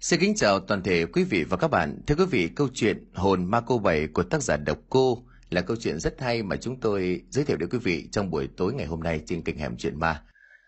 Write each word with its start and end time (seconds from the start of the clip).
Xin 0.00 0.20
kính 0.20 0.34
chào 0.34 0.60
toàn 0.60 0.82
thể 0.82 1.06
quý 1.06 1.24
vị 1.24 1.44
và 1.44 1.56
các 1.56 1.68
bạn. 1.68 2.00
Thưa 2.06 2.14
quý 2.14 2.24
vị, 2.30 2.48
câu 2.48 2.68
chuyện 2.74 3.04
Hồn 3.14 3.44
Ma 3.44 3.60
Cô 3.60 3.78
Bảy 3.78 4.06
của 4.06 4.22
tác 4.22 4.42
giả 4.42 4.56
Độc 4.56 4.78
Cô 4.90 5.22
là 5.50 5.60
câu 5.60 5.76
chuyện 5.80 6.00
rất 6.00 6.20
hay 6.20 6.42
mà 6.42 6.56
chúng 6.56 6.80
tôi 6.80 7.22
giới 7.30 7.44
thiệu 7.44 7.56
đến 7.56 7.68
quý 7.68 7.78
vị 7.78 8.08
trong 8.12 8.30
buổi 8.30 8.48
tối 8.56 8.74
ngày 8.74 8.86
hôm 8.86 9.00
nay 9.00 9.20
trên 9.26 9.42
kênh 9.42 9.58
Hẻm 9.58 9.76
Chuyện 9.76 9.98
Ma. 9.98 10.22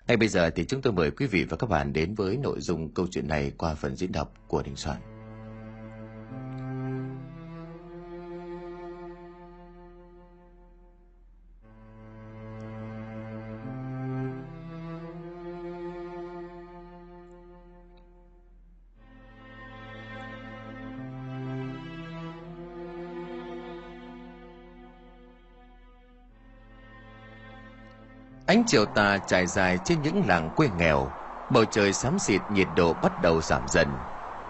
Ngay 0.09 0.17
bây 0.17 0.29
giờ 0.29 0.51
thì 0.51 0.65
chúng 0.65 0.83
tôi 0.83 0.93
mời 0.93 1.11
quý 1.11 1.27
vị 1.27 1.45
và 1.45 1.57
các 1.57 1.71
bạn 1.71 1.93
đến 1.93 2.15
với 2.15 2.37
nội 2.37 2.61
dung 2.61 2.95
câu 2.95 3.07
chuyện 3.11 3.29
này 3.29 3.53
qua 3.57 3.75
phần 3.75 3.97
diễn 3.97 4.13
đọc 4.13 4.35
của 4.49 4.63
Đình 4.63 4.77
Soạn. 4.77 5.20
Ánh 28.51 28.65
chiều 28.67 28.87
tà 28.87 29.19
trải 29.19 29.47
dài 29.47 29.79
trên 29.85 30.03
những 30.03 30.27
làng 30.27 30.51
quê 30.51 30.69
nghèo, 30.69 31.13
bầu 31.51 31.65
trời 31.65 31.93
xám 31.93 32.19
xịt 32.19 32.43
nhiệt 32.49 32.69
độ 32.75 32.95
bắt 32.95 33.13
đầu 33.19 33.43
giảm 33.43 33.69
dần. 33.69 33.99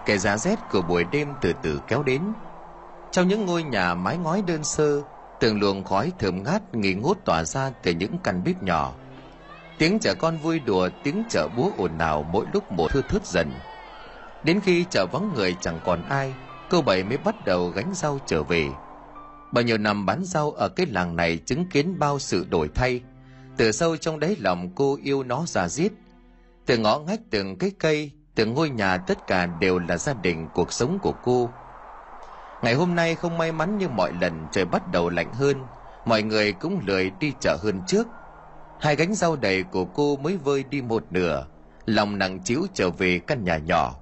Cái 0.05 0.17
giá 0.17 0.37
rét 0.37 0.59
của 0.69 0.81
buổi 0.81 1.03
đêm 1.03 1.35
từ 1.41 1.53
từ 1.61 1.81
kéo 1.87 2.03
đến. 2.03 2.33
Trong 3.11 3.27
những 3.27 3.45
ngôi 3.45 3.63
nhà 3.63 3.93
mái 3.93 4.17
ngói 4.17 4.41
đơn 4.47 4.63
sơ, 4.63 5.01
từng 5.39 5.59
luồng 5.59 5.83
khói 5.83 6.11
thơm 6.19 6.43
ngát 6.43 6.75
nghỉ 6.75 6.93
ngút 6.93 7.25
tỏa 7.25 7.43
ra 7.43 7.71
từ 7.83 7.91
những 7.91 8.17
căn 8.23 8.43
bếp 8.43 8.63
nhỏ. 8.63 8.93
Tiếng 9.77 9.99
trẻ 9.99 10.13
con 10.19 10.37
vui 10.37 10.59
đùa, 10.59 10.89
tiếng 11.03 11.23
chợ 11.29 11.47
búa 11.57 11.71
ồn 11.77 11.97
ào 11.97 12.23
mỗi 12.23 12.45
lúc 12.53 12.71
một 12.71 12.91
thưa 12.91 13.01
thớt 13.09 13.25
dần. 13.25 13.51
Đến 14.43 14.59
khi 14.61 14.85
chợ 14.89 15.05
vắng 15.11 15.31
người 15.35 15.55
chẳng 15.61 15.79
còn 15.85 16.01
ai, 16.09 16.33
cô 16.69 16.81
bảy 16.81 17.03
mới 17.03 17.17
bắt 17.17 17.35
đầu 17.45 17.69
gánh 17.69 17.91
rau 17.93 18.19
trở 18.25 18.43
về. 18.43 18.67
Bao 19.51 19.63
nhiêu 19.63 19.77
năm 19.77 20.05
bán 20.05 20.23
rau 20.23 20.51
ở 20.51 20.69
cái 20.69 20.85
làng 20.85 21.15
này 21.15 21.37
chứng 21.37 21.65
kiến 21.69 21.99
bao 21.99 22.19
sự 22.19 22.45
đổi 22.49 22.69
thay– 22.75 23.01
từ 23.61 23.71
sâu 23.71 23.97
trong 23.97 24.19
đáy 24.19 24.35
lòng 24.39 24.69
cô 24.75 24.97
yêu 25.03 25.23
nó 25.23 25.43
ra 25.47 25.67
giết 25.67 25.91
từ 26.65 26.77
ngõ 26.77 26.99
ngách, 26.99 27.19
từng 27.29 27.57
cái 27.57 27.71
cây, 27.79 28.11
từng 28.35 28.53
ngôi 28.53 28.69
nhà, 28.69 28.97
tất 28.97 29.27
cả 29.27 29.45
đều 29.45 29.79
là 29.79 29.97
gia 29.97 30.13
đình 30.13 30.47
cuộc 30.53 30.73
sống 30.73 30.99
của 31.01 31.13
cô. 31.23 31.49
Ngày 32.61 32.73
hôm 32.73 32.95
nay 32.95 33.15
không 33.15 33.37
may 33.37 33.51
mắn 33.51 33.77
như 33.77 33.87
mọi 33.89 34.11
lần 34.21 34.45
trời 34.51 34.65
bắt 34.65 34.91
đầu 34.91 35.09
lạnh 35.09 35.33
hơn, 35.33 35.65
mọi 36.05 36.23
người 36.23 36.53
cũng 36.53 36.81
lười 36.85 37.11
đi 37.19 37.33
chợ 37.39 37.57
hơn 37.63 37.81
trước. 37.87 38.07
Hai 38.79 38.95
gánh 38.95 39.13
rau 39.13 39.35
đầy 39.35 39.63
của 39.63 39.85
cô 39.85 40.15
mới 40.15 40.37
vơi 40.37 40.63
đi 40.63 40.81
một 40.81 41.03
nửa, 41.09 41.45
lòng 41.85 42.17
nặng 42.17 42.39
chiếu 42.39 42.61
trở 42.73 42.89
về 42.89 43.19
căn 43.27 43.43
nhà 43.43 43.57
nhỏ. 43.57 43.95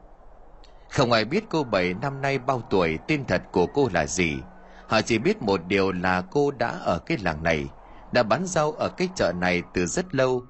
Không 0.89 1.11
ai 1.11 1.25
biết 1.25 1.43
cô 1.49 1.63
bảy 1.63 1.93
năm 1.93 2.21
nay 2.21 2.39
bao 2.39 2.61
tuổi, 2.69 2.97
tên 3.07 3.25
thật 3.25 3.41
của 3.51 3.65
cô 3.65 3.89
là 3.93 4.05
gì. 4.05 4.37
Họ 4.87 5.01
chỉ 5.01 5.17
biết 5.17 5.41
một 5.41 5.61
điều 5.67 5.91
là 5.91 6.23
cô 6.31 6.51
đã 6.51 6.69
ở 6.69 6.99
cái 6.99 7.17
làng 7.21 7.43
này 7.43 7.67
đã 8.11 8.23
bán 8.23 8.45
rau 8.45 8.71
ở 8.71 8.89
cái 8.89 9.09
chợ 9.15 9.33
này 9.39 9.63
từ 9.73 9.85
rất 9.85 10.15
lâu. 10.15 10.43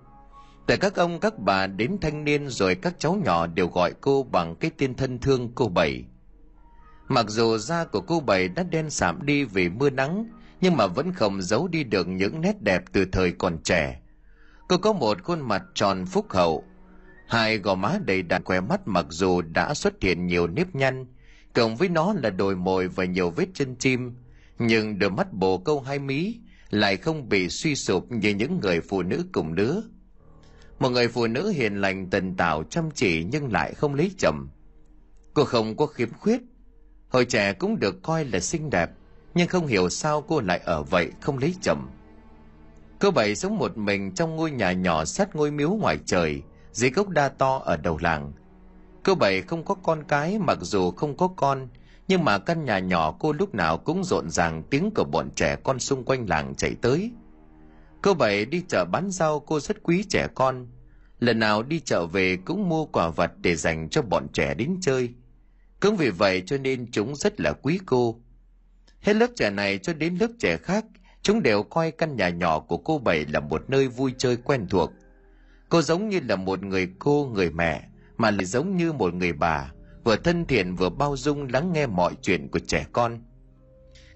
Từ 0.66 0.78
các 0.78 0.96
ông, 0.96 1.20
các 1.20 1.40
bà 1.40 1.68
đến 1.68 1.98
thanh 2.02 2.24
niên 2.24 2.50
rồi 2.50 2.76
các 2.76 2.96
cháu 3.00 3.16
nhỏ 3.24 3.48
đều 3.48 3.68
gọi 3.68 3.94
cô 4.02 4.24
bằng 4.24 4.56
cái 4.56 4.72
tên 4.78 4.96
thân 4.96 5.20
thương 5.20 5.52
cô 5.56 5.68
bảy. 5.68 6.06
Mặc 7.08 7.26
dù 7.30 7.58
da 7.58 7.86
của 7.86 8.02
cô 8.02 8.20
bảy 8.20 8.48
đã 8.48 8.64
đen 8.64 8.90
sạm 8.90 9.26
đi 9.26 9.44
vì 9.44 9.70
mưa 9.70 9.90
nắng, 9.90 10.26
nhưng 10.62 10.78
mà 10.78 10.88
vẫn 10.88 11.14
không 11.14 11.42
giấu 11.42 11.68
đi 11.68 11.84
được 11.84 12.08
những 12.08 12.42
nét 12.42 12.62
đẹp 12.62 12.84
từ 12.92 13.06
thời 13.06 13.32
còn 13.32 13.58
trẻ. 13.64 14.00
Cô 14.68 14.78
có 14.78 14.94
một 14.94 15.24
khuôn 15.24 15.42
mặt 15.42 15.64
tròn 15.74 16.06
phúc 16.06 16.26
hậu. 16.30 16.64
Hai 17.28 17.58
gò 17.58 17.76
má 17.76 18.00
đầy 18.06 18.22
đặn 18.22 18.44
khỏe 18.44 18.62
mắt 18.62 18.88
mặc 18.88 19.06
dù 19.10 19.42
đã 19.42 19.74
xuất 19.74 19.94
hiện 20.02 20.28
nhiều 20.28 20.48
nếp 20.48 20.76
nhăn, 20.76 21.06
cộng 21.54 21.76
với 21.76 21.90
nó 21.90 22.14
là 22.24 22.30
đồi 22.30 22.56
mồi 22.56 22.88
và 22.88 23.06
nhiều 23.06 23.30
vết 23.30 23.48
chân 23.54 23.76
chim, 23.76 24.16
nhưng 24.60 25.00
đôi 25.00 25.10
mắt 25.10 25.34
bồ 25.34 25.58
câu 25.58 25.82
hai 25.82 26.00
mí 26.00 26.40
lại 26.70 26.98
không 26.98 27.30
bị 27.30 27.50
suy 27.50 27.76
sụp 27.76 28.12
như 28.12 28.30
những 28.30 28.60
người 28.60 28.82
phụ 28.82 29.02
nữ 29.02 29.26
cùng 29.32 29.54
lứa. 29.54 29.84
Một 30.80 30.90
người 30.90 31.08
phụ 31.08 31.28
nữ 31.28 31.50
hiền 31.50 31.82
lành, 31.82 32.10
tần 32.10 32.36
tảo, 32.36 32.64
chăm 32.64 32.92
chỉ 32.92 33.24
nhưng 33.32 33.52
lại 33.52 33.74
không 33.74 33.96
lấy 33.96 34.12
chồng. 34.18 34.48
Cô 35.34 35.44
không 35.44 35.78
có 35.78 35.86
khiếm 35.86 36.10
khuyết. 36.14 36.42
Hồi 37.10 37.26
trẻ 37.26 37.54
cũng 37.54 37.80
được 37.80 38.04
coi 38.04 38.26
là 38.26 38.40
xinh 38.40 38.70
đẹp, 38.70 38.90
nhưng 39.34 39.48
không 39.48 39.68
hiểu 39.68 39.90
sao 39.90 40.22
cô 40.22 40.42
lại 40.42 40.62
ở 40.64 40.84
vậy, 40.84 41.12
không 41.22 41.38
lấy 41.38 41.56
chồng. 41.62 41.90
Cô 43.00 43.12
bảy 43.12 43.36
sống 43.36 43.58
một 43.58 43.78
mình 43.78 44.12
trong 44.12 44.36
ngôi 44.36 44.52
nhà 44.52 44.72
nhỏ 44.72 45.06
sát 45.06 45.36
ngôi 45.36 45.52
miếu 45.52 45.70
ngoài 45.70 45.98
trời, 46.06 46.42
dưới 46.72 46.90
gốc 46.90 47.10
đa 47.10 47.30
to 47.30 47.62
ở 47.66 47.78
đầu 47.78 47.98
làng. 48.02 48.32
Cô 49.04 49.16
bảy 49.16 49.42
không 49.42 49.64
có 49.66 49.76
con 49.76 50.04
cái, 50.08 50.40
mặc 50.40 50.58
dù 50.62 50.92
không 50.92 51.18
có 51.18 51.28
con 51.28 51.68
nhưng 52.10 52.26
mà 52.26 52.38
căn 52.38 52.66
nhà 52.66 52.80
nhỏ 52.80 53.16
cô 53.20 53.34
lúc 53.34 53.56
nào 53.56 53.78
cũng 53.78 54.04
rộn 54.04 54.30
ràng, 54.30 54.64
tiếng 54.70 54.92
của 54.96 55.04
bọn 55.04 55.30
trẻ 55.36 55.56
con 55.64 55.80
xung 55.80 56.04
quanh 56.04 56.30
làng 56.30 56.56
chạy 56.56 56.76
tới. 56.82 57.12
Cô 58.02 58.14
vậy 58.14 58.46
đi 58.46 58.64
chợ 58.68 58.86
bán 58.86 59.12
rau, 59.12 59.40
cô 59.40 59.60
rất 59.60 59.84
quý 59.84 60.04
trẻ 60.10 60.28
con. 60.36 60.68
Lần 61.20 61.40
nào 61.40 61.64
đi 61.64 61.80
chợ 61.80 62.06
về 62.06 62.38
cũng 62.46 62.70
mua 62.70 62.86
quà 62.86 63.10
vật 63.10 63.32
để 63.42 63.56
dành 63.56 63.90
cho 63.90 64.02
bọn 64.02 64.28
trẻ 64.34 64.54
đến 64.54 64.78
chơi. 64.82 65.10
Cũng 65.80 65.98
vì 65.98 66.10
vậy 66.10 66.44
cho 66.46 66.58
nên 66.58 66.92
chúng 66.92 67.16
rất 67.16 67.42
là 67.42 67.54
quý 67.54 67.80
cô. 67.86 68.20
Hết 69.02 69.14
lớp 69.14 69.28
trẻ 69.36 69.50
này 69.50 69.78
cho 69.78 69.94
đến 69.94 70.18
lớp 70.20 70.30
trẻ 70.40 70.58
khác, 70.58 70.86
chúng 71.22 71.44
đều 71.44 71.64
coi 71.64 71.92
căn 71.92 72.16
nhà 72.16 72.30
nhỏ 72.30 72.60
của 72.60 72.78
cô 72.78 72.98
bảy 72.98 73.26
là 73.26 73.40
một 73.40 73.70
nơi 73.70 73.88
vui 73.88 74.14
chơi 74.18 74.38
quen 74.38 74.68
thuộc. 74.70 74.92
Cô 75.70 75.82
giống 75.82 76.10
như 76.10 76.20
là 76.28 76.36
một 76.36 76.64
người 76.64 76.90
cô, 77.00 77.32
người 77.34 77.52
mẹ, 77.52 77.90
mà 78.18 78.32
lại 78.32 78.46
giống 78.46 78.78
như 78.78 78.94
một 78.94 79.14
người 79.14 79.34
bà 79.34 79.72
vừa 80.10 80.16
thân 80.16 80.46
thiện 80.46 80.76
vừa 80.76 80.90
bao 80.90 81.18
dung 81.18 81.48
lắng 81.54 81.74
nghe 81.74 81.88
mọi 81.88 82.14
chuyện 82.22 82.50
của 82.50 82.60
trẻ 82.60 82.86
con. 82.94 83.20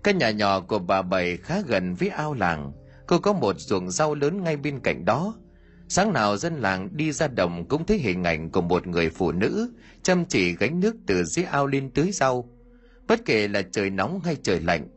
Căn 0.03 0.17
nhà 0.17 0.31
nhỏ 0.31 0.59
của 0.59 0.79
bà 0.79 1.01
bảy 1.01 1.37
khá 1.37 1.61
gần 1.67 1.95
với 1.95 2.09
ao 2.09 2.33
làng. 2.33 2.71
Cô 3.07 3.19
có 3.19 3.33
một 3.33 3.59
ruộng 3.59 3.91
rau 3.91 4.15
lớn 4.15 4.43
ngay 4.43 4.57
bên 4.57 4.79
cạnh 4.79 5.05
đó. 5.05 5.35
Sáng 5.89 6.13
nào 6.13 6.37
dân 6.37 6.55
làng 6.55 6.89
đi 6.97 7.11
ra 7.11 7.27
đồng 7.27 7.67
cũng 7.67 7.85
thấy 7.85 7.97
hình 7.97 8.23
ảnh 8.23 8.51
của 8.51 8.61
một 8.61 8.87
người 8.87 9.09
phụ 9.09 9.31
nữ 9.31 9.73
chăm 10.03 10.25
chỉ 10.25 10.55
gánh 10.55 10.79
nước 10.79 10.95
từ 11.07 11.23
dưới 11.23 11.45
ao 11.45 11.67
lên 11.67 11.91
tưới 11.91 12.11
rau. 12.11 12.49
Bất 13.07 13.25
kể 13.25 13.47
là 13.47 13.61
trời 13.71 13.89
nóng 13.89 14.19
hay 14.19 14.35
trời 14.43 14.59
lạnh, 14.59 14.87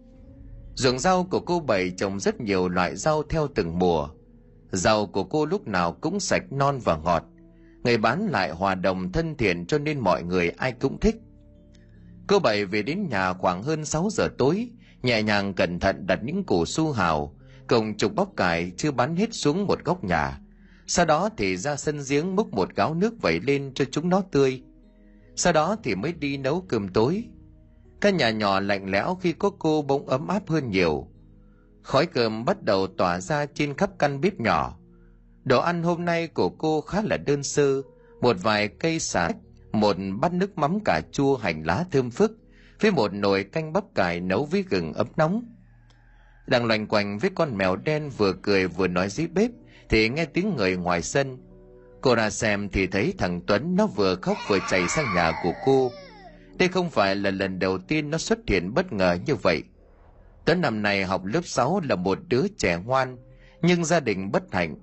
ruộng 0.75 0.99
rau 0.99 1.25
của 1.25 1.41
cô 1.41 1.61
bảy 1.61 1.91
trồng 1.91 2.21
rất 2.21 2.41
nhiều 2.41 2.69
loại 2.69 2.97
rau 2.97 3.23
theo 3.23 3.49
từng 3.55 3.79
mùa. 3.79 4.09
Rau 4.73 5.07
của 5.07 5.25
cô 5.25 5.47
lúc 5.47 5.69
nào 5.69 5.93
cũng 5.93 6.21
sạch 6.21 6.53
non 6.53 6.79
và 6.85 6.97
ngọt 6.97 7.23
người 7.87 7.97
bán 7.97 8.29
lại 8.31 8.51
hòa 8.51 8.75
đồng 8.75 9.13
thân 9.13 9.37
thiện 9.37 9.67
cho 9.67 9.79
nên 9.79 10.01
mọi 10.01 10.23
người 10.23 10.51
ai 10.51 10.73
cũng 10.73 11.01
thích. 11.01 11.17
Cô 12.27 12.39
bảy 12.39 12.65
về 12.65 12.83
đến 12.83 13.09
nhà 13.11 13.33
khoảng 13.33 13.63
hơn 13.63 13.85
6 13.85 14.09
giờ 14.11 14.29
tối, 14.39 14.71
nhẹ 15.03 15.23
nhàng 15.23 15.55
cẩn 15.55 15.81
thận 15.81 16.07
đặt 16.07 16.21
những 16.23 16.45
củ 16.45 16.65
su 16.65 16.93
hào, 16.93 17.37
cùng 17.69 17.97
chục 17.97 18.15
bóc 18.15 18.33
cải 18.37 18.73
chưa 18.77 18.91
bán 18.91 19.17
hết 19.17 19.35
xuống 19.35 19.67
một 19.67 19.85
góc 19.85 20.05
nhà. 20.05 20.41
Sau 20.87 21.05
đó 21.05 21.29
thì 21.37 21.57
ra 21.57 21.77
sân 21.77 22.01
giếng 22.09 22.37
múc 22.37 22.53
một 22.53 22.75
gáo 22.77 22.95
nước 22.95 23.23
vẩy 23.23 23.41
lên 23.41 23.73
cho 23.75 23.85
chúng 23.85 24.09
nó 24.09 24.23
tươi. 24.33 24.63
Sau 25.37 25.53
đó 25.53 25.77
thì 25.85 25.95
mới 25.95 26.13
đi 26.13 26.37
nấu 26.37 26.61
cơm 26.69 26.89
tối. 26.89 27.25
Căn 28.01 28.17
nhà 28.17 28.31
nhỏ 28.31 28.61
lạnh 28.61 28.91
lẽo 28.91 29.15
khi 29.15 29.33
có 29.33 29.51
cô 29.59 29.83
bỗng 29.83 30.09
ấm 30.09 30.29
áp 30.29 30.49
hơn 30.49 30.71
nhiều. 30.71 31.09
Khói 31.83 32.07
cơm 32.07 32.45
bắt 32.45 32.63
đầu 32.63 32.87
tỏa 32.87 33.21
ra 33.21 33.47
trên 33.47 33.75
khắp 33.75 33.91
căn 33.99 34.21
bếp 34.21 34.41
nhỏ. 34.41 34.76
Đồ 35.47 35.61
ăn 35.61 35.83
hôm 35.83 36.05
nay 36.05 36.27
của 36.27 36.49
cô 36.49 36.81
khá 36.81 37.03
là 37.03 37.17
đơn 37.17 37.43
sơ, 37.43 37.83
một 38.21 38.37
vài 38.43 38.69
cây 38.69 38.99
xả, 38.99 39.31
một 39.73 39.97
bát 40.21 40.33
nước 40.33 40.59
mắm 40.59 40.79
cà 40.85 41.01
chua 41.13 41.37
hành 41.37 41.63
lá 41.63 41.85
thơm 41.93 42.11
phức, 42.11 42.33
với 42.81 42.91
một 42.91 43.13
nồi 43.15 43.45
canh 43.45 43.73
bắp 43.73 43.85
cải 43.95 44.21
nấu 44.21 44.45
với 44.45 44.65
gừng 44.71 44.93
ấm 44.93 45.07
nóng. 45.17 45.45
Đang 46.47 46.67
loành 46.67 46.87
quanh 46.87 47.19
với 47.19 47.31
con 47.35 47.57
mèo 47.57 47.77
đen 47.77 48.11
vừa 48.17 48.33
cười 48.33 48.67
vừa 48.67 48.89
nói 48.89 49.09
dưới 49.09 49.27
bếp, 49.27 49.51
thì 49.89 50.09
nghe 50.09 50.25
tiếng 50.25 50.57
người 50.57 50.77
ngoài 50.77 51.03
sân. 51.03 51.39
Cô 52.01 52.15
ra 52.15 52.31
xem 52.31 52.69
thì 52.69 52.87
thấy 52.87 53.15
thằng 53.19 53.41
Tuấn 53.47 53.77
nó 53.77 53.87
vừa 53.87 54.17
khóc 54.17 54.37
vừa 54.49 54.59
chạy 54.71 54.89
sang 54.89 55.15
nhà 55.15 55.33
của 55.43 55.53
cô. 55.65 55.91
Đây 56.59 56.69
không 56.69 56.91
phải 56.91 57.17
là 57.17 57.31
lần 57.31 57.59
đầu 57.59 57.79
tiên 57.79 58.11
nó 58.11 58.19
xuất 58.19 58.39
hiện 58.47 58.75
bất 58.75 58.93
ngờ 58.93 59.19
như 59.27 59.35
vậy. 59.35 59.63
Tuấn 60.45 60.61
năm 60.61 60.83
nay 60.83 61.05
học 61.05 61.25
lớp 61.25 61.45
6 61.45 61.81
là 61.89 61.97
một 61.97 62.19
đứa 62.29 62.49
trẻ 62.59 62.79
ngoan, 62.85 63.17
nhưng 63.63 63.85
gia 63.85 64.01
đình 64.01 64.33
bất 64.33 64.53
hạnh 64.53 64.77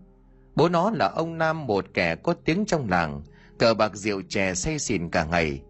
Bố 0.55 0.69
nó 0.69 0.91
là 0.91 1.11
ông 1.15 1.37
Nam 1.37 1.67
một 1.67 1.85
kẻ 1.93 2.15
có 2.15 2.33
tiếng 2.45 2.65
trong 2.65 2.89
làng, 2.89 3.21
cờ 3.57 3.73
bạc 3.73 3.95
rượu 3.95 4.21
chè 4.29 4.53
say 4.53 4.79
xỉn 4.79 5.09
cả 5.09 5.23
ngày. 5.23 5.61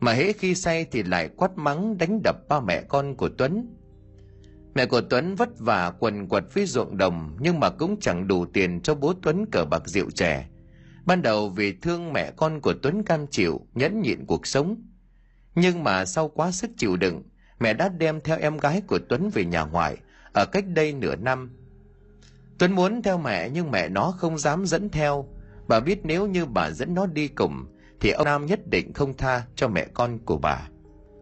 Mà 0.00 0.12
hễ 0.12 0.32
khi 0.32 0.54
say 0.54 0.86
thì 0.90 1.02
lại 1.02 1.28
quát 1.36 1.50
mắng 1.56 1.98
đánh 1.98 2.20
đập 2.24 2.36
ba 2.48 2.60
mẹ 2.60 2.82
con 2.88 3.16
của 3.16 3.28
Tuấn. 3.38 3.76
Mẹ 4.74 4.86
của 4.86 5.00
Tuấn 5.00 5.34
vất 5.34 5.48
vả 5.58 5.92
quần 5.98 6.28
quật 6.28 6.44
với 6.54 6.66
ruộng 6.66 6.96
đồng 6.96 7.36
nhưng 7.40 7.60
mà 7.60 7.70
cũng 7.70 8.00
chẳng 8.00 8.28
đủ 8.28 8.46
tiền 8.46 8.80
cho 8.80 8.94
bố 8.94 9.14
Tuấn 9.22 9.46
cờ 9.52 9.64
bạc 9.64 9.82
rượu 9.86 10.10
chè. 10.10 10.44
Ban 11.04 11.22
đầu 11.22 11.48
vì 11.48 11.72
thương 11.72 12.12
mẹ 12.12 12.30
con 12.36 12.60
của 12.60 12.74
Tuấn 12.82 13.02
cam 13.02 13.26
chịu, 13.26 13.60
nhẫn 13.74 14.00
nhịn 14.00 14.26
cuộc 14.26 14.46
sống. 14.46 14.76
Nhưng 15.54 15.84
mà 15.84 16.04
sau 16.04 16.28
quá 16.28 16.50
sức 16.50 16.70
chịu 16.76 16.96
đựng, 16.96 17.22
mẹ 17.60 17.74
đã 17.74 17.88
đem 17.88 18.20
theo 18.20 18.38
em 18.38 18.58
gái 18.58 18.82
của 18.86 18.98
Tuấn 19.08 19.30
về 19.30 19.44
nhà 19.44 19.64
ngoại 19.64 19.96
ở 20.32 20.46
cách 20.46 20.64
đây 20.66 20.92
nửa 20.92 21.16
năm 21.16 21.57
Tuấn 22.58 22.72
muốn 22.72 23.02
theo 23.02 23.18
mẹ 23.18 23.50
nhưng 23.50 23.70
mẹ 23.70 23.88
nó 23.88 24.14
không 24.18 24.38
dám 24.38 24.66
dẫn 24.66 24.88
theo. 24.88 25.26
Bà 25.68 25.80
biết 25.80 26.00
nếu 26.04 26.26
như 26.26 26.46
bà 26.46 26.70
dẫn 26.70 26.94
nó 26.94 27.06
đi 27.06 27.28
cùng 27.28 27.66
thì 28.00 28.10
ông 28.10 28.24
Nam 28.24 28.46
nhất 28.46 28.60
định 28.66 28.92
không 28.92 29.16
tha 29.16 29.46
cho 29.54 29.68
mẹ 29.68 29.86
con 29.94 30.18
của 30.24 30.38
bà. 30.38 30.68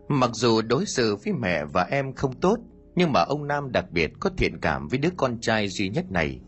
Mặc 0.09 0.31
dù 0.33 0.63
đối 0.63 0.87
xử 0.87 1.17
với 1.17 1.33
mẹ 1.33 1.65
và 1.65 1.83
em 1.91 2.15
không 2.15 2.33
tốt, 2.33 2.59
nhưng 2.95 3.13
mà 3.13 3.21
ông 3.21 3.47
Nam 3.47 3.73
đặc 3.73 3.85
biệt 3.91 4.13
có 4.21 4.31
thiện 4.37 4.61
cảm 4.61 4.89
với 4.89 4.99
đứa 4.99 5.09
con 5.17 5.41
trai 5.41 5.69
duy 5.69 5.89
nhất 5.89 6.11
này. 6.11 6.41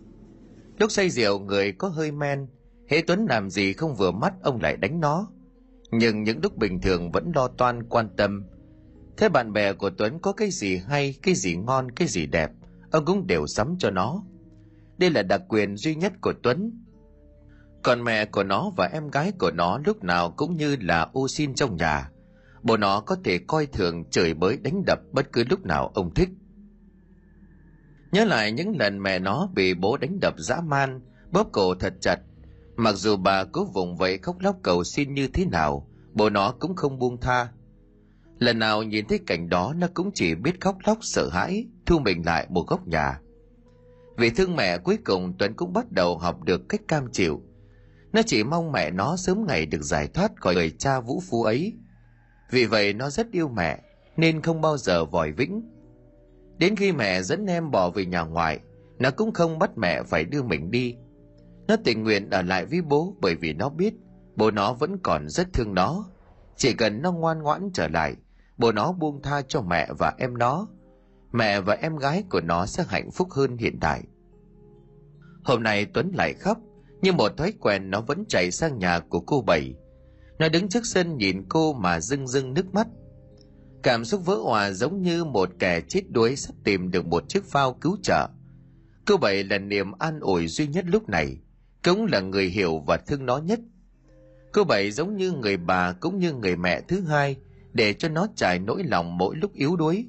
Lúc 0.78 0.90
say 0.90 1.10
rượu 1.10 1.38
người 1.38 1.72
có 1.72 1.88
hơi 1.88 2.12
men, 2.12 2.46
hễ 2.88 3.02
Tuấn 3.06 3.26
làm 3.28 3.50
gì 3.50 3.72
không 3.72 3.94
vừa 3.94 4.10
mắt 4.10 4.34
ông 4.42 4.60
lại 4.60 4.76
đánh 4.76 5.00
nó. 5.00 5.28
Nhưng 5.90 6.22
những 6.22 6.40
lúc 6.42 6.56
bình 6.56 6.80
thường 6.80 7.10
vẫn 7.10 7.32
lo 7.34 7.48
toan 7.48 7.82
quan 7.88 8.08
tâm. 8.16 8.44
Thế 9.16 9.28
bạn 9.28 9.52
bè 9.52 9.72
của 9.72 9.90
Tuấn 9.90 10.18
có 10.18 10.32
cái 10.32 10.50
gì 10.50 10.76
hay, 10.76 11.14
cái 11.22 11.34
gì 11.34 11.56
ngon, 11.56 11.90
cái 11.90 12.08
gì 12.08 12.26
đẹp, 12.26 12.50
ông 12.90 13.04
cũng 13.04 13.26
đều 13.26 13.46
sắm 13.46 13.76
cho 13.78 13.90
nó. 13.90 14.22
Đây 14.98 15.10
là 15.10 15.22
đặc 15.22 15.42
quyền 15.48 15.76
duy 15.76 15.94
nhất 15.94 16.12
của 16.20 16.32
Tuấn. 16.42 16.84
Còn 17.82 18.04
mẹ 18.04 18.24
của 18.24 18.44
nó 18.44 18.70
và 18.76 18.90
em 18.92 19.10
gái 19.10 19.32
của 19.38 19.50
nó 19.50 19.78
lúc 19.84 20.04
nào 20.04 20.30
cũng 20.30 20.56
như 20.56 20.76
là 20.80 21.08
ô 21.12 21.28
xin 21.28 21.54
trong 21.54 21.76
nhà. 21.76 22.10
Bố 22.62 22.76
nó 22.76 23.00
có 23.00 23.16
thể 23.24 23.38
coi 23.38 23.66
thường 23.66 24.04
chửi 24.10 24.34
bới 24.34 24.56
đánh 24.56 24.82
đập 24.86 24.98
bất 25.12 25.32
cứ 25.32 25.44
lúc 25.50 25.64
nào 25.64 25.90
ông 25.94 26.14
thích. 26.14 26.28
Nhớ 28.12 28.24
lại 28.24 28.52
những 28.52 28.78
lần 28.78 29.02
mẹ 29.02 29.18
nó 29.18 29.48
bị 29.54 29.74
bố 29.74 29.96
đánh 29.96 30.20
đập 30.20 30.34
dã 30.38 30.60
man, 30.60 31.00
bóp 31.30 31.48
cổ 31.52 31.74
thật 31.74 31.94
chặt. 32.00 32.20
Mặc 32.76 32.92
dù 32.92 33.16
bà 33.16 33.44
cố 33.44 33.64
vùng 33.64 33.96
vẫy 33.96 34.18
khóc 34.18 34.36
lóc 34.40 34.56
cầu 34.62 34.84
xin 34.84 35.14
như 35.14 35.28
thế 35.28 35.44
nào, 35.44 35.88
bố 36.12 36.30
nó 36.30 36.54
cũng 36.58 36.76
không 36.76 36.98
buông 36.98 37.20
tha. 37.20 37.48
Lần 38.38 38.58
nào 38.58 38.82
nhìn 38.82 39.06
thấy 39.08 39.18
cảnh 39.26 39.48
đó 39.48 39.74
nó 39.76 39.86
cũng 39.94 40.10
chỉ 40.14 40.34
biết 40.34 40.60
khóc 40.60 40.76
lóc 40.86 40.98
sợ 41.00 41.28
hãi, 41.28 41.66
thu 41.86 41.98
mình 41.98 42.22
lại 42.26 42.46
một 42.50 42.66
góc 42.68 42.86
nhà. 42.86 43.20
Vì 44.18 44.30
thương 44.30 44.56
mẹ 44.56 44.78
cuối 44.78 44.98
cùng 45.04 45.32
Tuấn 45.38 45.54
cũng 45.54 45.72
bắt 45.72 45.92
đầu 45.92 46.18
học 46.18 46.42
được 46.42 46.68
cách 46.68 46.80
cam 46.88 47.12
chịu. 47.12 47.42
Nó 48.12 48.22
chỉ 48.26 48.44
mong 48.44 48.72
mẹ 48.72 48.90
nó 48.90 49.16
sớm 49.16 49.46
ngày 49.46 49.66
được 49.66 49.82
giải 49.82 50.08
thoát 50.08 50.32
khỏi 50.36 50.54
người 50.54 50.70
cha 50.78 51.00
vũ 51.00 51.22
phu 51.30 51.42
ấy. 51.42 51.72
Vì 52.50 52.64
vậy 52.64 52.92
nó 52.92 53.10
rất 53.10 53.30
yêu 53.32 53.48
mẹ, 53.48 53.82
nên 54.16 54.42
không 54.42 54.60
bao 54.60 54.76
giờ 54.76 55.04
vòi 55.04 55.32
vĩnh. 55.32 55.62
Đến 56.58 56.76
khi 56.76 56.92
mẹ 56.92 57.22
dẫn 57.22 57.46
em 57.46 57.70
bỏ 57.70 57.90
về 57.90 58.06
nhà 58.06 58.22
ngoại, 58.22 58.60
nó 58.98 59.10
cũng 59.10 59.32
không 59.32 59.58
bắt 59.58 59.70
mẹ 59.76 60.02
phải 60.02 60.24
đưa 60.24 60.42
mình 60.42 60.70
đi. 60.70 60.96
Nó 61.68 61.76
tình 61.84 62.02
nguyện 62.02 62.30
ở 62.30 62.42
lại 62.42 62.66
với 62.66 62.82
bố 62.82 63.16
bởi 63.20 63.34
vì 63.34 63.52
nó 63.52 63.68
biết 63.68 63.94
bố 64.36 64.50
nó 64.50 64.72
vẫn 64.72 64.98
còn 65.02 65.28
rất 65.28 65.52
thương 65.52 65.74
nó. 65.74 66.04
Chỉ 66.56 66.72
cần 66.72 67.02
nó 67.02 67.12
ngoan 67.12 67.42
ngoãn 67.42 67.70
trở 67.74 67.88
lại, 67.88 68.16
bố 68.56 68.72
nó 68.72 68.92
buông 68.92 69.22
tha 69.22 69.42
cho 69.48 69.60
mẹ 69.60 69.88
và 69.98 70.14
em 70.18 70.38
nó. 70.38 70.68
Mẹ 71.32 71.60
và 71.60 71.74
em 71.74 71.96
gái 71.96 72.24
của 72.30 72.40
nó 72.40 72.66
sẽ 72.66 72.84
hạnh 72.88 73.10
phúc 73.10 73.28
hơn 73.30 73.56
hiện 73.56 73.80
tại. 73.80 74.02
Hôm 75.44 75.62
nay 75.62 75.86
Tuấn 75.94 76.10
lại 76.14 76.34
khóc, 76.34 76.58
nhưng 77.02 77.16
một 77.16 77.36
thói 77.36 77.52
quen 77.60 77.90
nó 77.90 78.00
vẫn 78.00 78.24
chạy 78.28 78.50
sang 78.50 78.78
nhà 78.78 78.98
của 78.98 79.20
cô 79.20 79.42
Bảy. 79.42 79.74
Nó 80.38 80.48
đứng 80.48 80.68
trước 80.68 80.86
sân 80.86 81.16
nhìn 81.16 81.44
cô 81.48 81.72
mà 81.72 82.00
rưng 82.00 82.26
rưng 82.26 82.54
nước 82.54 82.74
mắt. 82.74 82.86
Cảm 83.82 84.04
xúc 84.04 84.26
vỡ 84.26 84.34
hòa 84.34 84.70
giống 84.70 85.02
như 85.02 85.24
một 85.24 85.50
kẻ 85.58 85.80
chết 85.80 86.02
đuối 86.10 86.36
sắp 86.36 86.54
tìm 86.64 86.90
được 86.90 87.06
một 87.06 87.28
chiếc 87.28 87.44
phao 87.44 87.72
cứu 87.72 87.96
trợ. 88.02 88.28
Cô 89.06 89.16
Bảy 89.16 89.44
là 89.44 89.58
niềm 89.58 89.92
an 89.98 90.20
ủi 90.20 90.46
duy 90.46 90.66
nhất 90.66 90.84
lúc 90.88 91.08
này, 91.08 91.36
cũng 91.84 92.06
là 92.06 92.20
người 92.20 92.46
hiểu 92.46 92.78
và 92.86 92.96
thương 92.96 93.26
nó 93.26 93.38
nhất. 93.38 93.60
Cô 94.52 94.64
Bảy 94.64 94.90
giống 94.90 95.16
như 95.16 95.32
người 95.32 95.56
bà 95.56 95.92
cũng 95.92 96.18
như 96.18 96.32
người 96.32 96.56
mẹ 96.56 96.80
thứ 96.80 97.00
hai 97.00 97.36
để 97.72 97.92
cho 97.92 98.08
nó 98.08 98.26
trải 98.36 98.58
nỗi 98.58 98.84
lòng 98.84 99.18
mỗi 99.18 99.36
lúc 99.36 99.54
yếu 99.54 99.76
đuối. 99.76 100.06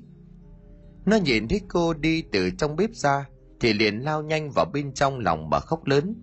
Nó 1.09 1.15
nhìn 1.15 1.47
thấy 1.47 1.61
cô 1.67 1.93
đi 1.93 2.21
từ 2.21 2.49
trong 2.57 2.75
bếp 2.75 2.95
ra 2.95 3.25
thì 3.59 3.73
liền 3.73 3.99
lao 3.99 4.23
nhanh 4.23 4.51
vào 4.55 4.65
bên 4.73 4.93
trong 4.93 5.19
lòng 5.19 5.49
mà 5.49 5.59
khóc 5.59 5.85
lớn. 5.85 6.15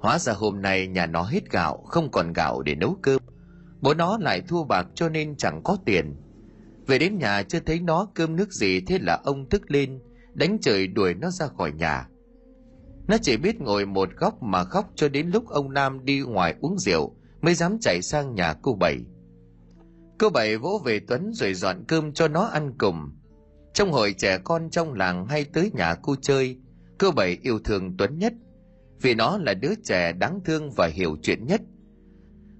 Hóa 0.00 0.18
ra 0.18 0.32
hôm 0.32 0.62
nay 0.62 0.86
nhà 0.86 1.06
nó 1.06 1.22
hết 1.22 1.50
gạo, 1.50 1.76
không 1.86 2.10
còn 2.10 2.32
gạo 2.32 2.62
để 2.62 2.74
nấu 2.74 2.96
cơm. 3.02 3.22
Bố 3.80 3.94
nó 3.94 4.18
lại 4.20 4.40
thua 4.40 4.64
bạc 4.64 4.86
cho 4.94 5.08
nên 5.08 5.36
chẳng 5.36 5.60
có 5.64 5.76
tiền. 5.84 6.16
Về 6.86 6.98
đến 6.98 7.18
nhà 7.18 7.42
chưa 7.42 7.60
thấy 7.60 7.80
nó 7.80 8.08
cơm 8.14 8.36
nước 8.36 8.52
gì 8.52 8.80
thế 8.80 8.98
là 8.98 9.20
ông 9.24 9.48
thức 9.48 9.70
lên, 9.70 10.00
đánh 10.34 10.58
trời 10.60 10.86
đuổi 10.86 11.14
nó 11.14 11.30
ra 11.30 11.46
khỏi 11.46 11.72
nhà. 11.72 12.08
Nó 13.08 13.16
chỉ 13.22 13.36
biết 13.36 13.60
ngồi 13.60 13.86
một 13.86 14.08
góc 14.16 14.42
mà 14.42 14.64
khóc 14.64 14.90
cho 14.94 15.08
đến 15.08 15.30
lúc 15.30 15.48
ông 15.48 15.72
Nam 15.72 16.04
đi 16.04 16.20
ngoài 16.20 16.54
uống 16.60 16.78
rượu 16.78 17.14
mới 17.40 17.54
dám 17.54 17.78
chạy 17.80 18.02
sang 18.02 18.34
nhà 18.34 18.54
cô 18.62 18.74
Bảy. 18.74 18.98
Cô 20.18 20.30
Bảy 20.30 20.56
vỗ 20.56 20.82
về 20.84 21.00
Tuấn 21.08 21.30
rồi 21.34 21.54
dọn 21.54 21.84
cơm 21.88 22.12
cho 22.12 22.28
nó 22.28 22.44
ăn 22.44 22.72
cùng. 22.78 23.10
Trong 23.72 23.92
hội 23.92 24.14
trẻ 24.18 24.38
con 24.44 24.70
trong 24.70 24.94
làng 24.94 25.26
hay 25.26 25.44
tới 25.44 25.70
nhà 25.74 25.94
cô 26.02 26.16
chơi, 26.20 26.56
cô 26.98 27.10
Bảy 27.10 27.38
yêu 27.42 27.58
thương 27.58 27.96
Tuấn 27.96 28.18
nhất 28.18 28.32
vì 29.00 29.14
nó 29.14 29.38
là 29.38 29.54
đứa 29.54 29.74
trẻ 29.84 30.12
đáng 30.12 30.40
thương 30.44 30.70
và 30.70 30.86
hiểu 30.86 31.16
chuyện 31.22 31.46
nhất. 31.46 31.60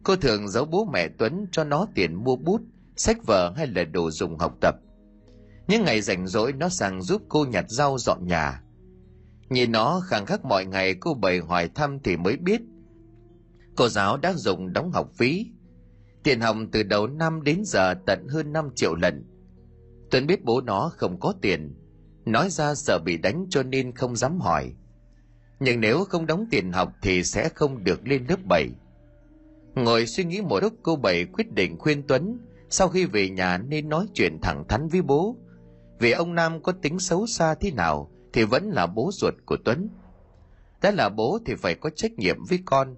Cô 0.02 0.16
thường 0.16 0.48
giấu 0.48 0.64
bố 0.64 0.84
mẹ 0.92 1.08
Tuấn 1.18 1.46
cho 1.52 1.64
nó 1.64 1.86
tiền 1.94 2.14
mua 2.14 2.36
bút, 2.36 2.60
sách 2.96 3.26
vở 3.26 3.52
hay 3.56 3.66
là 3.66 3.84
đồ 3.84 4.10
dùng 4.10 4.38
học 4.38 4.54
tập. 4.60 4.74
Những 5.68 5.84
ngày 5.84 6.00
rảnh 6.00 6.26
rỗi 6.26 6.52
nó 6.52 6.68
sang 6.68 7.02
giúp 7.02 7.22
cô 7.28 7.44
nhặt 7.44 7.64
rau 7.68 7.98
dọn 7.98 8.26
nhà. 8.26 8.62
Nhìn 9.48 9.72
nó 9.72 10.00
khẳng 10.00 10.26
khắc 10.26 10.44
mọi 10.44 10.64
ngày 10.64 10.94
cô 10.94 11.14
bày 11.14 11.40
hỏi 11.40 11.70
thăm 11.74 11.98
thì 12.04 12.16
mới 12.16 12.36
biết. 12.36 12.60
Cô 13.76 13.88
giáo 13.88 14.16
đã 14.16 14.32
dùng 14.32 14.72
đóng 14.72 14.92
học 14.92 15.10
phí. 15.14 15.46
Tiền 16.22 16.40
học 16.40 16.56
từ 16.72 16.82
đầu 16.82 17.06
năm 17.06 17.42
đến 17.42 17.62
giờ 17.64 17.94
tận 18.06 18.26
hơn 18.28 18.52
5 18.52 18.70
triệu 18.74 18.94
lần. 18.94 19.24
Tuấn 20.10 20.26
biết 20.26 20.44
bố 20.44 20.60
nó 20.60 20.92
không 20.96 21.20
có 21.20 21.34
tiền. 21.40 21.74
Nói 22.24 22.50
ra 22.50 22.74
sợ 22.74 22.98
bị 23.04 23.16
đánh 23.16 23.46
cho 23.50 23.62
nên 23.62 23.94
không 23.94 24.16
dám 24.16 24.40
hỏi 24.40 24.72
nhưng 25.60 25.80
nếu 25.80 26.04
không 26.04 26.26
đóng 26.26 26.46
tiền 26.50 26.72
học 26.72 26.92
thì 27.02 27.24
sẽ 27.24 27.48
không 27.48 27.84
được 27.84 28.06
lên 28.06 28.24
lớp 28.28 28.38
7. 28.48 28.68
Ngồi 29.74 30.06
suy 30.06 30.24
nghĩ 30.24 30.40
một 30.40 30.62
lúc 30.62 30.72
cô 30.82 30.96
Bảy 30.96 31.24
quyết 31.24 31.52
định 31.52 31.78
khuyên 31.78 32.02
Tuấn 32.08 32.38
sau 32.70 32.88
khi 32.88 33.04
về 33.04 33.30
nhà 33.30 33.58
nên 33.58 33.88
nói 33.88 34.06
chuyện 34.14 34.38
thẳng 34.42 34.64
thắn 34.68 34.88
với 34.88 35.02
bố. 35.02 35.36
Vì 35.98 36.12
ông 36.12 36.34
Nam 36.34 36.62
có 36.62 36.72
tính 36.72 36.98
xấu 36.98 37.26
xa 37.26 37.54
thế 37.54 37.70
nào 37.70 38.10
thì 38.32 38.44
vẫn 38.44 38.70
là 38.70 38.86
bố 38.86 39.10
ruột 39.12 39.34
của 39.46 39.56
Tuấn. 39.64 39.88
Đã 40.82 40.90
là 40.90 41.08
bố 41.08 41.38
thì 41.46 41.54
phải 41.54 41.74
có 41.74 41.90
trách 41.90 42.12
nhiệm 42.12 42.36
với 42.48 42.58
con. 42.64 42.96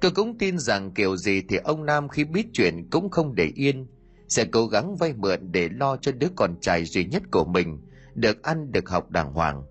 Tôi 0.00 0.10
cũng 0.10 0.38
tin 0.38 0.58
rằng 0.58 0.90
kiểu 0.94 1.16
gì 1.16 1.42
thì 1.48 1.56
ông 1.56 1.86
Nam 1.86 2.08
khi 2.08 2.24
biết 2.24 2.46
chuyện 2.52 2.88
cũng 2.90 3.10
không 3.10 3.34
để 3.34 3.50
yên, 3.54 3.86
sẽ 4.28 4.44
cố 4.44 4.66
gắng 4.66 4.96
vay 4.96 5.12
mượn 5.12 5.52
để 5.52 5.68
lo 5.68 5.96
cho 5.96 6.12
đứa 6.12 6.28
con 6.36 6.54
trai 6.60 6.84
duy 6.84 7.04
nhất 7.04 7.22
của 7.30 7.44
mình 7.44 7.80
được 8.14 8.42
ăn 8.42 8.72
được 8.72 8.88
học 8.88 9.10
đàng 9.10 9.32
hoàng 9.32 9.62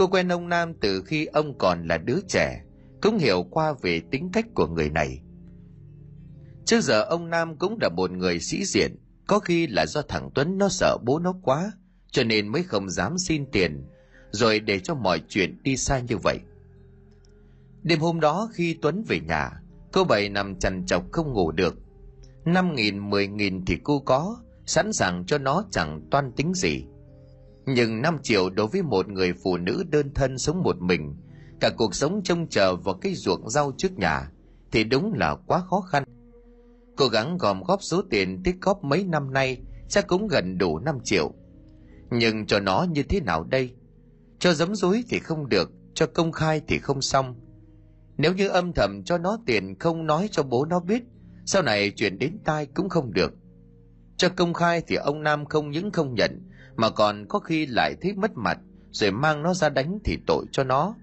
Cô 0.00 0.06
quen 0.06 0.28
ông 0.28 0.48
Nam 0.48 0.74
từ 0.74 1.02
khi 1.02 1.26
ông 1.26 1.58
còn 1.58 1.88
là 1.88 1.98
đứa 1.98 2.18
trẻ, 2.28 2.64
cũng 3.02 3.18
hiểu 3.18 3.42
qua 3.50 3.74
về 3.82 4.02
tính 4.10 4.30
cách 4.32 4.46
của 4.54 4.66
người 4.66 4.90
này. 4.90 5.22
Trước 6.64 6.80
giờ 6.80 7.02
ông 7.02 7.30
Nam 7.30 7.56
cũng 7.56 7.78
là 7.80 7.88
một 7.88 8.10
người 8.10 8.40
sĩ 8.40 8.64
diện, 8.64 8.96
có 9.26 9.38
khi 9.38 9.66
là 9.66 9.86
do 9.86 10.02
thằng 10.02 10.30
Tuấn 10.34 10.58
nó 10.58 10.68
sợ 10.68 10.98
bố 11.04 11.18
nó 11.18 11.34
quá, 11.42 11.72
cho 12.10 12.24
nên 12.24 12.48
mới 12.48 12.62
không 12.62 12.90
dám 12.90 13.18
xin 13.18 13.46
tiền, 13.52 13.84
rồi 14.30 14.60
để 14.60 14.78
cho 14.78 14.94
mọi 14.94 15.22
chuyện 15.28 15.62
đi 15.62 15.76
xa 15.76 16.00
như 16.00 16.16
vậy. 16.16 16.38
Đêm 17.82 18.00
hôm 18.00 18.20
đó 18.20 18.48
khi 18.52 18.78
Tuấn 18.82 19.04
về 19.08 19.20
nhà, 19.20 19.50
cô 19.92 20.04
Bảy 20.04 20.28
nằm 20.28 20.58
chằn 20.58 20.86
chọc 20.86 21.12
không 21.12 21.32
ngủ 21.32 21.52
được. 21.52 21.74
Năm 22.44 22.74
nghìn, 22.74 23.10
mười 23.10 23.26
nghìn 23.26 23.64
thì 23.64 23.76
cô 23.84 24.00
có, 24.00 24.36
sẵn 24.66 24.92
sàng 24.92 25.24
cho 25.26 25.38
nó 25.38 25.64
chẳng 25.70 26.08
toan 26.10 26.32
tính 26.32 26.54
gì. 26.54 26.84
Nhưng 27.66 28.02
năm 28.02 28.18
triệu 28.22 28.50
đối 28.50 28.66
với 28.66 28.82
một 28.82 29.08
người 29.08 29.32
phụ 29.32 29.56
nữ 29.56 29.84
đơn 29.90 30.14
thân 30.14 30.38
sống 30.38 30.62
một 30.62 30.76
mình, 30.80 31.16
cả 31.60 31.70
cuộc 31.76 31.94
sống 31.94 32.20
trông 32.24 32.48
chờ 32.48 32.76
vào 32.76 32.94
cái 32.94 33.14
ruộng 33.14 33.50
rau 33.50 33.72
trước 33.76 33.98
nhà, 33.98 34.30
thì 34.72 34.84
đúng 34.84 35.12
là 35.12 35.34
quá 35.46 35.60
khó 35.70 35.80
khăn. 35.80 36.04
Cố 36.96 37.08
gắng 37.08 37.38
gom 37.38 37.62
góp 37.62 37.82
số 37.82 38.02
tiền 38.10 38.42
tích 38.42 38.56
góp 38.60 38.84
mấy 38.84 39.04
năm 39.04 39.32
nay 39.32 39.62
chắc 39.88 40.06
cũng 40.06 40.28
gần 40.28 40.58
đủ 40.58 40.78
5 40.78 40.98
triệu. 41.04 41.32
Nhưng 42.10 42.46
cho 42.46 42.60
nó 42.60 42.86
như 42.90 43.02
thế 43.02 43.20
nào 43.20 43.44
đây? 43.44 43.74
Cho 44.38 44.52
giấm 44.52 44.74
dối 44.74 45.04
thì 45.08 45.18
không 45.18 45.48
được, 45.48 45.70
cho 45.94 46.06
công 46.06 46.32
khai 46.32 46.62
thì 46.68 46.78
không 46.78 47.02
xong. 47.02 47.34
Nếu 48.16 48.34
như 48.34 48.48
âm 48.48 48.72
thầm 48.72 49.02
cho 49.04 49.18
nó 49.18 49.38
tiền 49.46 49.78
không 49.78 50.06
nói 50.06 50.28
cho 50.32 50.42
bố 50.42 50.64
nó 50.64 50.80
biết, 50.80 51.02
sau 51.52 51.62
này 51.62 51.90
chuyện 51.90 52.18
đến 52.18 52.38
tai 52.44 52.66
cũng 52.66 52.88
không 52.88 53.12
được. 53.12 53.32
Cho 54.16 54.28
công 54.28 54.54
khai 54.54 54.82
thì 54.86 54.96
ông 54.96 55.22
Nam 55.22 55.44
không 55.44 55.70
những 55.70 55.90
không 55.90 56.14
nhận, 56.14 56.48
mà 56.76 56.90
còn 56.90 57.26
có 57.28 57.38
khi 57.38 57.66
lại 57.66 57.94
thấy 58.00 58.12
mất 58.12 58.30
mặt 58.34 58.58
rồi 58.90 59.10
mang 59.10 59.42
nó 59.42 59.54
ra 59.54 59.68
đánh 59.68 59.98
thì 60.04 60.18
tội 60.26 60.44
cho 60.52 60.64
nó. 60.64 60.94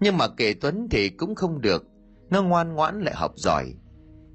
Nhưng 0.00 0.16
mà 0.16 0.28
kể 0.28 0.54
tuấn 0.60 0.88
thì 0.90 1.08
cũng 1.08 1.34
không 1.34 1.60
được 1.60 1.84
nó 2.30 2.42
ngoan 2.42 2.74
ngoãn 2.74 3.00
lại 3.00 3.14
học 3.14 3.32
giỏi. 3.36 3.74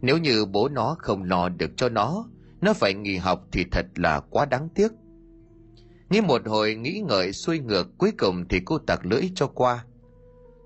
Nếu 0.02 0.18
như 0.18 0.46
bố 0.46 0.70
nó 0.70 0.96
không 1.00 1.24
lo 1.24 1.50
được 1.50 1.72
cho 1.76 1.90
nó 1.90 2.26
nó 2.62 2.74
phải 2.74 2.94
nghỉ 2.94 3.16
học 3.18 3.48
thì 3.52 3.66
thật 3.72 3.86
là 3.96 4.20
quá 4.30 4.46
đáng 4.46 4.70
tiếc. 4.76 4.92
Nghĩ 6.10 6.22
một 6.22 6.42
hồi 6.48 6.76
nghĩ 6.76 7.04
ngợi 7.08 7.34
xuôi 7.34 7.60
ngược 7.60 7.88
cuối 7.98 8.12
cùng 8.18 8.46
thì 8.50 8.60
cô 8.66 8.78
tặc 8.78 9.06
lưỡi 9.06 9.22
cho 9.36 9.48
qua. 9.48 9.86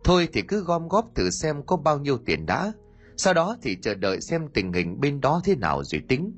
Thôi 0.04 0.28
thì 0.34 0.42
cứ 0.42 0.64
gom 0.64 0.88
góp 0.88 1.16
thử 1.16 1.30
xem 1.30 1.64
có 1.66 1.78
bao 1.78 2.00
nhiêu 2.00 2.18
tiền 2.26 2.46
đã 2.46 2.74
sau 3.18 3.34
đó 3.34 3.58
thì 3.62 3.78
chờ 3.82 3.94
đợi 3.94 4.22
xem 4.22 4.48
tình 4.54 4.74
hình 4.74 5.00
bên 5.00 5.22
đó 5.22 5.42
thế 5.44 5.56
nào 5.56 5.84
rồi 5.84 6.02
tính. 6.08 6.34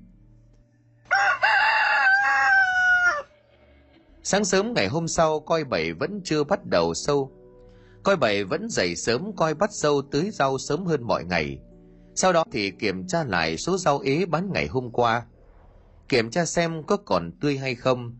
Sáng 4.24 4.46
sớm 4.46 4.74
ngày 4.74 4.88
hôm 4.88 5.08
sau, 5.08 5.40
coi 5.40 5.64
bảy 5.64 5.94
vẫn 5.94 6.22
chưa 6.24 6.44
bắt 6.44 6.66
đầu 6.66 6.94
sâu. 6.94 7.32
Coi 8.04 8.16
bảy 8.16 8.44
vẫn 8.44 8.70
dậy 8.70 8.96
sớm, 8.96 9.36
coi 9.36 9.54
bắt 9.54 9.70
sâu 9.74 10.02
tưới 10.02 10.30
rau 10.32 10.58
sớm 10.58 10.86
hơn 10.86 11.04
mọi 11.04 11.24
ngày. 11.24 11.60
sau 12.16 12.34
đó 12.34 12.44
thì 12.52 12.72
kiểm 12.72 13.08
tra 13.08 13.24
lại 13.24 13.58
số 13.58 13.78
rau 13.78 14.00
ế 14.00 14.26
bán 14.26 14.52
ngày 14.54 14.68
hôm 14.68 14.92
qua. 14.92 15.26
Kiểm 16.10 16.30
tra 16.30 16.46
xem 16.46 16.84
có 16.84 16.98
còn 16.98 17.32
tươi 17.42 17.58
hay 17.58 17.76
không. 17.76 18.18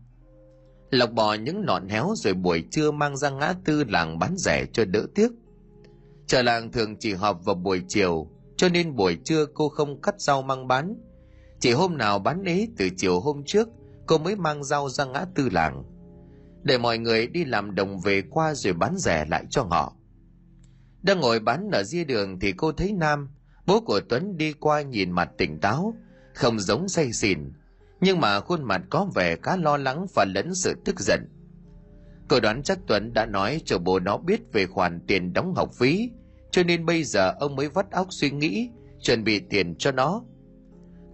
Lọc 0.90 1.12
bỏ 1.12 1.34
những 1.34 1.66
nọn 1.66 1.88
héo 1.88 2.14
rồi 2.16 2.34
buổi 2.34 2.64
trưa 2.70 2.90
mang 2.90 3.16
ra 3.16 3.30
ngã 3.30 3.54
tư 3.64 3.84
làng 3.84 4.18
bán 4.18 4.36
rẻ 4.36 4.66
cho 4.72 4.84
đỡ 4.84 5.06
tiếc. 5.14 5.28
Chợ 6.26 6.42
làng 6.42 6.72
thường 6.72 6.96
chỉ 6.96 7.14
họp 7.14 7.44
vào 7.44 7.54
buổi 7.54 7.82
chiều 7.88 8.30
cho 8.58 8.68
nên 8.68 8.96
buổi 8.96 9.18
trưa 9.24 9.46
cô 9.54 9.68
không 9.68 10.00
cắt 10.00 10.20
rau 10.20 10.42
mang 10.42 10.68
bán. 10.68 10.94
Chỉ 11.60 11.72
hôm 11.72 11.96
nào 11.96 12.18
bán 12.18 12.44
ế 12.44 12.68
từ 12.76 12.88
chiều 12.96 13.20
hôm 13.20 13.42
trước, 13.46 13.68
cô 14.06 14.18
mới 14.18 14.36
mang 14.36 14.64
rau 14.64 14.88
ra 14.88 15.04
ngã 15.04 15.24
tư 15.34 15.48
làng. 15.52 15.84
Để 16.62 16.78
mọi 16.78 16.98
người 16.98 17.26
đi 17.26 17.44
làm 17.44 17.74
đồng 17.74 18.00
về 18.00 18.22
qua 18.30 18.54
rồi 18.54 18.72
bán 18.72 18.96
rẻ 18.96 19.24
lại 19.28 19.44
cho 19.50 19.62
họ 19.62 19.94
đang 21.02 21.20
ngồi 21.20 21.40
bán 21.40 21.70
ở 21.70 21.82
ria 21.82 22.04
đường 22.04 22.38
thì 22.40 22.52
cô 22.52 22.72
thấy 22.72 22.92
nam, 22.92 23.28
bố 23.66 23.80
của 23.80 24.00
tuấn 24.08 24.36
đi 24.36 24.52
qua 24.52 24.82
nhìn 24.82 25.10
mặt 25.10 25.30
tỉnh 25.38 25.60
táo, 25.60 25.94
không 26.34 26.60
giống 26.60 26.88
say 26.88 27.12
xỉn. 27.12 27.52
Nhưng 28.00 28.20
mà 28.20 28.40
khuôn 28.40 28.64
mặt 28.64 28.82
có 28.90 29.08
vẻ 29.14 29.36
khá 29.42 29.56
lo 29.56 29.76
lắng 29.76 30.06
và 30.14 30.24
lẫn 30.34 30.54
sự 30.54 30.74
tức 30.84 31.00
giận. 31.00 31.28
Cô 32.28 32.40
đoán 32.40 32.62
chắc 32.62 32.78
tuấn 32.86 33.12
đã 33.12 33.26
nói 33.26 33.60
cho 33.64 33.78
bố 33.78 34.00
nó 34.00 34.16
biết 34.16 34.40
về 34.52 34.66
khoản 34.66 35.00
tiền 35.06 35.32
đóng 35.32 35.54
học 35.54 35.70
phí 35.74 36.10
cho 36.50 36.62
nên 36.62 36.86
bây 36.86 37.04
giờ 37.04 37.34
ông 37.40 37.56
mới 37.56 37.68
vắt 37.68 37.90
óc 37.90 38.06
suy 38.10 38.30
nghĩ, 38.30 38.70
chuẩn 39.00 39.24
bị 39.24 39.40
tiền 39.40 39.74
cho 39.78 39.92
nó. 39.92 40.22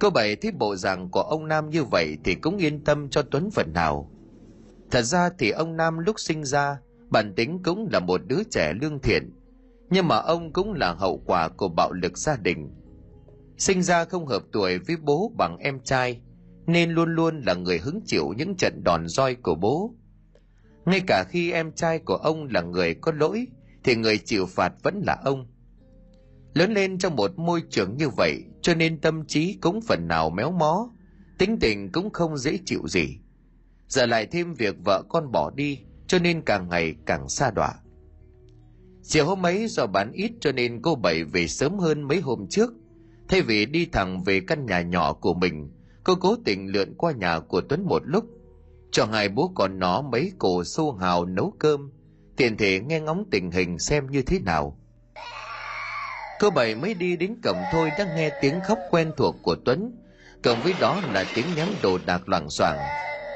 Cô 0.00 0.10
bảy 0.10 0.36
thấy 0.36 0.52
bộ 0.52 0.76
dạng 0.76 1.10
của 1.10 1.20
ông 1.22 1.48
nam 1.48 1.70
như 1.70 1.84
vậy 1.84 2.16
thì 2.24 2.34
cũng 2.34 2.56
yên 2.56 2.84
tâm 2.84 3.10
cho 3.10 3.22
tuấn 3.22 3.50
phần 3.50 3.72
nào. 3.72 4.10
Thật 4.90 5.02
ra 5.02 5.30
thì 5.38 5.50
ông 5.50 5.76
nam 5.76 5.98
lúc 5.98 6.20
sinh 6.20 6.44
ra, 6.44 6.78
bản 7.10 7.34
tính 7.34 7.62
cũng 7.64 7.88
là 7.92 8.00
một 8.00 8.20
đứa 8.26 8.42
trẻ 8.50 8.72
lương 8.80 8.98
thiện, 8.98 9.30
nhưng 9.90 10.08
mà 10.08 10.16
ông 10.16 10.52
cũng 10.52 10.72
là 10.72 10.92
hậu 10.92 11.22
quả 11.26 11.48
của 11.48 11.68
bạo 11.68 11.92
lực 11.92 12.18
gia 12.18 12.36
đình. 12.36 12.70
Sinh 13.58 13.82
ra 13.82 14.04
không 14.04 14.26
hợp 14.26 14.42
tuổi 14.52 14.78
với 14.78 14.96
bố 14.96 15.32
bằng 15.36 15.58
em 15.58 15.80
trai, 15.80 16.20
nên 16.66 16.90
luôn 16.90 17.14
luôn 17.14 17.40
là 17.46 17.54
người 17.54 17.78
hứng 17.78 18.00
chịu 18.06 18.32
những 18.36 18.56
trận 18.56 18.84
đòn 18.84 19.08
roi 19.08 19.34
của 19.34 19.54
bố. 19.54 19.94
Ngay 20.84 21.00
cả 21.06 21.24
khi 21.28 21.52
em 21.52 21.72
trai 21.72 21.98
của 21.98 22.16
ông 22.16 22.48
là 22.50 22.60
người 22.60 22.94
có 22.94 23.12
lỗi 23.12 23.46
thì 23.84 23.96
người 23.96 24.18
chịu 24.18 24.46
phạt 24.46 24.72
vẫn 24.82 25.02
là 25.06 25.18
ông. 25.24 25.46
Lớn 26.54 26.74
lên 26.74 26.98
trong 26.98 27.16
một 27.16 27.38
môi 27.38 27.62
trường 27.70 27.96
như 27.96 28.08
vậy, 28.08 28.44
cho 28.62 28.74
nên 28.74 29.00
tâm 29.00 29.26
trí 29.26 29.58
cũng 29.60 29.80
phần 29.80 30.08
nào 30.08 30.30
méo 30.30 30.50
mó, 30.50 30.90
tính 31.38 31.58
tình 31.60 31.92
cũng 31.92 32.10
không 32.10 32.38
dễ 32.38 32.58
chịu 32.64 32.88
gì. 32.88 33.18
Giờ 33.88 34.06
lại 34.06 34.26
thêm 34.26 34.54
việc 34.54 34.76
vợ 34.84 35.02
con 35.08 35.32
bỏ 35.32 35.50
đi, 35.50 35.78
cho 36.06 36.18
nên 36.18 36.42
càng 36.42 36.68
ngày 36.68 36.94
càng 37.06 37.28
xa 37.28 37.50
đọa. 37.50 37.74
Chiều 39.02 39.26
hôm 39.26 39.46
ấy 39.46 39.66
do 39.68 39.86
bán 39.86 40.12
ít 40.12 40.32
cho 40.40 40.52
nên 40.52 40.82
cô 40.82 40.94
bảy 40.94 41.24
về 41.24 41.46
sớm 41.46 41.78
hơn 41.78 42.02
mấy 42.02 42.20
hôm 42.20 42.46
trước. 42.50 42.72
Thay 43.28 43.42
vì 43.42 43.66
đi 43.66 43.86
thẳng 43.86 44.22
về 44.24 44.40
căn 44.40 44.66
nhà 44.66 44.82
nhỏ 44.82 45.12
của 45.12 45.34
mình, 45.34 45.70
cô 46.04 46.14
cố 46.14 46.36
tình 46.44 46.72
lượn 46.72 46.94
qua 46.96 47.12
nhà 47.12 47.40
của 47.40 47.60
tuấn 47.60 47.84
một 47.84 48.02
lúc, 48.04 48.24
cho 48.92 49.04
hai 49.04 49.28
bố 49.28 49.52
con 49.54 49.78
nó 49.78 50.02
mấy 50.02 50.32
cổ 50.38 50.64
xô 50.64 50.92
hào 50.92 51.24
nấu 51.24 51.54
cơm 51.58 51.90
tiện 52.36 52.56
thể 52.56 52.80
nghe 52.80 53.00
ngóng 53.00 53.24
tình 53.30 53.50
hình 53.50 53.78
xem 53.78 54.06
như 54.10 54.22
thế 54.22 54.38
nào. 54.38 54.78
Cô 56.40 56.50
bảy 56.50 56.74
mới 56.74 56.94
đi 56.94 57.16
đến 57.16 57.40
cổng 57.42 57.56
thôi 57.72 57.90
đã 57.98 58.04
nghe 58.16 58.30
tiếng 58.40 58.60
khóc 58.60 58.78
quen 58.90 59.12
thuộc 59.16 59.36
của 59.42 59.56
tuấn. 59.64 59.96
Cộng 60.42 60.62
với 60.62 60.72
đó 60.74 61.02
là 61.04 61.24
tiếng 61.34 61.54
ném 61.54 61.68
đồ 61.82 61.98
đạc 61.98 62.28
loảng 62.28 62.50
xoảng. 62.50 62.78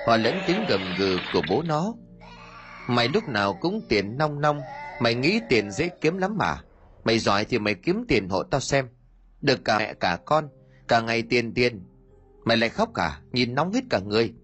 Hòa 0.06 0.16
lẫn 0.16 0.34
tiếng 0.46 0.64
gầm 0.68 0.94
gừ 0.94 1.20
của 1.32 1.42
bố 1.42 1.62
nó. 1.62 1.94
Mày 2.86 3.08
lúc 3.08 3.28
nào 3.28 3.54
cũng 3.54 3.80
tiền 3.88 4.18
nong 4.18 4.40
nong, 4.40 4.60
mày 5.00 5.14
nghĩ 5.14 5.40
tiền 5.48 5.70
dễ 5.70 5.88
kiếm 6.00 6.18
lắm 6.18 6.36
mà. 6.38 6.62
Mày 7.04 7.18
giỏi 7.18 7.44
thì 7.44 7.58
mày 7.58 7.74
kiếm 7.74 8.04
tiền 8.08 8.28
hộ 8.28 8.42
tao 8.42 8.60
xem. 8.60 8.88
Được 9.40 9.64
cả 9.64 9.78
mẹ 9.78 9.94
cả 9.94 10.18
con, 10.24 10.48
cả 10.88 11.00
ngày 11.00 11.22
tiền 11.22 11.54
tiền. 11.54 11.84
Mày 12.44 12.56
lại 12.56 12.68
khóc 12.68 12.90
cả, 12.94 13.20
nhìn 13.32 13.54
nóng 13.54 13.72
hết 13.72 13.84
cả 13.90 13.98
người. 13.98 14.34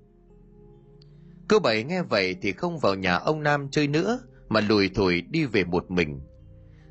Cô 1.49 1.59
bảy 1.59 1.85
nghe 1.85 2.03
vậy 2.03 2.37
thì 2.43 2.53
không 2.53 2.79
vào 2.79 2.95
nhà 2.95 3.15
ông 3.15 3.43
nam 3.43 3.69
chơi 3.71 3.89
nữa 3.89 4.21
mà 4.49 4.61
lùi 4.61 4.89
thủi 4.89 5.21
đi 5.21 5.45
về 5.45 5.65
một 5.65 5.91
mình. 5.91 6.21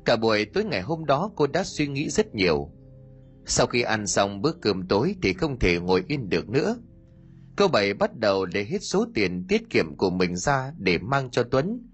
Cả 0.04 0.16
buổi 0.16 0.44
tối 0.44 0.64
ngày 0.64 0.82
hôm 0.82 1.04
đó 1.04 1.30
cô 1.36 1.46
đã 1.46 1.64
suy 1.64 1.86
nghĩ 1.86 2.10
rất 2.10 2.34
nhiều. 2.34 2.70
Sau 3.46 3.66
khi 3.66 3.82
ăn 3.82 4.06
xong 4.06 4.42
bữa 4.42 4.52
cơm 4.52 4.88
tối 4.88 5.16
thì 5.22 5.32
không 5.32 5.58
thể 5.58 5.80
ngồi 5.80 6.04
yên 6.08 6.28
được 6.28 6.48
nữa. 6.48 6.76
Cô 7.56 7.68
bảy 7.68 7.94
bắt 7.94 8.18
đầu 8.18 8.44
lấy 8.44 8.64
hết 8.64 8.82
số 8.82 9.06
tiền 9.14 9.46
tiết 9.48 9.70
kiệm 9.70 9.96
của 9.96 10.10
mình 10.10 10.36
ra 10.36 10.72
để 10.78 10.98
mang 10.98 11.30
cho 11.30 11.42
tuấn. 11.42 11.90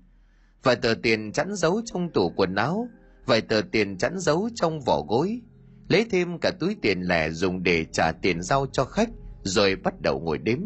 Vài 0.63 0.77
tờ 0.77 0.95
tiền 1.03 1.33
chẵn 1.33 1.55
giấu 1.55 1.81
trong 1.85 2.13
tủ 2.13 2.31
quần 2.37 2.55
áo, 2.55 2.89
vài 3.27 3.41
tờ 3.41 3.63
tiền 3.73 3.99
chẵn 3.99 4.19
giấu 4.19 4.49
trong 4.55 4.81
vỏ 4.81 5.03
gối, 5.09 5.41
lấy 5.89 6.07
thêm 6.11 6.39
cả 6.39 6.51
túi 6.61 6.77
tiền 6.83 7.01
lẻ 7.01 7.31
dùng 7.31 7.63
để 7.63 7.85
trả 7.93 8.13
tiền 8.13 8.43
rau 8.43 8.67
cho 8.73 8.85
khách, 8.85 9.09
rồi 9.43 9.77
bắt 9.77 9.95
đầu 10.01 10.21
ngồi 10.21 10.39
đếm. 10.39 10.59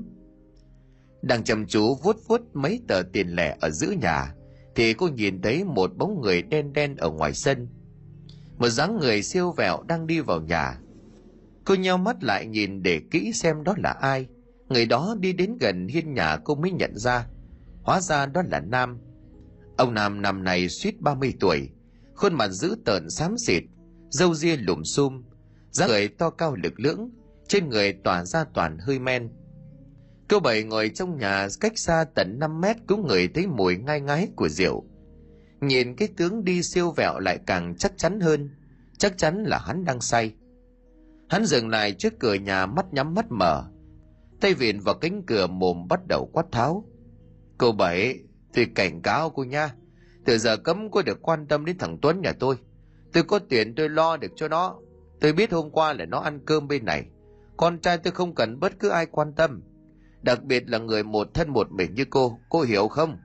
Đang 1.23 1.45
chăm 1.45 1.67
chú 1.67 1.95
vuốt 2.03 2.17
vuốt 2.29 2.41
mấy 2.53 2.81
tờ 2.89 3.03
tiền 3.13 3.29
lẻ 3.29 3.57
ở 3.61 3.71
giữa 3.71 3.91
nhà 3.91 4.35
thì 4.77 4.95
cô 4.95 5.09
nhìn 5.09 5.43
thấy 5.43 5.65
một 5.65 5.97
bóng 5.97 6.21
người 6.21 6.43
đen 6.43 6.73
đen 6.73 6.97
ở 6.97 7.11
ngoài 7.11 7.35
sân. 7.35 7.69
Một 8.59 8.69
dáng 8.69 8.99
người 8.99 9.23
siêu 9.23 9.53
vẹo 9.53 9.83
đang 9.83 10.07
đi 10.07 10.21
vào 10.21 10.41
nhà. 10.41 10.79
Cô 11.65 11.75
nheo 11.75 11.97
mắt 11.97 12.25
lại 12.25 12.47
nhìn 12.47 12.83
để 12.83 13.01
kỹ 13.11 13.33
xem 13.33 13.65
đó 13.65 13.75
là 13.77 13.91
ai. 13.91 14.27
Người 14.69 14.87
đó 14.87 15.17
đi 15.21 15.33
đến 15.33 15.59
gần 15.61 15.89
hiên 15.89 16.15
nhà 16.15 16.37
cô 16.45 16.55
mới 16.55 16.71
nhận 16.71 16.97
ra. 16.97 17.27
Hóa 17.83 18.01
ra 18.01 18.27
đó 18.27 18.43
là 18.51 18.61
nam. 18.61 18.99
Ông 19.77 19.95
nam 19.95 20.23
năm 20.23 20.45
này 20.45 20.69
suýt 20.69 21.01
30 21.01 21.35
tuổi. 21.41 21.71
Khuôn 22.15 22.35
mặt 22.35 22.49
dữ 22.49 22.77
tợn 22.85 23.11
xám 23.11 23.39
xịt, 23.39 23.63
râu 24.11 24.35
ria 24.35 24.57
lùm 24.57 24.83
xum 24.83 25.23
dáng 25.71 25.89
người 25.89 26.09
to 26.09 26.31
cao 26.31 26.55
lực 26.55 26.81
lưỡng, 26.81 27.11
trên 27.49 27.69
người 27.69 27.93
tỏa 27.93 28.25
ra 28.25 28.45
toàn 28.55 28.79
hơi 28.79 28.99
men 28.99 29.31
cô 30.29 30.41
bảy 30.41 30.65
ngồi 30.65 30.89
trong 30.95 31.19
nhà 31.19 31.49
cách 31.61 31.79
xa 31.79 32.05
tận 32.15 32.39
5 32.39 32.61
mét 32.61 32.77
cũng 32.87 33.07
ngửi 33.07 33.29
thấy 33.35 33.47
mùi 33.47 33.77
ngai 33.77 34.01
ngái 34.01 34.29
của 34.37 34.49
rượu. 34.49 34.85
Nhìn 35.61 35.97
cái 35.97 36.09
tướng 36.17 36.45
đi 36.45 36.63
siêu 36.63 36.91
vẹo 36.91 37.19
lại 37.19 37.39
càng 37.47 37.75
chắc 37.79 37.93
chắn 37.97 38.21
hơn. 38.21 38.51
Chắc 38.99 39.19
chắn 39.19 39.45
là 39.45 39.59
hắn 39.59 39.85
đang 39.85 40.01
say. 40.01 40.35
Hắn 41.29 41.45
dừng 41.45 41.69
lại 41.69 41.93
trước 41.93 42.19
cửa 42.19 42.35
nhà 42.35 42.67
mắt 42.67 42.87
nhắm 42.93 43.15
mắt 43.15 43.27
mở. 43.31 43.65
Tay 44.41 44.55
viện 44.55 44.81
vào 44.81 44.95
cánh 44.95 45.23
cửa 45.23 45.47
mồm 45.47 45.89
bắt 45.89 46.01
đầu 46.09 46.31
quát 46.33 46.47
tháo. 46.53 46.85
Cô 47.59 47.73
bảy 47.73 48.19
tôi 48.55 48.67
cảnh 48.75 49.03
cáo 49.03 49.31
cô 49.31 49.45
nha. 49.45 49.75
Từ 50.25 50.39
giờ 50.39 50.57
cấm 50.57 50.91
cô 50.91 51.03
được 51.03 51.23
quan 51.23 51.47
tâm 51.47 51.65
đến 51.65 51.79
thằng 51.79 51.99
tuấn 52.03 52.21
nhà 52.21 52.33
tôi. 52.33 52.57
Tôi 53.13 53.23
có 53.23 53.39
tiền 53.39 53.75
tôi 53.75 53.89
lo 53.89 54.17
được 54.17 54.33
cho 54.37 54.49
nó. 54.49 54.77
Tôi 55.21 55.33
biết 55.33 55.53
hôm 55.53 55.71
qua 55.71 55.93
là 55.93 56.05
nó 56.05 56.21
ăn 56.21 56.41
cơm 56.47 56.69
bên 56.69 56.85
này. 56.85 57.05
Con 57.57 57.79
trai 57.79 57.99
tôi 57.99 58.13
không 58.13 58.35
cần 58.35 58.61
bất 58.61 58.73
cứ 58.79 58.89
ai 58.89 59.07
quan 59.07 59.33
tâm 59.33 59.63
đặc 60.25 60.45
biệt 60.45 60.71
là 60.71 60.79
người 60.79 61.03
một 61.03 61.35
thân 61.35 61.51
một 61.51 61.73
mình 61.73 61.95
như 61.95 62.05
cô 62.11 62.39
cô 62.49 62.63
hiểu 62.63 62.89
không? 62.89 63.19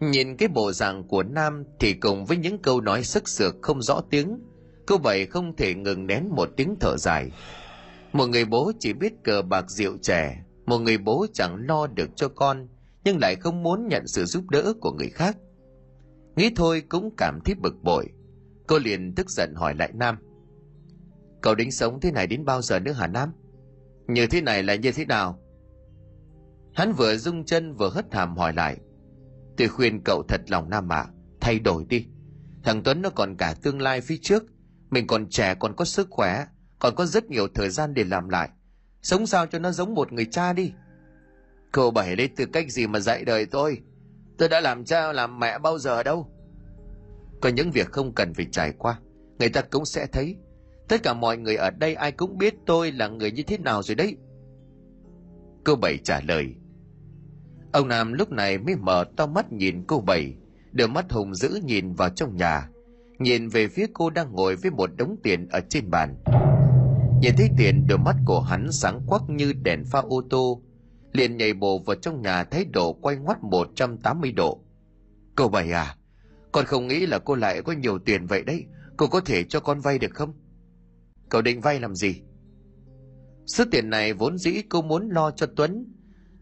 Nhìn 0.00 0.36
cái 0.36 0.48
bộ 0.48 0.72
dạng 0.72 1.08
của 1.08 1.22
nam 1.22 1.64
thì 1.78 1.92
cùng 1.94 2.24
với 2.24 2.36
những 2.36 2.58
câu 2.58 2.80
nói 2.80 3.04
sức 3.04 3.28
sược 3.28 3.54
không 3.62 3.82
rõ 3.82 4.00
tiếng 4.10 4.40
cô 4.86 4.98
bảy 4.98 5.26
không 5.26 5.56
thể 5.56 5.74
ngừng 5.74 6.06
nén 6.06 6.28
một 6.28 6.48
tiếng 6.56 6.76
thở 6.80 6.96
dài. 6.96 7.30
Một 8.12 8.26
người 8.26 8.44
bố 8.44 8.72
chỉ 8.78 8.92
biết 8.92 9.12
cờ 9.24 9.42
bạc 9.42 9.70
rượu 9.70 9.96
trẻ 10.02 10.46
một 10.66 10.78
người 10.78 10.98
bố 10.98 11.26
chẳng 11.32 11.66
lo 11.68 11.86
được 11.86 12.10
cho 12.16 12.28
con, 12.28 12.68
nhưng 13.04 13.18
lại 13.18 13.36
không 13.36 13.62
muốn 13.62 13.88
nhận 13.88 14.06
sự 14.06 14.24
giúp 14.24 14.50
đỡ 14.50 14.72
của 14.80 14.92
người 14.92 15.10
khác. 15.10 15.36
Nghĩ 16.36 16.50
thôi 16.56 16.82
cũng 16.88 17.10
cảm 17.16 17.38
thấy 17.44 17.54
bực 17.54 17.82
bội. 17.82 18.08
Cô 18.66 18.78
liền 18.78 19.14
tức 19.14 19.30
giận 19.30 19.54
hỏi 19.54 19.74
lại 19.74 19.90
nam. 19.94 20.16
Cậu 21.40 21.54
đính 21.54 21.70
sống 21.70 22.00
thế 22.00 22.12
này 22.12 22.26
đến 22.26 22.44
bao 22.44 22.62
giờ 22.62 22.80
nữa 22.80 22.92
hả 22.92 23.06
nam? 23.06 23.32
Như 24.08 24.26
thế 24.26 24.40
này 24.40 24.62
là 24.62 24.74
như 24.74 24.92
thế 24.92 25.04
nào? 25.04 25.38
Hắn 26.74 26.92
vừa 26.92 27.16
rung 27.16 27.44
chân 27.44 27.74
vừa 27.74 27.88
hất 27.88 28.14
hàm 28.14 28.36
hỏi 28.36 28.52
lại. 28.52 28.76
Tôi 29.56 29.68
khuyên 29.68 30.02
cậu 30.04 30.22
thật 30.28 30.40
lòng 30.48 30.70
nam 30.70 30.92
ạ 30.92 31.06
thay 31.40 31.58
đổi 31.58 31.84
đi. 31.88 32.06
Thằng 32.64 32.82
tuấn 32.82 33.02
nó 33.02 33.10
còn 33.10 33.36
cả 33.36 33.54
tương 33.62 33.80
lai 33.80 34.00
phía 34.00 34.16
trước. 34.22 34.44
Mình 34.90 35.06
còn 35.06 35.28
trẻ, 35.28 35.54
còn 35.54 35.76
có 35.76 35.84
sức 35.84 36.06
khỏe, 36.10 36.46
còn 36.78 36.94
có 36.94 37.06
rất 37.06 37.30
nhiều 37.30 37.48
thời 37.54 37.70
gian 37.70 37.94
để 37.94 38.04
làm 38.04 38.28
lại. 38.28 38.48
Sống 39.02 39.26
sao 39.26 39.46
cho 39.46 39.58
nó 39.58 39.70
giống 39.72 39.94
một 39.94 40.12
người 40.12 40.24
cha 40.24 40.52
đi? 40.52 40.72
Cậu 41.72 41.90
bảy 41.90 42.16
lấy 42.16 42.28
tư 42.28 42.46
cách 42.52 42.70
gì 42.70 42.86
mà 42.86 43.00
dạy 43.00 43.24
đời 43.24 43.46
tôi? 43.46 43.82
Tôi 44.38 44.48
đã 44.48 44.60
làm 44.60 44.84
cha, 44.84 45.12
làm 45.12 45.38
mẹ 45.38 45.58
bao 45.58 45.78
giờ 45.78 46.02
đâu? 46.02 46.30
Có 47.40 47.48
những 47.48 47.70
việc 47.70 47.92
không 47.92 48.14
cần 48.14 48.34
phải 48.34 48.46
trải 48.52 48.72
qua, 48.78 49.00
người 49.38 49.48
ta 49.48 49.60
cũng 49.60 49.84
sẽ 49.84 50.06
thấy 50.06 50.36
tất 50.88 51.02
cả 51.02 51.14
mọi 51.14 51.36
người 51.36 51.56
ở 51.56 51.70
đây 51.70 51.94
ai 51.94 52.12
cũng 52.12 52.38
biết 52.38 52.54
tôi 52.66 52.92
là 52.92 53.08
người 53.08 53.30
như 53.30 53.42
thế 53.42 53.58
nào 53.58 53.82
rồi 53.82 53.94
đấy. 53.94 54.16
Cô 55.64 55.76
bảy 55.76 55.98
trả 55.98 56.20
lời. 56.20 56.54
Ông 57.72 57.88
nam 57.88 58.12
lúc 58.12 58.32
này 58.32 58.58
mới 58.58 58.76
mở 58.76 59.04
to 59.16 59.26
mắt 59.26 59.52
nhìn 59.52 59.84
cô 59.86 60.00
bảy, 60.00 60.34
đôi 60.72 60.88
mắt 60.88 61.12
hùng 61.12 61.34
dữ 61.34 61.60
nhìn 61.64 61.92
vào 61.92 62.08
trong 62.08 62.36
nhà, 62.36 62.68
nhìn 63.18 63.48
về 63.48 63.68
phía 63.68 63.86
cô 63.92 64.10
đang 64.10 64.32
ngồi 64.32 64.56
với 64.56 64.70
một 64.70 64.90
đống 64.96 65.16
tiền 65.22 65.48
ở 65.48 65.60
trên 65.68 65.90
bàn. 65.90 66.14
Nhìn 67.20 67.34
thấy 67.36 67.48
tiền, 67.58 67.86
đôi 67.86 67.98
mắt 67.98 68.16
của 68.24 68.40
hắn 68.40 68.72
sáng 68.72 69.00
quắc 69.06 69.22
như 69.28 69.52
đèn 69.52 69.84
pha 69.84 69.98
ô 69.98 70.22
tô, 70.30 70.62
liền 71.12 71.36
nhảy 71.36 71.54
bộ 71.54 71.78
vào 71.78 71.96
trong 71.96 72.22
nhà 72.22 72.44
thái 72.44 72.64
độ 72.64 72.92
quay 72.92 73.16
ngoắt 73.16 73.42
180 73.42 74.32
độ. 74.32 74.60
Cô 75.36 75.48
bảy 75.48 75.72
à 75.72 75.96
con 76.56 76.64
không 76.64 76.86
nghĩ 76.86 77.06
là 77.06 77.18
cô 77.18 77.34
lại 77.34 77.62
có 77.62 77.72
nhiều 77.72 77.98
tiền 77.98 78.26
vậy 78.26 78.42
đấy, 78.42 78.64
cô 78.96 79.06
có 79.06 79.20
thể 79.20 79.44
cho 79.44 79.60
con 79.60 79.80
vay 79.80 79.98
được 79.98 80.14
không? 80.14 80.32
Cậu 81.28 81.42
định 81.42 81.60
vay 81.60 81.80
làm 81.80 81.94
gì? 81.94 82.22
Số 83.46 83.64
tiền 83.70 83.90
này 83.90 84.12
vốn 84.12 84.38
dĩ 84.38 84.62
cô 84.68 84.82
muốn 84.82 85.08
lo 85.08 85.30
cho 85.30 85.46
tuấn. 85.56 85.92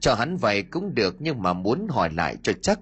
Cho 0.01 0.15
hắn 0.15 0.37
vay 0.37 0.63
cũng 0.63 0.95
được 0.95 1.17
nhưng 1.19 1.43
mà 1.43 1.53
muốn 1.53 1.87
hỏi 1.89 2.11
lại 2.13 2.37
cho 2.43 2.53
chắc. 2.63 2.81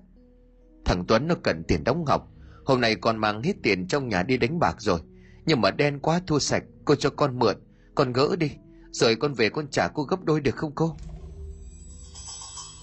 Thằng 0.85 1.05
tuấn 1.09 1.27
nó 1.29 1.35
cần 1.43 1.65
tiền 1.69 1.85
đóng 1.85 2.05
học. 2.07 2.29
Hôm 2.65 2.81
nay 2.81 2.95
con 2.95 3.17
mang 3.17 3.43
hết 3.43 3.53
tiền 3.63 3.87
trong 3.87 4.09
nhà 4.09 4.23
đi 4.23 4.37
đánh 4.37 4.59
bạc 4.59 4.77
rồi. 4.79 5.01
Nhưng 5.47 5.61
mà 5.61 5.71
đen 5.71 5.99
quá 5.99 6.21
thua 6.27 6.39
sạch, 6.39 6.65
cô 6.85 6.95
cho 6.95 7.11
con 7.11 7.39
mượn. 7.39 7.57
Con 7.95 8.13
gỡ 8.13 8.37
đi, 8.37 8.51
rồi 8.91 9.17
con 9.17 9.35
về 9.35 9.49
con 9.49 9.69
trả 9.71 9.89
cô 9.89 10.03
gấp 10.03 10.25
đôi 10.25 10.41
được 10.41 10.57
không 10.57 10.73
cô? 10.75 10.97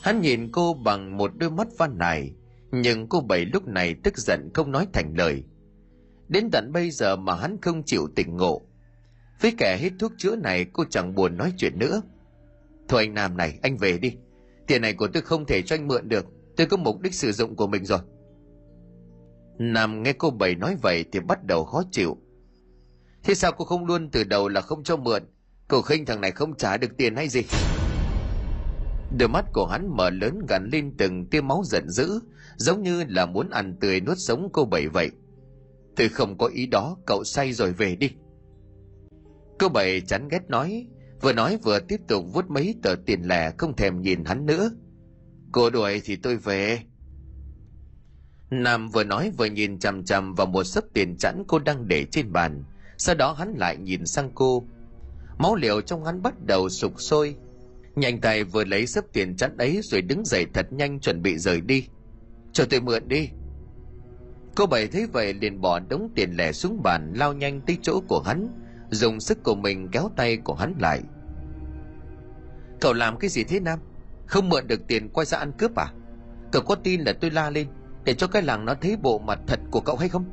Hắn 0.04 0.22
nhìn 0.22 0.52
cô 0.52 0.74
bằng 0.74 1.18
một 1.18 1.32
đôi 1.38 1.52
mắt 1.52 1.68
van 1.78 1.98
nài, 1.98 2.34
nhưng 2.72 3.08
cô 3.10 3.22
bảy 3.22 3.46
lúc 3.46 3.68
này 3.68 3.96
tức 4.04 4.18
giận 4.18 4.50
không 4.54 4.72
nói 4.72 4.88
thành 4.94 5.14
lời. 5.18 5.44
Đến 6.28 6.50
tận 6.52 6.72
bây 6.72 6.92
giờ 6.92 7.16
mà 7.16 7.36
hắn 7.36 7.58
không 7.62 7.84
chịu 7.84 8.08
tỉnh 8.16 8.38
ngộ 8.38 8.62
với 9.42 9.54
kẻ 9.58 9.78
hít 9.78 9.94
thuốc 10.00 10.12
chữa 10.18 10.36
này 10.36 10.66
cô 10.74 10.84
chẳng 10.90 11.16
buồn 11.16 11.38
nói 11.38 11.54
chuyện 11.58 11.80
nữa. 11.80 12.02
Thôi 12.88 13.02
anh 13.04 13.14
nam 13.14 13.38
này, 13.38 13.60
anh 13.62 13.78
về 13.78 13.98
đi. 13.98 14.16
Tiền 14.68 14.82
này 14.82 14.94
của 14.94 15.08
tôi 15.14 15.22
không 15.22 15.46
thể 15.46 15.62
cho 15.62 15.76
anh 15.76 15.88
mượn 15.88 16.10
được. 16.10 16.26
Tôi 16.58 16.68
có 16.68 16.78
mục 16.78 17.02
đích 17.02 17.14
sử 17.14 17.32
dụng 17.32 17.56
của 17.56 17.68
mình 17.68 17.86
rồi. 17.86 18.00
Nam 19.58 20.04
nghe 20.04 20.14
cô 20.14 20.30
bảy 20.30 20.56
nói 20.56 20.76
vậy 20.82 21.06
thì 21.12 21.20
bắt 21.20 21.44
đầu 21.44 21.66
khó 21.66 21.84
chịu. 21.92 22.18
Thế 23.24 23.34
sao 23.34 23.52
cô 23.52 23.66
không 23.66 23.86
luôn 23.86 24.10
từ 24.12 24.24
đầu 24.24 24.48
là 24.48 24.62
không 24.62 24.84
cho 24.84 24.98
mượn? 24.98 25.24
Cô 25.68 25.82
khinh 25.82 26.06
thằng 26.06 26.22
này 26.22 26.32
không 26.32 26.58
trả 26.58 26.78
được 26.78 26.98
tiền 26.98 27.16
hay 27.16 27.28
gì? 27.30 27.42
Đôi 29.18 29.30
mắt 29.30 29.46
của 29.54 29.66
hắn 29.66 29.88
mở 29.98 30.10
lớn 30.10 30.40
gắn 30.48 30.70
lên 30.72 30.94
từng 30.98 31.26
tia 31.26 31.42
máu 31.42 31.62
giận 31.66 31.90
dữ, 31.90 32.20
giống 32.56 32.84
như 32.84 33.04
là 33.08 33.26
muốn 33.26 33.50
ăn 33.50 33.78
tươi 33.82 34.02
nuốt 34.02 34.18
sống 34.18 34.50
cô 34.54 34.66
bảy 34.66 34.88
vậy. 34.88 35.12
Tôi 35.96 36.10
không 36.10 36.38
có 36.38 36.46
ý 36.46 36.66
đó, 36.66 36.98
cậu 37.06 37.24
say 37.24 37.54
rồi 37.54 37.74
về 37.74 37.96
đi 37.96 38.12
cô 39.60 39.70
bảy 39.70 40.02
chán 40.02 40.28
ghét 40.28 40.50
nói, 40.50 40.88
vừa 41.22 41.34
nói 41.34 41.58
vừa 41.64 41.80
tiếp 41.80 42.00
tục 42.08 42.26
vuốt 42.34 42.50
mấy 42.50 42.76
tờ 42.84 42.96
tiền 43.06 43.22
lẻ 43.22 43.52
không 43.58 43.76
thèm 43.76 44.02
nhìn 44.02 44.26
hắn 44.26 44.46
nữa. 44.46 44.72
Cô 45.52 45.70
đuổi 45.70 46.02
thì 46.06 46.16
tôi 46.16 46.36
về. 46.36 46.80
Nam 48.50 48.90
vừa 48.90 49.04
nói 49.04 49.32
vừa 49.38 49.46
nhìn 49.46 49.80
chằm 49.80 50.06
chằm 50.06 50.36
vào 50.36 50.48
một 50.48 50.64
sấp 50.64 50.84
tiền 50.94 51.18
chẵn 51.18 51.44
cô 51.48 51.60
đang 51.60 51.88
để 51.88 52.06
trên 52.06 52.32
bàn. 52.32 52.64
Sau 52.98 53.16
đó 53.16 53.34
hắn 53.34 53.54
lại 53.58 53.78
nhìn 53.78 54.06
sang 54.06 54.32
cô. 54.36 54.68
Máu 55.38 55.56
liều 55.56 55.82
trong 55.82 56.06
hắn 56.06 56.22
bắt 56.22 56.34
đầu 56.46 56.70
sục 56.70 57.02
sôi. 57.02 57.36
Nhanh 57.96 58.22
tay 58.22 58.44
vừa 58.44 58.64
lấy 58.64 58.88
sấp 58.88 59.04
tiền 59.14 59.36
chẵn 59.36 59.58
ấy 59.58 59.80
rồi 59.84 60.02
đứng 60.02 60.26
dậy 60.26 60.46
thật 60.54 60.74
nhanh 60.74 61.00
chuẩn 61.00 61.22
bị 61.22 61.38
rời 61.38 61.62
đi. 61.62 61.88
Cho 62.54 62.66
tôi 62.70 62.82
mượn 62.82 63.08
đi. 63.08 63.30
Cô 64.56 64.66
bảy 64.66 64.88
thấy 64.88 65.08
vậy 65.14 65.34
liền 65.34 65.62
bỏ 65.62 65.80
đống 65.80 66.12
tiền 66.16 66.32
lẻ 66.32 66.52
xuống 66.52 66.82
bàn, 66.84 67.14
lao 67.16 67.34
nhanh 67.34 67.62
tới 67.62 67.78
chỗ 67.82 68.02
của 68.08 68.22
hắn 68.22 68.48
dùng 68.92 69.20
sức 69.20 69.44
của 69.44 69.56
mình 69.56 69.88
kéo 69.92 70.10
tay 70.16 70.38
của 70.38 70.54
hắn 70.54 70.74
lại. 70.80 71.02
Cậu 72.82 72.94
làm 72.94 73.18
cái 73.18 73.30
gì 73.30 73.44
thế, 73.44 73.60
nam? 73.60 73.80
Không 74.26 74.50
mượn 74.50 74.68
được 74.68 74.88
tiền 74.88 75.10
quay 75.10 75.26
ra 75.26 75.38
ăn 75.38 75.52
cướp 75.52 75.76
à? 75.76 75.94
Cậu 76.52 76.62
có 76.62 76.76
tin 76.76 77.02
là 77.02 77.14
tôi 77.14 77.32
la 77.32 77.50
lên 77.50 77.68
để 78.04 78.14
cho 78.14 78.28
cái 78.28 78.42
làng 78.42 78.66
nó 78.66 78.74
thấy 78.74 78.98
bộ 79.02 79.20
mặt 79.20 79.40
thật 79.48 79.60
của 79.72 79.82
cậu 79.82 79.96
hay 79.96 80.10
không? 80.10 80.26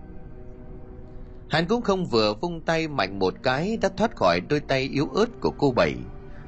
Hắn 1.50 1.66
cũng 1.66 1.82
không 1.82 2.06
vừa 2.06 2.34
vung 2.34 2.60
tay 2.60 2.88
mạnh 2.88 3.18
một 3.18 3.34
cái 3.42 3.78
đã 3.80 3.88
thoát 3.96 4.16
khỏi 4.16 4.40
đôi 4.48 4.60
tay 4.60 4.82
yếu 4.82 5.08
ớt 5.14 5.26
của 5.40 5.50
cô 5.58 5.72
bảy. 5.72 5.94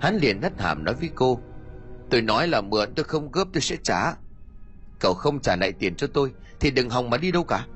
Hắn 0.01 0.17
liền 0.17 0.43
hất 0.43 0.61
hàm 0.61 0.85
nói 0.85 0.95
với 0.95 1.11
cô, 1.15 1.41
tôi 2.11 2.23
nói 2.23 2.49
là 2.49 2.61
mượn, 2.61 2.95
tôi 2.95 3.05
không 3.05 3.33
cướp, 3.33 3.49
tôi 3.53 3.61
sẽ 3.61 3.77
trả. 3.83 4.15
Cậu 5.01 5.15
không 5.15 5.41
trả 5.41 5.57
lại 5.57 5.73
tiền 5.73 5.95
cho 5.97 6.07
tôi 6.07 6.33
thì 6.61 6.71
đừng 6.71 6.91
hòng 6.91 7.11
mà 7.11 7.17
đi 7.17 7.33
đâu 7.33 7.45
cả 7.45 7.67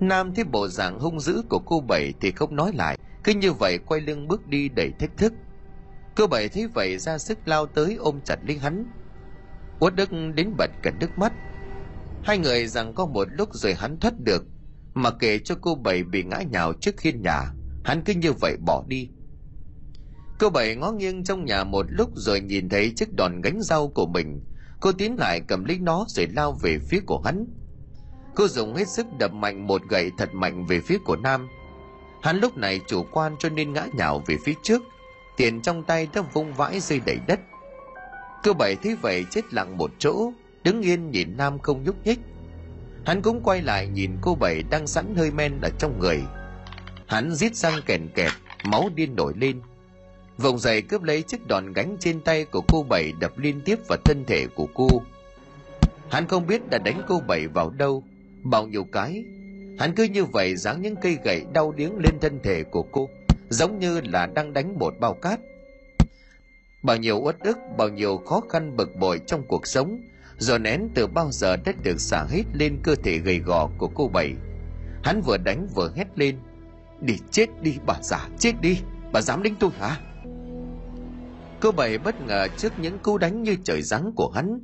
nam 0.00 0.34
thấy 0.34 0.44
bộ 0.44 0.68
dạng 0.68 0.98
hung 0.98 1.20
dữ 1.20 1.42
của 1.48 1.58
cô 1.58 1.80
bảy 1.80 2.12
thì 2.20 2.30
không 2.30 2.56
nói 2.56 2.72
lại, 2.74 2.98
cứ 3.24 3.34
như 3.34 3.52
vậy 3.52 3.78
quay 3.78 4.00
lưng 4.00 4.28
bước 4.28 4.46
đi 4.46 4.68
đầy 4.68 4.92
thách 4.98 5.16
thức. 5.16 5.32
Cô 6.16 6.26
bảy 6.26 6.48
thấy 6.48 6.66
vậy 6.66 6.98
ra 6.98 7.18
sức 7.18 7.38
lao 7.44 7.66
tới 7.66 7.94
ôm 7.94 8.20
chặt 8.24 8.38
lấy 8.46 8.58
hắn. 8.58 8.86
Uất 9.80 9.94
đức 9.94 10.10
đến 10.34 10.54
bật 10.58 10.70
cả 10.82 10.92
nước 11.00 11.18
mắt. 11.18 11.32
Hai 12.22 12.38
người 12.38 12.66
rằng 12.66 12.94
có 12.94 13.06
một 13.06 13.28
lúc 13.30 13.48
rồi 13.54 13.74
hắn 13.74 14.00
thoát 14.00 14.20
được, 14.20 14.44
mà 14.94 15.10
kể 15.10 15.38
cho 15.38 15.54
cô 15.60 15.74
bảy 15.74 16.02
bị 16.02 16.22
ngã 16.22 16.42
nhào 16.50 16.72
trước 16.80 16.96
khiên 16.96 17.22
nhà, 17.22 17.52
hắn 17.84 18.02
cứ 18.04 18.14
như 18.14 18.32
vậy 18.32 18.56
bỏ 18.66 18.84
đi. 18.88 19.08
Cô 20.38 20.50
bảy 20.50 20.76
ngó 20.76 20.92
nghiêng 20.92 21.24
trong 21.24 21.44
nhà 21.44 21.64
một 21.64 21.86
lúc 21.88 22.10
rồi 22.14 22.40
nhìn 22.40 22.68
thấy 22.68 22.92
chiếc 22.96 23.14
đòn 23.14 23.40
gánh 23.40 23.62
rau 23.62 23.88
của 23.88 24.06
mình. 24.06 24.40
Cô 24.80 24.92
tiến 24.92 25.16
lại 25.18 25.40
cầm 25.48 25.64
lấy 25.64 25.78
nó 25.78 26.04
rồi 26.08 26.26
lao 26.26 26.52
về 26.62 26.78
phía 26.78 27.00
của 27.06 27.20
hắn 27.20 27.46
cô 28.34 28.48
dùng 28.48 28.74
hết 28.74 28.88
sức 28.88 29.06
đập 29.18 29.32
mạnh 29.32 29.66
một 29.66 29.82
gậy 29.88 30.10
thật 30.18 30.34
mạnh 30.34 30.66
về 30.66 30.80
phía 30.80 30.98
của 30.98 31.16
nam. 31.16 31.48
Hắn 32.22 32.40
lúc 32.40 32.56
này 32.56 32.80
chủ 32.86 33.02
quan 33.10 33.36
cho 33.38 33.48
nên 33.48 33.72
ngã 33.72 33.86
nhào 33.92 34.22
về 34.26 34.36
phía 34.44 34.54
trước, 34.62 34.82
tiền 35.36 35.62
trong 35.62 35.82
tay 35.82 36.08
đã 36.14 36.22
vung 36.32 36.54
vãi 36.54 36.80
rơi 36.80 37.00
đầy 37.06 37.18
đất. 37.26 37.40
Cơ 38.42 38.52
bảy 38.52 38.76
thấy 38.76 38.96
vậy 39.02 39.24
chết 39.30 39.54
lặng 39.54 39.76
một 39.76 39.90
chỗ, 39.98 40.32
đứng 40.64 40.82
yên 40.82 41.10
nhìn 41.10 41.36
nam 41.36 41.58
không 41.58 41.84
nhúc 41.84 42.06
nhích. 42.06 42.18
Hắn 43.06 43.22
cũng 43.22 43.40
quay 43.44 43.62
lại 43.62 43.88
nhìn 43.88 44.10
cô 44.20 44.34
bảy 44.34 44.62
đang 44.70 44.86
sẵn 44.86 45.14
hơi 45.16 45.30
men 45.30 45.60
ở 45.62 45.70
trong 45.78 45.98
người. 45.98 46.22
Hắn 47.06 47.34
rít 47.34 47.56
răng 47.56 47.80
kèn 47.86 48.08
kẹt, 48.14 48.32
máu 48.64 48.88
điên 48.94 49.16
nổi 49.16 49.32
lên. 49.36 49.60
Vòng 50.38 50.58
dậy 50.58 50.82
cướp 50.82 51.02
lấy 51.02 51.22
chiếc 51.22 51.46
đòn 51.46 51.72
gánh 51.72 51.96
trên 52.00 52.20
tay 52.20 52.44
của 52.44 52.60
cô 52.68 52.82
bảy 52.82 53.12
đập 53.20 53.38
liên 53.38 53.60
tiếp 53.64 53.78
vào 53.88 53.98
thân 54.04 54.24
thể 54.26 54.46
của 54.46 54.66
cô. 54.74 54.88
Hắn 56.10 56.26
không 56.28 56.46
biết 56.46 56.70
đã 56.70 56.78
đánh 56.78 57.02
cô 57.08 57.20
bảy 57.26 57.48
vào 57.48 57.70
đâu 57.70 58.04
bao 58.44 58.66
nhiêu 58.66 58.84
cái, 58.84 59.24
hắn 59.78 59.94
cứ 59.96 60.04
như 60.04 60.24
vậy 60.24 60.56
giáng 60.56 60.82
những 60.82 60.96
cây 60.96 61.18
gậy 61.24 61.44
đau 61.52 61.72
điếng 61.72 61.96
lên 61.98 62.20
thân 62.20 62.40
thể 62.42 62.62
của 62.62 62.82
cô, 62.82 63.08
giống 63.48 63.78
như 63.78 64.00
là 64.00 64.26
đang 64.26 64.52
đánh 64.52 64.78
một 64.78 64.94
bao 65.00 65.14
cát. 65.14 65.40
Bao 66.82 66.96
nhiêu 66.96 67.20
uất 67.20 67.40
ức, 67.40 67.58
bao 67.78 67.88
nhiêu 67.88 68.16
khó 68.16 68.40
khăn 68.48 68.76
bực 68.76 68.96
bội 68.96 69.20
trong 69.26 69.42
cuộc 69.48 69.66
sống 69.66 70.00
rồi 70.38 70.58
nén 70.58 70.88
từ 70.94 71.06
bao 71.06 71.30
giờ 71.30 71.56
đã 71.56 71.72
được 71.82 72.00
xả 72.00 72.24
hết 72.24 72.42
lên 72.52 72.78
cơ 72.82 72.94
thể 72.94 73.18
gầy 73.18 73.38
gò 73.38 73.70
của 73.78 73.88
cô 73.94 74.08
bảy. 74.08 74.32
Hắn 75.02 75.22
vừa 75.26 75.36
đánh 75.36 75.68
vừa 75.74 75.92
hét 75.96 76.06
lên, 76.18 76.38
đi 77.00 77.18
chết 77.30 77.62
đi, 77.62 77.76
bà 77.86 77.94
già, 78.02 78.28
chết 78.38 78.52
đi, 78.60 78.78
bà 79.12 79.20
dám 79.20 79.42
đánh 79.42 79.54
tôi 79.60 79.70
hả? 79.78 80.00
Cô 81.60 81.72
bảy 81.72 81.98
bất 81.98 82.20
ngờ 82.26 82.48
trước 82.56 82.72
những 82.78 82.98
cú 82.98 83.18
đánh 83.18 83.42
như 83.42 83.56
trời 83.64 83.82
giáng 83.82 84.12
của 84.16 84.30
hắn, 84.30 84.60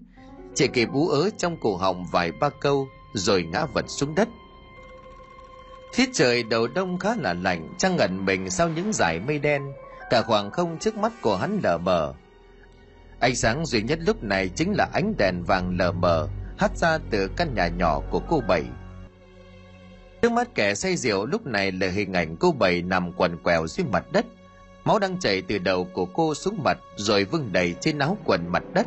chỉ 0.54 0.68
kịp 0.68 0.88
ú 0.92 1.08
ớ 1.08 1.30
trong 1.38 1.56
cổ 1.60 1.76
họng 1.76 2.04
vài 2.12 2.32
ba 2.32 2.50
câu 2.60 2.86
rồi 3.14 3.42
ngã 3.42 3.64
vật 3.64 3.85
xuống 3.88 4.14
đất 4.14 4.29
Thiết 5.92 6.11
trời 6.12 6.42
đầu 6.42 6.66
đông 6.66 6.99
khá 6.99 7.14
là 7.18 7.35
lạnh, 7.35 7.68
trăng 7.79 7.96
ngẩn 7.96 8.25
mình 8.25 8.51
sau 8.51 8.68
những 8.68 8.92
dải 8.92 9.20
mây 9.20 9.38
đen, 9.38 9.73
cả 10.11 10.23
khoảng 10.23 10.51
không 10.51 10.79
trước 10.79 10.96
mắt 10.96 11.12
của 11.23 11.37
hắn 11.37 11.61
lờ 11.62 11.79
mờ. 11.79 12.14
Ánh 13.20 13.37
sáng 13.37 13.66
duy 13.66 13.83
nhất 13.83 13.99
lúc 14.03 14.23
này 14.23 14.49
chính 14.49 14.73
là 14.73 14.88
ánh 14.92 15.14
đèn 15.18 15.42
vàng 15.44 15.77
lờ 15.79 15.92
mờ 15.92 16.29
hắt 16.59 16.79
ra 16.79 16.99
từ 17.11 17.29
căn 17.37 17.55
nhà 17.55 17.68
nhỏ 17.68 18.01
của 18.11 18.20
cô 18.29 18.40
Bảy. 18.49 18.64
Trước 20.23 20.33
mắt 20.33 20.55
kẻ 20.55 20.75
say 20.75 20.96
rượu 20.96 21.27
lúc 21.27 21.46
này 21.46 21.73
là 21.73 21.88
hình 21.88 22.12
ảnh 22.12 22.37
cô 22.37 22.53
Bảy 22.53 22.83
nằm 22.83 23.12
quằn 23.12 23.37
quèo 23.42 23.66
dưới 23.66 23.87
mặt 23.92 24.05
đất. 24.12 24.27
Máu 24.85 24.99
đang 24.99 25.18
chảy 25.18 25.42
từ 25.42 25.59
đầu 25.59 25.85
của 25.85 26.05
cô 26.05 26.35
xuống 26.35 26.62
mặt 26.62 26.79
rồi 26.96 27.25
vương 27.25 27.49
đầy 27.53 27.75
trên 27.81 27.99
áo 27.99 28.16
quần 28.25 28.49
mặt 28.49 28.62
đất. 28.75 28.87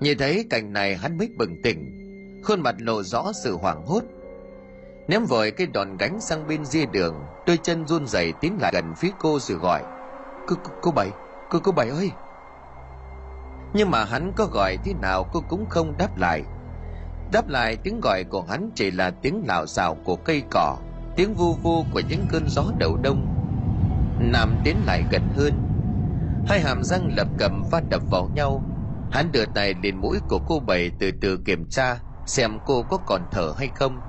Nhìn 0.00 0.18
thấy 0.18 0.46
cảnh 0.50 0.72
này 0.72 0.96
hắn 0.96 1.18
mới 1.18 1.28
bừng 1.36 1.62
tỉnh, 1.62 2.03
khuôn 2.44 2.60
mặt 2.60 2.74
lộ 2.78 3.02
rõ 3.02 3.32
sự 3.44 3.56
hoảng 3.56 3.86
hốt. 3.86 4.02
Ném 5.08 5.24
vội 5.24 5.50
cái 5.50 5.66
đòn 5.66 5.96
gánh 5.96 6.20
sang 6.20 6.46
bên 6.46 6.64
ria 6.64 6.86
đường 6.86 7.14
đôi 7.46 7.58
chân 7.62 7.86
run 7.86 8.06
rẩy 8.06 8.32
tiến 8.40 8.58
lại 8.60 8.72
gần 8.74 8.94
phía 8.94 9.10
cô 9.18 9.38
rồi 9.38 9.58
gọi 9.58 9.82
cô, 10.46 10.56
cô, 10.64 10.70
cô 10.82 10.90
bảy 10.90 11.10
cô 11.50 11.58
cô 11.62 11.72
bảy 11.72 11.88
ơi! 11.88 12.10
Nhưng 13.74 13.90
mà 13.90 14.04
hắn 14.04 14.32
có 14.36 14.46
gọi 14.52 14.76
thế 14.84 14.92
nào 15.02 15.30
cô 15.32 15.42
cũng 15.48 15.66
không 15.68 15.94
đáp 15.98 16.16
lại. 16.16 16.42
Đáp 17.32 17.48
lại 17.48 17.76
tiếng 17.76 18.00
gọi 18.00 18.24
của 18.24 18.42
hắn 18.42 18.70
chỉ 18.74 18.90
là 18.90 19.10
tiếng 19.10 19.42
lạo 19.46 19.66
xạo 19.66 19.96
của 20.04 20.16
cây 20.16 20.42
cỏ 20.50 20.76
tiếng 21.16 21.34
vu 21.34 21.52
vu 21.52 21.84
của 21.92 22.00
những 22.08 22.26
cơn 22.30 22.48
gió 22.48 22.64
đầu 22.78 22.96
đông. 23.02 23.26
Nam 24.20 24.56
tiến 24.64 24.76
lại 24.86 25.04
gần 25.10 25.22
hơn. 25.36 25.52
Hai 26.46 26.60
hàm 26.60 26.82
răng 26.82 27.10
lập 27.16 27.28
cầm 27.38 27.62
va 27.70 27.80
đập 27.90 28.02
vào 28.10 28.30
nhau. 28.34 28.62
Hắn 29.10 29.32
đưa 29.32 29.44
tay 29.54 29.74
lên 29.82 29.96
mũi 29.96 30.18
của 30.28 30.38
cô 30.48 30.60
bảy 30.60 30.90
từ 30.98 31.10
từ 31.20 31.38
kiểm 31.44 31.68
tra 31.70 31.98
xem 32.26 32.58
cô 32.66 32.82
có 32.82 32.98
còn 33.06 33.22
thở 33.30 33.54
hay 33.58 33.68
không. 33.74 34.00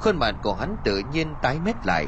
Khuôn 0.00 0.16
mặt 0.16 0.34
của 0.42 0.54
hắn 0.54 0.76
tự 0.84 1.02
nhiên 1.12 1.34
tái 1.42 1.58
mét 1.64 1.76
lại. 1.84 2.06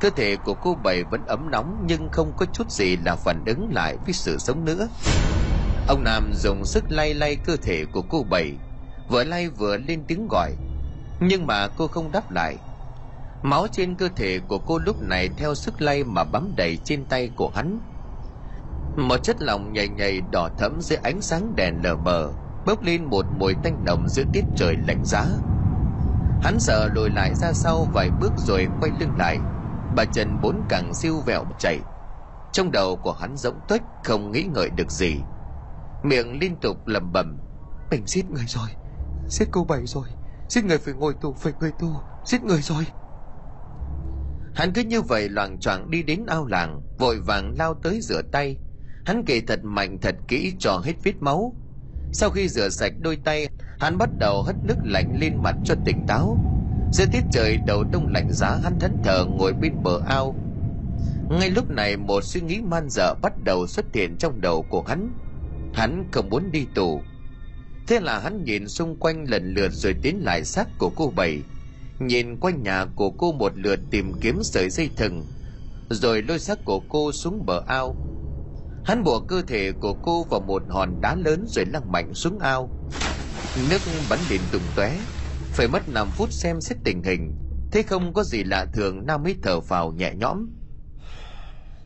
Cơ 0.00 0.10
thể 0.10 0.36
của 0.36 0.54
cô 0.54 0.74
bảy 0.74 1.04
vẫn 1.04 1.26
ấm 1.26 1.50
nóng, 1.50 1.84
nhưng 1.86 2.08
không 2.12 2.32
có 2.36 2.46
chút 2.52 2.70
gì 2.70 2.96
là 2.96 3.16
phản 3.16 3.44
ứng 3.46 3.70
lại 3.72 3.96
với 4.04 4.12
sự 4.12 4.38
sống 4.38 4.64
nữa. 4.64 4.88
Ông 5.88 6.04
nam 6.04 6.32
dùng 6.34 6.64
sức 6.64 6.84
lay 6.88 7.14
lay 7.14 7.36
cơ 7.36 7.56
thể 7.56 7.84
của 7.92 8.02
cô 8.10 8.24
bảy 8.30 8.52
vừa 9.08 9.24
lay 9.24 9.48
vừa 9.48 9.76
lên 9.76 10.04
tiếng 10.08 10.28
gọi. 10.30 10.52
Nhưng 11.20 11.46
mà 11.46 11.68
cô 11.76 11.86
không 11.86 12.12
đáp 12.12 12.30
lại. 12.30 12.56
Máu 13.42 13.66
trên 13.72 13.94
cơ 13.94 14.08
thể 14.16 14.40
của 14.48 14.58
cô 14.58 14.78
lúc 14.78 15.02
này 15.02 15.28
theo 15.36 15.54
sức 15.54 15.82
lay 15.82 16.04
mà 16.04 16.24
bám 16.24 16.52
đầy 16.56 16.78
trên 16.84 17.04
tay 17.04 17.30
của 17.36 17.50
hắn. 17.54 17.80
Một 18.96 19.16
chất 19.22 19.36
lỏng 19.42 19.72
nhầy 19.72 19.88
nhầy 19.88 20.20
đỏ 20.32 20.48
thẫm 20.58 20.80
dưới 20.80 20.98
ánh 21.02 21.20
sáng 21.20 21.56
đèn 21.56 21.82
lờ 21.82 21.96
mờ 21.96 22.32
bốc 22.66 22.82
lên 22.82 23.04
một 23.04 23.24
mùi 23.38 23.54
tanh 23.62 23.84
nồng 23.84 24.08
giữa 24.08 24.24
tiết 24.32 24.44
trời 24.56 24.76
lạnh 24.86 25.04
giá. 25.04 25.26
Hắn 26.42 26.60
sợ 26.60 26.88
lùi 26.94 27.10
lại 27.10 27.34
ra 27.34 27.52
sau 27.52 27.86
vài 27.92 28.10
bước 28.20 28.32
rồi 28.36 28.68
quay 28.80 28.92
lưng 29.00 29.16
lại. 29.18 29.38
Bà 29.96 30.04
trần 30.04 30.40
bốn 30.42 30.62
càng 30.68 30.94
siêu 30.94 31.20
vẹo 31.26 31.44
chạy. 31.58 31.78
Trong 32.52 32.70
đầu 32.70 32.96
của 32.96 33.12
hắn 33.12 33.36
rỗng 33.36 33.60
tuếch, 33.68 33.82
không 34.04 34.32
nghĩ 34.32 34.42
ngợi 34.42 34.70
được 34.70 34.90
gì. 34.90 35.16
Miệng 36.02 36.38
liên 36.40 36.56
tục 36.60 36.86
lẩm 36.86 37.12
bẩm, 37.12 37.38
mình 37.90 38.06
giết 38.06 38.30
người 38.30 38.44
rồi, 38.46 38.68
giết 39.28 39.48
cô 39.50 39.64
bảy 39.64 39.86
rồi, 39.86 40.08
giết 40.48 40.64
người 40.64 40.78
phải 40.78 40.94
ngồi 40.94 41.14
tù, 41.20 41.32
phải 41.32 41.52
người 41.60 41.72
tù, 41.78 41.90
giết 42.24 42.42
người 42.42 42.62
rồi. 42.62 42.86
Hắn 44.54 44.72
cứ 44.72 44.82
như 44.82 45.02
vậy 45.02 45.28
loạng 45.28 45.58
choạng 45.60 45.90
đi 45.90 46.02
đến 46.02 46.26
ao 46.26 46.46
làng, 46.46 46.80
vội 46.98 47.20
vàng 47.20 47.54
lao 47.58 47.74
tới 47.74 48.00
rửa 48.00 48.22
tay. 48.32 48.56
Hắn 49.06 49.24
kể 49.26 49.40
thật 49.46 49.60
mạnh 49.62 49.98
thật 50.02 50.14
kỹ 50.28 50.52
cho 50.58 50.80
hết 50.84 50.94
vết 51.04 51.14
máu 51.20 51.56
sau 52.12 52.30
khi 52.30 52.48
rửa 52.48 52.68
sạch 52.68 52.92
đôi 53.00 53.16
tay, 53.16 53.48
hắn 53.78 53.98
bắt 53.98 54.10
đầu 54.18 54.42
hất 54.42 54.56
nước 54.64 54.76
lạnh 54.84 55.16
lên 55.20 55.36
mặt 55.42 55.56
cho 55.64 55.74
tỉnh 55.84 56.06
táo. 56.06 56.38
Giữa 56.92 57.04
tiết 57.12 57.22
trời 57.32 57.58
đầu 57.66 57.84
đông 57.84 58.12
lạnh 58.12 58.32
giá, 58.32 58.58
hắn 58.62 58.78
thẫn 58.80 58.96
thờ 59.04 59.24
ngồi 59.24 59.52
bên 59.52 59.82
bờ 59.82 60.00
ao. 60.06 60.34
Ngay 61.30 61.50
lúc 61.50 61.70
này, 61.70 61.96
một 61.96 62.24
suy 62.24 62.40
nghĩ 62.40 62.60
man 62.60 62.88
dợ 62.90 63.14
bắt 63.22 63.32
đầu 63.44 63.66
xuất 63.66 63.94
hiện 63.94 64.16
trong 64.18 64.40
đầu 64.40 64.62
của 64.70 64.82
hắn. 64.82 65.12
Hắn 65.74 66.04
không 66.12 66.30
muốn 66.30 66.52
đi 66.52 66.66
tù. 66.74 67.00
Thế 67.86 68.00
là 68.00 68.18
hắn 68.18 68.44
nhìn 68.44 68.68
xung 68.68 68.96
quanh 68.96 69.30
lần 69.30 69.54
lượt 69.54 69.72
rồi 69.72 69.94
tiến 70.02 70.24
lại 70.24 70.44
xác 70.44 70.68
của 70.78 70.90
cô 70.96 71.12
bảy. 71.16 71.42
Nhìn 71.98 72.36
quanh 72.40 72.62
nhà 72.62 72.86
của 72.96 73.10
cô 73.10 73.32
một 73.32 73.52
lượt 73.56 73.80
tìm 73.90 74.12
kiếm 74.20 74.42
sợi 74.42 74.70
dây 74.70 74.90
thừng, 74.96 75.26
rồi 75.90 76.22
lôi 76.22 76.38
xác 76.38 76.64
của 76.64 76.80
cô 76.88 77.12
xuống 77.12 77.46
bờ 77.46 77.62
ao 77.66 77.96
hắn 78.84 79.04
buộc 79.04 79.28
cơ 79.28 79.42
thể 79.42 79.72
của 79.72 79.94
cô 80.02 80.24
vào 80.24 80.40
một 80.40 80.62
hòn 80.68 81.00
đá 81.00 81.14
lớn 81.14 81.44
rồi 81.48 81.64
lăn 81.66 81.92
mạnh 81.92 82.14
xuống 82.14 82.38
ao. 82.38 82.70
Nước 83.70 83.78
bắn 84.10 84.18
lên 84.30 84.40
tung 84.52 84.62
tóe, 84.76 84.98
phải 85.52 85.68
mất 85.68 85.88
5 85.88 86.08
phút 86.16 86.32
xem 86.32 86.60
xét 86.60 86.78
tình 86.84 87.02
hình. 87.02 87.34
Thế 87.72 87.82
không 87.82 88.12
có 88.12 88.22
gì 88.22 88.44
lạ 88.44 88.66
thường, 88.72 89.06
nam 89.06 89.22
mới 89.22 89.36
thở 89.42 89.60
vào 89.60 89.92
nhẹ 89.92 90.12
nhõm. 90.14 90.48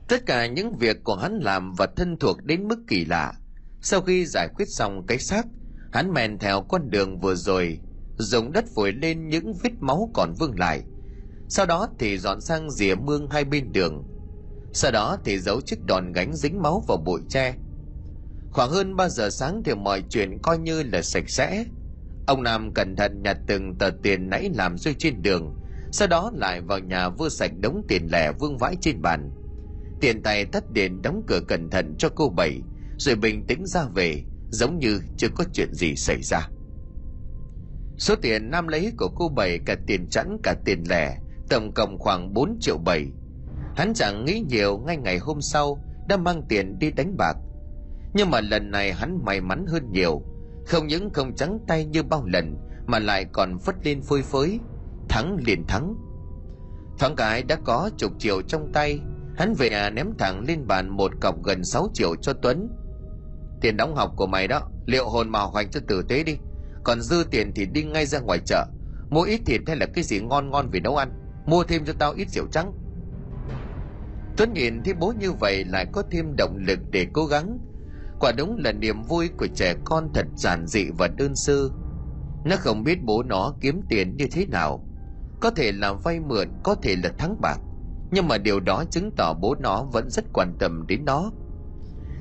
Tất 0.08 0.26
cả 0.26 0.46
những 0.46 0.76
việc 0.76 1.04
của 1.04 1.16
hắn 1.16 1.38
làm 1.38 1.72
và 1.72 1.86
thân 1.96 2.16
thuộc 2.20 2.44
đến 2.44 2.68
mức 2.68 2.78
kỳ 2.88 3.04
lạ. 3.04 3.32
Sau 3.82 4.00
khi 4.00 4.26
giải 4.26 4.48
quyết 4.56 4.68
xong 4.68 5.06
cái 5.06 5.18
xác, 5.18 5.46
hắn 5.92 6.12
men 6.12 6.38
theo 6.38 6.62
con 6.62 6.90
đường 6.90 7.20
vừa 7.20 7.34
rồi, 7.34 7.80
dùng 8.18 8.52
đất 8.52 8.64
vội 8.74 8.92
lên 8.92 9.28
những 9.28 9.52
vết 9.62 9.72
máu 9.80 10.10
còn 10.14 10.34
vương 10.38 10.58
lại. 10.58 10.82
Sau 11.48 11.66
đó 11.66 11.88
thì 11.98 12.18
dọn 12.18 12.40
sang 12.40 12.70
rìa 12.70 12.94
mương 12.94 13.30
hai 13.30 13.44
bên 13.44 13.72
đường 13.72 14.04
sau 14.76 14.90
đó 14.90 15.16
thì 15.24 15.38
giấu 15.38 15.60
chiếc 15.60 15.84
đòn 15.84 16.12
gánh 16.12 16.34
dính 16.34 16.62
máu 16.62 16.84
vào 16.88 16.96
bụi 16.96 17.20
tre. 17.28 17.54
Khoảng 18.50 18.70
hơn 18.70 18.96
ba 18.96 19.08
giờ 19.08 19.30
sáng 19.30 19.62
thì 19.64 19.74
mọi 19.74 20.02
chuyện 20.10 20.38
coi 20.42 20.58
như 20.58 20.82
là 20.82 21.02
sạch 21.02 21.30
sẽ. 21.30 21.64
Ông 22.26 22.42
nam 22.42 22.74
cẩn 22.74 22.96
thận 22.96 23.22
nhặt 23.22 23.38
từng 23.46 23.74
tờ 23.78 23.90
tiền 24.02 24.30
nãy 24.30 24.50
làm 24.54 24.78
rơi 24.78 24.94
trên 24.98 25.22
đường, 25.22 25.54
sau 25.92 26.08
đó 26.08 26.30
lại 26.34 26.60
vào 26.60 26.78
nhà 26.78 27.08
vơ 27.08 27.28
sạch 27.28 27.50
đống 27.60 27.82
tiền 27.88 28.08
lẻ 28.12 28.32
vương 28.32 28.58
vãi 28.58 28.76
trên 28.80 29.02
bàn. 29.02 29.30
Tiền 30.00 30.22
tay 30.22 30.44
tắt 30.44 30.70
điện 30.70 31.02
đóng 31.02 31.22
cửa 31.26 31.40
cẩn 31.48 31.70
thận 31.70 31.94
cho 31.98 32.08
cô 32.14 32.28
bảy, 32.28 32.60
rồi 32.98 33.16
bình 33.16 33.46
tĩnh 33.46 33.66
ra 33.66 33.84
về, 33.94 34.24
giống 34.50 34.78
như 34.78 35.00
chưa 35.16 35.28
có 35.34 35.44
chuyện 35.52 35.74
gì 35.74 35.96
xảy 35.96 36.22
ra. 36.22 36.48
Số 37.98 38.14
tiền 38.16 38.50
nam 38.50 38.68
lấy 38.68 38.92
của 38.98 39.08
cô 39.08 39.28
bảy 39.28 39.58
cả 39.66 39.76
tiền 39.86 40.08
chẵn, 40.10 40.36
cả 40.42 40.54
tiền 40.64 40.84
lẻ, 40.88 41.18
tổng 41.50 41.72
cộng 41.74 41.98
khoảng 41.98 42.34
4 42.34 42.56
triệu 42.60 42.78
bảy 42.78 43.06
hắn 43.76 43.92
chẳng 43.94 44.24
nghĩ 44.24 44.44
nhiều 44.48 44.78
ngay 44.78 44.96
ngày 44.96 45.18
hôm 45.18 45.40
sau 45.40 45.78
đã 46.08 46.16
mang 46.16 46.42
tiền 46.48 46.78
đi 46.78 46.90
đánh 46.90 47.16
bạc. 47.16 47.36
Nhưng 48.14 48.30
mà 48.30 48.40
lần 48.40 48.70
này 48.70 48.92
hắn 48.92 49.24
may 49.24 49.40
mắn 49.40 49.66
hơn 49.68 49.92
nhiều. 49.92 50.22
Không 50.66 50.86
những 50.86 51.10
không 51.10 51.34
trắng 51.34 51.58
tay 51.68 51.84
như 51.84 52.02
bao 52.02 52.24
lần, 52.26 52.56
mà 52.86 52.98
lại 52.98 53.24
còn 53.32 53.58
phất 53.58 53.74
lên 53.86 54.02
phơi 54.02 54.22
phới, 54.22 54.60
thắng 55.08 55.36
liền 55.46 55.66
thắng. 55.66 55.94
Thoáng 56.98 57.16
cái 57.16 57.42
đã 57.42 57.56
có 57.64 57.90
chục 57.96 58.12
triệu 58.18 58.42
trong 58.42 58.72
tay, 58.72 59.00
hắn 59.36 59.54
về 59.54 59.70
nhà 59.70 59.90
ném 59.90 60.06
thẳng 60.18 60.44
lên 60.48 60.66
bàn 60.66 60.88
một 60.88 61.12
cọc 61.20 61.42
gần 61.44 61.64
6 61.64 61.88
triệu 61.94 62.16
cho 62.16 62.32
tuấn. 62.32 62.68
Tiền 63.60 63.76
đóng 63.76 63.94
học 63.94 64.12
của 64.16 64.26
mày 64.26 64.48
đó, 64.48 64.60
liệu 64.86 65.08
hồn 65.08 65.28
mà 65.28 65.40
hoành 65.40 65.70
cho 65.70 65.80
tử 65.88 66.02
tế 66.08 66.22
đi. 66.22 66.36
Còn 66.84 67.00
dư 67.00 67.24
tiền 67.30 67.52
thì 67.54 67.66
đi 67.66 67.84
ngay 67.84 68.06
ra 68.06 68.20
ngoài 68.20 68.38
chợ, 68.46 68.66
mua 69.10 69.22
ít 69.22 69.40
thịt 69.46 69.60
hay 69.66 69.76
là 69.76 69.86
cái 69.86 70.04
gì 70.04 70.20
ngon 70.20 70.50
ngon 70.50 70.70
về 70.70 70.80
nấu 70.80 70.96
ăn, 70.96 71.12
mua 71.46 71.62
thêm 71.62 71.84
cho 71.84 71.92
tao 71.98 72.12
ít 72.12 72.28
rượu 72.30 72.46
trắng 72.52 72.72
tuấn 74.36 74.52
nhìn 74.52 74.82
thấy 74.82 74.94
bố 74.94 75.12
như 75.18 75.32
vậy 75.32 75.64
lại 75.64 75.86
có 75.92 76.02
thêm 76.10 76.36
động 76.36 76.56
lực 76.56 76.78
để 76.90 77.06
cố 77.12 77.26
gắng. 77.26 77.58
Quả 78.20 78.32
đúng 78.32 78.56
là 78.64 78.72
niềm 78.72 79.02
vui 79.02 79.28
của 79.28 79.46
trẻ 79.54 79.74
con 79.84 80.08
thật 80.14 80.26
giản 80.36 80.66
dị 80.66 80.90
và 80.98 81.08
đơn 81.08 81.36
sơ. 81.36 81.68
Nó 82.44 82.56
không 82.56 82.84
biết 82.84 82.98
bố 83.02 83.22
nó 83.22 83.54
kiếm 83.60 83.80
tiền 83.88 84.16
như 84.16 84.26
thế 84.32 84.46
nào. 84.46 84.88
Có 85.40 85.50
thể 85.50 85.72
là 85.72 85.92
vay 85.92 86.20
mượn, 86.20 86.48
có 86.64 86.74
thể 86.74 86.96
là 87.02 87.10
thắng 87.18 87.40
bạc. 87.40 87.58
Nhưng 88.10 88.28
mà 88.28 88.38
điều 88.38 88.60
đó 88.60 88.84
chứng 88.90 89.10
tỏ 89.16 89.34
bố 89.34 89.54
nó 89.54 89.82
vẫn 89.82 90.10
rất 90.10 90.24
quan 90.32 90.54
tâm 90.58 90.86
đến 90.86 91.04
nó. 91.04 91.30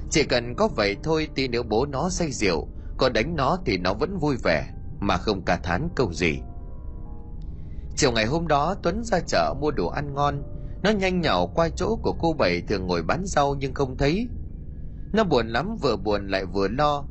Chỉ 0.10 0.24
cần 0.24 0.56
có 0.56 0.68
vậy 0.68 0.98
thôi 1.04 1.28
thì 1.36 1.48
nếu 1.48 1.64
bố 1.64 1.86
nó 1.86 2.10
say 2.10 2.32
rượu 2.32 2.68
có 2.98 3.10
đánh 3.10 3.36
nó 3.36 3.58
thì 3.66 3.78
nó 3.78 3.94
vẫn 3.94 4.18
vui 4.18 4.36
vẻ, 4.44 4.74
mà 5.00 5.18
không 5.18 5.46
cả 5.46 5.58
thán 5.64 5.90
câu 5.96 6.14
gì. 6.14 6.40
Chiều 7.96 8.12
ngày 8.12 8.26
hôm 8.26 8.48
đó, 8.48 8.76
tuấn 8.84 9.04
ra 9.04 9.20
chợ 9.28 9.54
mua 9.62 9.72
đồ 9.72 9.88
ăn 9.88 10.14
ngon 10.14 10.55
nó 10.86 10.92
nhanh 10.92 11.22
nhỏ 11.22 11.46
qua 11.46 11.70
chỗ 11.70 11.96
của 11.96 12.14
cô 12.14 12.34
bảy 12.34 12.62
thường 12.62 12.88
ngồi 12.88 13.04
bán 13.04 13.26
rau 13.26 13.56
nhưng 13.56 13.74
không 13.74 13.98
thấy. 13.98 14.28
Nó 15.14 15.24
buồn 15.24 15.48
lắm, 15.48 15.78
vừa 15.82 15.96
buồn 15.96 16.28
lại 16.28 16.46
vừa 16.46 16.68
lo. 16.68 17.06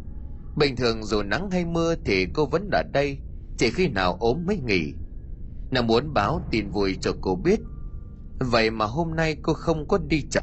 Bình 0.56 0.76
thường 0.76 1.04
dù 1.04 1.22
nắng 1.22 1.50
hay 1.50 1.64
mưa 1.64 1.94
thì 2.04 2.26
cô 2.34 2.46
vẫn 2.46 2.68
ở 2.72 2.82
đây, 2.92 3.18
chỉ 3.56 3.70
khi 3.70 3.88
nào 3.88 4.16
ốm 4.20 4.46
mới 4.46 4.58
nghỉ. 4.66 4.92
Nó 5.70 5.82
muốn 5.82 6.14
báo 6.14 6.40
tin 6.50 6.70
vui 6.70 6.98
cho 7.00 7.12
cô 7.20 7.37
biết. 7.37 7.60
Vậy 8.40 8.70
mà 8.70 8.84
hôm 8.84 9.16
nay 9.16 9.37
cô 9.42 9.52
không 9.52 9.88
có 9.88 9.98
đi 9.98 10.22
chợ. 10.30 10.40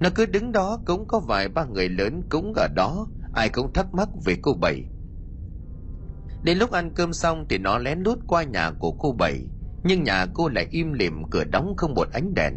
Nó 0.00 0.08
cứ 0.14 0.26
đứng 0.26 0.52
đó, 0.52 0.78
cũng 0.86 1.04
có 1.08 1.20
vài 1.20 1.48
ba 1.48 1.64
người 1.64 1.88
lớn 1.88 2.22
cũng 2.30 2.52
ở 2.56 2.68
đó, 2.76 3.06
ai 3.32 3.48
cũng 3.48 3.72
thắc 3.72 3.94
mắc 3.94 4.08
về 4.24 4.36
cô 4.42 4.54
bảy. 4.54 4.84
Đến 6.42 6.58
lúc 6.58 6.70
ăn 6.70 6.90
cơm 6.94 7.12
xong 7.12 7.46
thì 7.48 7.58
nó 7.58 7.78
lén 7.78 8.00
lút 8.00 8.18
qua 8.26 8.42
nhà 8.42 8.70
của 8.78 8.92
cô 8.92 9.12
bảy 9.12 9.40
nhưng 9.84 10.02
nhà 10.02 10.26
cô 10.34 10.48
lại 10.48 10.66
im 10.70 10.92
lìm, 10.92 11.22
cửa 11.30 11.44
đóng 11.44 11.74
không 11.76 11.94
một 11.94 12.08
ánh 12.12 12.34
đèn. 12.34 12.54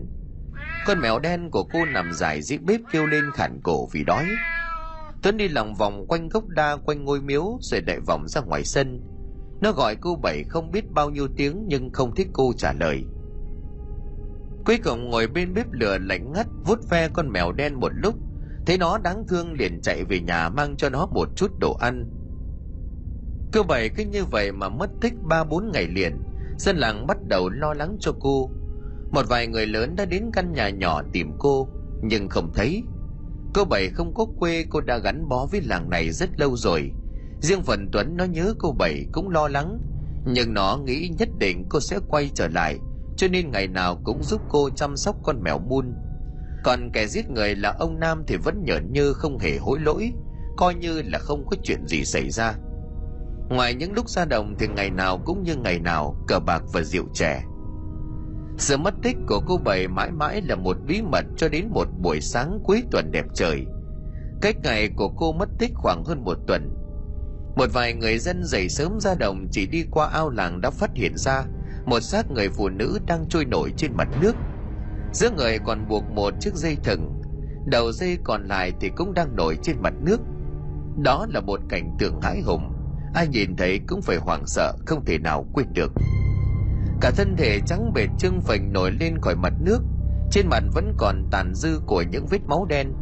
Con 0.86 1.00
mèo 1.00 1.20
đen 1.20 1.52
của 1.52 1.64
cô 1.64 1.86
nằm 1.86 2.12
dài 2.14 2.42
dưới 2.42 2.58
bếp 2.58 2.82
kêu 2.92 3.06
lên 3.06 3.24
khản 3.34 3.60
cổ 3.64 3.88
vì 3.92 4.04
đói. 4.04 4.26
Tuấn 5.22 5.38
đi 5.38 5.48
lòng 5.48 5.76
vòng 5.76 6.06
quanh 6.08 6.30
gốc 6.30 6.48
đa, 6.48 6.78
quanh 6.86 7.06
ngôi 7.06 7.22
miếu, 7.22 7.58
rồi 7.62 7.82
lại 7.88 8.00
vòng 8.00 8.28
ra 8.28 8.42
ngoài 8.42 8.64
sân. 8.64 9.02
Nó 9.62 9.72
gọi 9.72 9.96
cô 9.96 10.16
bảy 10.16 10.44
không 10.44 10.72
biết 10.72 10.92
bao 10.92 11.10
nhiêu 11.10 11.28
tiếng 11.38 11.66
nhưng 11.68 11.94
không 11.94 12.16
thích 12.16 12.28
cô 12.34 12.54
trả 12.58 12.74
lời. 12.74 13.04
Cuối 14.66 14.78
cùng 14.84 15.10
ngồi 15.10 15.28
bên 15.28 15.54
bếp 15.54 15.72
lửa 15.72 15.98
lạnh 16.02 16.32
ngắt, 16.32 16.48
vuốt 16.66 16.90
ve 16.90 17.10
con 17.14 17.30
mèo 17.30 17.52
đen 17.52 17.80
một 17.80 17.92
lúc. 17.96 18.16
Thấy 18.66 18.78
nó 18.78 18.98
đáng 18.98 19.24
thương 19.28 19.54
liền 19.54 19.82
chạy 19.82 20.04
về 20.04 20.20
nhà 20.20 20.50
mang 20.50 20.78
cho 20.78 20.90
nó 20.90 21.06
một 21.06 21.28
chút 21.36 21.60
đồ 21.60 21.74
ăn. 21.74 22.10
Cô 23.54 23.64
bảy 23.64 23.90
cứ 23.90 24.04
như 24.04 24.26
vậy 24.26 24.52
mà 24.52 24.70
mất 24.70 24.90
tích 25.02 25.14
ba 25.30 25.44
bốn 25.44 25.72
ngày 25.74 25.88
liền 25.88 26.18
dân 26.58 26.78
làng 26.78 27.08
bắt 27.08 27.18
đầu 27.28 27.50
lo 27.50 27.74
lắng 27.74 27.98
cho 28.00 28.12
cô. 28.20 28.52
Một 29.12 29.26
vài 29.30 29.48
người 29.48 29.66
lớn 29.68 29.96
đã 29.96 30.06
đến 30.06 30.30
căn 30.34 30.54
nhà 30.54 30.70
nhỏ 30.70 31.02
tìm 31.14 31.32
cô, 31.40 31.70
nhưng 32.02 32.30
không 32.30 32.52
thấy. 32.56 32.84
Cô 33.54 33.66
bảy 33.66 33.90
không 33.90 34.14
có 34.14 34.26
quê, 34.40 34.66
cô 34.70 34.82
đã 34.82 34.98
gắn 34.98 35.28
bó 35.30 35.46
với 35.46 35.62
làng 35.62 35.90
này 35.90 36.12
rất 36.12 36.40
lâu 36.40 36.56
rồi. 36.56 36.92
Riêng 37.42 37.64
phần 37.64 37.90
tuấn 37.92 38.18
nó 38.18 38.26
nhớ 38.26 38.54
cô 38.60 38.72
bảy 38.72 39.06
cũng 39.12 39.30
lo 39.30 39.48
lắng, 39.48 39.80
nhưng 40.26 40.54
nó 40.54 40.78
nghĩ 40.78 41.10
nhất 41.18 41.30
định 41.40 41.66
cô 41.70 41.80
sẽ 41.80 42.00
quay 42.08 42.32
trở 42.36 42.48
lại, 42.48 42.80
cho 43.18 43.28
nên 43.28 43.52
ngày 43.52 43.68
nào 43.68 44.02
cũng 44.04 44.24
giúp 44.24 44.42
cô 44.50 44.70
chăm 44.70 44.98
sóc 44.98 45.16
con 45.24 45.44
mèo 45.44 45.60
mun. 45.60 45.94
Còn 46.64 46.90
kẻ 46.94 47.08
giết 47.08 47.30
người 47.30 47.56
là 47.56 47.76
ông 47.80 48.00
nam 48.00 48.24
thì 48.28 48.38
vẫn 48.38 48.64
nhởn 48.66 48.92
như 48.92 49.14
không 49.14 49.40
hề 49.40 49.58
hối 49.58 49.80
lỗi, 49.80 50.12
coi 50.58 50.76
như 50.76 51.02
là 51.02 51.20
không 51.20 51.46
có 51.46 51.58
chuyện 51.64 51.88
gì 51.88 52.06
xảy 52.06 52.30
ra 52.30 52.54
ngoài 53.50 53.74
những 53.74 53.94
lúc 53.94 54.10
ra 54.10 54.26
đồng 54.26 54.56
thì 54.60 54.68
ngày 54.68 54.90
nào 54.90 55.18
cũng 55.26 55.44
như 55.44 55.56
ngày 55.56 55.80
nào, 55.80 56.16
cờ 56.28 56.40
bạc 56.40 56.64
và 56.74 56.82
rượu 56.82 57.06
chè. 57.14 57.42
Sự 58.58 58.78
mất 58.78 58.94
tích 59.04 59.18
của 59.28 59.42
cô 59.48 59.58
bảy 59.58 59.88
mãi 59.88 60.12
mãi 60.12 60.42
là 60.42 60.56
một 60.56 60.78
bí 60.88 61.02
mật 61.02 61.26
cho 61.38 61.50
đến 61.50 61.68
một 61.70 61.88
buổi 62.02 62.22
sáng 62.22 62.60
cuối 62.64 62.84
tuần 62.92 63.12
đẹp 63.12 63.26
trời. 63.34 63.66
Cách 64.42 64.56
ngày 64.64 64.90
của 64.96 65.10
cô 65.10 65.32
mất 65.32 65.50
tích 65.60 65.72
khoảng 65.76 66.04
hơn 66.06 66.24
một 66.24 66.38
tuần. 66.48 66.74
Một 67.56 67.74
vài 67.74 67.94
người 67.94 68.18
dân 68.20 68.44
dậy 68.44 68.70
sớm 68.70 69.00
ra 69.00 69.16
đồng 69.20 69.48
chỉ 69.52 69.68
đi 69.68 69.86
qua 69.92 70.08
ao 70.08 70.30
làng 70.30 70.62
đã 70.62 70.70
phát 70.70 70.90
hiện 70.96 71.18
ra 71.18 71.44
một 71.86 72.00
xác 72.00 72.32
người 72.32 72.50
phụ 72.50 72.70
nữ 72.70 73.00
đang 73.08 73.26
trôi 73.30 73.46
nổi 73.46 73.74
trên 73.78 73.92
mặt 73.98 74.08
nước. 74.22 74.36
Giữa 75.14 75.30
người 75.38 75.60
còn 75.66 75.88
buộc 75.88 76.04
một 76.04 76.34
chiếc 76.40 76.54
dây 76.56 76.78
thừng, 76.84 77.22
đầu 77.66 77.92
dây 77.92 78.18
còn 78.24 78.48
lại 78.48 78.72
thì 78.82 78.90
cũng 78.96 79.14
đang 79.14 79.36
nổi 79.36 79.58
trên 79.64 79.76
mặt 79.82 79.94
nước. 80.02 80.20
Đó 81.04 81.26
là 81.30 81.42
một 81.42 81.60
cảnh 81.70 81.96
tượng 82.00 82.22
hãi 82.22 82.42
hùng 82.42 82.77
ai 83.18 83.28
nhìn 83.28 83.56
thấy 83.56 83.80
cũng 83.88 84.02
phải 84.02 84.18
hoảng 84.18 84.48
sợ, 84.48 84.74
không 84.86 85.06
thể 85.06 85.18
nào 85.18 85.46
quên 85.54 85.74
được. 85.74 85.92
Cả 87.02 87.12
thân 87.16 87.36
thể 87.38 87.60
trắng 87.66 87.92
bệt 87.94 88.08
trưng 88.20 88.42
phình 88.42 88.74
nổi 88.74 88.92
lên 89.00 89.18
khỏi 89.22 89.36
mặt 89.36 89.54
nước. 89.62 89.80
Trên 90.32 90.48
mặt 90.48 90.64
vẫn 90.74 90.94
còn 90.98 91.28
tàn 91.32 91.54
dư 91.56 91.80
của 91.86 92.02
những 92.02 92.26
vết 92.30 92.42
máu 92.48 92.66
đen. 92.66 92.94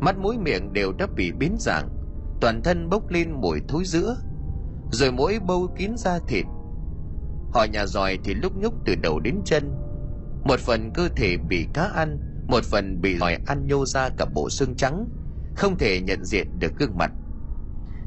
Mắt 0.00 0.18
mũi 0.18 0.38
miệng 0.38 0.72
đều 0.72 0.92
đã 0.92 1.06
bị 1.16 1.32
biến 1.32 1.56
dạng. 1.58 1.88
Toàn 2.40 2.62
thân 2.62 2.88
bốc 2.88 3.08
lên 3.10 3.32
mùi 3.40 3.60
thối 3.68 3.84
giữa 3.84 4.16
rồi 4.90 5.12
mỗi 5.12 5.38
bâu 5.46 5.74
kín 5.78 5.96
da 5.96 6.18
thịt. 6.28 6.44
Họ 7.54 7.64
nhà 7.72 7.86
giỏi 7.86 8.18
thì 8.24 8.34
lúc 8.34 8.52
nhúc 8.56 8.74
từ 8.86 8.94
đầu 9.02 9.20
đến 9.20 9.40
chân. 9.44 9.72
Một 10.44 10.60
phần 10.60 10.90
cơ 10.94 11.08
thể 11.16 11.36
bị 11.48 11.66
cá 11.74 11.82
ăn, 11.82 12.18
một 12.48 12.64
phần 12.64 13.00
bị 13.00 13.14
lòi 13.14 13.36
ăn 13.46 13.66
nhô 13.66 13.86
ra 13.86 14.08
cả 14.18 14.24
bộ 14.34 14.50
xương 14.50 14.74
trắng. 14.76 15.08
Không 15.56 15.78
thể 15.78 16.00
nhận 16.00 16.24
diện 16.24 16.58
được 16.58 16.72
gương 16.78 16.96
mặt 16.98 17.12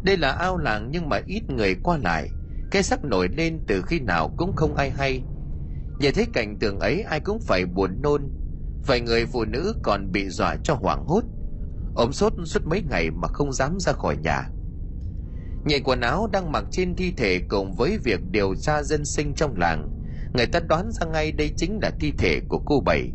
đây 0.06 0.18
là 0.18 0.32
ao 0.32 0.58
làng 0.58 0.88
nhưng 0.92 1.10
mà 1.10 1.22
ít 1.26 1.50
người 1.50 1.76
qua 1.84 1.98
lại. 1.98 2.30
Cái 2.72 2.84
sắc 2.84 3.04
nổi 3.04 3.28
lên 3.38 3.60
từ 3.68 3.82
khi 3.82 4.00
nào 4.00 4.34
cũng 4.38 4.56
không 4.56 4.76
ai 4.76 4.90
hay. 4.90 5.24
Nhìn 6.00 6.14
thấy 6.14 6.28
cảnh 6.34 6.60
tượng 6.60 6.80
ấy, 6.80 7.02
ai 7.02 7.20
cũng 7.20 7.40
phải 7.48 7.66
buồn 7.66 8.02
nôn. 8.02 8.32
Vài 8.86 9.02
người 9.02 9.26
phụ 9.26 9.46
nữ 9.46 9.74
còn 9.84 10.12
bị 10.12 10.30
dọa 10.30 10.56
cho 10.64 10.74
hoảng 10.74 11.06
hốt. 11.08 11.24
Ốm 11.94 12.14
sốt 12.14 12.34
suốt 12.46 12.68
mấy 12.68 12.84
ngày 12.90 13.12
mà 13.12 13.28
không 13.28 13.54
dám 13.54 13.80
ra 13.80 13.94
khỏi 13.94 14.18
nhà. 14.18 14.50
Nhảy 15.66 15.80
quần 15.80 16.02
áo 16.02 16.30
đang 16.34 16.52
mặc 16.52 16.66
trên 16.72 16.96
thi 16.96 17.14
thể 17.18 17.40
cùng 17.48 17.76
với 17.76 17.98
việc 18.04 18.20
điều 18.32 18.56
tra 18.56 18.84
dân 18.84 19.06
sinh 19.06 19.34
trong 19.34 19.58
làng. 19.58 19.90
Người 20.34 20.46
ta 20.46 20.60
đoán 20.60 20.92
ra 20.92 21.08
ngay 21.08 21.32
đây 21.32 21.54
chính 21.58 21.80
là 21.82 21.92
thi 22.00 22.14
thể 22.18 22.40
của 22.50 22.60
cô 22.66 22.80
bảy. 22.80 23.12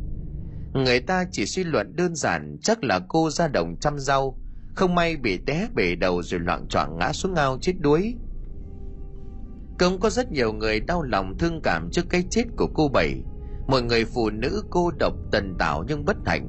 Người 0.75 1.01
ta 1.01 1.25
chỉ 1.33 1.47
suy 1.47 1.65
luận 1.65 1.97
đơn 1.97 2.15
giản, 2.15 2.57
chắc 2.63 2.85
là 2.85 3.01
cô 3.09 3.31
ra 3.31 3.49
đồng 3.49 3.77
chăm 3.81 3.99
rau 3.99 4.39
không 4.75 4.95
may 4.95 5.17
bị 5.17 5.39
té 5.47 5.69
bể 5.75 5.95
đầu 5.95 6.23
rồi 6.23 6.41
loạn 6.41 6.69
choạng 6.69 6.99
ngã 6.99 7.13
xuống 7.13 7.35
ao 7.35 7.59
chết 7.61 7.73
đuối. 7.79 8.15
Cũng 9.79 10.01
có 10.01 10.11
rất 10.11 10.33
nhiều 10.33 10.53
người 10.53 10.81
đau 10.81 11.03
lòng 11.03 11.39
thương 11.39 11.61
cảm 11.63 11.91
trước 11.91 12.05
cái 12.09 12.25
chết 12.31 12.45
của 12.57 12.69
cô 12.75 12.89
bảy. 12.89 13.23
Một 13.67 13.81
người 13.85 14.05
phụ 14.05 14.31
nữ 14.31 14.63
cô 14.71 14.91
độc 14.99 15.15
tần 15.33 15.55
tảo 15.59 15.85
nhưng 15.89 16.05
bất 16.05 16.17
hạnh. 16.27 16.49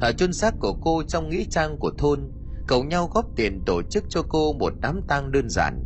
Ở 0.00 0.12
chôn 0.12 0.32
xác 0.32 0.54
của 0.60 0.72
cô 0.80 1.02
trong 1.02 1.28
nghĩa 1.28 1.44
trang 1.50 1.78
của 1.78 1.90
thôn, 1.98 2.32
cầu 2.66 2.84
nhau 2.84 3.10
góp 3.14 3.26
tiền 3.36 3.62
tổ 3.66 3.82
chức 3.82 4.04
cho 4.08 4.22
cô 4.28 4.52
một 4.52 4.72
đám 4.80 5.00
tang 5.08 5.32
đơn 5.32 5.48
giản. 5.48 5.84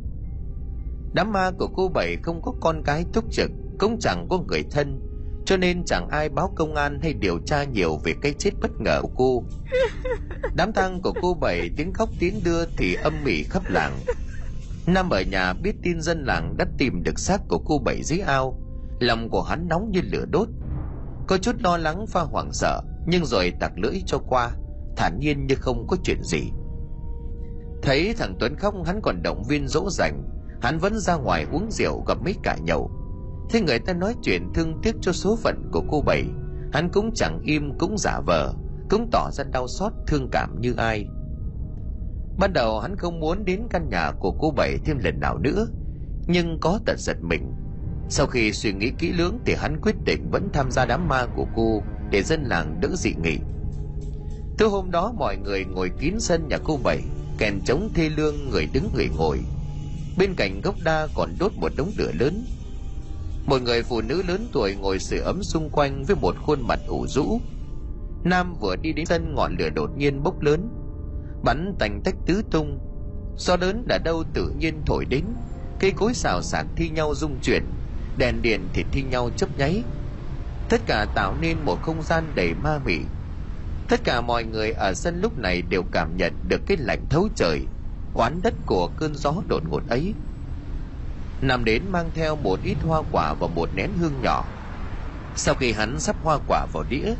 Đám 1.14 1.32
ma 1.32 1.50
của 1.58 1.68
cô 1.76 1.88
bảy 1.88 2.16
không 2.22 2.42
có 2.42 2.52
con 2.60 2.82
cái 2.84 3.04
thúc 3.12 3.24
trực, 3.30 3.50
cũng 3.78 3.98
chẳng 4.00 4.26
có 4.30 4.38
người 4.48 4.62
thân 4.70 5.11
cho 5.44 5.56
nên 5.56 5.84
chẳng 5.84 6.08
ai 6.08 6.28
báo 6.28 6.52
công 6.56 6.74
an 6.74 6.98
hay 7.02 7.12
điều 7.12 7.38
tra 7.38 7.64
nhiều 7.64 7.96
về 8.04 8.14
cái 8.22 8.34
chết 8.38 8.50
bất 8.60 8.70
ngờ 8.80 9.00
của 9.02 9.10
cô. 9.16 9.44
Đám 10.54 10.72
tang 10.72 11.02
của 11.02 11.12
cô 11.22 11.34
bảy 11.34 11.70
tiếng 11.76 11.92
khóc 11.92 12.08
tiếng 12.18 12.40
đưa 12.44 12.64
thì 12.76 12.94
âm 12.94 13.24
mỉ 13.24 13.42
khắp 13.42 13.62
làng. 13.68 13.98
Nam 14.86 15.10
ở 15.10 15.22
nhà 15.22 15.52
biết 15.52 15.74
tin 15.82 16.00
dân 16.00 16.24
làng 16.24 16.54
đã 16.58 16.66
tìm 16.78 17.02
được 17.02 17.18
xác 17.18 17.40
của 17.48 17.58
cô 17.58 17.78
bảy 17.78 18.02
dưới 18.02 18.18
ao. 18.18 18.60
Lòng 19.00 19.28
của 19.30 19.42
hắn 19.42 19.68
nóng 19.68 19.90
như 19.90 20.00
lửa 20.02 20.24
đốt. 20.30 20.48
Có 21.26 21.38
chút 21.38 21.56
lo 21.60 21.76
lắng 21.76 22.06
và 22.12 22.22
hoảng 22.22 22.52
sợ 22.52 22.82
nhưng 23.06 23.24
rồi 23.24 23.52
tặc 23.60 23.72
lưỡi 23.78 24.02
cho 24.06 24.18
qua. 24.18 24.50
Thản 24.96 25.18
nhiên 25.20 25.46
như 25.46 25.54
không 25.54 25.86
có 25.86 25.96
chuyện 26.04 26.22
gì. 26.22 26.50
Thấy 27.82 28.14
thằng 28.18 28.36
tuấn 28.40 28.56
khóc 28.56 28.74
hắn 28.86 29.00
còn 29.02 29.22
động 29.22 29.42
viên 29.48 29.68
dỗ 29.68 29.90
dành. 29.90 30.22
Hắn 30.62 30.78
vẫn 30.78 30.98
ra 30.98 31.14
ngoài 31.14 31.46
uống 31.52 31.70
rượu 31.70 32.04
gặp 32.08 32.18
mấy 32.24 32.34
cả 32.42 32.56
nhậu 32.62 33.01
thế 33.52 33.60
người 33.60 33.78
ta 33.78 33.92
nói 33.92 34.14
chuyện 34.22 34.52
thương 34.54 34.80
tiếc 34.82 34.94
cho 35.00 35.12
số 35.12 35.36
phận 35.36 35.68
của 35.72 35.82
cô 35.90 36.00
bảy. 36.00 36.24
Hắn 36.72 36.88
cũng 36.92 37.14
chẳng 37.14 37.40
im, 37.44 37.78
cũng 37.78 37.98
giả 37.98 38.20
vờ, 38.26 38.54
cũng 38.90 39.08
tỏ 39.12 39.30
ra 39.30 39.44
đau 39.52 39.68
xót, 39.68 39.92
thương 40.06 40.28
cảm 40.32 40.60
như 40.60 40.74
ai. 40.76 41.06
Ban 42.38 42.52
đầu 42.52 42.80
hắn 42.80 42.96
không 42.96 43.20
muốn 43.20 43.44
đến 43.44 43.62
căn 43.70 43.88
nhà 43.88 44.12
của 44.18 44.32
cô 44.32 44.50
bảy 44.50 44.78
thêm 44.84 44.98
lần 44.98 45.20
nào 45.20 45.38
nữa, 45.38 45.66
nhưng 46.26 46.58
có 46.60 46.80
tật 46.86 46.98
giật 46.98 47.16
mình. 47.22 47.52
Sau 48.08 48.26
khi 48.26 48.52
suy 48.52 48.72
nghĩ 48.72 48.90
kỹ 48.98 49.12
lưỡng 49.12 49.38
thì 49.46 49.54
hắn 49.54 49.80
quyết 49.82 49.96
định 50.04 50.30
vẫn 50.30 50.48
tham 50.52 50.70
gia 50.70 50.86
đám 50.86 51.08
ma 51.08 51.26
của 51.36 51.46
cô 51.56 51.82
để 52.10 52.22
dân 52.22 52.42
làng 52.42 52.80
đỡ 52.80 52.88
dị 52.94 53.14
nghị. 53.22 53.38
Thứ 54.58 54.68
hôm 54.68 54.90
đó 54.90 55.12
mọi 55.18 55.36
người 55.36 55.64
ngồi 55.64 55.90
kín 56.00 56.20
sân 56.20 56.48
nhà 56.48 56.58
cô 56.64 56.78
bảy, 56.84 57.02
kèn 57.38 57.60
trống 57.64 57.88
thê 57.94 58.08
lương 58.08 58.48
người 58.50 58.66
đứng 58.72 58.90
người 58.94 59.08
ngồi. 59.16 59.38
Bên 60.18 60.34
cạnh 60.36 60.60
gốc 60.60 60.74
đa 60.84 61.08
còn 61.14 61.30
đốt 61.38 61.52
một 61.56 61.72
đống 61.76 61.90
lửa 61.96 62.10
lớn 62.20 62.44
một 63.46 63.62
người 63.62 63.82
phụ 63.82 64.00
nữ 64.00 64.22
lớn 64.28 64.48
tuổi 64.52 64.74
ngồi 64.74 64.98
sưởi 64.98 65.18
ấm 65.18 65.42
xung 65.42 65.70
quanh 65.70 66.04
với 66.04 66.16
một 66.16 66.34
khuôn 66.42 66.66
mặt 66.66 66.80
ủ 66.86 67.06
rũ. 67.06 67.40
Nam 68.24 68.54
vừa 68.60 68.76
đi 68.76 68.92
đến 68.92 69.06
sân 69.06 69.34
ngọn 69.34 69.56
lửa 69.58 69.68
đột 69.68 69.90
nhiên 69.96 70.22
bốc 70.22 70.42
lớn. 70.42 70.68
Bắn 71.44 71.74
tành 71.78 72.00
tách 72.04 72.14
tứ 72.26 72.42
tung. 72.50 72.78
Gió 73.36 73.56
lớn 73.56 73.84
đã 73.86 73.98
đâu 73.98 74.24
tự 74.34 74.52
nhiên 74.58 74.82
thổi 74.86 75.04
đến. 75.04 75.24
Cây 75.80 75.92
cối 75.96 76.14
xào 76.14 76.42
xạc 76.42 76.66
thi 76.76 76.88
nhau 76.88 77.14
rung 77.14 77.40
chuyển. 77.42 77.62
Đèn 78.16 78.42
điện 78.42 78.68
thì 78.74 78.84
thi 78.92 79.02
nhau 79.02 79.30
chớp 79.36 79.58
nháy. 79.58 79.82
Tất 80.68 80.80
cả 80.86 81.06
tạo 81.14 81.34
nên 81.40 81.56
một 81.64 81.82
không 81.82 82.02
gian 82.02 82.24
đầy 82.34 82.54
ma 82.54 82.78
mị. 82.84 82.98
Tất 83.88 84.00
cả 84.04 84.20
mọi 84.20 84.44
người 84.44 84.72
ở 84.72 84.94
sân 84.94 85.20
lúc 85.20 85.38
này 85.38 85.62
đều 85.62 85.82
cảm 85.92 86.16
nhận 86.16 86.32
được 86.48 86.60
cái 86.66 86.76
lạnh 86.76 87.04
thấu 87.10 87.28
trời, 87.34 87.60
oán 88.14 88.40
đất 88.42 88.54
của 88.66 88.88
cơn 88.96 89.14
gió 89.14 89.34
đột 89.48 89.62
ngột 89.68 89.82
ấy 89.88 90.14
nằm 91.42 91.64
đến 91.64 91.82
mang 91.90 92.10
theo 92.14 92.36
một 92.36 92.58
ít 92.64 92.76
hoa 92.82 93.02
quả 93.12 93.34
và 93.40 93.46
một 93.46 93.68
nén 93.74 93.90
hương 93.98 94.22
nhỏ. 94.22 94.44
Sau 95.36 95.54
khi 95.54 95.72
hắn 95.72 96.00
sắp 96.00 96.16
hoa 96.22 96.38
quả 96.48 96.66
vào 96.72 96.84
đĩa, 96.90 97.14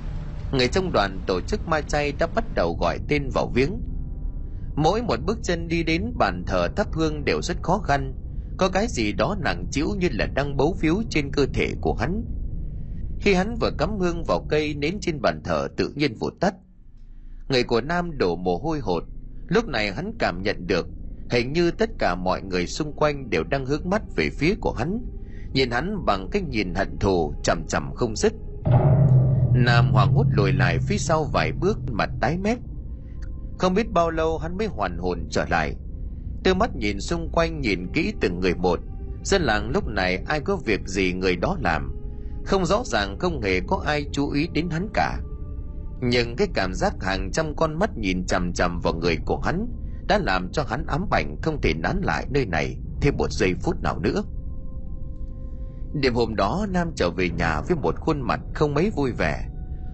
người 0.53 0.69
trong 0.69 0.93
đoàn 0.93 1.19
tổ 1.27 1.41
chức 1.41 1.69
ma 1.69 1.81
chay 1.81 2.13
đã 2.13 2.27
bắt 2.27 2.45
đầu 2.55 2.77
gọi 2.81 2.99
tên 3.09 3.31
vào 3.35 3.53
viếng. 3.55 3.81
Mỗi 4.77 5.03
một 5.03 5.21
bước 5.27 5.39
chân 5.43 5.69
đi 5.69 5.83
đến 5.83 6.13
bàn 6.19 6.45
thờ 6.47 6.69
thắp 6.77 6.87
hương 6.93 7.25
đều 7.25 7.43
rất 7.43 7.63
khó 7.63 7.79
khăn. 7.79 8.15
Có 8.57 8.69
cái 8.69 8.87
gì 8.89 9.13
đó 9.13 9.37
nặng 9.41 9.67
chịu 9.71 9.89
như 9.99 10.09
là 10.13 10.27
đang 10.27 10.57
bấu 10.57 10.77
phiếu 10.81 11.03
trên 11.11 11.33
cơ 11.33 11.47
thể 11.55 11.75
của 11.81 11.95
hắn. 11.95 12.25
Khi 13.21 13.35
hắn 13.35 13.57
vừa 13.61 13.71
cắm 13.79 13.99
hương 13.99 14.25
vào 14.25 14.47
cây 14.49 14.75
nến 14.75 14.99
trên 15.01 15.21
bàn 15.23 15.41
thờ 15.45 15.69
tự 15.77 15.93
nhiên 15.97 16.15
vụt 16.15 16.35
tắt. 16.41 16.55
Người 17.49 17.65
của 17.65 17.81
nam 17.81 18.19
đổ 18.19 18.37
mồ 18.37 18.59
hôi 18.59 18.79
hột. 18.81 19.05
Lúc 19.47 19.69
này 19.69 19.93
hắn 19.93 20.13
cảm 20.19 20.43
nhận 20.43 20.67
được 20.67 20.89
hình 21.31 21.53
như 21.53 21.71
tất 21.71 21.91
cả 21.99 22.15
mọi 22.15 22.43
người 22.43 22.67
xung 22.67 22.93
quanh 22.93 23.31
đều 23.31 23.45
đang 23.45 23.67
hướng 23.67 23.91
mắt 23.91 24.03
về 24.17 24.31
phía 24.31 24.55
của 24.61 24.73
hắn. 24.73 25.01
Nhìn 25.53 25.71
hắn 25.71 26.05
bằng 26.05 26.29
cái 26.33 26.43
nhìn 26.43 26.75
hận 26.75 26.99
thù, 26.99 27.35
chằm 27.45 27.67
chằm 27.69 27.95
không 27.95 28.17
dứt. 28.17 28.33
Nam 29.55 29.93
hoảng 29.93 30.13
hốt 30.15 30.27
lùi 30.31 30.53
lại 30.53 30.79
phía 30.79 30.99
sau 30.99 31.25
vài 31.25 31.53
bước, 31.53 31.79
mặt 31.91 32.11
tái 32.21 32.39
mét. 32.39 32.59
Không 33.59 33.75
biết 33.75 33.91
bao 33.93 34.11
lâu 34.11 34.39
hắn 34.39 34.59
mới 34.59 34.67
hoàn 34.67 34.99
hồn 34.99 35.29
trở 35.31 35.45
lại. 35.51 35.77
Tư 36.45 36.55
mắt 36.55 36.77
nhìn 36.77 37.01
xung 37.01 37.31
quanh, 37.33 37.61
nhìn 37.61 37.87
kỹ 37.93 38.13
từng 38.21 38.41
người 38.41 38.55
một. 38.55 38.81
Dân 39.25 39.43
làng 39.43 39.71
lúc 39.71 39.87
này 39.87 40.25
ai 40.27 40.41
có 40.41 40.57
việc 40.57 40.81
gì 40.87 41.13
người 41.13 41.37
đó 41.37 41.57
làm? 41.61 41.97
Không 42.45 42.67
rõ 42.67 42.83
ràng 42.85 43.19
không 43.19 43.43
hề 43.43 43.61
có 43.67 43.83
ai 43.87 44.07
chú 44.13 44.31
ý 44.31 44.49
đến 44.53 44.71
hắn 44.71 44.89
cả. 44.95 45.19
Nhưng 46.01 46.37
cái 46.37 46.49
cảm 46.55 46.75
giác 46.75 46.95
hàng 47.01 47.31
trăm 47.33 47.57
con 47.57 47.79
mắt 47.79 47.91
nhìn 47.97 48.27
chằm 48.27 48.53
chằm 48.53 48.81
vào 48.81 48.95
người 48.95 49.19
của 49.25 49.41
hắn 49.41 49.67
đã 50.09 50.19
làm 50.19 50.53
cho 50.53 50.65
hắn 50.69 50.87
ám 50.87 51.07
ảnh 51.11 51.37
không 51.43 51.61
thể 51.61 51.75
nán 51.75 52.01
lại 52.01 52.27
nơi 52.31 52.47
này 52.47 52.77
thêm 53.01 53.17
một 53.17 53.33
giây 53.33 53.55
phút 53.62 53.83
nào 53.83 53.99
nữa. 53.99 54.23
Đêm 55.93 56.15
hôm 56.15 56.37
đó, 56.37 56.67
nam 56.71 56.93
trở 56.97 57.11
về 57.11 57.31
nhà 57.31 57.61
với 57.61 57.77
một 57.77 58.01
khuôn 58.01 58.21
mặt 58.21 58.41
không 58.55 58.75
mấy 58.75 58.91
vui 58.91 59.12
vẻ. 59.12 59.49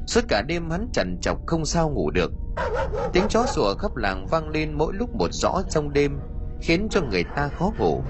Suốt 0.06 0.20
cả 0.28 0.42
đêm 0.42 0.70
hắn 0.70 0.88
trằn 0.92 1.18
trọc 1.20 1.46
không 1.46 1.64
sao 1.64 1.90
ngủ 1.90 2.10
được. 2.10 2.32
Tiếng 3.12 3.24
chó 3.28 3.46
sủa 3.46 3.74
khắp 3.74 3.96
làng 3.96 4.26
vang 4.26 4.48
lên 4.48 4.72
mỗi 4.72 4.94
lúc 4.94 5.10
một 5.14 5.32
rõ 5.32 5.62
trong 5.70 5.92
đêm, 5.92 6.18
khiến 6.60 6.88
cho 6.90 7.00
người 7.02 7.24
ta 7.36 7.48
khó 7.48 7.72
ngủ. 7.78 8.02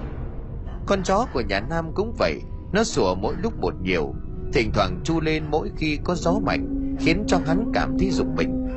Con 0.85 1.03
chó 1.03 1.25
của 1.33 1.41
nhà 1.41 1.59
nam 1.69 1.91
cũng 1.95 2.15
vậy, 2.19 2.41
nó 2.73 2.83
sủa 2.83 3.15
mỗi 3.15 3.35
lúc 3.41 3.53
một 3.59 3.73
nhiều. 3.81 4.13
Thỉnh 4.53 4.71
thoảng 4.73 5.01
chu 5.03 5.19
lên 5.19 5.43
mỗi 5.51 5.71
khi 5.77 5.99
có 6.03 6.15
gió 6.15 6.33
mạnh, 6.45 6.95
khiến 6.99 7.23
cho 7.27 7.37
hắn 7.45 7.71
cảm 7.73 7.97
thấy 7.99 8.11
rụng 8.11 8.35
mình 8.35 8.68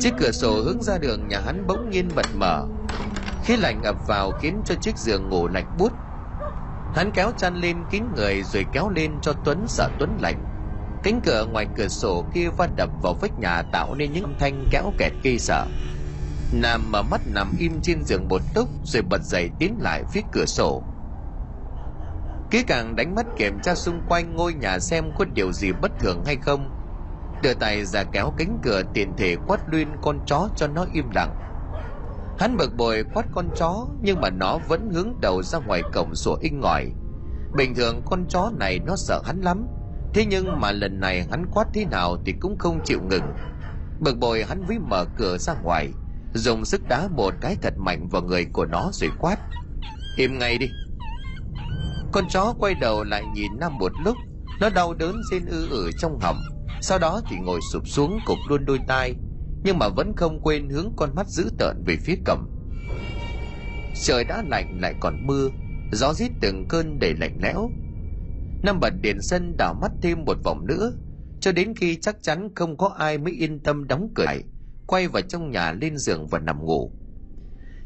chiếc 0.00 0.14
cửa 0.18 0.30
sổ 0.32 0.62
hướng 0.62 0.82
ra 0.82 0.98
đường 0.98 1.28
nhà 1.28 1.40
hắn 1.40 1.66
bỗng 1.66 1.90
nhiên 1.90 2.08
bật 2.16 2.26
mở. 2.34 2.66
Khí 3.44 3.56
lạnh 3.56 3.82
ập 3.82 3.96
vào 4.06 4.32
khiến 4.40 4.62
cho 4.64 4.74
chiếc 4.74 4.96
giường 4.98 5.28
ngủ 5.28 5.48
lạnh 5.48 5.76
buốt. 5.78 5.92
Hắn 6.94 7.10
kéo 7.14 7.32
chăn 7.38 7.56
lên 7.56 7.76
kín 7.90 8.02
người 8.16 8.42
rồi 8.42 8.66
kéo 8.72 8.88
lên 8.88 9.12
cho 9.22 9.32
tuấn 9.44 9.64
sợ 9.68 9.88
tuấn 9.98 10.18
lạnh. 10.20 10.44
Cánh 11.02 11.20
cửa 11.24 11.46
ngoài 11.52 11.66
cửa 11.76 11.88
sổ 11.88 12.24
kia 12.34 12.48
va 12.56 12.68
đập 12.76 12.90
vào 13.02 13.14
vách 13.20 13.38
nhà 13.38 13.62
tạo 13.72 13.94
nên 13.94 14.12
những 14.12 14.24
âm 14.24 14.34
thanh 14.38 14.64
kéo 14.70 14.92
kẹt 14.98 15.12
gây 15.22 15.38
sợ. 15.38 15.66
Nam 16.52 16.92
mở 16.92 17.02
mắt 17.02 17.20
nằm 17.26 17.52
im 17.58 17.80
trên 17.82 18.04
giường 18.04 18.28
một 18.28 18.42
lúc 18.54 18.68
rồi 18.84 19.02
bật 19.02 19.22
dậy 19.22 19.50
tiến 19.58 19.76
lại 19.80 20.02
phía 20.12 20.22
cửa 20.32 20.46
sổ. 20.46 20.82
Kỹ 22.50 22.62
càng 22.66 22.96
đánh 22.96 23.14
mắt 23.14 23.26
kiểm 23.36 23.58
tra 23.62 23.74
xung 23.74 24.00
quanh 24.08 24.36
ngôi 24.36 24.54
nhà 24.54 24.78
xem 24.78 25.04
có 25.18 25.24
điều 25.34 25.52
gì 25.52 25.72
bất 25.72 25.92
thường 26.00 26.22
hay 26.26 26.36
không 26.36 26.75
đưa 27.46 27.54
tay 27.54 27.84
ra 27.84 28.04
kéo 28.04 28.32
cánh 28.38 28.58
cửa 28.62 28.82
tiền 28.94 29.12
thể 29.16 29.36
quát 29.46 29.60
luyên 29.70 29.88
con 30.02 30.20
chó 30.26 30.48
cho 30.56 30.66
nó 30.66 30.86
im 30.92 31.10
lặng. 31.14 31.34
Hắn 32.38 32.56
bực 32.56 32.76
bội 32.76 33.04
quát 33.14 33.26
con 33.34 33.48
chó, 33.56 33.86
nhưng 34.02 34.20
mà 34.20 34.30
nó 34.30 34.58
vẫn 34.68 34.90
hướng 34.90 35.20
đầu 35.20 35.42
ra 35.42 35.58
ngoài 35.58 35.82
cổng 35.92 36.14
sủa 36.14 36.36
inh 36.40 36.60
ngòi 36.60 36.92
bình 37.56 37.74
thường 37.74 38.02
con 38.04 38.26
chó 38.28 38.50
này 38.58 38.78
nó 38.86 38.96
sợ 38.96 39.22
hắn 39.24 39.40
lắm, 39.40 39.66
thế 40.14 40.26
nhưng 40.26 40.60
mà 40.60 40.72
lần 40.72 41.00
này 41.00 41.26
hắn 41.30 41.46
quát 41.50 41.64
thế 41.74 41.84
nào 41.84 42.16
thì 42.26 42.34
cũng 42.40 42.58
không 42.58 42.80
chịu 42.84 43.00
ngừng. 43.10 43.24
Bực 44.00 44.18
bội 44.18 44.44
hắn 44.48 44.66
mới 44.68 44.78
mở 44.78 45.04
cửa 45.16 45.38
ra 45.38 45.54
ngoài, 45.62 45.92
dùng 46.34 46.64
sức 46.64 46.88
đá 46.88 47.08
một 47.08 47.34
cái 47.40 47.56
thật 47.62 47.74
mạnh 47.78 48.08
vào 48.08 48.22
người 48.22 48.44
của 48.52 48.66
nó 48.66 48.90
rồi 48.92 49.10
quát, 49.18 49.36
im 50.16 50.38
ngay 50.38 50.58
đi. 50.58 50.66
Con 52.12 52.24
chó 52.28 52.54
quay 52.58 52.74
đầu 52.74 53.04
lại 53.04 53.22
nhìn 53.34 53.52
nam 53.60 53.78
một 53.78 53.92
lúc, 54.04 54.16
nó 54.60 54.70
đau 54.70 54.94
đớn 54.94 55.16
rên 55.30 55.46
ư 55.46 55.68
ử 55.70 55.90
trong 55.98 56.18
họng 56.20 56.36
sau 56.80 56.98
đó 56.98 57.20
thì 57.30 57.36
ngồi 57.36 57.60
sụp 57.72 57.88
xuống 57.88 58.18
cục 58.26 58.38
luôn 58.48 58.64
đôi 58.64 58.80
tai, 58.86 59.14
nhưng 59.64 59.78
mà 59.78 59.88
vẫn 59.88 60.12
không 60.16 60.40
quên 60.40 60.68
hướng 60.68 60.92
con 60.96 61.14
mắt 61.14 61.28
dữ 61.28 61.50
tợn 61.58 61.84
về 61.86 61.96
phía 61.96 62.16
cầm. 62.24 62.48
trời 64.04 64.24
đã 64.24 64.42
lạnh, 64.48 64.78
lại 64.80 64.94
còn 65.00 65.26
mưa, 65.26 65.48
gió 65.92 66.14
rít 66.14 66.30
từng 66.40 66.68
cơn 66.68 66.98
đầy 66.98 67.14
lạnh 67.14 67.38
lẽo. 67.42 67.70
Năm 68.62 68.80
bật 68.80 68.92
điền 69.02 69.20
sân 69.20 69.56
đảo 69.58 69.74
mắt 69.74 69.92
thêm 70.02 70.24
một 70.24 70.36
vòng 70.44 70.66
nữa, 70.66 70.92
cho 71.40 71.52
đến 71.52 71.74
khi 71.76 71.96
chắc 71.96 72.22
chắn 72.22 72.48
không 72.54 72.76
có 72.76 72.88
ai 72.98 73.18
mới 73.18 73.32
yên 73.32 73.60
tâm 73.60 73.86
đóng 73.86 74.08
cửa 74.14 74.24
lại, 74.24 74.42
quay 74.86 75.08
vào 75.08 75.22
trong 75.22 75.50
nhà 75.50 75.72
lên 75.72 75.98
giường 75.98 76.26
và 76.26 76.38
nằm 76.38 76.64
ngủ. 76.64 76.92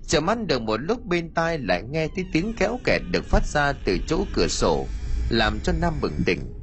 Chờ 0.06 0.20
mắt 0.20 0.38
được 0.46 0.62
một 0.62 0.76
lúc 0.76 1.04
bên 1.06 1.34
tai 1.34 1.58
lại 1.58 1.82
nghe 1.90 2.08
thấy 2.16 2.24
tiếng 2.32 2.54
kéo 2.58 2.78
kẹt 2.84 3.02
được 3.12 3.24
phát 3.24 3.46
ra 3.46 3.72
từ 3.84 3.98
chỗ 4.06 4.24
cửa 4.34 4.48
sổ, 4.48 4.86
làm 5.30 5.58
cho 5.64 5.72
nam 5.80 5.94
bừng 6.02 6.14
tỉnh 6.26 6.59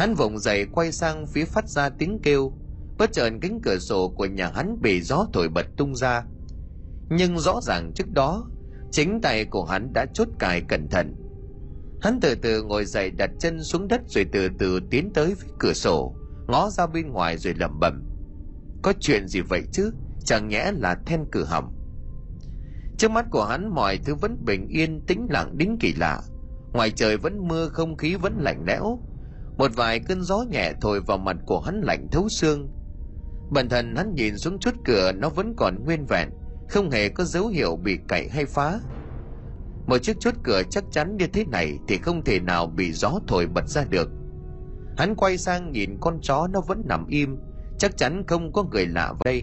hắn 0.00 0.14
vùng 0.14 0.38
dậy 0.38 0.66
quay 0.72 0.92
sang 0.92 1.26
phía 1.26 1.44
phát 1.44 1.68
ra 1.68 1.88
tiếng 1.88 2.18
kêu. 2.22 2.52
Bất 2.98 3.12
chợt 3.12 3.30
cánh 3.40 3.60
cửa 3.62 3.78
sổ 3.78 4.08
của 4.08 4.26
nhà 4.26 4.50
hắn 4.54 4.80
bị 4.82 5.00
gió 5.02 5.26
thổi 5.32 5.48
bật 5.48 5.66
tung 5.76 5.94
ra. 5.94 6.24
Nhưng 7.10 7.38
rõ 7.38 7.60
ràng 7.62 7.92
trước 7.94 8.10
đó, 8.10 8.50
chính 8.90 9.20
tay 9.20 9.44
của 9.44 9.64
hắn 9.64 9.92
đã 9.92 10.06
chốt 10.14 10.28
cài 10.38 10.60
cẩn 10.68 10.88
thận. 10.88 11.14
Hắn 12.00 12.18
từ 12.22 12.34
từ 12.34 12.62
ngồi 12.62 12.84
dậy 12.84 13.10
đặt 13.10 13.30
chân 13.38 13.64
xuống 13.64 13.88
đất 13.88 14.00
rồi 14.06 14.26
từ 14.32 14.48
từ 14.58 14.80
tiến 14.90 15.10
tới 15.14 15.34
phía 15.34 15.48
cửa 15.58 15.72
sổ, 15.72 16.14
ngó 16.48 16.70
ra 16.70 16.86
bên 16.86 17.10
ngoài 17.10 17.38
rồi 17.38 17.54
lẩm 17.54 17.80
bẩm. 17.80 18.02
Có 18.82 18.92
chuyện 19.00 19.28
gì 19.28 19.40
vậy 19.40 19.62
chứ? 19.72 19.92
Chẳng 20.24 20.48
nhẽ 20.48 20.72
là 20.76 20.94
then 21.06 21.24
cửa 21.32 21.44
hỏng. 21.44 21.72
Trước 22.98 23.10
mắt 23.10 23.26
của 23.30 23.44
hắn 23.44 23.74
mọi 23.74 23.98
thứ 24.04 24.14
vẫn 24.14 24.44
bình 24.44 24.68
yên, 24.68 25.00
tĩnh 25.06 25.26
lặng 25.30 25.58
đến 25.58 25.76
kỳ 25.80 25.94
lạ. 25.94 26.22
Ngoài 26.72 26.90
trời 26.90 27.16
vẫn 27.16 27.48
mưa, 27.48 27.68
không 27.68 27.96
khí 27.96 28.14
vẫn 28.14 28.36
lạnh 28.40 28.64
lẽo 28.66 28.98
một 29.60 29.76
vài 29.76 30.00
cơn 30.00 30.22
gió 30.22 30.44
nhẹ 30.50 30.72
thổi 30.80 31.00
vào 31.00 31.18
mặt 31.18 31.36
của 31.46 31.60
hắn 31.60 31.80
lạnh 31.84 32.08
thấu 32.12 32.28
xương. 32.28 32.68
Bản 33.50 33.68
thân 33.68 33.96
hắn 33.96 34.14
nhìn 34.14 34.38
xuống 34.38 34.58
chốt 34.58 34.74
cửa, 34.84 35.12
nó 35.12 35.28
vẫn 35.28 35.54
còn 35.56 35.84
nguyên 35.84 36.06
vẹn, 36.06 36.28
không 36.68 36.90
hề 36.90 37.08
có 37.08 37.24
dấu 37.24 37.46
hiệu 37.48 37.76
bị 37.76 37.98
cậy 38.08 38.28
hay 38.28 38.44
phá. 38.44 38.80
Một 39.86 39.98
chiếc 39.98 40.16
chốt 40.20 40.34
cửa 40.42 40.62
chắc 40.70 40.84
chắn 40.90 41.16
như 41.16 41.26
thế 41.26 41.44
này 41.44 41.78
thì 41.88 41.96
không 41.96 42.24
thể 42.24 42.40
nào 42.40 42.66
bị 42.66 42.92
gió 42.92 43.12
thổi 43.26 43.46
bật 43.46 43.68
ra 43.68 43.84
được. 43.90 44.08
Hắn 44.96 45.14
quay 45.14 45.38
sang 45.38 45.72
nhìn 45.72 45.96
con 46.00 46.18
chó 46.22 46.48
nó 46.52 46.60
vẫn 46.60 46.82
nằm 46.84 47.06
im, 47.06 47.36
chắc 47.78 47.96
chắn 47.96 48.24
không 48.26 48.52
có 48.52 48.62
người 48.62 48.86
lạ 48.86 49.06
vào 49.06 49.22
đây 49.24 49.42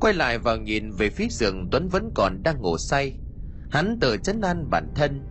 quay 0.00 0.14
lại 0.14 0.38
và 0.38 0.56
nhìn 0.56 0.90
về 0.90 1.10
phía 1.10 1.26
giường 1.30 1.68
tuấn 1.70 1.88
vẫn 1.88 2.10
còn 2.14 2.42
đang 2.42 2.60
ngủ 2.60 2.78
say. 2.78 3.18
Hắn 3.70 3.98
tự 4.00 4.16
chấn 4.16 4.40
an 4.40 4.70
bản 4.70 4.92
thân 4.94 5.26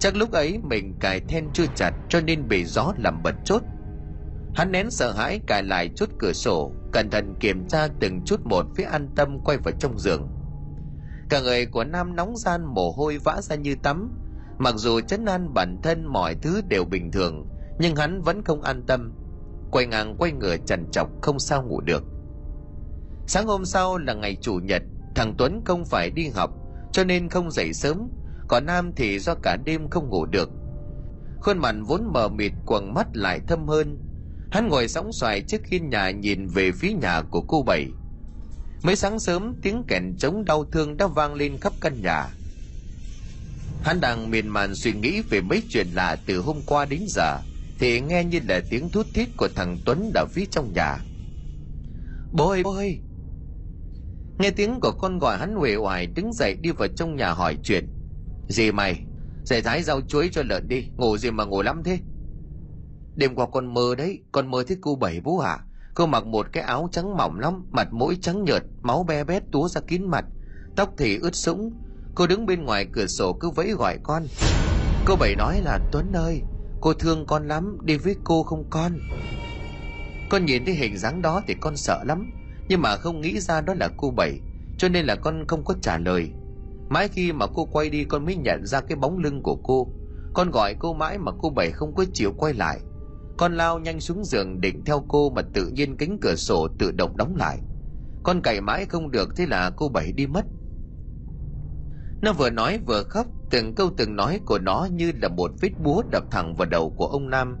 chắc 0.00 0.16
lúc 0.16 0.32
ấy 0.32 0.58
mình 0.62 0.94
cài 1.00 1.20
then 1.20 1.48
chưa 1.52 1.66
chặt 1.74 1.92
cho 2.08 2.20
nên 2.20 2.48
bị 2.48 2.64
gió 2.64 2.92
làm 2.98 3.22
bật 3.22 3.34
chốt. 3.44 3.62
Hắn 4.54 4.72
nén 4.72 4.90
sợ 4.90 5.12
hãi 5.12 5.40
cài 5.46 5.62
lại 5.62 5.90
chốt 5.96 6.08
cửa 6.18 6.32
sổ, 6.32 6.72
cẩn 6.92 7.10
thận 7.10 7.34
kiểm 7.40 7.68
tra 7.68 7.88
từng 8.00 8.20
chút 8.24 8.40
một 8.44 8.66
phía 8.76 8.84
an 8.84 9.08
tâm 9.16 9.38
quay 9.44 9.58
vào 9.58 9.74
trong 9.78 9.98
giường. 9.98 10.28
Cả 11.28 11.40
người 11.40 11.66
của 11.66 11.84
nam 11.84 12.16
nóng 12.16 12.36
gian 12.36 12.64
mồ 12.64 12.90
hôi 12.90 13.18
vã 13.24 13.40
ra 13.42 13.56
như 13.56 13.74
tắm. 13.82 14.10
Mặc 14.58 14.74
dù 14.76 15.00
chấn 15.00 15.24
an 15.24 15.54
bản 15.54 15.80
thân 15.82 16.06
mọi 16.06 16.34
thứ 16.34 16.60
đều 16.68 16.84
bình 16.84 17.12
thường, 17.12 17.46
nhưng 17.78 17.96
hắn 17.96 18.22
vẫn 18.22 18.44
không 18.44 18.62
an 18.62 18.82
tâm. 18.86 19.12
Quay 19.70 19.86
ngang 19.86 20.16
quay 20.18 20.32
ngửa 20.32 20.56
trần 20.66 20.90
trọc 20.90 21.08
không 21.22 21.38
sao 21.38 21.62
ngủ 21.62 21.80
được. 21.80 22.04
Sáng 23.26 23.46
hôm 23.46 23.64
sau 23.64 23.98
là 23.98 24.14
ngày 24.14 24.36
chủ 24.40 24.54
nhật, 24.54 24.82
thằng 25.14 25.34
tuấn 25.38 25.62
không 25.64 25.84
phải 25.84 26.10
đi 26.10 26.28
học, 26.28 26.50
cho 26.92 27.04
nên 27.04 27.28
không 27.28 27.50
dậy 27.50 27.72
sớm 27.72 28.08
còn 28.50 28.66
nam 28.66 28.92
thì 28.96 29.18
do 29.18 29.34
cả 29.34 29.56
đêm 29.64 29.90
không 29.90 30.08
ngủ 30.08 30.26
được. 30.26 30.50
Khuôn 31.40 31.58
mặt 31.58 31.74
vốn 31.86 32.12
mờ 32.12 32.28
mịt, 32.28 32.52
quầng 32.66 32.94
mắt 32.94 33.06
lại 33.12 33.40
thâm 33.48 33.68
hơn. 33.68 33.98
Hắn 34.50 34.68
ngồi 34.68 34.88
sóng 34.88 35.12
xoài 35.12 35.42
trước 35.42 35.66
hiên 35.66 35.90
nhà 35.90 36.10
nhìn 36.10 36.46
về 36.46 36.72
phía 36.72 36.92
nhà 36.92 37.22
của 37.30 37.40
cô 37.40 37.62
bảy. 37.62 37.86
Mới 38.82 38.96
sáng 38.96 39.18
sớm, 39.18 39.54
tiếng 39.62 39.82
kèn 39.88 40.16
trống 40.18 40.44
đau 40.44 40.64
thương 40.64 40.96
đã 40.96 41.06
vang 41.06 41.34
lên 41.34 41.58
khắp 41.60 41.72
căn 41.80 42.02
nhà. 42.02 42.28
Hắn 43.82 44.00
đang 44.00 44.30
miền 44.30 44.48
màn 44.48 44.74
suy 44.74 44.92
nghĩ 44.92 45.22
về 45.30 45.40
mấy 45.40 45.62
chuyện 45.68 45.86
lạ 45.94 46.16
từ 46.26 46.38
hôm 46.38 46.56
qua 46.66 46.84
đến 46.84 47.00
giờ, 47.08 47.38
thì 47.78 48.00
nghe 48.00 48.24
như 48.24 48.40
là 48.48 48.60
tiếng 48.70 48.88
thút 48.88 49.06
thít 49.14 49.28
của 49.36 49.48
thằng 49.56 49.78
tuấn 49.84 50.10
ở 50.14 50.26
phía 50.26 50.44
trong 50.50 50.72
nhà. 50.72 50.98
Bố 52.32 52.48
ơi 52.48 52.62
bố 52.62 52.74
ơi. 52.74 52.98
Nghe 54.38 54.50
tiếng 54.50 54.80
của 54.80 54.92
con 54.92 55.18
gọi 55.18 55.38
hắn 55.38 55.54
huệ 55.54 55.76
oải 55.76 56.06
đứng 56.06 56.32
dậy 56.32 56.56
đi 56.60 56.70
vào 56.70 56.88
trong 56.88 57.16
nhà 57.16 57.32
hỏi 57.32 57.56
chuyện 57.62 57.99
gì 58.50 58.72
mày 58.72 59.04
dậy 59.44 59.62
thái 59.62 59.82
rau 59.82 60.00
chuối 60.00 60.28
cho 60.32 60.42
lợn 60.42 60.68
đi, 60.68 60.90
ngủ 60.96 61.16
gì 61.16 61.30
mà 61.30 61.44
ngủ 61.44 61.62
lắm 61.62 61.82
thế? 61.84 61.98
Đêm 63.16 63.34
qua 63.34 63.46
con 63.52 63.74
mơ 63.74 63.94
đấy, 63.98 64.22
con 64.32 64.50
mơ 64.50 64.64
thấy 64.68 64.76
cô 64.80 64.94
bảy 64.94 65.20
bố 65.20 65.38
à 65.38 65.58
cô 65.94 66.06
mặc 66.06 66.26
một 66.26 66.46
cái 66.52 66.62
áo 66.62 66.88
trắng 66.92 67.16
mỏng 67.16 67.40
lắm, 67.40 67.66
mặt 67.70 67.92
mũi 67.92 68.18
trắng 68.22 68.44
nhợt, 68.44 68.64
máu 68.82 69.04
be 69.08 69.24
bét 69.24 69.42
túa 69.52 69.68
ra 69.68 69.80
kín 69.80 70.10
mặt, 70.10 70.24
tóc 70.76 70.94
thì 70.98 71.18
ướt 71.18 71.34
sũng. 71.34 71.72
Cô 72.14 72.26
đứng 72.26 72.46
bên 72.46 72.64
ngoài 72.64 72.86
cửa 72.92 73.06
sổ 73.06 73.32
cứ 73.32 73.50
vẫy 73.50 73.72
gọi 73.72 73.98
con. 74.02 74.26
Cô 75.04 75.16
bảy 75.16 75.34
nói 75.36 75.60
là, 75.64 75.78
tuấn 75.92 76.12
ơi, 76.12 76.42
cô 76.80 76.94
thương 76.94 77.26
con 77.26 77.48
lắm, 77.48 77.78
đi 77.82 77.96
với 77.96 78.16
cô 78.24 78.42
không 78.42 78.64
con? 78.70 78.98
Con 80.30 80.44
nhìn 80.44 80.64
thấy 80.64 80.74
hình 80.74 80.98
dáng 80.98 81.22
đó 81.22 81.42
thì 81.46 81.54
con 81.60 81.76
sợ 81.76 82.04
lắm, 82.04 82.30
nhưng 82.68 82.82
mà 82.82 82.96
không 82.96 83.20
nghĩ 83.20 83.40
ra 83.40 83.60
đó 83.60 83.74
là 83.74 83.88
cô 83.96 84.10
bảy, 84.10 84.40
cho 84.78 84.88
nên 84.88 85.06
là 85.06 85.16
con 85.16 85.46
không 85.46 85.64
có 85.64 85.74
trả 85.82 85.98
lời 85.98 86.30
mãi 86.90 87.08
khi 87.08 87.32
mà 87.32 87.46
cô 87.46 87.64
quay 87.64 87.90
đi, 87.90 88.04
con 88.04 88.24
mới 88.24 88.36
nhận 88.36 88.66
ra 88.66 88.80
cái 88.80 88.96
bóng 88.96 89.18
lưng 89.18 89.42
của 89.42 89.56
cô. 89.62 89.88
Con 90.34 90.50
gọi 90.50 90.74
cô 90.78 90.94
mãi 90.94 91.18
mà 91.18 91.32
cô 91.38 91.50
bảy 91.50 91.70
không 91.70 91.94
có 91.94 92.04
chịu 92.12 92.32
quay 92.36 92.54
lại. 92.54 92.80
Con 93.36 93.56
lao 93.56 93.78
nhanh 93.78 94.00
xuống 94.00 94.24
giường 94.24 94.60
định 94.60 94.84
theo 94.84 95.04
cô 95.08 95.30
mà 95.30 95.42
tự 95.42 95.66
nhiên 95.66 95.96
cánh 95.96 96.18
cửa 96.20 96.34
sổ 96.34 96.68
tự 96.78 96.92
động 96.92 97.16
đóng 97.16 97.36
lại. 97.36 97.58
Con 98.22 98.40
cày 98.42 98.60
mãi 98.60 98.84
không 98.84 99.10
được, 99.10 99.36
thế 99.36 99.46
là 99.46 99.70
cô 99.70 99.88
bảy 99.88 100.12
đi 100.12 100.26
mất. 100.26 100.44
Nó 102.22 102.32
vừa 102.32 102.50
nói 102.50 102.78
vừa 102.86 103.02
khóc, 103.02 103.26
từng 103.50 103.74
câu 103.74 103.90
từng 103.96 104.16
nói 104.16 104.40
của 104.46 104.58
nó 104.58 104.88
như 104.92 105.12
là 105.22 105.28
một 105.28 105.50
vết 105.60 105.70
búa 105.84 106.02
đập 106.10 106.24
thẳng 106.30 106.54
vào 106.54 106.68
đầu 106.68 106.90
của 106.96 107.06
ông 107.06 107.30
nam. 107.30 107.58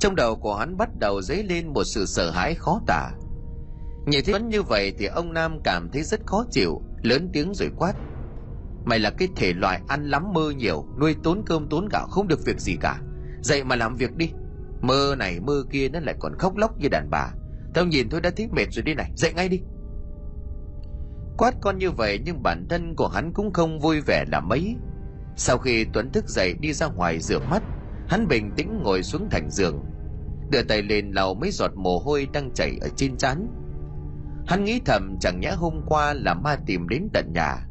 Trong 0.00 0.16
đầu 0.16 0.36
của 0.36 0.54
hắn 0.54 0.76
bắt 0.76 0.88
đầu 0.98 1.22
dấy 1.22 1.42
lên 1.42 1.72
một 1.72 1.84
sự 1.84 2.06
sợ 2.06 2.30
hãi 2.30 2.54
khó 2.54 2.80
tả. 2.86 3.10
Nhìn 4.06 4.24
thấy 4.24 4.32
vẫn 4.32 4.48
như 4.48 4.62
vậy 4.62 4.92
thì 4.98 5.06
ông 5.06 5.32
nam 5.32 5.58
cảm 5.64 5.88
thấy 5.92 6.02
rất 6.02 6.20
khó 6.26 6.44
chịu, 6.50 6.82
lớn 7.02 7.30
tiếng 7.32 7.54
rồi 7.54 7.70
quát 7.76 7.94
mày 8.86 8.98
là 8.98 9.10
cái 9.10 9.28
thể 9.36 9.52
loại 9.52 9.80
ăn 9.88 10.04
lắm 10.04 10.32
mơ 10.32 10.50
nhiều, 10.56 10.86
nuôi 11.00 11.16
tốn 11.22 11.42
cơm 11.46 11.68
tốn 11.68 11.88
gạo 11.92 12.06
không 12.10 12.28
được 12.28 12.44
việc 12.44 12.60
gì 12.60 12.76
cả. 12.80 13.00
Dậy 13.40 13.64
mà 13.64 13.76
làm 13.76 13.96
việc 13.96 14.16
đi. 14.16 14.30
Mơ 14.80 15.14
này 15.18 15.40
mơ 15.40 15.64
kia 15.70 15.88
nó 15.88 16.00
lại 16.00 16.14
còn 16.20 16.38
khóc 16.38 16.56
lóc 16.56 16.78
như 16.78 16.88
đàn 16.88 17.10
bà. 17.10 17.32
Tao 17.74 17.84
nhìn 17.84 18.08
thôi 18.08 18.20
đã 18.20 18.30
thấy 18.36 18.48
mệt 18.52 18.66
rồi 18.70 18.82
đi 18.82 18.94
này, 18.94 19.10
dậy 19.16 19.32
ngay 19.32 19.48
đi. 19.48 19.60
Quát 21.38 21.54
con 21.60 21.78
như 21.78 21.90
vậy 21.90 22.20
nhưng 22.24 22.42
bản 22.42 22.66
thân 22.68 22.94
của 22.96 23.08
hắn 23.08 23.32
cũng 23.32 23.52
không 23.52 23.80
vui 23.80 24.00
vẻ 24.00 24.24
là 24.32 24.40
mấy. 24.40 24.76
Sau 25.36 25.58
khi 25.58 25.86
tuấn 25.92 26.10
thức 26.12 26.28
dậy 26.28 26.54
đi 26.60 26.72
ra 26.72 26.86
ngoài 26.86 27.20
rửa 27.20 27.38
mắt, 27.38 27.62
hắn 28.08 28.28
bình 28.28 28.50
tĩnh 28.56 28.80
ngồi 28.82 29.02
xuống 29.02 29.28
thành 29.30 29.50
giường, 29.50 29.84
đưa 30.50 30.62
tay 30.62 30.82
lên 30.82 31.10
lau 31.12 31.34
mấy 31.34 31.50
giọt 31.50 31.70
mồ 31.74 31.98
hôi 31.98 32.28
đang 32.32 32.50
chảy 32.54 32.78
ở 32.80 32.88
trên 32.96 33.16
trán. 33.16 33.48
Hắn 34.46 34.64
nghĩ 34.64 34.80
thầm 34.84 35.16
chẳng 35.20 35.40
nhẽ 35.40 35.50
hôm 35.50 35.80
qua 35.86 36.12
là 36.14 36.34
ma 36.34 36.56
tìm 36.66 36.88
đến 36.88 37.08
tận 37.12 37.32
nhà 37.34 37.65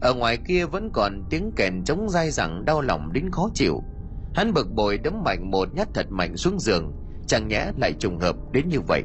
ở 0.00 0.14
ngoài 0.14 0.36
kia 0.36 0.66
vẫn 0.66 0.90
còn 0.92 1.24
tiếng 1.30 1.52
kèn 1.56 1.84
trống 1.84 2.08
dai 2.10 2.30
dẳng 2.30 2.64
đau 2.64 2.80
lòng 2.80 3.12
đến 3.12 3.30
khó 3.30 3.48
chịu. 3.54 3.82
Hắn 4.34 4.52
bực 4.52 4.70
bội 4.70 4.98
đấm 4.98 5.22
mạnh 5.24 5.50
một 5.50 5.74
nhát 5.74 5.88
thật 5.94 6.06
mạnh 6.10 6.36
xuống 6.36 6.60
giường, 6.60 6.92
chẳng 7.26 7.48
nhẽ 7.48 7.72
lại 7.76 7.92
trùng 7.98 8.18
hợp 8.18 8.36
đến 8.52 8.68
như 8.68 8.80
vậy. 8.80 9.02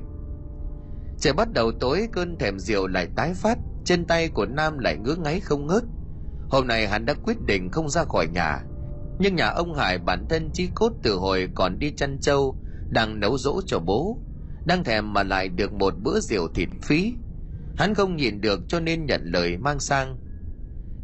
Trời 1.19 1.34
bắt 1.34 1.53
đầu 1.53 1.71
tối, 1.79 2.08
cơn 2.12 2.38
thèm 2.38 2.60
rượu 2.60 2.88
lại 2.88 3.08
tái 3.15 3.34
phát 3.34 3.58
chân 3.86 4.06
tay 4.06 4.29
của 4.29 4.45
nam 4.45 4.77
lại 4.77 4.97
ngứa 4.97 5.15
ngáy 5.15 5.39
không 5.39 5.67
ngớt. 5.67 5.84
Hôm 6.49 6.67
nay 6.67 6.88
hắn 6.88 7.06
đã 7.06 7.13
quyết 7.13 7.41
định 7.41 7.71
không 7.71 7.89
ra 7.89 8.03
khỏi 8.03 8.27
nhà, 8.27 8.62
nhưng 9.19 9.36
nhà 9.36 9.47
ông 9.47 9.73
hải 9.73 9.97
bản 9.97 10.25
thân 10.29 10.49
chí 10.53 10.69
cốt 10.75 10.91
từ 11.03 11.15
hồi 11.15 11.49
còn 11.56 11.79
đi 11.79 11.91
chăn 11.91 12.19
trâu, 12.19 12.58
đang 12.89 13.19
nấu 13.19 13.38
dỗ 13.38 13.62
cho 13.65 13.79
bố, 13.79 14.17
đang 14.65 14.84
thèm 14.84 15.13
mà 15.13 15.23
lại 15.23 15.49
được 15.49 15.73
một 15.73 15.93
bữa 16.03 16.19
rượu 16.19 16.47
thịt 16.56 16.69
phí. 16.82 17.13
Hắn 17.77 17.93
không 17.93 18.15
nhìn 18.15 18.41
được 18.41 18.60
cho 18.67 18.79
nên 18.79 19.06
nhận 19.06 19.21
lời 19.23 19.58
mang 19.58 19.79
sang 19.79 20.17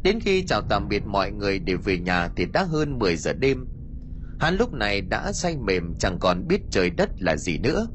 đến 0.02 0.20
khi 0.20 0.46
chào 0.46 0.62
tạm 0.62 0.88
biệt 0.88 1.06
mọi 1.06 1.30
người 1.32 1.58
để 1.58 1.74
về 1.74 1.98
nhà 1.98 2.28
thì 2.36 2.46
đã 2.46 2.64
hơn 2.64 2.98
10 2.98 3.16
giờ 3.16 3.32
đêm. 3.32 3.66
Hắn 4.38 4.56
lúc 4.56 4.72
này 4.72 5.00
đã 5.00 5.32
say 5.32 5.56
mềm, 5.56 5.94
chẳng 5.94 6.18
còn 6.18 6.48
biết 6.48 6.60
trời 6.70 6.90
đất 6.90 7.10
là 7.22 7.36
gì 7.36 7.58
nữa. 7.58 7.86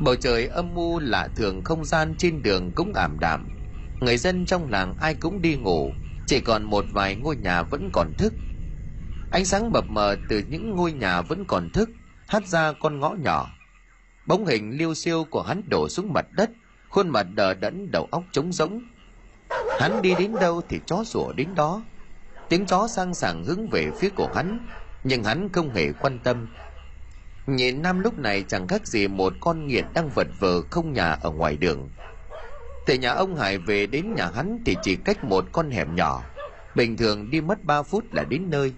Bầu 0.00 0.14
trời 0.16 0.46
âm 0.46 0.74
u 0.74 0.98
lạ 0.98 1.28
thường 1.36 1.64
không 1.64 1.84
gian 1.84 2.14
trên 2.18 2.42
đường 2.42 2.72
cũng 2.72 2.92
ảm 2.92 3.18
đạm. 3.20 3.48
Người 4.00 4.16
dân 4.16 4.46
trong 4.46 4.70
làng 4.70 4.94
ai 5.00 5.14
cũng 5.14 5.42
đi 5.42 5.56
ngủ, 5.56 5.92
chỉ 6.26 6.40
còn 6.40 6.64
một 6.64 6.84
vài 6.92 7.16
ngôi 7.16 7.36
nhà 7.36 7.62
vẫn 7.62 7.90
còn 7.92 8.12
thức. 8.18 8.34
Ánh 9.30 9.44
sáng 9.44 9.70
mập 9.70 9.84
mờ 9.88 10.16
từ 10.28 10.42
những 10.48 10.70
ngôi 10.70 10.92
nhà 10.92 11.22
vẫn 11.22 11.44
còn 11.44 11.70
thức, 11.70 11.90
hắt 12.28 12.46
ra 12.46 12.72
con 12.72 13.00
ngõ 13.00 13.10
nhỏ. 13.10 13.50
Bóng 14.26 14.46
hình 14.46 14.70
liêu 14.78 14.94
siêu 14.94 15.24
của 15.30 15.42
hắn 15.42 15.62
đổ 15.68 15.88
xuống 15.88 16.12
mặt 16.12 16.26
đất, 16.32 16.50
khuôn 16.88 17.08
mặt 17.08 17.26
đờ 17.34 17.54
đẫn, 17.54 17.90
đầu 17.90 18.08
óc 18.10 18.24
trống 18.32 18.52
rỗng 18.52 18.82
hắn 19.80 20.02
đi 20.02 20.14
đến 20.18 20.34
đâu 20.40 20.62
thì 20.68 20.80
chó 20.86 21.04
sủa 21.04 21.32
đến 21.32 21.54
đó. 21.54 21.82
Tiếng 22.48 22.66
chó 22.66 22.88
sang 22.88 23.14
sảng 23.14 23.44
hướng 23.44 23.68
về 23.70 23.90
phía 23.98 24.08
của 24.08 24.28
hắn, 24.34 24.66
nhưng 25.04 25.24
hắn 25.24 25.48
không 25.52 25.74
hề 25.74 25.92
quan 25.92 26.18
tâm. 26.18 26.48
Nhìn 27.46 27.82
nam 27.82 28.00
lúc 28.00 28.18
này 28.18 28.44
chẳng 28.48 28.68
khác 28.68 28.86
gì 28.86 29.08
một 29.08 29.32
con 29.40 29.66
nghiện 29.66 29.84
đang 29.94 30.08
vật 30.14 30.26
vờ 30.38 30.62
không 30.70 30.92
nhà 30.92 31.12
ở 31.12 31.30
ngoài 31.30 31.56
đường. 31.56 31.90
Từ 32.86 32.94
nhà 32.94 33.10
ông 33.10 33.36
hải 33.36 33.58
về 33.58 33.86
đến 33.86 34.14
nhà 34.14 34.30
hắn 34.34 34.58
thì 34.64 34.76
chỉ 34.82 34.96
cách 34.96 35.24
một 35.24 35.44
con 35.52 35.70
hẻm 35.70 35.94
nhỏ. 35.94 36.22
Bình 36.74 36.96
thường 36.96 37.30
đi 37.30 37.40
mất 37.40 37.64
ba 37.64 37.82
phút 37.82 38.04
là 38.12 38.24
đến 38.24 38.50
nơi. 38.50 38.74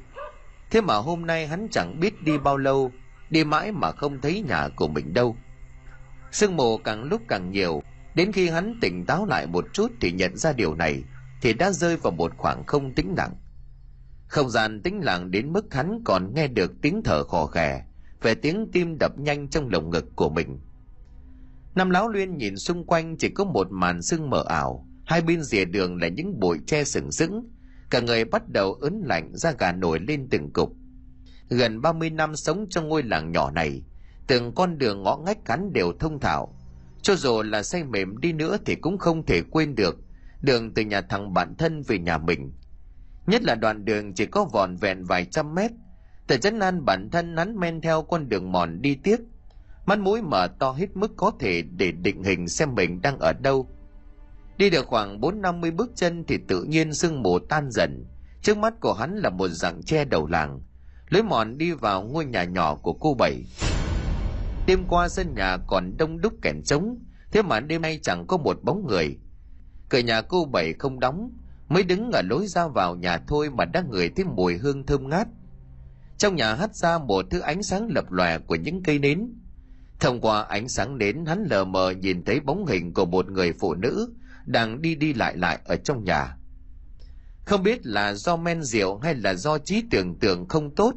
Thế 0.70 0.80
mà 0.80 0.96
hôm 0.96 1.26
nay 1.26 1.46
hắn 1.46 1.68
chẳng 1.70 2.00
biết 2.00 2.22
đi 2.22 2.38
bao 2.38 2.56
lâu, 2.56 2.92
đi 3.30 3.44
mãi 3.44 3.72
mà 3.72 3.92
không 3.92 4.20
thấy 4.20 4.44
nhà 4.48 4.68
của 4.76 4.88
mình 4.88 5.14
đâu. 5.14 5.36
Sương 6.32 6.56
mù 6.56 6.78
càng 6.78 7.02
lúc 7.04 7.22
càng 7.28 7.50
nhiều 7.50 7.82
đến 8.20 8.32
khi 8.32 8.48
hắn 8.48 8.78
tỉnh 8.80 9.06
táo 9.06 9.26
lại 9.26 9.46
một 9.46 9.64
chút 9.72 9.92
thì 10.00 10.12
nhận 10.12 10.36
ra 10.36 10.52
điều 10.52 10.74
này, 10.74 11.02
thì 11.42 11.52
đã 11.52 11.72
rơi 11.72 11.96
vào 11.96 12.10
một 12.10 12.32
khoảng 12.36 12.64
không 12.66 12.94
tĩnh 12.94 13.14
lặng. 13.16 13.34
Không 14.26 14.50
gian 14.50 14.82
tĩnh 14.82 15.00
lặng 15.00 15.30
đến 15.30 15.52
mức 15.52 15.74
hắn 15.74 16.02
còn 16.04 16.34
nghe 16.34 16.48
được 16.48 16.72
tiếng 16.82 17.02
thở 17.04 17.24
khò 17.24 17.46
khè, 17.46 17.84
về 18.22 18.34
tiếng 18.34 18.68
tim 18.72 18.98
đập 18.98 19.18
nhanh 19.18 19.48
trong 19.48 19.68
lồng 19.68 19.90
ngực 19.90 20.04
của 20.16 20.30
mình. 20.30 20.60
Năm 21.74 21.90
lão 21.90 22.08
luyên 22.08 22.36
nhìn 22.36 22.56
xung 22.56 22.86
quanh 22.86 23.16
chỉ 23.16 23.28
có 23.28 23.44
một 23.44 23.66
màn 23.70 24.02
sương 24.02 24.30
mờ 24.30 24.44
ảo, 24.48 24.86
hai 25.06 25.22
bên 25.22 25.42
rìa 25.42 25.64
đường 25.64 25.96
là 25.96 26.08
những 26.08 26.40
bụi 26.40 26.58
tre 26.66 26.84
sừng 26.84 27.12
sững, 27.12 27.48
cả 27.90 28.00
người 28.00 28.24
bắt 28.24 28.48
đầu 28.48 28.72
ớn 28.72 29.02
lạnh 29.04 29.30
da 29.34 29.52
gà 29.52 29.72
nổi 29.72 30.00
lên 30.08 30.28
từng 30.30 30.52
cục. 30.52 30.72
Gần 31.48 31.80
30 31.80 32.10
năm 32.10 32.36
sống 32.36 32.66
trong 32.70 32.88
ngôi 32.88 33.02
làng 33.02 33.32
nhỏ 33.32 33.50
này, 33.50 33.82
từng 34.26 34.54
con 34.54 34.78
đường 34.78 35.02
ngõ 35.02 35.16
ngách 35.16 35.48
hắn 35.48 35.72
đều 35.72 35.92
thông 36.00 36.20
thạo 36.20 36.59
cho 37.02 37.14
dù 37.14 37.42
là 37.42 37.62
say 37.62 37.84
mềm 37.84 38.18
đi 38.18 38.32
nữa 38.32 38.56
thì 38.66 38.74
cũng 38.74 38.98
không 38.98 39.26
thể 39.26 39.42
quên 39.50 39.74
được 39.74 39.98
đường 40.42 40.74
từ 40.74 40.82
nhà 40.82 41.00
thằng 41.00 41.34
bạn 41.34 41.54
thân 41.58 41.82
về 41.82 41.98
nhà 41.98 42.18
mình. 42.18 42.52
Nhất 43.26 43.42
là 43.42 43.54
đoạn 43.54 43.84
đường 43.84 44.14
chỉ 44.14 44.26
có 44.26 44.44
vòn 44.44 44.76
vẹn 44.76 45.04
vài 45.04 45.24
trăm 45.24 45.54
mét 45.54 45.70
Tề 46.30 46.38
chấn 46.38 46.58
an 46.58 46.84
bản 46.84 47.10
thân 47.10 47.36
hắn 47.36 47.56
men 47.56 47.80
theo 47.80 48.02
con 48.02 48.28
đường 48.28 48.52
mòn 48.52 48.82
đi 48.82 48.94
tiếp. 48.94 49.16
Mắt 49.86 49.98
mũi 49.98 50.22
mở 50.22 50.48
to 50.58 50.70
hết 50.72 50.96
mức 50.96 51.12
có 51.16 51.32
thể 51.40 51.62
để 51.62 51.92
định 51.92 52.22
hình 52.22 52.48
xem 52.48 52.74
mình 52.74 53.02
đang 53.02 53.18
ở 53.18 53.32
đâu. 53.32 53.68
Đi 54.56 54.70
được 54.70 54.86
khoảng 54.86 55.20
bốn 55.20 55.42
năm 55.42 55.60
mươi 55.60 55.70
bước 55.70 55.90
chân 55.94 56.24
thì 56.24 56.38
tự 56.48 56.64
nhiên 56.64 56.94
sương 56.94 57.22
mù 57.22 57.38
tan 57.38 57.70
dần. 57.70 58.06
Trước 58.42 58.58
mắt 58.58 58.74
của 58.80 58.92
hắn 58.92 59.16
là 59.16 59.30
một 59.30 59.48
dạng 59.48 59.82
tre 59.82 60.04
đầu 60.04 60.26
làng, 60.26 60.60
lối 61.08 61.22
mòn 61.22 61.58
đi 61.58 61.72
vào 61.72 62.02
ngôi 62.02 62.24
nhà 62.24 62.44
nhỏ 62.44 62.74
của 62.74 62.92
cô 62.92 63.14
bảy 63.14 63.44
đêm 64.70 64.84
qua 64.88 65.08
sân 65.08 65.34
nhà 65.34 65.56
còn 65.66 65.96
đông 65.96 66.20
đúc 66.20 66.32
kẻn 66.42 66.62
trống, 66.62 66.98
thế 67.32 67.42
mà 67.42 67.60
đêm 67.60 67.82
nay 67.82 67.98
chẳng 68.02 68.26
có 68.26 68.36
một 68.36 68.58
bóng 68.62 68.86
người. 68.86 69.18
Cửa 69.88 69.98
nhà 69.98 70.20
cô 70.20 70.44
bảy 70.44 70.72
không 70.78 71.00
đóng, 71.00 71.30
mới 71.68 71.82
đứng 71.82 72.10
ở 72.12 72.22
lối 72.22 72.46
ra 72.46 72.68
vào 72.68 72.96
nhà 72.96 73.18
thôi 73.18 73.50
mà 73.50 73.64
đã 73.64 73.82
ngửi 73.90 74.08
thấy 74.16 74.24
mùi 74.24 74.56
hương 74.56 74.86
thơm 74.86 75.08
ngát. 75.08 75.28
Trong 76.18 76.36
nhà 76.36 76.54
hắt 76.54 76.76
ra 76.76 76.98
một 76.98 77.26
thứ 77.30 77.40
ánh 77.40 77.62
sáng 77.62 77.88
lập 77.88 78.10
lòe 78.10 78.38
của 78.38 78.54
những 78.54 78.82
cây 78.82 78.98
nến. 78.98 79.32
Thông 80.00 80.20
qua 80.20 80.42
ánh 80.42 80.68
sáng 80.68 80.98
nến, 80.98 81.26
hắn 81.26 81.44
lờ 81.50 81.64
mờ 81.64 81.90
nhìn 81.90 82.24
thấy 82.24 82.40
bóng 82.40 82.66
hình 82.66 82.94
của 82.94 83.04
một 83.04 83.30
người 83.30 83.52
phụ 83.52 83.74
nữ 83.74 84.14
đang 84.46 84.82
đi 84.82 84.94
đi 84.94 85.12
lại 85.12 85.36
lại 85.36 85.58
ở 85.64 85.76
trong 85.76 86.04
nhà. 86.04 86.36
Không 87.44 87.62
biết 87.62 87.86
là 87.86 88.14
do 88.14 88.36
men 88.36 88.62
rượu 88.62 88.98
hay 88.98 89.14
là 89.14 89.34
do 89.34 89.58
trí 89.58 89.82
tưởng 89.90 90.18
tượng 90.18 90.48
không 90.48 90.74
tốt, 90.74 90.94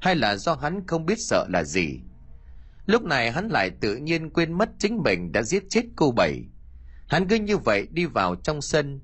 hay 0.00 0.16
là 0.16 0.36
do 0.36 0.54
hắn 0.54 0.86
không 0.86 1.06
biết 1.06 1.18
sợ 1.18 1.46
là 1.48 1.64
gì 1.64 2.00
lúc 2.86 3.02
này 3.02 3.32
hắn 3.32 3.48
lại 3.48 3.70
tự 3.70 3.96
nhiên 3.96 4.30
quên 4.30 4.52
mất 4.52 4.68
chính 4.78 5.02
mình 5.02 5.32
đã 5.32 5.42
giết 5.42 5.64
chết 5.70 5.82
cô 5.96 6.10
bảy. 6.10 6.44
Hắn 7.08 7.28
cứ 7.28 7.36
như 7.36 7.56
vậy 7.56 7.86
đi 7.90 8.06
vào 8.06 8.34
trong 8.34 8.62
sân, 8.62 9.00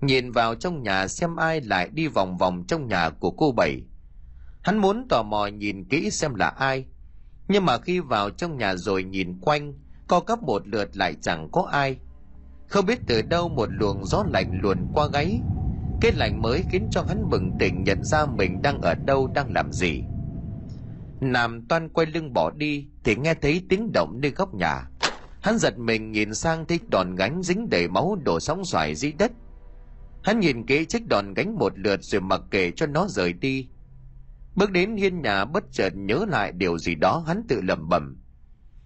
nhìn 0.00 0.32
vào 0.32 0.54
trong 0.54 0.82
nhà 0.82 1.08
xem 1.08 1.36
ai 1.36 1.60
lại 1.60 1.88
đi 1.92 2.08
vòng 2.08 2.38
vòng 2.38 2.64
trong 2.68 2.88
nhà 2.88 3.10
của 3.10 3.30
cô 3.30 3.52
bảy. 3.52 3.82
Hắn 4.62 4.78
muốn 4.78 5.06
tò 5.08 5.22
mò 5.22 5.46
nhìn 5.46 5.84
kỹ 5.84 6.10
xem 6.10 6.34
là 6.34 6.48
ai, 6.48 6.84
nhưng 7.48 7.64
mà 7.64 7.78
khi 7.78 8.00
vào 8.00 8.30
trong 8.30 8.56
nhà 8.56 8.76
rồi 8.76 9.04
nhìn 9.04 9.40
quanh, 9.40 9.74
co 10.08 10.20
cấp 10.20 10.42
một 10.42 10.68
lượt 10.68 10.96
lại 10.96 11.14
chẳng 11.22 11.48
có 11.52 11.68
ai. 11.72 11.96
Không 12.68 12.86
biết 12.86 12.98
từ 13.06 13.22
đâu 13.22 13.48
một 13.48 13.68
luồng 13.72 14.04
gió 14.04 14.24
lạnh 14.32 14.60
luồn 14.62 14.78
qua 14.94 15.08
gáy. 15.12 15.40
Cái 16.00 16.12
lạnh 16.12 16.42
mới 16.42 16.64
khiến 16.70 16.88
cho 16.90 17.04
hắn 17.08 17.30
bừng 17.30 17.50
tỉnh 17.58 17.84
nhận 17.84 18.04
ra 18.04 18.26
mình 18.26 18.62
đang 18.62 18.80
ở 18.80 18.94
đâu, 18.94 19.30
đang 19.34 19.52
làm 19.52 19.72
gì. 19.72 20.02
Nam 21.20 21.66
toan 21.68 21.88
quay 21.88 22.06
lưng 22.06 22.32
bỏ 22.32 22.50
đi, 22.50 22.86
thì 23.04 23.16
nghe 23.16 23.34
thấy 23.34 23.62
tiếng 23.68 23.92
động 23.92 24.20
nơi 24.20 24.30
góc 24.30 24.54
nhà. 24.54 24.88
Hắn 25.42 25.58
giật 25.58 25.78
mình 25.78 26.12
nhìn 26.12 26.34
sang 26.34 26.66
thấy 26.66 26.80
đòn 26.88 27.14
gánh 27.14 27.42
dính 27.42 27.70
đầy 27.70 27.88
máu 27.88 28.18
đổ 28.24 28.40
sóng 28.40 28.64
xoài 28.64 28.94
dưới 28.94 29.12
đất. 29.12 29.32
Hắn 30.22 30.40
nhìn 30.40 30.66
kỹ 30.66 30.84
chiếc 30.84 31.06
đòn 31.08 31.34
gánh 31.34 31.58
một 31.58 31.78
lượt 31.78 32.02
rồi 32.02 32.20
mặc 32.20 32.40
kệ 32.50 32.70
cho 32.70 32.86
nó 32.86 33.06
rời 33.08 33.32
đi. 33.32 33.68
Bước 34.54 34.70
đến 34.70 34.96
hiên 34.96 35.22
nhà 35.22 35.44
bất 35.44 35.64
chợt 35.72 35.90
nhớ 35.96 36.24
lại 36.28 36.52
điều 36.52 36.78
gì 36.78 36.94
đó 36.94 37.24
hắn 37.26 37.42
tự 37.48 37.60
lẩm 37.60 37.88
bẩm. 37.88 38.16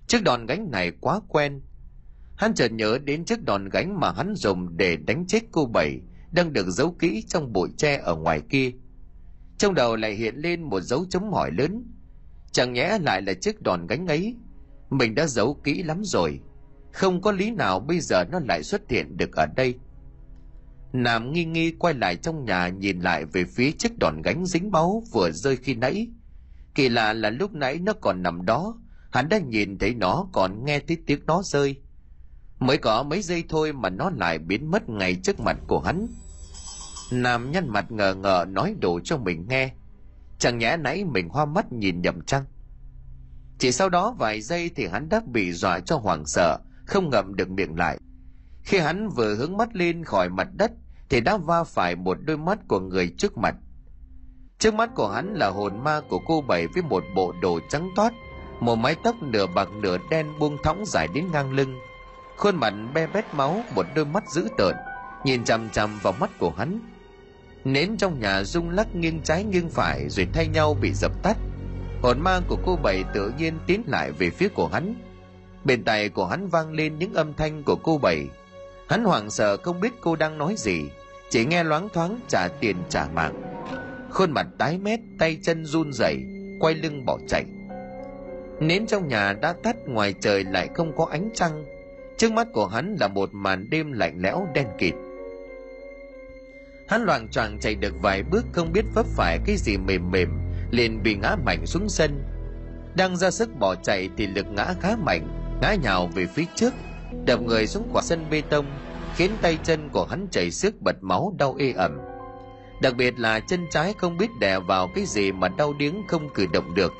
Chiếc 0.07 0.22
đòn 0.22 0.47
gánh 0.47 0.70
này 0.70 0.93
quá 1.01 1.20
quen. 1.28 1.61
Hắn 2.37 2.55
chợt 2.55 2.72
nhớ 2.72 2.99
đến 3.05 3.24
chiếc 3.24 3.45
đòn 3.45 3.68
gánh 3.68 4.01
mà 4.01 4.12
hắn 4.12 4.35
dùng 4.35 4.76
để 4.76 4.97
đánh 4.97 5.26
chết 5.26 5.43
cô 5.53 5.66
bảy 5.66 6.01
đang 6.33 6.53
được 6.53 6.66
giấu 6.70 6.97
kỹ 6.99 7.24
trong 7.28 7.53
bụi 7.53 7.68
tre 7.76 7.97
ở 7.97 8.16
ngoài 8.16 8.41
kia. 8.49 8.72
Trong 9.59 9.74
đầu 9.74 9.97
lại 9.97 10.14
hiện 10.14 10.37
lên 10.37 10.62
một 10.62 10.81
dấu 10.81 11.05
chấm 11.11 11.33
hỏi 11.33 11.51
lớn 11.59 11.85
chẳng 12.53 12.72
nhẽ 12.72 12.98
lại 13.03 13.22
là 13.22 13.34
chiếc 13.34 13.62
đòn 13.62 13.86
gánh 13.86 14.07
ấy 14.07 14.36
mình 14.90 15.14
đã 15.14 15.26
giấu 15.26 15.55
kỹ 15.64 15.82
lắm 15.82 16.01
rồi 16.05 16.40
không 16.92 17.20
có 17.20 17.32
lý 17.32 17.51
nào 17.51 17.80
bây 17.80 18.01
giờ 18.01 18.24
nó 18.24 18.40
lại 18.48 18.62
xuất 18.62 18.90
hiện 18.90 19.16
được 19.16 19.32
ở 19.32 19.46
đây 19.57 19.74
Nam 20.92 21.32
nghi 21.32 21.44
nghi 21.44 21.70
quay 21.78 21.94
lại 21.94 22.16
trong 22.16 22.44
nhà 22.44 22.68
nhìn 22.68 23.01
lại 23.01 23.24
về 23.24 23.44
phía 23.44 23.70
chiếc 23.70 23.98
đòn 23.98 24.22
gánh 24.22 24.46
dính 24.46 24.70
máu 24.70 25.03
vừa 25.12 25.30
rơi 25.30 25.57
khi 25.57 25.74
nãy. 25.74 26.09
Kỳ 26.74 26.88
lạ 26.88 27.12
là 27.12 27.30
lúc 27.30 27.53
nãy 27.53 27.78
nó 27.78 27.92
còn 27.92 28.22
nằm 28.22 28.44
đó, 28.46 28.74
hắn 29.12 29.28
đã 29.28 29.38
nhìn 29.38 29.78
thấy 29.78 29.94
nó 29.94 30.26
còn 30.32 30.64
nghe 30.64 30.80
thấy 30.80 30.96
tiếng 31.07 31.20
nó 31.26 31.42
rơi. 31.44 31.76
Mới 32.59 32.78
có 32.78 33.03
mấy 33.03 33.22
giây 33.22 33.44
thôi 33.48 33.72
mà 33.72 33.90
nó 33.90 34.11
lại 34.11 34.38
biến 34.38 34.70
mất 34.70 34.88
ngay 34.88 35.14
trước 35.14 35.40
mặt 35.40 35.57
của 35.66 35.80
hắn. 35.80 36.09
Nam 37.12 37.53
nhăn 37.53 37.68
mặt 37.68 37.92
ngờ 37.92 38.14
ngờ 38.14 38.44
nói 38.48 38.74
đủ 38.80 39.01
cho 39.05 39.16
mình 39.16 39.46
nghe. 39.48 39.72
Chẳng 40.41 40.59
nhẽ 40.59 40.76
nãy 40.76 41.05
mình 41.05 41.28
hoa 41.28 41.45
mắt 41.45 41.72
nhìn 41.72 42.01
nhầm 42.03 42.20
chăng? 42.20 42.45
Chỉ 43.59 43.72
sau 43.72 43.88
đó 43.88 44.14
vài 44.18 44.41
giây 44.41 44.70
thì 44.76 44.86
hắn 44.86 45.09
đã 45.09 45.20
bị 45.32 45.53
dọa 45.53 45.80
cho 45.80 45.97
hoảng 45.97 46.26
sợ, 46.26 46.59
không 46.86 47.11
ngậm 47.11 47.34
được 47.34 47.51
miệng 47.51 47.78
lại. 47.78 47.99
Khi 48.62 48.78
hắn 48.78 49.09
vừa 49.09 49.34
hướng 49.34 49.57
mắt 49.57 49.76
lên 49.76 50.05
khỏi 50.05 50.28
mặt 50.28 50.49
đất 50.53 50.72
thì 51.09 51.20
đã 51.20 51.36
va 51.36 51.64
phải 51.64 51.97
một 51.97 52.18
đôi 52.24 52.36
mắt 52.36 52.59
của 52.68 52.80
người 52.80 53.14
trước 53.18 53.38
mặt. 53.38 53.55
Trước 54.59 54.74
mắt 54.74 54.91
của 54.95 55.09
hắn 55.09 55.34
là 55.34 55.49
hồn 55.49 55.84
ma 55.84 56.01
của 56.09 56.20
cô 56.26 56.41
bảy 56.41 56.66
với 56.66 56.82
một 56.82 57.05
bộ 57.14 57.32
đồ 57.43 57.61
trắng 57.70 57.88
toát 57.97 58.12
một 58.61 58.76
mái 58.76 58.97
tóc 59.05 59.14
nửa 59.22 59.47
bạc 59.47 59.68
nửa 59.82 59.99
đen 60.11 60.26
buông 60.38 60.57
thõng 60.62 60.84
dài 60.86 61.09
đến 61.14 61.24
ngang 61.32 61.53
lưng. 61.53 61.78
Khuôn 62.36 62.57
mặt 62.57 62.74
be 62.95 63.07
bét 63.07 63.24
máu 63.34 63.62
một 63.74 63.86
đôi 63.95 64.05
mắt 64.05 64.24
dữ 64.30 64.49
tợn 64.59 64.76
nhìn 65.24 65.45
chằm 65.45 65.70
chằm 65.70 65.99
vào 66.03 66.12
mắt 66.20 66.30
của 66.38 66.51
hắn 66.51 66.80
nến 67.64 67.96
trong 67.96 68.20
nhà 68.20 68.44
rung 68.44 68.70
lắc 68.70 68.94
nghiêng 68.94 69.20
trái 69.24 69.44
nghiêng 69.44 69.68
phải 69.68 70.08
rồi 70.08 70.26
thay 70.32 70.48
nhau 70.48 70.76
bị 70.80 70.92
dập 70.92 71.12
tắt 71.22 71.36
hồn 72.02 72.20
ma 72.20 72.40
của 72.48 72.56
cô 72.66 72.76
bảy 72.82 73.04
tự 73.14 73.32
nhiên 73.38 73.58
tiến 73.66 73.82
lại 73.86 74.12
về 74.12 74.30
phía 74.30 74.48
của 74.48 74.66
hắn 74.66 74.94
bên 75.64 75.84
tay 75.84 76.08
của 76.08 76.26
hắn 76.26 76.48
vang 76.48 76.72
lên 76.72 76.98
những 76.98 77.14
âm 77.14 77.34
thanh 77.34 77.62
của 77.62 77.76
cô 77.76 77.98
bảy 77.98 78.26
Hắn 78.90 79.04
hoảng 79.04 79.30
sợ 79.30 79.56
không 79.56 79.80
biết 79.80 79.92
cô 80.00 80.16
đang 80.16 80.38
nói 80.38 80.54
gì, 80.58 80.82
chỉ 81.28 81.44
nghe 81.44 81.64
loáng 81.64 81.88
thoáng 81.88 82.20
trả 82.28 82.48
tiền 82.61 82.76
trả 82.88 83.06
mạng. 83.14 83.42
Khuôn 84.11 84.30
mặt 84.30 84.46
tái 84.58 84.78
mét, 84.78 85.00
tay 85.18 85.38
chân 85.42 85.64
run 85.64 85.92
rẩy, 85.92 86.16
quay 86.61 86.74
lưng 86.74 87.04
bỏ 87.06 87.18
chạy. 87.28 87.44
Nến 88.61 88.86
trong 88.86 89.08
nhà 89.08 89.32
đã 89.32 89.54
tắt 89.62 89.76
ngoài 89.86 90.14
trời 90.20 90.44
lại 90.44 90.68
không 90.74 90.96
có 90.96 91.06
ánh 91.11 91.30
trăng. 91.34 91.64
Trước 92.16 92.32
mắt 92.32 92.48
của 92.52 92.66
hắn 92.66 92.96
là 93.00 93.08
một 93.08 93.28
màn 93.32 93.70
đêm 93.70 93.92
lạnh 93.92 94.14
lẽo 94.18 94.48
đen 94.54 94.66
kịt. 94.78 94.94
Hắn 96.91 97.05
loạn 97.05 97.28
choạng 97.28 97.59
chạy 97.61 97.74
được 97.74 97.95
vài 98.03 98.22
bước 98.22 98.45
không 98.53 98.72
biết 98.72 98.84
vấp 98.95 99.07
phải 99.07 99.38
cái 99.47 99.57
gì 99.57 99.76
mềm 99.76 100.11
mềm, 100.11 100.28
liền 100.70 101.03
bị 101.03 101.14
ngã 101.14 101.36
mạnh 101.45 101.66
xuống 101.66 101.88
sân. 101.88 102.22
Đang 102.97 103.16
ra 103.16 103.30
sức 103.30 103.49
bỏ 103.59 103.74
chạy 103.74 104.09
thì 104.16 104.26
lực 104.26 104.47
ngã 104.51 104.74
khá 104.80 104.97
mạnh, 104.97 105.28
ngã 105.62 105.74
nhào 105.82 106.11
về 106.14 106.26
phía 106.26 106.45
trước, 106.55 106.74
đập 107.24 107.41
người 107.43 107.66
xuống 107.66 107.91
quả 107.93 108.03
sân 108.03 108.26
bê 108.30 108.43
tông 108.51 108.66
khiến 109.16 109.30
tay 109.43 109.59
chân 109.64 109.88
của 109.93 110.05
hắn 110.05 110.26
chảy 110.30 110.51
xước 110.51 110.80
bật 110.80 110.97
máu 111.01 111.34
đau 111.38 111.55
ê 111.59 111.72
ẩm. 111.72 111.99
Đặc 112.82 112.97
biệt 112.97 113.18
là 113.18 113.41
chân 113.41 113.66
trái 113.70 113.95
không 113.99 114.16
biết 114.16 114.30
đè 114.41 114.59
vào 114.59 114.88
cái 114.95 115.05
gì 115.07 115.32
mà 115.32 115.49
đau 115.49 115.72
điếng 115.72 116.03
không 116.09 116.28
cử 116.34 116.47
động 116.53 116.74
được. 116.74 116.93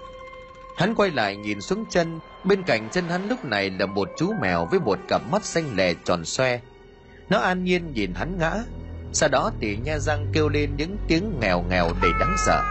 Hắn 0.77 0.95
quay 0.95 1.11
lại 1.11 1.37
nhìn 1.37 1.61
xuống 1.61 1.85
chân 1.91 2.21
bên 2.45 2.63
cạnh 2.63 2.89
chân 2.93 3.09
hắn 3.09 3.29
lúc 3.29 3.45
này 3.45 3.71
là 3.71 3.87
một 3.87 4.09
chú 4.19 4.33
mèo 4.41 4.67
với 4.71 4.81
một 4.81 4.99
cặp 5.09 5.23
mắt 5.31 5.45
xanh 5.45 5.77
lè 5.77 5.95
tròn 6.05 6.25
xoe. 6.25 6.61
Nó 7.29 7.39
an 7.39 7.65
nhiên 7.65 7.93
nhìn 7.93 8.15
hắn 8.15 8.39
ngã 8.39 8.55
sau 9.13 9.29
đó 9.29 9.51
thì 9.61 9.77
nha 9.85 9.99
răng 9.99 10.27
kêu 10.33 10.49
lên 10.49 10.71
những 10.77 10.97
tiếng 11.09 11.33
nghèo 11.41 11.63
nghèo 11.63 11.91
đầy 12.03 12.11
đáng 12.21 12.35
sợ. 12.47 12.63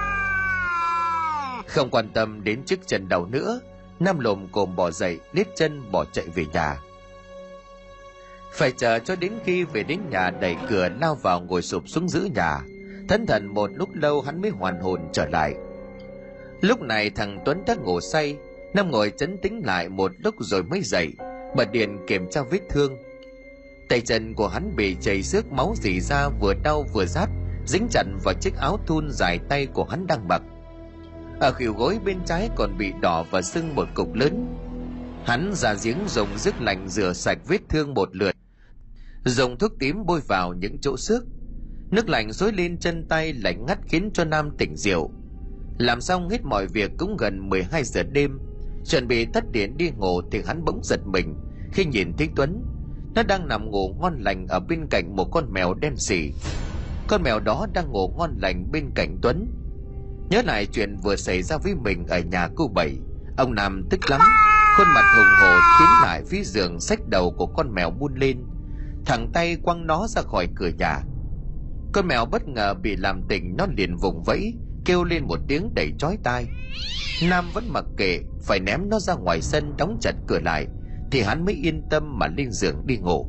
Không 1.67 1.89
quan 1.89 2.09
tâm 2.13 2.43
đến 2.43 2.63
chiếc 2.65 2.87
chân 2.87 3.09
đầu 3.09 3.25
nữa, 3.25 3.59
nam 3.99 4.19
lồm 4.19 4.47
cồm 4.51 4.75
bỏ 4.75 4.91
dậy 4.91 5.19
lết 5.33 5.47
chân 5.55 5.91
bỏ 5.91 6.05
chạy 6.05 6.25
về 6.35 6.45
nhà. 6.53 6.77
Phải 8.53 8.71
chờ 8.77 8.99
cho 8.99 9.15
đến 9.15 9.31
khi 9.45 9.63
về 9.63 9.83
đến 9.83 9.99
nhà 10.09 10.29
đẩy 10.29 10.55
cửa 10.69 10.89
lao 11.01 11.15
vào 11.15 11.41
ngồi 11.41 11.61
sụp 11.61 11.83
xuống 11.89 12.09
giữ 12.09 12.29
nhà 12.35 12.61
thẫn 13.09 13.25
thần 13.25 13.47
một 13.47 13.69
lúc 13.73 13.89
lâu 13.93 14.21
hắn 14.21 14.41
mới 14.41 14.51
hoàn 14.51 14.79
hồn 14.79 15.01
trở 15.13 15.25
lại. 15.25 15.55
Lúc 16.61 16.81
này 16.81 17.09
thằng 17.09 17.39
tuấn 17.45 17.63
đã 17.67 17.75
ngủ 17.75 17.99
say, 17.99 18.37
nam 18.73 18.91
ngồi 18.91 19.11
chấn 19.17 19.37
tĩnh 19.37 19.61
lại 19.65 19.89
một 19.89 20.11
lúc 20.17 20.35
rồi 20.39 20.63
mới 20.63 20.81
dậy, 20.83 21.07
bật 21.55 21.71
điện 21.71 21.97
kiểm 22.07 22.29
tra 22.31 22.41
vết 22.41 22.59
thương 22.69 22.97
tay 23.89 24.01
chân 24.01 24.33
của 24.33 24.47
hắn 24.47 24.75
bị 24.75 24.95
chảy 25.01 25.23
xước 25.23 25.51
máu 25.51 25.73
dì 25.81 26.01
ra 26.01 26.29
vừa 26.29 26.53
đau 26.63 26.85
vừa 26.93 27.05
rát, 27.05 27.29
dính 27.65 27.87
chặt 27.91 28.03
vào 28.23 28.33
chiếc 28.41 28.55
áo 28.55 28.79
thun 28.87 29.11
dài 29.11 29.39
tay 29.49 29.65
của 29.65 29.83
hắn 29.83 30.07
đang 30.07 30.27
mặc. 30.27 30.41
Ở 31.39 31.51
khỉu 31.51 31.73
gối 31.73 31.99
bên 32.05 32.17
trái 32.25 32.49
còn 32.55 32.77
bị 32.77 32.91
đỏ 33.01 33.25
và 33.31 33.41
sưng 33.41 33.75
một 33.75 33.87
cục 33.93 34.13
lớn. 34.13 34.55
Hắn 35.25 35.51
ra 35.53 35.75
giếng 35.83 35.97
dùng 36.07 36.29
nước 36.45 36.61
lạnh 36.61 36.87
rửa 36.87 37.13
sạch 37.13 37.37
vết 37.47 37.61
thương 37.69 37.93
một 37.93 38.15
lượt, 38.15 38.35
dùng 39.25 39.57
thuốc 39.57 39.71
tím 39.79 40.05
bôi 40.05 40.21
vào 40.27 40.53
những 40.53 40.77
chỗ 40.81 40.97
xước. 40.97 41.23
Nước 41.91 42.09
lạnh 42.09 42.33
xối 42.33 42.51
lên 42.53 42.77
chân 42.77 43.05
tay 43.09 43.33
lạnh 43.33 43.65
ngắt 43.65 43.79
khiến 43.87 44.09
cho 44.13 44.25
nam 44.25 44.49
tỉnh 44.57 44.75
rượu. 44.75 45.11
Làm 45.77 46.01
xong 46.01 46.29
hết 46.29 46.45
mọi 46.45 46.67
việc 46.67 46.91
cũng 46.97 47.17
gần 47.17 47.49
12 47.49 47.83
giờ 47.83 48.03
đêm, 48.03 48.39
chuẩn 48.85 49.07
bị 49.07 49.25
tắt 49.33 49.43
điện 49.51 49.77
đi 49.77 49.91
ngủ 49.91 50.21
thì 50.31 50.41
hắn 50.47 50.65
bỗng 50.65 50.81
giật 50.83 50.99
mình 51.05 51.35
khi 51.73 51.85
nhìn 51.85 52.13
thấy 52.17 52.29
tuấn 52.35 52.63
nó 53.15 53.23
đang 53.23 53.47
nằm 53.47 53.71
ngủ 53.71 53.95
ngon 53.99 54.19
lành 54.19 54.47
ở 54.47 54.59
bên 54.59 54.87
cạnh 54.89 55.15
một 55.15 55.25
con 55.31 55.53
mèo 55.53 55.73
đen 55.73 55.95
sì 55.97 56.33
con 57.09 57.23
mèo 57.23 57.39
đó 57.39 57.67
đang 57.73 57.91
ngủ 57.91 58.13
ngon 58.17 58.37
lành 58.41 58.71
bên 58.71 58.91
cạnh 58.95 59.17
tuấn. 59.21 59.51
Nhớ 60.29 60.41
lại 60.41 60.65
chuyện 60.65 60.97
vừa 61.03 61.15
xảy 61.15 61.43
ra 61.43 61.57
với 61.57 61.75
mình 61.75 62.07
ở 62.07 62.19
nhà 62.19 62.49
cô 62.55 62.67
bảy. 62.67 62.97
Ông 63.37 63.55
nam 63.55 63.83
tức 63.89 64.09
lắm, 64.09 64.21
khuôn 64.77 64.87
mặt 64.95 65.03
hùng 65.17 65.27
hồ 65.41 65.55
tiến 65.79 65.89
lại 66.03 66.23
phía 66.29 66.43
giường 66.43 66.79
sách 66.79 66.99
đầu 67.07 67.31
của 67.37 67.45
con 67.45 67.73
mèo 67.73 67.89
buôn 67.89 68.15
lên. 68.15 68.37
Thẳng 69.05 69.29
tay 69.33 69.55
quăng 69.55 69.87
nó 69.87 70.07
ra 70.07 70.21
khỏi 70.21 70.47
cửa 70.55 70.69
nhà. 70.77 71.01
Con 71.93 72.07
mèo 72.07 72.25
bất 72.25 72.47
ngờ 72.47 72.73
bị 72.73 72.95
làm 72.95 73.21
tỉnh, 73.29 73.55
nó 73.57 73.65
liền 73.77 73.97
vùng 73.97 74.23
vẫy, 74.23 74.53
kêu 74.85 75.03
lên 75.03 75.25
một 75.27 75.39
tiếng 75.47 75.71
đầy 75.75 75.93
chói 75.99 76.17
tai. 76.23 76.45
Nam 77.29 77.45
vẫn 77.53 77.63
mặc 77.69 77.85
kệ, 77.97 78.19
phải 78.41 78.59
ném 78.59 78.89
nó 78.89 78.99
ra 78.99 79.13
ngoài 79.13 79.41
sân 79.41 79.77
đóng 79.77 79.97
chặt 80.01 80.15
cửa 80.27 80.39
lại 80.39 80.67
thì 81.11 81.21
hắn 81.21 81.45
mới 81.45 81.53
yên 81.53 81.83
tâm 81.89 82.19
mà 82.19 82.27
lên 82.37 82.51
giường 82.51 82.85
đi 82.85 82.97
ngủ. 82.97 83.27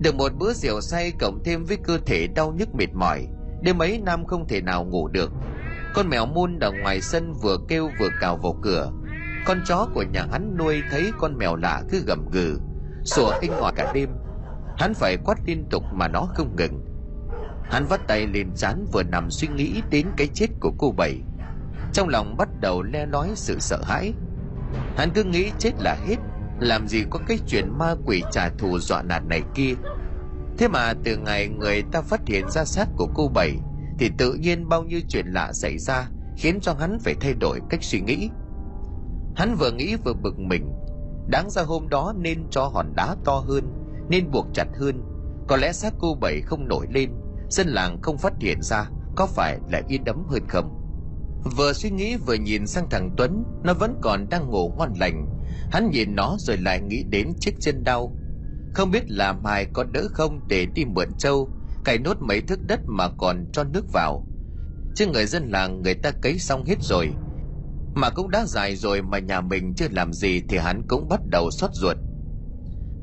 Được 0.00 0.14
một 0.14 0.32
bữa 0.38 0.52
rượu 0.52 0.80
say 0.80 1.12
cộng 1.20 1.42
thêm 1.44 1.64
với 1.64 1.76
cơ 1.76 1.98
thể 2.06 2.26
đau 2.26 2.52
nhức 2.52 2.74
mệt 2.74 2.94
mỏi, 2.94 3.26
đêm 3.62 3.78
ấy 3.78 4.00
nam 4.04 4.24
không 4.26 4.48
thể 4.48 4.60
nào 4.60 4.84
ngủ 4.84 5.08
được. 5.08 5.32
Con 5.94 6.08
mèo 6.08 6.26
mun 6.26 6.58
ở 6.58 6.72
ngoài 6.82 7.00
sân 7.00 7.32
vừa 7.42 7.56
kêu 7.68 7.90
vừa 8.00 8.08
cào 8.20 8.36
vào 8.36 8.58
cửa. 8.62 8.92
Con 9.46 9.58
chó 9.66 9.88
của 9.94 10.04
nhà 10.12 10.26
hắn 10.32 10.56
nuôi 10.58 10.82
thấy 10.90 11.10
con 11.18 11.38
mèo 11.38 11.56
lạ 11.56 11.82
cứ 11.90 12.02
gầm 12.06 12.28
gừ, 12.32 12.58
sủa 13.04 13.32
inh 13.40 13.52
ỏi 13.52 13.72
cả 13.76 13.92
đêm. 13.94 14.08
Hắn 14.76 14.94
phải 14.94 15.16
quát 15.24 15.38
liên 15.46 15.66
tục 15.70 15.82
mà 15.92 16.08
nó 16.08 16.28
không 16.34 16.56
ngừng. 16.56 16.84
Hắn 17.70 17.86
vắt 17.86 18.00
tay 18.08 18.26
lên 18.26 18.50
chán 18.56 18.86
vừa 18.92 19.02
nằm 19.02 19.30
suy 19.30 19.48
nghĩ 19.48 19.82
đến 19.90 20.06
cái 20.16 20.26
chết 20.34 20.46
của 20.60 20.72
cô 20.78 20.92
bảy. 20.96 21.20
Trong 21.92 22.08
lòng 22.08 22.36
bắt 22.36 22.48
đầu 22.60 22.82
le 22.82 23.06
lói 23.06 23.28
sự 23.34 23.58
sợ 23.60 23.82
hãi. 23.82 24.12
Hắn 24.96 25.10
cứ 25.14 25.24
nghĩ 25.24 25.50
chết 25.58 25.72
là 25.80 25.96
hết 26.06 26.16
làm 26.60 26.88
gì 26.88 27.04
có 27.10 27.18
cái 27.26 27.38
chuyện 27.46 27.78
ma 27.78 27.94
quỷ 28.04 28.22
trả 28.32 28.48
thù 28.48 28.78
dọa 28.78 29.02
nạt 29.02 29.24
này 29.26 29.42
kia? 29.54 29.74
Thế 30.58 30.68
mà 30.68 30.94
từ 31.04 31.16
ngày 31.16 31.48
người 31.48 31.82
ta 31.92 32.00
phát 32.00 32.20
hiện 32.26 32.50
ra 32.50 32.64
xác 32.64 32.86
của 32.96 33.08
cô 33.14 33.28
bảy, 33.28 33.56
thì 33.98 34.10
tự 34.18 34.34
nhiên 34.34 34.68
bao 34.68 34.84
nhiêu 34.84 35.00
chuyện 35.08 35.26
lạ 35.26 35.52
xảy 35.52 35.78
ra, 35.78 36.08
khiến 36.36 36.60
cho 36.60 36.74
hắn 36.74 36.98
phải 36.98 37.14
thay 37.20 37.34
đổi 37.34 37.60
cách 37.70 37.82
suy 37.82 38.00
nghĩ. 38.00 38.30
Hắn 39.36 39.54
vừa 39.54 39.70
nghĩ 39.70 39.96
vừa 40.04 40.14
bực 40.14 40.38
mình. 40.38 40.72
Đáng 41.26 41.50
ra 41.50 41.62
hôm 41.62 41.88
đó 41.88 42.14
nên 42.18 42.46
cho 42.50 42.64
hòn 42.64 42.92
đá 42.96 43.16
to 43.24 43.32
hơn, 43.32 43.64
nên 44.08 44.30
buộc 44.30 44.46
chặt 44.54 44.66
hơn. 44.80 45.02
Có 45.48 45.56
lẽ 45.56 45.72
xác 45.72 45.94
cô 45.98 46.14
bảy 46.20 46.40
không 46.40 46.68
nổi 46.68 46.86
lên, 46.90 47.10
dân 47.50 47.68
làng 47.68 48.02
không 48.02 48.18
phát 48.18 48.32
hiện 48.40 48.62
ra, 48.62 48.90
có 49.16 49.26
phải 49.26 49.58
là 49.70 49.82
yên 49.88 50.04
ấm 50.04 50.24
hơn 50.28 50.42
không? 50.48 50.82
Vừa 51.56 51.72
suy 51.72 51.90
nghĩ 51.90 52.16
vừa 52.16 52.34
nhìn 52.34 52.66
sang 52.66 52.90
thằng 52.90 53.10
tuấn, 53.16 53.44
nó 53.64 53.74
vẫn 53.74 53.98
còn 54.02 54.28
đang 54.28 54.50
ngủ 54.50 54.74
ngon 54.78 54.92
lành 55.00 55.35
hắn 55.70 55.90
nhìn 55.90 56.14
nó 56.14 56.36
rồi 56.38 56.56
lại 56.56 56.80
nghĩ 56.80 57.02
đến 57.02 57.32
chiếc 57.40 57.54
chân 57.60 57.84
đau. 57.84 58.16
Không 58.74 58.90
biết 58.90 59.10
là 59.10 59.32
mai 59.32 59.66
có 59.72 59.84
đỡ 59.84 60.08
không 60.12 60.40
để 60.48 60.66
đi 60.66 60.84
mượn 60.84 61.08
trâu, 61.18 61.50
cày 61.84 61.98
nốt 61.98 62.16
mấy 62.20 62.40
thước 62.40 62.62
đất 62.62 62.80
mà 62.86 63.08
còn 63.08 63.46
cho 63.52 63.64
nước 63.64 63.92
vào. 63.92 64.26
Chứ 64.94 65.06
người 65.06 65.26
dân 65.26 65.50
làng 65.50 65.82
người 65.82 65.94
ta 65.94 66.10
cấy 66.10 66.38
xong 66.38 66.64
hết 66.64 66.82
rồi. 66.82 67.10
Mà 67.94 68.10
cũng 68.10 68.30
đã 68.30 68.44
dài 68.44 68.76
rồi 68.76 69.02
mà 69.02 69.18
nhà 69.18 69.40
mình 69.40 69.74
chưa 69.76 69.88
làm 69.90 70.12
gì 70.12 70.42
thì 70.48 70.58
hắn 70.58 70.82
cũng 70.88 71.08
bắt 71.08 71.20
đầu 71.26 71.50
xót 71.50 71.70
ruột. 71.74 71.96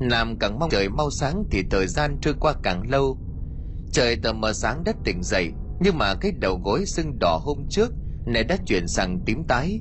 Nam 0.00 0.38
càng 0.38 0.58
mong 0.58 0.70
trời 0.70 0.88
mau 0.88 1.10
sáng 1.10 1.44
thì 1.50 1.62
thời 1.70 1.86
gian 1.86 2.18
trôi 2.20 2.34
qua 2.40 2.54
càng 2.62 2.90
lâu. 2.90 3.18
Trời 3.92 4.16
tờ 4.16 4.32
mờ 4.32 4.52
sáng 4.52 4.84
đất 4.84 4.96
tỉnh 5.04 5.22
dậy, 5.22 5.52
nhưng 5.80 5.98
mà 5.98 6.14
cái 6.14 6.32
đầu 6.32 6.60
gối 6.64 6.86
sưng 6.86 7.18
đỏ 7.20 7.40
hôm 7.44 7.66
trước 7.70 7.92
này 8.26 8.44
đã 8.44 8.56
chuyển 8.66 8.88
sang 8.88 9.20
tím 9.26 9.44
tái. 9.44 9.80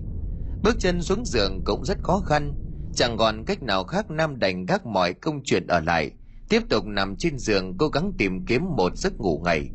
Bước 0.64 0.76
chân 0.80 1.02
xuống 1.02 1.26
giường 1.26 1.62
cũng 1.66 1.86
rất 1.86 1.98
khó 2.04 2.20
khăn 2.20 2.54
chẳng 2.96 3.18
còn 3.18 3.46
cách 3.46 3.64
nào 3.64 3.84
khác 3.84 4.12
nam 4.12 4.40
đành 4.40 4.66
gác 4.66 4.86
mọi 4.86 5.14
công 5.14 5.42
chuyện 5.44 5.68
ở 5.68 5.80
lại 5.80 6.12
tiếp 6.50 6.62
tục 6.70 6.86
nằm 6.86 7.16
trên 7.16 7.38
giường 7.38 7.78
cố 7.78 7.88
gắng 7.88 8.12
tìm 8.18 8.46
kiếm 8.46 8.66
một 8.76 8.98
giấc 8.98 9.20
ngủ 9.20 9.42
ngày 9.46 9.70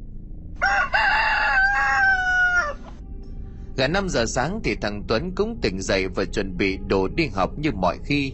gần 3.78 3.92
5 3.92 4.08
giờ 4.08 4.26
sáng 4.26 4.60
thì 4.64 4.74
thằng 4.74 5.02
Tuấn 5.08 5.34
cũng 5.34 5.58
tỉnh 5.62 5.80
dậy 5.80 6.08
và 6.08 6.24
chuẩn 6.24 6.56
bị 6.56 6.78
đồ 6.86 7.08
đi 7.08 7.26
học 7.26 7.50
như 7.58 7.70
mọi 7.72 7.98
khi. 8.04 8.32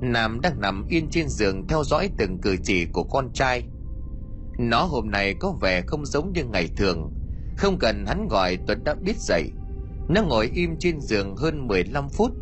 Nam 0.00 0.40
đang 0.40 0.60
nằm 0.60 0.86
yên 0.88 1.10
trên 1.10 1.28
giường 1.28 1.66
theo 1.68 1.84
dõi 1.84 2.10
từng 2.18 2.38
cử 2.38 2.56
chỉ 2.62 2.86
của 2.92 3.04
con 3.04 3.32
trai. 3.32 3.62
Nó 4.58 4.82
hôm 4.82 5.10
nay 5.10 5.34
có 5.40 5.52
vẻ 5.60 5.82
không 5.86 6.06
giống 6.06 6.32
như 6.32 6.44
ngày 6.44 6.68
thường. 6.76 7.12
Không 7.56 7.78
cần 7.78 8.06
hắn 8.06 8.28
gọi 8.28 8.58
Tuấn 8.66 8.84
đã 8.84 8.94
biết 8.94 9.16
dậy. 9.18 9.50
Nó 10.08 10.22
ngồi 10.22 10.50
im 10.54 10.76
trên 10.78 11.00
giường 11.00 11.36
hơn 11.36 11.66
15 11.66 12.08
phút, 12.08 12.32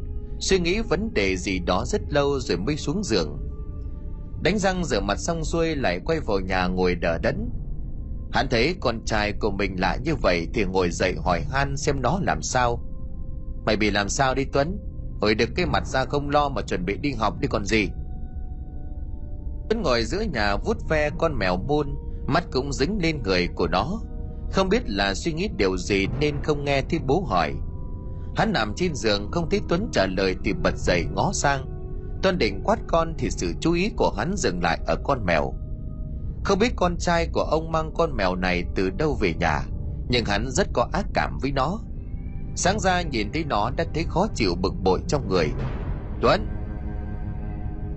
suy 0.43 0.59
nghĩ 0.59 0.81
vấn 0.81 1.15
đề 1.15 1.37
gì 1.37 1.59
đó 1.59 1.85
rất 1.87 2.01
lâu 2.09 2.41
rồi 2.41 2.59
mới 2.59 2.77
xuống 2.77 3.05
giường. 3.05 3.39
Đánh 4.43 4.59
răng 4.59 4.85
rửa 4.85 5.01
mặt 5.01 5.19
xong 5.19 5.45
xuôi 5.45 5.77
lại 5.77 6.01
quay 6.05 6.21
vào 6.21 6.41
nhà 6.41 6.67
ngồi 6.67 6.95
đờ 6.95 7.19
đẫn. 7.19 7.51
Hắn 8.33 8.49
thấy 8.51 8.75
con 8.81 9.05
trai 9.05 9.33
của 9.33 9.51
mình 9.51 9.81
lạ 9.81 9.99
như 10.05 10.15
vậy 10.15 10.49
thì 10.55 10.65
ngồi 10.65 10.91
dậy 10.91 11.15
hỏi 11.25 11.41
han 11.51 11.77
xem 11.77 12.03
nó 12.03 12.21
làm 12.23 12.43
sao. 12.43 12.83
Mày 13.67 13.77
bị 13.77 13.91
làm 13.91 14.09
sao 14.09 14.35
đi 14.35 14.45
Tuấn? 14.53 14.79
Hồi 15.21 15.35
được 15.35 15.49
cái 15.57 15.67
mặt 15.67 15.87
ra 15.87 16.05
không 16.05 16.31
lo 16.31 16.49
mà 16.49 16.63
chuẩn 16.63 16.85
bị 16.85 16.97
đi 16.97 17.13
học 17.13 17.35
đi 17.41 17.49
còn 17.49 17.65
gì. 17.65 17.89
Tuấn 19.69 19.83
ngồi 19.83 20.05
giữa 20.05 20.21
nhà 20.21 20.57
vút 20.57 20.77
ve 20.89 21.11
con 21.19 21.39
mèo 21.39 21.57
môn, 21.57 21.95
mắt 22.27 22.45
cũng 22.53 22.73
dính 22.73 22.99
lên 23.03 23.23
người 23.23 23.49
của 23.55 23.69
nó. 23.69 24.01
Không 24.53 24.69
biết 24.69 24.83
là 24.87 25.15
suy 25.15 25.33
nghĩ 25.33 25.49
điều 25.57 25.77
gì 25.77 26.07
nên 26.21 26.35
không 26.43 26.65
nghe 26.65 26.83
thấy 26.83 27.01
bố 27.07 27.21
hỏi. 27.21 27.55
Hắn 28.37 28.53
nằm 28.53 28.75
trên 28.77 28.95
giường 28.95 29.31
không 29.31 29.51
thấy 29.51 29.61
Tuấn 29.69 29.89
trả 29.93 30.07
lời 30.07 30.37
thì 30.45 30.53
bật 30.53 30.77
dậy 30.77 31.07
ngó 31.15 31.31
sang. 31.33 31.67
Tuấn 32.23 32.39
định 32.39 32.61
quát 32.65 32.79
con 32.87 33.15
thì 33.19 33.31
sự 33.31 33.53
chú 33.61 33.73
ý 33.73 33.91
của 33.97 34.11
hắn 34.17 34.37
dừng 34.37 34.63
lại 34.63 34.81
ở 34.87 34.97
con 35.05 35.25
mèo. 35.27 35.55
Không 36.45 36.59
biết 36.59 36.73
con 36.77 36.97
trai 36.97 37.27
của 37.27 37.43
ông 37.43 37.73
mang 37.73 37.93
con 37.95 38.17
mèo 38.17 38.37
này 38.37 38.65
từ 38.75 38.91
đâu 38.91 39.15
về 39.21 39.35
nhà, 39.35 39.63
nhưng 40.09 40.25
hắn 40.25 40.51
rất 40.51 40.69
có 40.73 40.89
ác 40.93 41.07
cảm 41.15 41.39
với 41.43 41.53
nó. 41.53 41.81
Sáng 42.57 42.81
ra 42.81 43.03
nhìn 43.03 43.33
thấy 43.33 43.45
nó 43.45 43.71
đã 43.77 43.85
thấy 43.95 44.05
khó 44.09 44.27
chịu 44.35 44.55
bực 44.55 44.75
bội 44.83 45.01
trong 45.09 45.29
người. 45.29 45.49
Tuấn! 46.21 46.47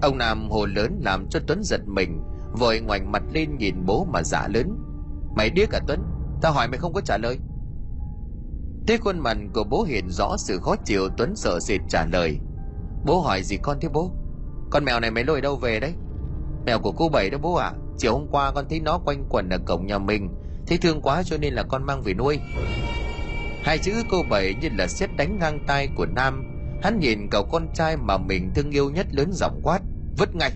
Ông 0.01 0.17
Nam 0.17 0.49
hồ 0.49 0.65
lớn 0.65 0.99
làm 1.03 1.27
cho 1.29 1.39
Tuấn 1.47 1.63
giật 1.63 1.81
mình, 1.85 2.21
vội 2.51 2.79
ngoảnh 2.79 3.11
mặt 3.11 3.23
lên 3.33 3.57
nhìn 3.57 3.85
bố 3.85 4.07
mà 4.13 4.23
giả 4.23 4.47
lớn. 4.47 4.77
Mày 5.35 5.49
điếc 5.49 5.69
à 5.71 5.79
Tuấn, 5.87 5.99
tao 6.41 6.53
hỏi 6.53 6.67
mày 6.67 6.77
không 6.77 6.93
có 6.93 7.01
trả 7.01 7.17
lời. 7.17 7.39
Thế 8.87 8.97
khuôn 8.97 9.19
mặt 9.19 9.37
của 9.53 9.63
bố 9.63 9.83
hiện 9.83 10.09
rõ 10.09 10.37
sự 10.37 10.59
khó 10.59 10.75
chịu 10.85 11.09
Tuấn 11.17 11.35
sợ 11.35 11.59
sệt 11.59 11.81
trả 11.89 12.05
lời. 12.05 12.39
Bố 13.05 13.21
hỏi 13.21 13.43
gì 13.43 13.57
con 13.57 13.77
thế 13.81 13.89
bố? 13.93 14.11
Con 14.69 14.85
mèo 14.85 14.99
này 14.99 15.11
mới 15.11 15.23
lôi 15.23 15.41
đâu 15.41 15.55
về 15.55 15.79
đấy? 15.79 15.93
Mèo 16.65 16.79
của 16.79 16.91
cô 16.91 17.09
Bảy 17.09 17.29
đó 17.29 17.37
bố 17.41 17.53
ạ. 17.53 17.67
À? 17.67 17.77
Chiều 17.97 18.13
hôm 18.13 18.27
qua 18.31 18.51
con 18.51 18.65
thấy 18.69 18.79
nó 18.79 18.97
quanh 18.97 19.25
quẩn 19.29 19.49
ở 19.49 19.57
cổng 19.65 19.85
nhà 19.85 19.97
mình 19.97 20.29
Thấy 20.67 20.77
thương 20.77 21.01
quá 21.01 21.23
cho 21.23 21.37
nên 21.37 21.53
là 21.53 21.63
con 21.63 21.83
mang 21.83 22.01
về 22.01 22.13
nuôi 22.13 22.39
Hai 23.63 23.77
chữ 23.77 23.91
cô 24.11 24.23
Bảy 24.29 24.55
như 24.61 24.69
là 24.77 24.87
xét 24.87 25.09
đánh 25.17 25.39
ngang 25.39 25.59
tay 25.67 25.89
của 25.95 26.05
Nam 26.05 26.43
Hắn 26.83 26.99
nhìn 26.99 27.27
cậu 27.31 27.43
con 27.51 27.67
trai 27.73 27.97
mà 27.97 28.17
mình 28.17 28.51
thương 28.55 28.71
yêu 28.71 28.89
nhất 28.89 29.07
lớn 29.11 29.29
giọng 29.33 29.61
quát, 29.63 29.79
Vứt 30.17 30.35
ngay 30.35 30.51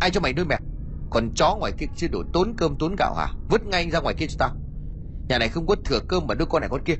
Ai 0.00 0.10
cho 0.10 0.20
mày 0.20 0.32
nuôi 0.32 0.44
mèo 0.44 0.58
Còn 1.10 1.30
chó 1.34 1.56
ngoài 1.56 1.72
kia 1.78 1.86
chưa 1.96 2.08
đủ 2.08 2.22
tốn 2.32 2.54
cơm 2.56 2.76
tốn 2.78 2.96
gạo 2.98 3.14
hả 3.14 3.28
Vứt 3.50 3.66
ngay 3.66 3.90
ra 3.90 4.00
ngoài 4.00 4.14
kia 4.14 4.26
cho 4.26 4.36
tao 4.38 4.50
Nhà 5.28 5.38
này 5.38 5.48
không 5.48 5.66
có 5.66 5.76
thừa 5.84 6.00
cơm 6.08 6.26
mà 6.26 6.34
đứa 6.34 6.44
con 6.44 6.60
này 6.60 6.68
con 6.68 6.84
kia 6.84 6.96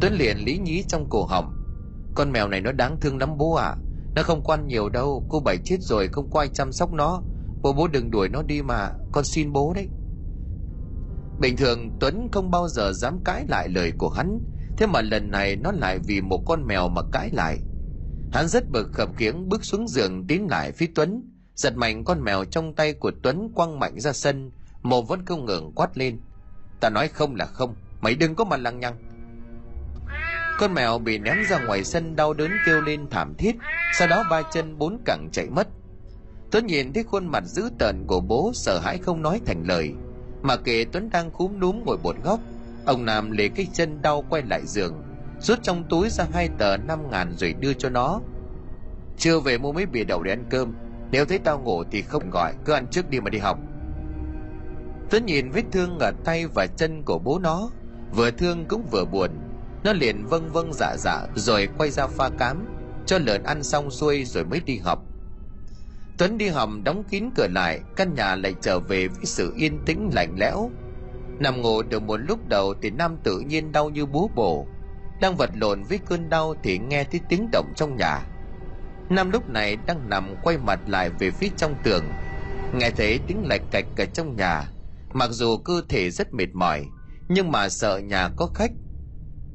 Tuấn 0.00 0.12
liền 0.12 0.38
lý 0.38 0.58
nhí 0.58 0.84
trong 0.88 1.08
cổ 1.08 1.24
họng. 1.24 1.52
Con 2.14 2.32
mèo 2.32 2.48
này 2.48 2.60
nó 2.60 2.72
đáng 2.72 2.96
thương 3.00 3.18
lắm 3.18 3.38
bố 3.38 3.54
à 3.54 3.76
Nó 4.14 4.22
không 4.22 4.42
quan 4.42 4.66
nhiều 4.66 4.88
đâu, 4.88 5.26
Cô 5.28 5.40
Bảy 5.40 5.58
chết 5.64 5.76
rồi 5.80 6.08
không 6.08 6.30
có 6.30 6.40
ai 6.40 6.48
chăm 6.48 6.72
sóc 6.72 6.92
nó. 6.92 7.22
Bố 7.62 7.72
bố 7.72 7.88
đừng 7.88 8.10
đuổi 8.10 8.28
nó 8.28 8.42
đi 8.42 8.62
mà, 8.62 8.90
Con 9.12 9.24
xin 9.24 9.52
bố 9.52 9.72
đấy. 9.74 9.88
Bình 11.40 11.56
thường 11.56 11.90
Tuấn 12.00 12.28
không 12.32 12.50
bao 12.50 12.68
giờ 12.68 12.92
dám 12.92 13.18
cãi 13.24 13.44
lại 13.48 13.68
lời 13.68 13.92
của 13.98 14.08
hắn, 14.08 14.38
Thế 14.76 14.86
mà 14.86 15.00
lần 15.02 15.30
này 15.30 15.56
nó 15.56 15.72
lại 15.72 15.98
vì 15.98 16.20
một 16.20 16.42
con 16.46 16.66
mèo 16.66 16.88
mà 16.88 17.02
cãi 17.12 17.30
lại. 17.32 17.58
Hắn 18.32 18.48
rất 18.48 18.70
bực 18.70 18.92
khập 18.92 19.08
khiễng 19.16 19.48
bước 19.48 19.64
xuống 19.64 19.88
giường 19.88 20.26
tiến 20.26 20.46
lại 20.50 20.72
phía 20.72 20.86
Tuấn, 20.94 21.22
Giật 21.54 21.76
mạnh 21.76 22.04
con 22.04 22.24
mèo 22.24 22.44
trong 22.44 22.74
tay 22.74 22.92
của 22.92 23.12
Tuấn 23.22 23.52
quăng 23.54 23.78
mạnh 23.78 24.00
ra 24.00 24.12
sân 24.12 24.50
Mồm 24.82 25.06
vẫn 25.06 25.24
không 25.26 25.44
ngừng 25.44 25.72
quát 25.74 25.98
lên. 25.98 26.20
Ta 26.80 26.90
nói 26.90 27.08
không 27.08 27.34
là 27.34 27.46
không, 27.46 27.74
Mày 28.00 28.14
đừng 28.14 28.34
có 28.34 28.44
mà 28.44 28.56
lăng 28.56 28.80
nhăng 28.80 29.07
con 30.58 30.74
mèo 30.74 30.98
bị 30.98 31.18
ném 31.18 31.36
ra 31.48 31.58
ngoài 31.64 31.84
sân 31.84 32.16
đau 32.16 32.34
đớn 32.34 32.50
kêu 32.66 32.80
lên 32.80 33.06
thảm 33.10 33.34
thiết. 33.38 33.56
Sau 33.98 34.08
đó 34.08 34.24
ba 34.30 34.42
chân 34.42 34.78
bốn 34.78 34.98
cẳng 35.04 35.28
chạy 35.32 35.46
mất. 35.50 35.68
Tuấn 36.50 36.66
nhìn 36.66 36.92
thấy 36.92 37.04
khuôn 37.04 37.26
mặt 37.26 37.44
dữ 37.44 37.70
tợn 37.78 38.04
của 38.06 38.20
bố 38.20 38.50
sợ 38.54 38.78
hãi 38.78 38.98
không 38.98 39.22
nói 39.22 39.40
thành 39.46 39.64
lời. 39.66 39.92
Mà 40.42 40.56
kệ 40.56 40.84
Tuấn 40.92 41.10
đang 41.10 41.30
cúm 41.30 41.60
núm 41.60 41.84
ngồi 41.84 41.98
một 42.02 42.16
góc, 42.24 42.40
ông 42.86 43.04
Nam 43.04 43.30
lấy 43.30 43.48
cái 43.48 43.66
chân 43.72 44.02
đau 44.02 44.24
quay 44.30 44.42
lại 44.42 44.60
giường, 44.66 45.02
rút 45.40 45.58
trong 45.62 45.84
túi 45.88 46.10
ra 46.10 46.24
hai 46.32 46.48
tờ 46.58 46.76
năm 46.76 47.10
ngàn 47.10 47.32
rồi 47.36 47.54
đưa 47.60 47.72
cho 47.72 47.88
nó. 47.88 48.20
Chưa 49.18 49.40
về 49.40 49.58
mua 49.58 49.72
mấy 49.72 49.86
bìa 49.86 50.04
đậu 50.04 50.22
để 50.22 50.32
ăn 50.32 50.44
cơm 50.50 50.74
nếu 51.10 51.24
thấy 51.24 51.38
tao 51.38 51.60
ngủ 51.60 51.84
thì 51.90 52.02
không 52.02 52.30
gọi 52.30 52.54
cứ 52.64 52.72
ăn 52.72 52.86
trước 52.86 53.10
đi 53.10 53.20
mà 53.20 53.30
đi 53.30 53.38
học. 53.38 53.58
Tuấn 55.10 55.26
nhìn 55.26 55.50
vết 55.50 55.62
thương 55.72 55.98
ở 55.98 56.12
tay 56.24 56.46
và 56.54 56.66
chân 56.76 57.02
của 57.02 57.18
bố 57.18 57.38
nó 57.38 57.70
vừa 58.14 58.30
thương 58.30 58.64
cũng 58.68 58.86
vừa 58.90 59.04
buồn 59.04 59.30
nó 59.84 59.92
liền 59.92 60.26
vâng 60.26 60.52
vâng 60.52 60.72
dạ 60.72 60.96
dạ 60.98 61.26
rồi 61.34 61.68
quay 61.78 61.90
ra 61.90 62.06
pha 62.06 62.28
cám, 62.38 62.66
cho 63.06 63.18
lợn 63.18 63.42
ăn 63.42 63.62
xong 63.62 63.90
xuôi 63.90 64.24
rồi 64.24 64.44
mới 64.44 64.60
đi 64.60 64.78
học 64.78 65.02
tuấn 66.18 66.38
đi 66.38 66.48
học 66.48 66.70
đóng 66.84 67.04
kín 67.10 67.24
cửa 67.36 67.46
lại, 67.50 67.80
căn 67.96 68.14
nhà 68.14 68.36
lại 68.36 68.54
trở 68.60 68.78
về 68.80 69.08
với 69.08 69.24
sự 69.24 69.52
yên 69.56 69.78
tĩnh, 69.86 70.10
lạnh 70.14 70.36
lẽo. 70.38 70.70
Nằm 71.38 71.62
ngủ 71.62 71.82
được 71.82 72.02
một 72.02 72.16
lúc 72.16 72.48
đầu 72.48 72.74
thì 72.82 72.90
nam 72.90 73.16
tự 73.24 73.40
nhiên 73.40 73.72
đau 73.72 73.90
như 73.90 74.06
búa 74.06 74.28
bổ. 74.34 74.66
Đang 75.20 75.36
vật 75.36 75.50
lộn 75.54 75.82
với 75.82 75.98
cơn 75.98 76.30
đau 76.30 76.54
thì 76.62 76.78
nghe 76.78 77.04
thấy 77.04 77.20
tiếng 77.28 77.48
động 77.52 77.72
trong 77.76 77.96
nhà. 77.96 78.20
Nam 79.10 79.30
lúc 79.30 79.48
này 79.48 79.76
đang 79.86 80.08
nằm 80.08 80.34
quay 80.42 80.58
mặt 80.58 80.80
lại 80.86 81.10
về 81.18 81.30
phía 81.30 81.48
trong 81.56 81.74
tường. 81.82 82.04
Nghe 82.74 82.90
thấy 82.90 83.20
tiếng 83.26 83.46
lạch 83.48 83.62
cạch 83.70 83.86
ở 83.96 84.04
trong 84.04 84.36
nhà. 84.36 84.70
Mặc 85.12 85.30
dù 85.30 85.56
cơ 85.56 85.82
thể 85.88 86.10
rất 86.10 86.34
mệt 86.34 86.48
mỏi, 86.54 86.84
nhưng 87.28 87.50
mà 87.50 87.68
sợ 87.68 87.98
nhà 87.98 88.30
có 88.36 88.46
khách 88.54 88.70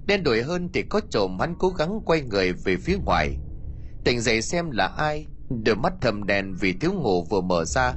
đen 0.06 0.24
đuổi 0.24 0.42
hơn 0.42 0.70
thì 0.74 0.82
có 0.82 1.02
trộm 1.10 1.40
hắn 1.40 1.56
cố 1.60 1.70
gắng 1.70 2.00
quay 2.06 2.22
người 2.22 2.54
về 2.54 2.78
phía 2.78 2.98
ngoài. 3.06 3.38
Tỉnh 4.04 4.22
dậy 4.22 4.42
xem 4.42 4.72
là 4.72 4.88
ai, 4.98 5.28
đôi 5.66 5.76
mắt 5.76 5.94
thầm 6.02 6.24
đèn 6.24 6.54
vì 6.60 6.74
thiếu 6.74 6.94
ngủ 6.94 7.24
vừa 7.24 7.42
mở 7.42 7.66
ra. 7.66 7.94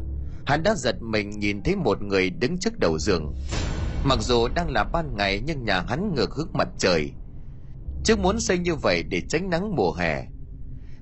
Hắn 0.46 0.62
đã 0.62 0.74
giật 0.74 1.02
mình 1.02 1.30
nhìn 1.30 1.62
thấy 1.62 1.76
một 1.76 2.02
người 2.02 2.30
đứng 2.30 2.58
trước 2.58 2.78
đầu 2.78 2.98
giường. 2.98 3.34
Mặc 4.04 4.18
dù 4.22 4.48
đang 4.54 4.70
là 4.70 4.84
ban 4.84 5.16
ngày 5.16 5.42
nhưng 5.46 5.64
nhà 5.64 5.80
hắn 5.88 6.14
ngược 6.14 6.34
hướng 6.34 6.50
mặt 6.52 6.68
trời. 6.78 7.12
Chứ 8.04 8.16
muốn 8.16 8.40
xây 8.40 8.58
như 8.58 8.74
vậy 8.74 9.02
để 9.02 9.22
tránh 9.28 9.50
nắng 9.50 9.76
mùa 9.76 9.92
hè. 9.92 10.26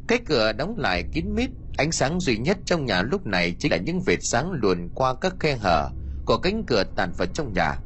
Cái 0.09 0.18
cửa 0.26 0.52
đóng 0.52 0.74
lại 0.78 1.05
kín 1.12 1.34
mít, 1.34 1.50
ánh 1.76 1.92
sáng 1.92 2.20
duy 2.20 2.38
nhất 2.38 2.59
trong 2.64 2.86
nhà 2.86 3.02
lúc 3.02 3.26
này 3.26 3.55
chính 3.59 3.72
là 3.72 3.76
những 3.76 4.00
vệt 4.00 4.18
sáng 4.22 4.52
luồn 4.52 4.88
qua 4.94 5.14
các 5.20 5.34
khe 5.40 5.57
hở 5.57 5.90
của 6.26 6.38
cánh 6.38 6.64
cửa 6.66 6.84
tàn 6.96 7.12
vật 7.18 7.28
trong 7.34 7.52
nhà. 7.52 7.76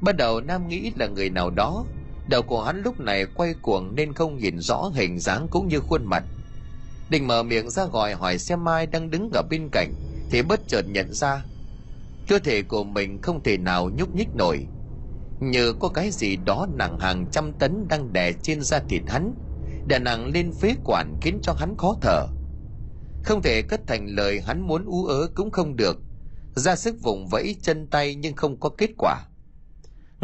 Ban 0.00 0.16
đầu 0.16 0.40
nam 0.40 0.68
nghĩ 0.68 0.92
là 0.96 1.06
người 1.06 1.30
nào 1.30 1.50
đó 1.50 1.84
đầu 2.28 2.42
của 2.42 2.62
hắn 2.64 2.82
lúc 2.82 3.00
này 3.00 3.26
quay 3.26 3.54
cuồng 3.62 3.94
nên 3.94 4.14
không 4.14 4.38
nhìn 4.38 4.58
rõ 4.58 4.90
hình 4.94 5.18
dáng 5.18 5.46
cũng 5.50 5.68
như 5.68 5.80
khuôn 5.80 6.04
mặt. 6.04 6.24
Định 7.08 7.26
mở 7.26 7.42
miệng 7.42 7.70
ra 7.70 7.84
gọi 7.84 8.14
hỏi 8.14 8.38
xem 8.38 8.64
mai 8.64 8.86
đang 8.86 9.10
đứng 9.10 9.30
ở 9.34 9.42
bên 9.50 9.68
cạnh, 9.72 9.94
thì 10.30 10.42
bất 10.42 10.60
chợt 10.68 10.82
nhận 10.88 11.12
ra, 11.12 11.44
cơ 12.28 12.38
thể 12.38 12.62
của 12.62 12.84
mình 12.84 13.22
không 13.22 13.42
thể 13.42 13.56
nào 13.56 13.90
nhúc 13.90 14.14
nhích 14.14 14.28
nổi. 14.34 14.66
Như 15.40 15.72
có 15.72 15.88
cái 15.88 16.10
gì 16.10 16.36
đó 16.36 16.66
nặng 16.74 16.98
hàng 16.98 17.26
trăm 17.30 17.52
tấn 17.52 17.88
đang 17.88 18.12
đè 18.12 18.32
trên 18.42 18.62
da 18.62 18.78
thịt 18.88 19.02
hắn, 19.08 19.34
đè 19.86 19.98
nặng 19.98 20.26
lên 20.26 20.52
phế 20.60 20.74
quản 20.84 21.16
khiến 21.20 21.38
cho 21.42 21.52
hắn 21.52 21.76
khó 21.78 21.96
thở. 22.00 22.26
Không 23.24 23.42
thể 23.42 23.62
cất 23.62 23.80
thành 23.86 24.06
lời 24.06 24.40
hắn 24.40 24.60
muốn 24.60 24.84
ú 24.84 25.06
ớ 25.06 25.28
cũng 25.34 25.50
không 25.50 25.76
được. 25.76 25.96
Ra 26.54 26.76
sức 26.76 26.96
vùng 27.02 27.26
vẫy 27.26 27.56
chân 27.62 27.86
tay 27.86 28.14
nhưng 28.14 28.36
không 28.36 28.60
có 28.60 28.68
kết 28.78 28.90
quả 28.98 29.26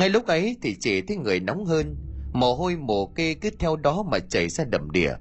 ngay 0.01 0.11
lúc 0.11 0.27
ấy 0.27 0.57
thì 0.63 0.77
chị 0.81 1.01
thấy 1.01 1.17
người 1.17 1.41
nóng 1.41 1.65
hơn, 1.65 1.97
mồ 2.33 2.55
hôi 2.55 2.77
mồ 2.77 3.07
kê 3.07 3.35
cứ 3.35 3.51
theo 3.59 3.77
đó 3.77 4.03
mà 4.03 4.19
chảy 4.19 4.49
ra 4.49 4.65
đầm 4.65 4.91
đìa. 4.91 5.13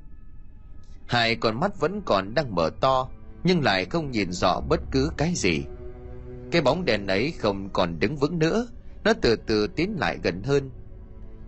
Hai 1.08 1.36
con 1.36 1.60
mắt 1.60 1.80
vẫn 1.80 2.02
còn 2.06 2.34
đang 2.34 2.56
mở 2.56 2.70
to, 2.82 3.10
nhưng 3.44 3.64
lại 3.64 3.86
không 3.86 4.12
nhìn 4.12 4.32
rõ 4.32 4.62
bất 4.70 4.80
cứ 4.92 5.12
cái 5.18 5.34
gì. 5.36 5.64
Cái 6.52 6.62
bóng 6.62 6.86
đèn 6.86 7.08
ấy 7.08 7.34
không 7.40 7.70
còn 7.74 8.00
đứng 8.00 8.16
vững 8.16 8.40
nữa, 8.40 8.68
nó 9.04 9.14
từ 9.22 9.36
từ 9.36 9.68
tiến 9.68 9.96
lại 10.00 10.18
gần 10.24 10.44
hơn. 10.44 10.72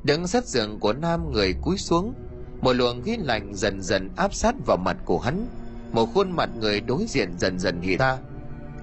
Đứng 0.03 0.27
sát 0.27 0.45
giường 0.45 0.79
của 0.79 0.93
nam 0.93 1.31
người 1.31 1.53
cúi 1.61 1.77
xuống, 1.77 2.13
một 2.61 2.73
luồng 2.73 3.01
khí 3.01 3.17
lạnh 3.17 3.55
dần 3.55 3.81
dần 3.81 4.09
áp 4.15 4.33
sát 4.33 4.55
vào 4.65 4.77
mặt 4.77 4.97
của 5.05 5.19
hắn. 5.19 5.47
Một 5.91 6.05
khuôn 6.13 6.31
mặt 6.31 6.49
người 6.59 6.81
đối 6.81 7.05
diện 7.07 7.29
dần 7.39 7.59
dần 7.59 7.81
hiện 7.81 7.99
ra, 7.99 8.17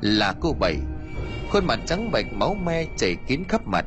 là 0.00 0.34
cô 0.40 0.52
bảy. 0.60 0.76
Khuôn 1.50 1.66
mặt 1.66 1.80
trắng 1.86 2.10
bệch 2.12 2.32
máu 2.32 2.54
me 2.54 2.86
chảy 2.96 3.16
kín 3.26 3.42
khắp 3.48 3.66
mặt 3.66 3.86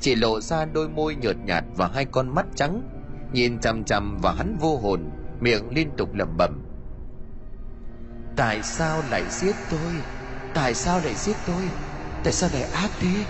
chỉ 0.00 0.14
lộ 0.14 0.40
ra 0.40 0.64
đôi 0.64 0.88
môi 0.88 1.14
nhợt 1.14 1.36
nhạt 1.44 1.64
và 1.76 1.90
hai 1.94 2.04
con 2.04 2.34
mắt 2.34 2.46
trắng. 2.54 2.82
Nhìn 3.32 3.58
chằm 3.58 3.84
chằm 3.84 4.18
vào 4.18 4.34
hắn 4.34 4.56
vô 4.60 4.76
hồn, 4.76 5.10
miệng 5.40 5.68
liên 5.74 5.90
tục 5.96 6.14
lẩm 6.14 6.36
bẩm. 6.36 6.62
Tại 8.36 8.62
sao 8.62 9.02
lại 9.10 9.22
giết 9.30 9.54
tôi? 9.70 9.92
Tại 10.54 10.74
sao 10.74 11.00
lại 11.04 11.14
giết 11.14 11.36
tôi? 11.46 11.62
Tại 12.24 12.32
sao 12.32 12.50
lại 12.52 12.62
ác 12.62 12.90
thế? 13.00 13.24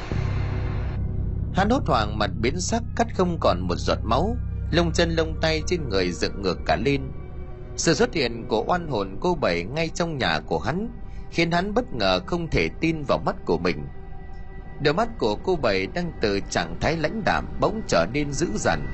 Hắn 1.55 1.71
hốt 1.71 1.83
hoảng 1.87 2.19
mặt 2.19 2.31
biến 2.41 2.61
sắc, 2.61 2.83
cắt 2.97 3.07
không 3.17 3.39
còn 3.41 3.61
một 3.61 3.77
giọt 3.77 3.99
máu. 4.03 4.37
Lông 4.71 4.93
chân, 4.93 5.11
lông 5.11 5.41
tay 5.41 5.63
trên 5.67 5.89
người 5.89 6.13
dựng 6.13 6.43
ngược 6.43 6.59
cả 6.67 6.77
lên. 6.77 7.03
Sự 7.77 7.95
xuất 7.95 8.15
hiện 8.15 8.47
của 8.49 8.65
oan 8.67 8.89
hồn 8.89 9.17
cô 9.21 9.35
bảy 9.35 9.65
ngay 9.65 9.89
trong 9.89 10.19
nhà 10.19 10.41
của 10.47 10.59
hắn 10.59 10.89
khiến 11.31 11.51
hắn 11.51 11.75
bất 11.75 11.93
ngờ 11.93 12.21
không 12.27 12.51
thể 12.51 12.69
tin 12.81 13.03
vào 13.09 13.19
mắt 13.19 13.37
của 13.47 13.59
mình 13.59 13.87
đôi 14.83 14.95
mắt 14.95 15.09
của 15.19 15.37
cô 15.45 15.57
bảy 15.57 15.87
đang 15.87 16.13
từ 16.21 16.41
trạng 16.51 16.77
thái 16.81 16.97
lãnh 16.97 17.23
đạm 17.25 17.47
bỗng 17.61 17.81
trở 17.89 18.07
nên 18.13 18.33
dữ 18.33 18.47
dằn. 18.55 18.87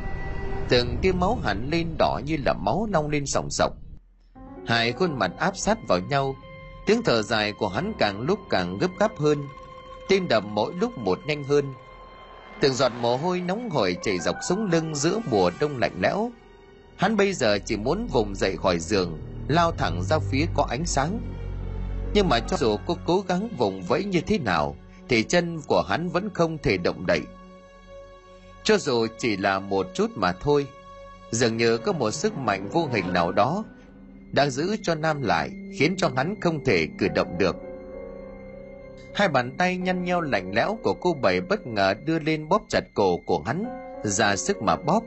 Từng 0.68 0.96
tia 1.02 1.12
máu 1.12 1.38
hẳn 1.44 1.68
lên 1.70 1.88
đỏ 1.98 2.20
như 2.24 2.36
là 2.44 2.52
máu 2.52 2.88
long 2.92 3.10
lên 3.10 3.26
sòng 3.26 3.50
sọc. 3.50 3.72
Hai 4.66 4.92
khuôn 4.92 5.18
mặt 5.18 5.30
áp 5.38 5.56
sát 5.56 5.78
vào 5.88 5.98
nhau, 5.98 6.36
tiếng 6.86 7.02
thở 7.02 7.22
dài 7.22 7.52
của 7.52 7.68
hắn 7.68 7.92
càng 7.98 8.20
lúc 8.20 8.38
càng 8.50 8.78
gấp 8.78 8.90
gáp 8.98 9.18
hơn, 9.18 9.44
tim 10.08 10.28
đập 10.28 10.44
mỗi 10.44 10.72
lúc 10.74 10.98
một 10.98 11.18
nhanh 11.26 11.44
hơn. 11.44 11.64
Từng 12.60 12.74
giọt 12.74 12.92
mồ 13.00 13.16
hôi 13.16 13.40
nóng 13.40 13.70
hổi 13.70 13.96
chảy 14.02 14.18
dọc 14.18 14.36
sống 14.48 14.68
lưng 14.72 14.94
giữa 14.94 15.20
mùa 15.30 15.50
đông 15.60 15.78
lạnh 15.78 15.98
lẽo. 16.00 16.30
Hắn 16.96 17.16
bây 17.16 17.32
giờ 17.32 17.58
chỉ 17.58 17.76
muốn 17.76 18.06
vùng 18.06 18.34
dậy 18.34 18.56
khỏi 18.56 18.78
giường, 18.78 19.20
lao 19.48 19.72
thẳng 19.72 20.02
ra 20.02 20.18
phía 20.18 20.46
có 20.54 20.66
ánh 20.70 20.86
sáng. 20.86 21.20
Nhưng 22.14 22.28
mà 22.28 22.40
cho 22.40 22.56
dù 22.56 22.76
cô 22.86 22.96
cố 23.04 23.24
gắng 23.28 23.48
vùng 23.58 23.82
vẫy 23.82 24.04
như 24.04 24.20
thế 24.20 24.38
nào 24.38 24.76
thì 25.08 25.22
chân 25.22 25.60
của 25.66 25.82
hắn 25.82 26.08
vẫn 26.08 26.30
không 26.34 26.58
thể 26.58 26.76
động 26.76 27.06
đậy. 27.06 27.20
Cho 28.64 28.78
dù 28.78 29.06
chỉ 29.18 29.36
là 29.36 29.58
một 29.58 29.86
chút 29.94 30.10
mà 30.14 30.32
thôi, 30.32 30.66
dường 31.30 31.56
như 31.56 31.78
có 31.78 31.92
một 31.92 32.10
sức 32.10 32.36
mạnh 32.36 32.68
vô 32.68 32.88
hình 32.92 33.12
nào 33.12 33.32
đó 33.32 33.64
đang 34.32 34.50
giữ 34.50 34.76
cho 34.82 34.94
nam 34.94 35.22
lại, 35.22 35.50
khiến 35.78 35.94
cho 35.96 36.10
hắn 36.16 36.40
không 36.40 36.64
thể 36.64 36.88
cử 36.98 37.08
động 37.08 37.38
được. 37.38 37.56
Hai 39.14 39.28
bàn 39.28 39.56
tay 39.58 39.76
nhăn 39.76 40.04
nheo 40.04 40.20
lạnh 40.20 40.52
lẽo 40.54 40.78
của 40.82 40.94
cô 40.94 41.14
bảy 41.22 41.40
bất 41.40 41.66
ngờ 41.66 41.94
đưa 42.04 42.18
lên 42.18 42.48
bóp 42.48 42.62
chặt 42.68 42.84
cổ 42.94 43.16
của 43.26 43.42
hắn, 43.46 43.64
ra 44.04 44.36
sức 44.36 44.62
mà 44.62 44.76
bóp. 44.76 45.02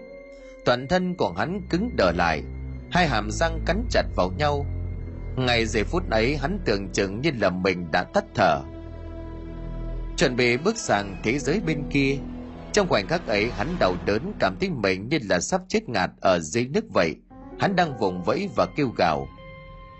Toàn 0.65 0.87
thân 0.87 1.15
của 1.15 1.31
hắn 1.31 1.61
cứng 1.69 1.89
đờ 1.97 2.11
lại, 2.11 2.43
hai 2.91 3.07
hàm 3.07 3.31
răng 3.31 3.59
cắn 3.65 3.83
chặt 3.89 4.03
vào 4.15 4.31
nhau. 4.37 4.65
Ngay 5.37 5.65
giây 5.65 5.83
phút 5.83 6.09
ấy, 6.09 6.37
hắn 6.37 6.59
tưởng 6.65 6.89
chừng 6.93 7.21
như 7.21 7.31
là 7.39 7.49
mình 7.49 7.91
đã 7.91 8.03
tắt 8.03 8.23
thở 8.35 8.61
chuẩn 10.19 10.35
bị 10.35 10.57
bước 10.57 10.77
sang 10.77 11.15
thế 11.23 11.39
giới 11.39 11.59
bên 11.59 11.83
kia. 11.91 12.17
Trong 12.73 12.87
khoảnh 12.87 13.07
khắc 13.07 13.27
ấy, 13.27 13.51
hắn 13.51 13.75
đau 13.79 13.95
đớn, 14.05 14.33
cảm 14.39 14.55
thấy 14.59 14.69
mình 14.69 15.09
như 15.09 15.19
là 15.29 15.39
sắp 15.39 15.61
chết 15.67 15.89
ngạt 15.89 16.11
ở 16.21 16.39
dưới 16.39 16.67
nước 16.67 16.85
vậy. 16.93 17.15
Hắn 17.59 17.75
đang 17.75 17.97
vùng 17.97 18.23
vẫy 18.23 18.49
và 18.55 18.65
kêu 18.75 18.89
gào. 18.97 19.27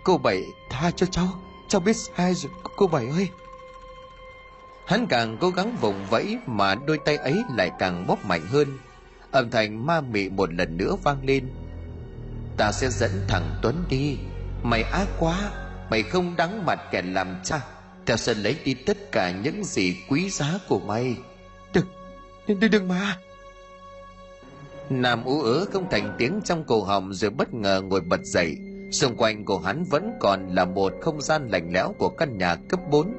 Cô 0.04 0.18
bảy, 0.18 0.42
tha 0.70 0.90
cho 0.90 1.06
cháu. 1.06 1.28
Cháu 1.68 1.80
biết 1.80 1.96
sai 1.96 2.34
rồi, 2.34 2.52
cô 2.76 2.86
bảy 2.86 3.06
ơi. 3.06 3.28
Hắn 4.86 5.06
càng 5.06 5.36
cố 5.40 5.50
gắng 5.50 5.76
vùng 5.80 6.06
vẫy 6.10 6.38
mà 6.46 6.74
đôi 6.74 6.98
tay 7.04 7.16
ấy 7.16 7.42
lại 7.56 7.70
càng 7.78 8.06
bóp 8.06 8.24
mạnh 8.24 8.46
hơn. 8.46 8.78
Âm 9.30 9.50
thanh 9.50 9.86
ma 9.86 10.00
mị 10.00 10.28
một 10.28 10.54
lần 10.54 10.76
nữa 10.76 10.96
vang 11.02 11.24
lên. 11.26 11.48
Ta 12.56 12.72
sẽ 12.72 12.88
dẫn 12.88 13.10
thằng 13.28 13.58
tuấn 13.62 13.84
đi. 13.88 14.18
Mày 14.62 14.82
ác 14.82 15.06
quá, 15.18 15.50
mày 15.90 16.02
không 16.02 16.36
đáng 16.36 16.66
mặt 16.66 16.80
kẻ 16.90 17.02
làm 17.02 17.36
cha 17.44 17.60
tao 18.10 18.16
sẽ 18.16 18.34
lấy 18.34 18.56
đi 18.64 18.74
tất 18.74 19.12
cả 19.12 19.30
những 19.30 19.64
gì 19.64 19.96
quý 20.08 20.30
giá 20.30 20.58
của 20.68 20.78
mày. 20.78 21.16
Đừng 21.74 21.84
đừng 22.46 22.70
đừng 22.70 22.88
mà. 22.88 23.16
Nam 24.90 25.24
ú 25.24 25.42
ớ 25.42 25.64
không 25.72 25.90
thành 25.90 26.14
tiếng 26.18 26.40
trong 26.44 26.64
cổ 26.64 26.82
họng 26.82 27.12
rồi 27.12 27.30
bất 27.30 27.54
ngờ 27.54 27.82
ngồi 27.84 28.00
bật 28.00 28.20
dậy. 28.24 28.56
Xung 28.92 29.16
quanh 29.16 29.44
của 29.44 29.58
hắn 29.58 29.84
vẫn 29.84 30.12
còn 30.20 30.54
là 30.54 30.64
một 30.64 30.92
không 31.00 31.20
gian 31.20 31.48
lạnh 31.48 31.70
lẽo 31.72 31.94
của 31.98 32.08
căn 32.08 32.38
nhà 32.38 32.54
cấp 32.54 32.80
4 32.90 33.12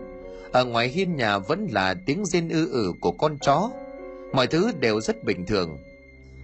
ở 0.52 0.66
ngoài 0.66 0.88
hiên 0.88 1.16
nhà 1.16 1.38
vẫn 1.38 1.68
là 1.72 1.96
tiếng 2.06 2.26
rên 2.26 2.50
ư 2.50 2.72
ử 2.72 2.94
của 3.02 3.12
con 3.12 3.38
chó. 3.40 3.70
Mọi 4.34 4.48
thứ 4.48 4.72
đều 4.80 5.02
rất 5.02 5.24
bình 5.24 5.46
thường. 5.46 5.78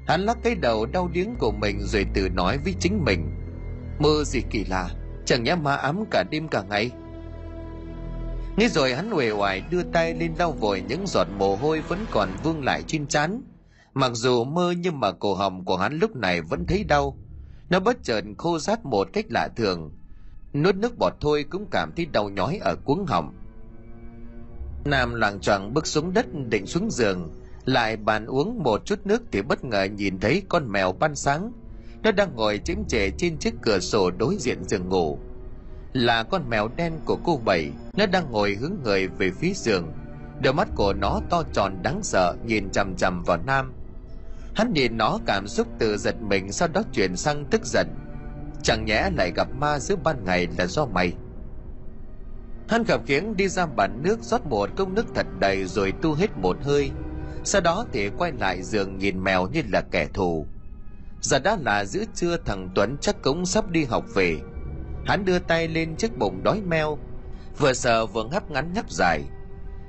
Hắn 0.08 0.22
lắc 0.22 0.38
cái 0.44 0.56
đầu 0.56 0.86
đau 0.86 1.10
điếng 1.14 1.36
của 1.40 1.52
mình 1.52 1.80
rồi 1.82 2.06
tự 2.14 2.30
nói 2.30 2.58
với 2.64 2.74
chính 2.80 3.06
mình. 3.06 3.32
Mơ 4.00 4.24
gì 4.26 4.42
kỳ 4.50 4.66
lạ 4.70 4.90
chẳng 5.26 5.44
nhẽ 5.44 5.56
ma 5.56 5.76
ám 5.76 6.04
cả 6.12 6.24
đêm 6.32 6.48
cả 6.48 6.64
ngày 6.70 6.92
nghĩ 8.58 8.68
rồi 8.68 8.96
hắn 8.96 9.10
uể 9.14 9.32
oải 9.32 9.64
đưa 9.70 9.84
tay 9.84 10.14
lên 10.14 10.34
lau 10.38 10.52
vội 10.52 10.84
những 10.88 11.08
giọt 11.08 11.28
mồ 11.38 11.56
hôi 11.56 11.82
vẫn 11.82 12.06
còn 12.12 12.30
vương 12.44 12.64
lại 12.64 12.84
trên 12.88 13.08
trán. 13.08 13.42
Mặc 13.94 14.12
dù 14.14 14.44
mơ 14.44 14.74
nhưng 14.78 15.00
mà 15.00 15.12
cổ 15.12 15.34
họng 15.34 15.66
của 15.66 15.78
hắn 15.78 16.00
lúc 16.00 16.16
này 16.16 16.42
vẫn 16.42 16.66
thấy 16.66 16.84
đau. 16.84 17.18
Nó 17.70 17.80
bất 17.80 18.04
chợt 18.04 18.24
khô 18.38 18.60
rát 18.60 18.86
một 18.86 19.08
cách 19.14 19.26
lạ 19.30 19.50
thường. 19.56 19.92
Nuốt 20.54 20.76
nước 20.76 20.98
bọt 20.98 21.14
thôi 21.20 21.46
cũng 21.50 21.66
cảm 21.72 21.92
thấy 21.96 22.06
đau 22.06 22.30
nhói 22.30 22.60
ở 22.62 22.76
cuống 22.76 23.06
họng. 23.06 23.34
Nam 24.86 25.14
loạng 25.14 25.40
choạng 25.40 25.74
bước 25.74 25.88
xuống 25.88 26.14
đất 26.14 26.26
định 26.50 26.66
xuống 26.66 26.92
giường. 26.92 27.30
Lại 27.66 27.98
bàn 27.98 28.26
uống 28.26 28.64
một 28.64 28.86
chút 28.86 29.00
nước 29.06 29.24
thì 29.32 29.42
bất 29.42 29.64
ngờ 29.64 29.84
nhìn 29.84 30.20
thấy 30.20 30.42
con 30.50 30.72
mèo 30.72 30.92
ban 30.92 31.16
sáng. 31.16 31.52
Nó 32.04 32.12
đang 32.12 32.36
ngồi 32.36 32.60
chiếm 32.66 32.86
trệ 32.88 33.10
trên 33.18 33.38
chiếc 33.38 33.54
cửa 33.62 33.80
sổ 33.80 34.12
đối 34.12 34.36
diện 34.40 34.64
giường 34.64 34.90
ngủ 34.90 35.20
là 35.94 36.24
con 36.24 36.50
mèo 36.50 36.70
đen 36.76 36.94
của 37.06 37.18
cô 37.24 37.42
bảy, 37.46 37.72
nó 37.98 38.06
đang 38.06 38.32
ngồi 38.32 38.54
hướng 38.54 38.74
người 38.84 39.08
về 39.08 39.32
phía 39.32 39.54
giường. 39.56 39.94
Đôi 40.44 40.54
mắt 40.54 40.68
của 40.76 40.94
nó 40.94 41.22
to 41.30 41.44
tròn 41.54 41.76
đáng 41.84 42.00
sợ, 42.04 42.36
nhìn 42.46 42.70
chằm 42.70 42.96
chằm 42.96 43.24
vào 43.24 43.38
nam. 43.46 43.74
Hắn 44.56 44.74
nhìn 44.74 44.98
nó 44.98 45.20
cảm 45.26 45.48
xúc 45.48 45.68
từ 45.80 45.98
giật 45.98 46.16
mình, 46.22 46.52
sau 46.52 46.68
đó 46.68 46.82
chuyển 46.94 47.16
sang 47.16 47.46
tức 47.46 47.66
giận. 47.66 47.88
Chẳng 48.64 48.86
nhẽ 48.86 49.10
lại 49.18 49.32
gặp 49.36 49.48
ma 49.60 49.80
giữa 49.80 49.96
ban 49.96 50.26
ngày 50.26 50.48
là 50.58 50.66
do 50.66 50.86
mày? 50.86 51.14
Hắn 52.70 52.84
gặp 52.84 53.02
khiễng 53.06 53.36
đi 53.38 53.48
ra 53.48 53.66
bàn 53.66 54.00
nước 54.04 54.20
rót 54.22 54.46
một 54.46 54.70
cốc 54.76 54.90
nước 54.90 55.06
thật 55.16 55.26
đầy 55.40 55.66
rồi 55.66 55.94
tu 56.02 56.14
hết 56.14 56.38
một 56.38 56.58
hơi. 56.64 56.92
Sau 57.44 57.62
đó 57.62 57.86
thì 57.92 58.10
quay 58.18 58.32
lại 58.32 58.64
giường 58.64 58.98
nhìn 58.98 59.24
mèo 59.24 59.48
như 59.48 59.62
là 59.72 59.82
kẻ 59.82 60.08
thù. 60.14 60.48
Giờ 61.22 61.40
đã 61.40 61.58
là 61.62 61.86
giữa 61.86 62.04
trưa, 62.16 62.38
thằng 62.46 62.70
tuấn 62.76 62.98
chắc 63.02 63.22
cũng 63.22 63.46
sắp 63.46 63.70
đi 63.70 63.84
học 63.84 64.06
về 64.16 64.38
hắn 65.08 65.26
đưa 65.26 65.40
tay 65.40 65.68
lên 65.68 65.96
chiếc 65.96 66.18
bụng 66.18 66.44
đói 66.44 66.62
meo, 66.62 66.98
vừa 67.58 67.74
sợ 67.74 68.06
vừa 68.06 68.24
ngắp 68.24 68.52
ngắn 68.52 68.74
ngắp 68.74 68.92
dài. 68.92 69.22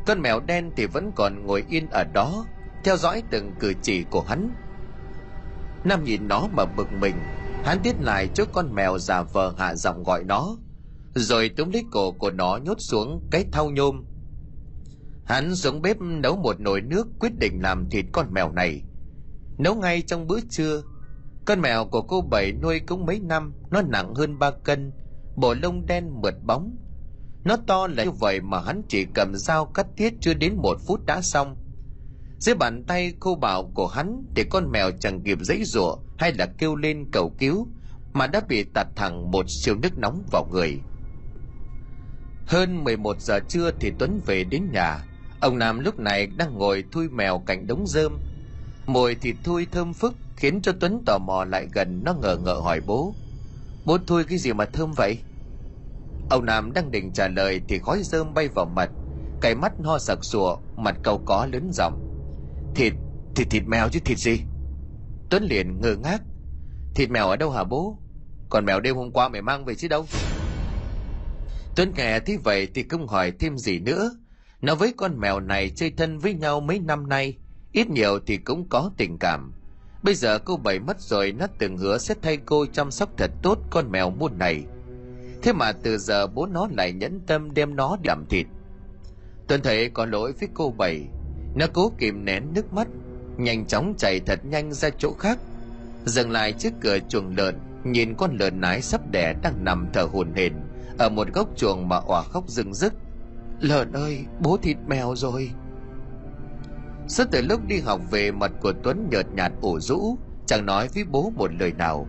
Con 0.06 0.22
mèo 0.22 0.40
đen 0.40 0.70
thì 0.76 0.86
vẫn 0.86 1.12
còn 1.16 1.46
ngồi 1.46 1.64
yên 1.68 1.86
ở 1.90 2.04
đó, 2.04 2.44
theo 2.84 2.96
dõi 2.96 3.22
từng 3.30 3.52
cử 3.60 3.72
chỉ 3.82 4.04
của 4.10 4.20
hắn. 4.20 4.50
Nam 5.84 6.04
nhìn 6.04 6.28
nó 6.28 6.48
mà 6.52 6.64
bực 6.64 6.92
mình, 6.92 7.14
hắn 7.64 7.78
tiết 7.82 7.94
lại 8.00 8.28
cho 8.34 8.44
con 8.52 8.74
mèo 8.74 8.98
già 8.98 9.22
vờ 9.22 9.54
hạ 9.58 9.74
giọng 9.74 10.02
gọi 10.02 10.24
nó, 10.24 10.56
rồi 11.14 11.48
túm 11.48 11.70
lấy 11.70 11.84
cổ 11.92 12.12
của 12.12 12.30
nó 12.30 12.56
nhốt 12.56 12.80
xuống 12.80 13.28
cái 13.30 13.44
thau 13.52 13.70
nhôm. 13.70 14.04
Hắn 15.24 15.54
xuống 15.54 15.82
bếp 15.82 16.00
nấu 16.00 16.36
một 16.36 16.60
nồi 16.60 16.80
nước 16.80 17.06
quyết 17.20 17.38
định 17.38 17.62
làm 17.62 17.90
thịt 17.90 18.04
con 18.12 18.26
mèo 18.32 18.52
này. 18.52 18.82
Nấu 19.58 19.74
ngay 19.74 20.02
trong 20.02 20.26
bữa 20.26 20.40
trưa, 20.50 20.82
con 21.44 21.60
mèo 21.60 21.84
của 21.84 22.02
cô 22.02 22.20
bảy 22.20 22.52
nuôi 22.52 22.80
cũng 22.80 23.06
mấy 23.06 23.20
năm, 23.20 23.52
nó 23.70 23.82
nặng 23.82 24.14
hơn 24.14 24.38
ba 24.38 24.50
cân 24.50 24.92
bộ 25.40 25.54
lông 25.54 25.86
đen 25.86 26.10
mượt 26.22 26.34
bóng. 26.46 26.76
Nó 27.44 27.56
to 27.66 27.86
là 27.86 28.04
như 28.04 28.10
vậy 28.10 28.40
mà 28.40 28.60
hắn 28.60 28.82
chỉ 28.88 29.06
cầm 29.14 29.34
dao 29.34 29.66
cắt 29.66 29.86
tiết 29.96 30.14
chưa 30.20 30.34
đến 30.34 30.56
một 30.56 30.76
phút 30.86 31.06
đã 31.06 31.20
xong. 31.20 31.56
Dưới 32.38 32.54
bàn 32.54 32.84
tay 32.84 33.12
khô 33.20 33.34
bạo 33.34 33.70
của 33.74 33.86
hắn 33.86 34.24
thì 34.36 34.44
con 34.50 34.70
mèo 34.70 34.90
chẳng 35.00 35.22
kịp 35.22 35.38
dãy 35.40 35.64
rủa 35.64 35.96
hay 36.18 36.32
là 36.32 36.46
kêu 36.58 36.76
lên 36.76 37.10
cầu 37.12 37.32
cứu, 37.38 37.68
mà 38.12 38.26
đã 38.26 38.40
bị 38.48 38.64
tạt 38.64 38.86
thẳng 38.96 39.30
một 39.30 39.46
siêu 39.48 39.74
nước 39.74 39.98
nóng 39.98 40.22
vào 40.32 40.48
người. 40.52 40.80
Hơn 42.46 42.84
11 42.84 43.20
giờ 43.20 43.40
trưa 43.48 43.70
thì 43.80 43.92
Tuấn 43.98 44.20
về 44.26 44.44
đến 44.44 44.62
nhà. 44.72 45.04
Ông 45.40 45.58
Nam 45.58 45.78
lúc 45.78 45.98
này 45.98 46.26
đang 46.26 46.58
ngồi 46.58 46.84
thui 46.92 47.08
mèo 47.08 47.42
cạnh 47.46 47.66
đống 47.66 47.86
rơm. 47.86 48.18
Mùi 48.86 49.14
thịt 49.14 49.36
thui 49.44 49.66
thơm 49.66 49.94
phức, 49.94 50.14
khiến 50.36 50.62
cho 50.62 50.72
Tuấn 50.80 51.02
tò 51.06 51.18
mò 51.18 51.44
lại 51.44 51.68
gần, 51.72 52.02
nó 52.04 52.14
ngờ 52.14 52.38
ngợ 52.44 52.54
hỏi 52.54 52.80
bố. 52.80 53.14
Bố 53.84 53.98
thui 54.06 54.24
cái 54.24 54.38
gì 54.38 54.52
mà 54.52 54.64
thơm 54.64 54.92
vậy? 54.92 55.18
Ông 56.30 56.44
Nam 56.44 56.72
đang 56.72 56.90
định 56.90 57.12
trả 57.12 57.28
lời 57.28 57.60
thì 57.68 57.78
khói 57.78 58.02
rơm 58.02 58.34
bay 58.34 58.48
vào 58.48 58.64
mặt 58.64 58.90
Cái 59.40 59.54
mắt 59.54 59.72
ho 59.84 59.98
sặc 59.98 60.24
sụa, 60.24 60.56
mặt 60.76 60.96
cầu 61.02 61.22
có 61.26 61.46
lớn 61.52 61.70
giọng 61.72 62.04
Thịt, 62.74 62.92
thịt 63.34 63.50
thịt 63.50 63.62
mèo 63.66 63.88
chứ 63.88 64.00
thịt 64.04 64.18
gì? 64.18 64.40
Tuấn 65.30 65.42
liền 65.42 65.80
ngơ 65.80 65.96
ngác 65.96 66.22
Thịt 66.94 67.10
mèo 67.10 67.28
ở 67.28 67.36
đâu 67.36 67.50
hả 67.50 67.64
bố? 67.64 67.98
Còn 68.50 68.64
mèo 68.64 68.80
đêm 68.80 68.96
hôm 68.96 69.10
qua 69.12 69.28
mày 69.28 69.42
mang 69.42 69.64
về 69.64 69.74
chứ 69.74 69.88
đâu? 69.88 70.06
Tuấn 71.76 71.92
nghe 71.96 72.20
thế 72.20 72.38
vậy 72.44 72.68
thì 72.74 72.84
không 72.88 73.06
hỏi 73.06 73.32
thêm 73.38 73.58
gì 73.58 73.78
nữa. 73.78 74.10
Nó 74.60 74.74
với 74.74 74.94
con 74.96 75.20
mèo 75.20 75.40
này 75.40 75.70
chơi 75.70 75.90
thân 75.90 76.18
với 76.18 76.34
nhau 76.34 76.60
mấy 76.60 76.78
năm 76.78 77.08
nay, 77.08 77.38
ít 77.72 77.90
nhiều 77.90 78.18
thì 78.26 78.36
cũng 78.36 78.68
có 78.68 78.90
tình 78.96 79.16
cảm. 79.20 79.52
Bây 80.02 80.14
giờ 80.14 80.38
cô 80.38 80.56
bảy 80.56 80.78
mất 80.78 81.00
rồi 81.00 81.32
nó 81.32 81.46
từng 81.58 81.76
hứa 81.76 81.98
sẽ 81.98 82.14
thay 82.22 82.36
cô 82.36 82.66
chăm 82.66 82.90
sóc 82.90 83.08
thật 83.16 83.30
tốt 83.42 83.58
con 83.70 83.90
mèo 83.90 84.10
muôn 84.10 84.38
này. 84.38 84.64
Thế 85.42 85.52
mà 85.52 85.72
từ 85.72 85.98
giờ 85.98 86.26
bố 86.26 86.46
nó 86.46 86.68
lại 86.76 86.92
nhẫn 86.92 87.20
tâm 87.26 87.54
đem 87.54 87.76
nó 87.76 87.96
làm 88.04 88.26
thịt. 88.30 88.46
Tuấn 89.48 89.60
thấy 89.62 89.90
có 89.90 90.06
lỗi 90.06 90.32
với 90.40 90.48
cô 90.54 90.70
bảy. 90.70 91.06
Nó 91.54 91.66
cố 91.72 91.92
kìm 91.98 92.24
nén 92.24 92.44
nước 92.54 92.72
mắt, 92.72 92.88
nhanh 93.36 93.66
chóng 93.66 93.94
chạy 93.98 94.20
thật 94.20 94.44
nhanh 94.44 94.72
ra 94.72 94.90
chỗ 94.98 95.12
khác. 95.18 95.38
Dừng 96.04 96.30
lại 96.30 96.52
trước 96.52 96.72
cửa 96.80 96.98
chuồng 97.08 97.36
lợn, 97.36 97.58
nhìn 97.84 98.14
con 98.14 98.36
lợn 98.36 98.60
nái 98.60 98.82
sắp 98.82 99.00
đẻ 99.10 99.34
đang 99.42 99.64
nằm 99.64 99.88
thở 99.92 100.02
hồn 100.02 100.32
hển 100.34 100.52
ở 100.98 101.08
một 101.08 101.28
góc 101.32 101.48
chuồng 101.56 101.88
mà 101.88 101.96
òa 101.96 102.22
khóc 102.22 102.48
rừng 102.48 102.74
rức 102.74 102.92
lợn 103.60 103.92
ơi 103.92 104.24
bố 104.40 104.56
thịt 104.56 104.76
mèo 104.86 105.16
rồi 105.16 105.50
suốt 107.08 107.24
từ 107.30 107.42
lúc 107.42 107.60
đi 107.66 107.80
học 107.80 108.00
về 108.10 108.30
mặt 108.30 108.52
của 108.60 108.72
tuấn 108.82 109.08
nhợt 109.10 109.26
nhạt 109.34 109.52
ủ 109.60 109.80
rũ 109.80 110.18
chẳng 110.46 110.66
nói 110.66 110.88
với 110.94 111.04
bố 111.04 111.32
một 111.36 111.50
lời 111.58 111.72
nào 111.72 112.06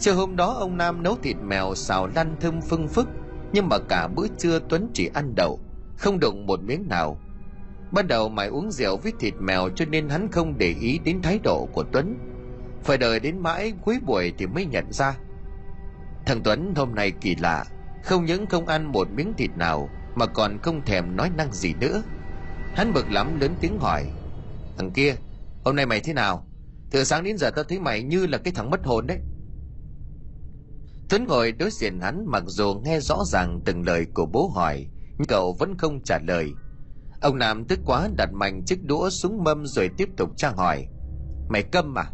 chiều 0.00 0.14
hôm 0.14 0.36
đó 0.36 0.52
ông 0.52 0.76
nam 0.76 1.02
nấu 1.02 1.16
thịt 1.22 1.36
mèo 1.42 1.74
xào 1.74 2.06
lăn 2.06 2.36
thơm 2.40 2.60
phưng 2.60 2.88
phức, 2.88 3.08
nhưng 3.52 3.68
mà 3.68 3.78
cả 3.88 4.08
bữa 4.08 4.26
trưa 4.38 4.60
tuấn 4.68 4.90
chỉ 4.94 5.10
ăn 5.14 5.34
đậu, 5.34 5.60
không 5.96 6.20
đụng 6.20 6.46
một 6.46 6.60
miếng 6.62 6.88
nào. 6.88 7.18
Ban 7.92 8.08
đầu 8.08 8.28
mày 8.28 8.48
uống 8.48 8.70
rượu 8.70 8.96
với 8.96 9.12
thịt 9.20 9.34
mèo 9.40 9.68
cho 9.76 9.84
nên 9.84 10.08
hắn 10.08 10.28
không 10.30 10.58
để 10.58 10.74
ý 10.80 10.98
đến 11.04 11.22
thái 11.22 11.38
độ 11.42 11.68
của 11.72 11.84
tuấn. 11.92 12.16
Phải 12.82 12.98
đợi 12.98 13.20
đến 13.20 13.38
mãi 13.38 13.72
cuối 13.84 13.98
buổi 14.06 14.32
thì 14.38 14.46
mới 14.46 14.66
nhận 14.66 14.92
ra. 14.92 15.14
Thằng 16.26 16.42
tuấn 16.42 16.74
hôm 16.76 16.94
nay 16.94 17.12
kỳ 17.20 17.36
lạ, 17.36 17.64
không 18.04 18.24
những 18.24 18.46
không 18.46 18.66
ăn 18.66 18.92
một 18.92 19.08
miếng 19.14 19.34
thịt 19.36 19.50
nào 19.56 19.88
mà 20.14 20.26
còn 20.26 20.58
không 20.62 20.84
thèm 20.84 21.16
nói 21.16 21.30
năng 21.36 21.52
gì 21.52 21.74
nữa. 21.80 22.02
Hắn 22.74 22.92
bực 22.92 23.10
lắm 23.10 23.40
lớn 23.40 23.54
tiếng 23.60 23.78
hỏi, 23.78 24.04
thằng 24.78 24.90
kia, 24.90 25.14
hôm 25.64 25.76
nay 25.76 25.86
mày 25.86 26.00
thế 26.00 26.12
nào? 26.12 26.46
Từ 26.90 27.04
sáng 27.04 27.24
đến 27.24 27.38
giờ 27.38 27.50
tao 27.50 27.64
thấy 27.64 27.80
mày 27.80 28.02
như 28.02 28.26
là 28.26 28.38
cái 28.38 28.52
thằng 28.56 28.70
mất 28.70 28.84
hồn 28.84 29.06
đấy 29.06 29.18
tuấn 31.14 31.26
ngồi 31.26 31.52
đối 31.52 31.70
diện 31.70 32.00
hắn 32.00 32.24
mặc 32.26 32.42
dù 32.46 32.74
nghe 32.84 33.00
rõ 33.00 33.24
ràng 33.26 33.60
từng 33.64 33.86
lời 33.86 34.06
của 34.14 34.26
bố 34.26 34.48
hỏi, 34.54 34.86
nhưng 35.18 35.26
cậu 35.28 35.56
vẫn 35.58 35.78
không 35.78 36.02
trả 36.04 36.18
lời. 36.18 36.52
Ông 37.20 37.38
nam 37.38 37.64
tức 37.64 37.78
quá 37.86 38.08
đặt 38.16 38.32
mạnh 38.32 38.62
chiếc 38.66 38.84
đũa 38.84 39.10
xuống 39.10 39.44
mâm 39.44 39.66
rồi 39.66 39.90
tiếp 39.96 40.08
tục 40.16 40.30
tra 40.36 40.50
hỏi. 40.50 40.86
Mày 41.48 41.62
câm 41.62 41.98
à? 41.98 42.10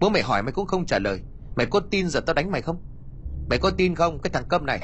Bố 0.00 0.08
mày 0.08 0.22
hỏi 0.22 0.42
mày 0.42 0.52
cũng 0.52 0.66
không 0.66 0.86
trả 0.86 0.98
lời. 0.98 1.20
Mày 1.56 1.66
có 1.66 1.80
tin 1.90 2.08
giờ 2.08 2.20
tao 2.20 2.34
đánh 2.34 2.50
mày 2.50 2.62
không? 2.62 2.82
Mày 3.50 3.58
có 3.58 3.70
tin 3.70 3.94
không 3.94 4.18
cái 4.22 4.30
thằng 4.30 4.48
câm 4.48 4.66
này? 4.66 4.80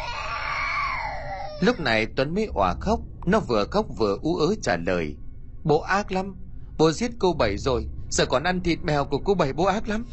Lúc 1.60 1.80
này 1.80 2.06
tuấn 2.16 2.34
mới 2.34 2.48
òa 2.54 2.74
khóc, 2.80 3.00
nó 3.26 3.40
vừa 3.40 3.64
khóc 3.64 3.86
vừa 3.98 4.18
ú 4.22 4.36
ớ 4.36 4.54
trả 4.62 4.76
lời. 4.76 5.16
Bố 5.64 5.80
ác 5.80 6.12
lắm, 6.12 6.36
bố 6.78 6.92
giết 6.92 7.10
cô 7.18 7.32
bảy 7.32 7.58
rồi, 7.58 7.86
giờ 8.10 8.26
còn 8.26 8.42
ăn 8.42 8.60
thịt 8.60 8.78
mèo 8.82 9.04
của 9.04 9.18
cô 9.24 9.34
bảy 9.34 9.52
bố 9.52 9.64
ác 9.64 9.88
lắm 9.88 10.04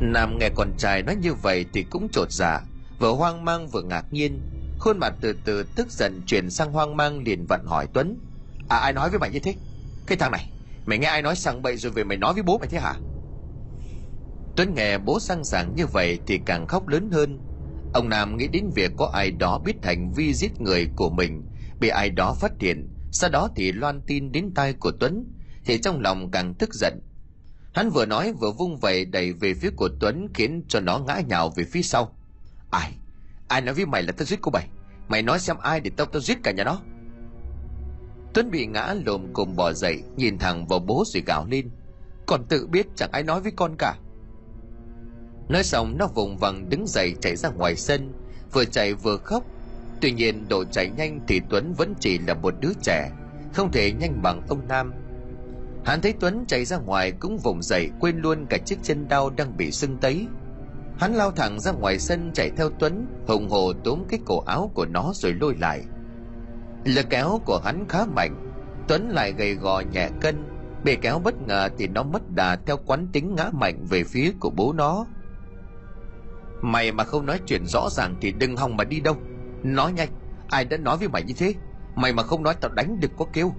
nam 0.00 0.38
nghe 0.38 0.48
con 0.48 0.72
trai 0.78 1.02
nói 1.02 1.16
như 1.16 1.34
vậy 1.34 1.66
thì 1.72 1.82
cũng 1.82 2.08
trột 2.12 2.32
dạ 2.32 2.60
vừa 2.98 3.12
hoang 3.12 3.44
mang 3.44 3.68
vừa 3.68 3.82
ngạc 3.82 4.04
nhiên. 4.10 4.40
Khuôn 4.78 4.98
mặt 4.98 5.14
từ 5.20 5.32
từ 5.44 5.62
tức 5.62 5.90
giận 5.90 6.20
chuyển 6.26 6.50
sang 6.50 6.72
hoang 6.72 6.96
mang 6.96 7.22
liền 7.22 7.46
vặn 7.46 7.60
hỏi 7.66 7.86
tuấn. 7.92 8.18
À 8.68 8.78
ai 8.78 8.92
nói 8.92 9.10
với 9.10 9.18
mày 9.18 9.30
như 9.30 9.38
thế? 9.38 9.54
Cái 10.06 10.18
thằng 10.18 10.32
này 10.32 10.50
mày 10.86 10.98
nghe 10.98 11.08
ai 11.08 11.22
nói 11.22 11.36
sang 11.36 11.62
bậy 11.62 11.76
rồi 11.76 11.92
về 11.92 12.04
mày 12.04 12.18
nói 12.18 12.34
với 12.34 12.42
bố 12.42 12.58
mày 12.58 12.68
thế 12.68 12.78
hả? 12.78 12.94
Tuấn 14.56 14.74
nghe 14.74 14.98
bố 14.98 15.20
sang 15.20 15.44
sảng 15.44 15.74
như 15.76 15.86
vậy 15.86 16.18
thì 16.26 16.40
càng 16.46 16.66
khóc 16.66 16.88
lớn 16.88 17.10
hơn. 17.12 17.38
Ông 17.94 18.08
Nam 18.08 18.36
nghĩ 18.36 18.48
đến 18.48 18.70
việc 18.74 18.92
có 18.96 19.10
ai 19.14 19.30
đó 19.30 19.58
biết 19.58 19.74
hành 19.82 20.12
vi 20.12 20.34
giết 20.34 20.60
người 20.60 20.88
của 20.96 21.10
mình, 21.10 21.42
bị 21.80 21.88
ai 21.88 22.10
đó 22.10 22.36
phát 22.40 22.52
hiện, 22.60 22.88
sau 23.12 23.30
đó 23.30 23.48
thì 23.56 23.72
loan 23.72 24.00
tin 24.06 24.32
đến 24.32 24.54
tai 24.54 24.72
của 24.72 24.92
Tuấn, 25.00 25.24
thì 25.64 25.78
trong 25.78 26.00
lòng 26.00 26.30
càng 26.30 26.54
tức 26.54 26.74
giận. 26.74 27.00
Hắn 27.78 27.90
vừa 27.90 28.06
nói 28.06 28.32
vừa 28.32 28.50
vung 28.50 28.76
vẩy 28.76 29.04
đẩy 29.04 29.32
về 29.32 29.54
phía 29.54 29.70
của 29.76 29.88
Tuấn 30.00 30.28
khiến 30.34 30.62
cho 30.68 30.80
nó 30.80 30.98
ngã 30.98 31.20
nhào 31.28 31.50
về 31.56 31.64
phía 31.64 31.82
sau. 31.82 32.16
Ai? 32.70 32.92
Ai 33.48 33.60
nói 33.60 33.74
với 33.74 33.86
mày 33.86 34.02
là 34.02 34.12
tao 34.12 34.24
giết 34.24 34.38
cô 34.42 34.50
Bảy? 34.50 34.68
Mày 35.08 35.22
nói 35.22 35.38
xem 35.38 35.56
ai 35.62 35.80
để 35.80 35.90
tao 35.96 36.06
tao 36.06 36.20
giết 36.20 36.38
cả 36.42 36.52
nhà 36.52 36.64
nó? 36.64 36.80
Tuấn 38.34 38.50
bị 38.50 38.66
ngã 38.66 38.94
lồm 39.06 39.32
cồm 39.32 39.56
bò 39.56 39.72
dậy, 39.72 40.02
nhìn 40.16 40.38
thẳng 40.38 40.66
vào 40.66 40.78
bố 40.78 41.04
rồi 41.06 41.22
gào 41.26 41.46
lên. 41.50 41.70
Còn 42.26 42.44
tự 42.44 42.66
biết 42.66 42.86
chẳng 42.96 43.10
ai 43.12 43.22
nói 43.22 43.40
với 43.40 43.52
con 43.56 43.74
cả. 43.78 43.96
Nói 45.48 45.62
xong 45.64 45.98
nó 45.98 46.06
vùng 46.06 46.36
vằng 46.36 46.68
đứng 46.68 46.86
dậy 46.86 47.14
chạy 47.20 47.36
ra 47.36 47.48
ngoài 47.48 47.76
sân 47.76 48.12
Vừa 48.52 48.64
chạy 48.64 48.94
vừa 48.94 49.16
khóc 49.16 49.44
Tuy 50.00 50.12
nhiên 50.12 50.48
độ 50.48 50.64
chạy 50.64 50.90
nhanh 50.96 51.20
thì 51.28 51.40
Tuấn 51.50 51.74
vẫn 51.74 51.94
chỉ 52.00 52.18
là 52.18 52.34
một 52.34 52.54
đứa 52.60 52.72
trẻ 52.82 53.10
Không 53.54 53.72
thể 53.72 53.92
nhanh 53.92 54.22
bằng 54.22 54.42
ông 54.48 54.68
Nam 54.68 54.92
Hắn 55.88 56.00
thấy 56.00 56.14
Tuấn 56.20 56.44
chạy 56.48 56.64
ra 56.64 56.76
ngoài 56.76 57.12
cũng 57.12 57.38
vùng 57.38 57.62
dậy, 57.62 57.90
Quên 58.00 58.16
luôn 58.16 58.46
cả 58.46 58.58
chiếc 58.58 58.78
chân 58.82 59.08
đau 59.08 59.30
đang 59.30 59.56
bị 59.56 59.70
sưng 59.70 59.96
tấy. 59.96 60.26
Hắn 60.98 61.14
lao 61.14 61.30
thẳng 61.30 61.60
ra 61.60 61.72
ngoài 61.72 61.98
sân 61.98 62.30
chạy 62.34 62.50
theo 62.56 62.70
Tuấn, 62.78 63.06
Hùng 63.26 63.48
hồ 63.50 63.72
túm 63.84 64.04
cái 64.08 64.20
cổ 64.26 64.40
áo 64.40 64.70
của 64.74 64.86
nó 64.86 65.12
rồi 65.14 65.32
lôi 65.32 65.54
lại. 65.60 65.84
Lực 66.84 67.06
kéo 67.10 67.40
của 67.44 67.60
hắn 67.64 67.84
khá 67.88 68.04
mạnh, 68.04 68.50
Tuấn 68.88 69.08
lại 69.08 69.32
gầy 69.32 69.54
gò 69.54 69.82
nhẹ 69.92 70.08
cân. 70.20 70.44
Bị 70.84 70.96
kéo 70.96 71.18
bất 71.18 71.34
ngờ 71.46 71.68
thì 71.78 71.86
nó 71.86 72.02
mất 72.02 72.30
đà 72.30 72.56
theo 72.56 72.76
quán 72.86 73.08
tính 73.12 73.34
ngã 73.34 73.50
mạnh 73.52 73.86
về 73.88 74.04
phía 74.04 74.32
của 74.40 74.50
bố 74.50 74.72
nó. 74.72 75.06
Mày 76.62 76.92
mà 76.92 77.04
không 77.04 77.26
nói 77.26 77.40
chuyện 77.46 77.66
rõ 77.66 77.88
ràng 77.90 78.14
thì 78.20 78.32
đừng 78.32 78.56
hòng 78.56 78.76
mà 78.76 78.84
đi 78.84 79.00
đâu. 79.00 79.16
Nói 79.62 79.92
nhanh, 79.92 80.08
Ai 80.48 80.64
đã 80.64 80.76
nói 80.76 80.96
với 80.96 81.08
mày 81.08 81.22
như 81.22 81.34
thế? 81.38 81.54
Mày 81.94 82.12
mà 82.12 82.22
không 82.22 82.42
nói 82.42 82.54
tao 82.60 82.72
đánh 82.72 83.00
được 83.00 83.10
có 83.18 83.24
kêu. 83.32 83.52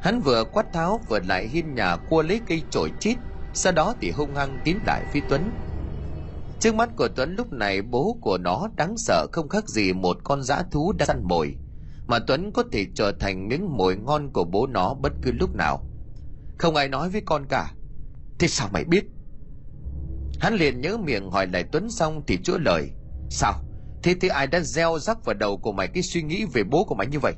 Hắn 0.00 0.20
vừa 0.20 0.44
quát 0.44 0.72
tháo 0.72 1.00
vừa 1.08 1.18
lại 1.20 1.48
hiên 1.48 1.74
nhà 1.74 1.96
cua 1.96 2.22
lấy 2.22 2.40
cây 2.46 2.62
chổi 2.70 2.92
chít, 3.00 3.18
sau 3.54 3.72
đó 3.72 3.94
thì 4.00 4.10
hung 4.10 4.34
hăng 4.34 4.58
tiến 4.64 4.78
lại 4.86 5.04
phía 5.12 5.20
Tuấn. 5.28 5.50
Trước 6.60 6.74
mắt 6.74 6.90
của 6.96 7.08
Tuấn 7.16 7.34
lúc 7.36 7.52
này 7.52 7.82
bố 7.82 8.16
của 8.20 8.38
nó 8.38 8.68
đáng 8.76 8.94
sợ 8.96 9.26
không 9.32 9.48
khác 9.48 9.68
gì 9.68 9.92
một 9.92 10.16
con 10.24 10.42
dã 10.42 10.62
thú 10.70 10.92
đang 10.92 11.06
săn 11.06 11.22
mồi, 11.24 11.56
mà 12.06 12.18
Tuấn 12.18 12.52
có 12.52 12.64
thể 12.72 12.86
trở 12.94 13.12
thành 13.20 13.48
miếng 13.48 13.76
mồi 13.76 13.96
ngon 13.96 14.30
của 14.32 14.44
bố 14.44 14.66
nó 14.66 14.94
bất 14.94 15.12
cứ 15.22 15.32
lúc 15.32 15.54
nào. 15.54 15.84
Không 16.58 16.76
ai 16.76 16.88
nói 16.88 17.10
với 17.10 17.22
con 17.26 17.46
cả. 17.48 17.74
Thế 18.38 18.48
sao 18.48 18.68
mày 18.72 18.84
biết? 18.84 19.04
Hắn 20.40 20.54
liền 20.54 20.80
nhớ 20.80 20.96
miệng 20.96 21.30
hỏi 21.30 21.46
lại 21.46 21.64
Tuấn 21.72 21.90
xong 21.90 22.22
thì 22.26 22.38
chữa 22.44 22.58
lời. 22.58 22.90
Sao? 23.30 23.54
Thế 24.02 24.14
thì 24.20 24.28
ai 24.28 24.46
đã 24.46 24.60
gieo 24.60 24.98
rắc 24.98 25.24
vào 25.24 25.34
đầu 25.34 25.56
của 25.56 25.72
mày 25.72 25.88
cái 25.88 26.02
suy 26.02 26.22
nghĩ 26.22 26.44
về 26.44 26.64
bố 26.64 26.84
của 26.84 26.94
mày 26.94 27.06
như 27.06 27.18
vậy? 27.18 27.34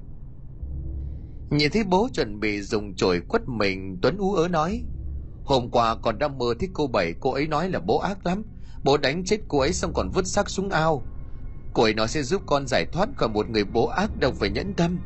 Nhìn 1.53 1.71
thấy 1.71 1.85
bố 1.85 2.09
chuẩn 2.15 2.41
bị 2.41 2.63
dùng 2.63 2.95
chổi 2.95 3.21
quất 3.29 3.49
mình, 3.49 3.99
Tuấn 4.03 4.17
ú 4.17 4.35
ớ 4.35 4.49
nói, 4.49 4.85
Hôm 5.45 5.71
qua 5.71 5.97
còn 5.97 6.19
đang 6.19 6.39
mơ 6.39 6.55
thấy 6.61 6.69
cô 6.73 6.87
Bảy, 6.87 7.15
Cô 7.21 7.33
ấy 7.33 7.47
nói 7.47 7.71
là 7.71 7.81
bố 7.81 7.99
ác 7.99 8.27
lắm. 8.27 8.43
Bố 8.85 8.97
đánh 8.97 9.25
chết 9.25 9.41
cô 9.49 9.59
ấy 9.59 9.73
xong 9.73 9.93
còn 9.95 10.11
vứt 10.11 10.27
xác 10.27 10.51
xuống 10.51 10.71
ao. 10.71 11.03
Cô 11.73 11.83
ấy 11.83 11.95
nói 11.95 12.09
sẽ 12.09 12.23
giúp 12.23 12.43
con 12.47 12.67
giải 12.67 12.87
thoát 12.93 13.09
khỏi 13.17 13.29
một 13.29 13.51
người 13.51 13.65
bố 13.65 13.87
ác 13.87 14.17
đâu 14.17 14.33
phải 14.33 14.51
nhẫn 14.51 14.75
tâm. 14.75 14.99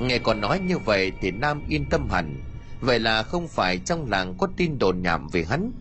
Nghe 0.00 0.18
con 0.18 0.40
nói 0.40 0.60
như 0.60 0.78
vậy 0.78 1.12
Thì 1.20 1.30
Nam 1.30 1.62
yên 1.68 1.84
tâm 1.90 2.08
hẳn. 2.10 2.36
Vậy 2.80 2.98
là 2.98 3.22
không 3.22 3.48
phải 3.48 3.78
trong 3.78 4.10
làng 4.10 4.34
có 4.38 4.48
tin 4.56 4.78
đồn 4.78 5.02
nhảm 5.02 5.28
về 5.32 5.44
hắn. 5.44 5.72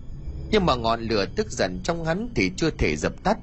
Nhưng 0.52 0.66
mà 0.66 0.76
ngọn 0.76 1.02
lửa 1.02 1.26
tức 1.36 1.52
giận 1.52 1.80
trong 1.84 2.06
hắn 2.06 2.30
Thì 2.36 2.52
chưa 2.58 2.70
thể 2.70 2.96
dập 2.96 3.24
tắt. 3.24 3.38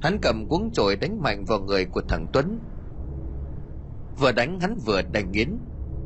Hắn 0.00 0.18
cầm 0.22 0.48
cuống 0.48 0.72
chổi 0.72 0.96
đánh 0.96 1.22
mạnh 1.22 1.44
vào 1.44 1.60
người 1.60 1.84
của 1.84 2.02
thằng 2.08 2.26
Tuấn. 2.32 2.58
Vừa 4.18 4.32
đánh 4.32 4.60
hắn 4.60 4.78
vừa 4.86 5.02
đành 5.02 5.32
nghiến. 5.32 5.58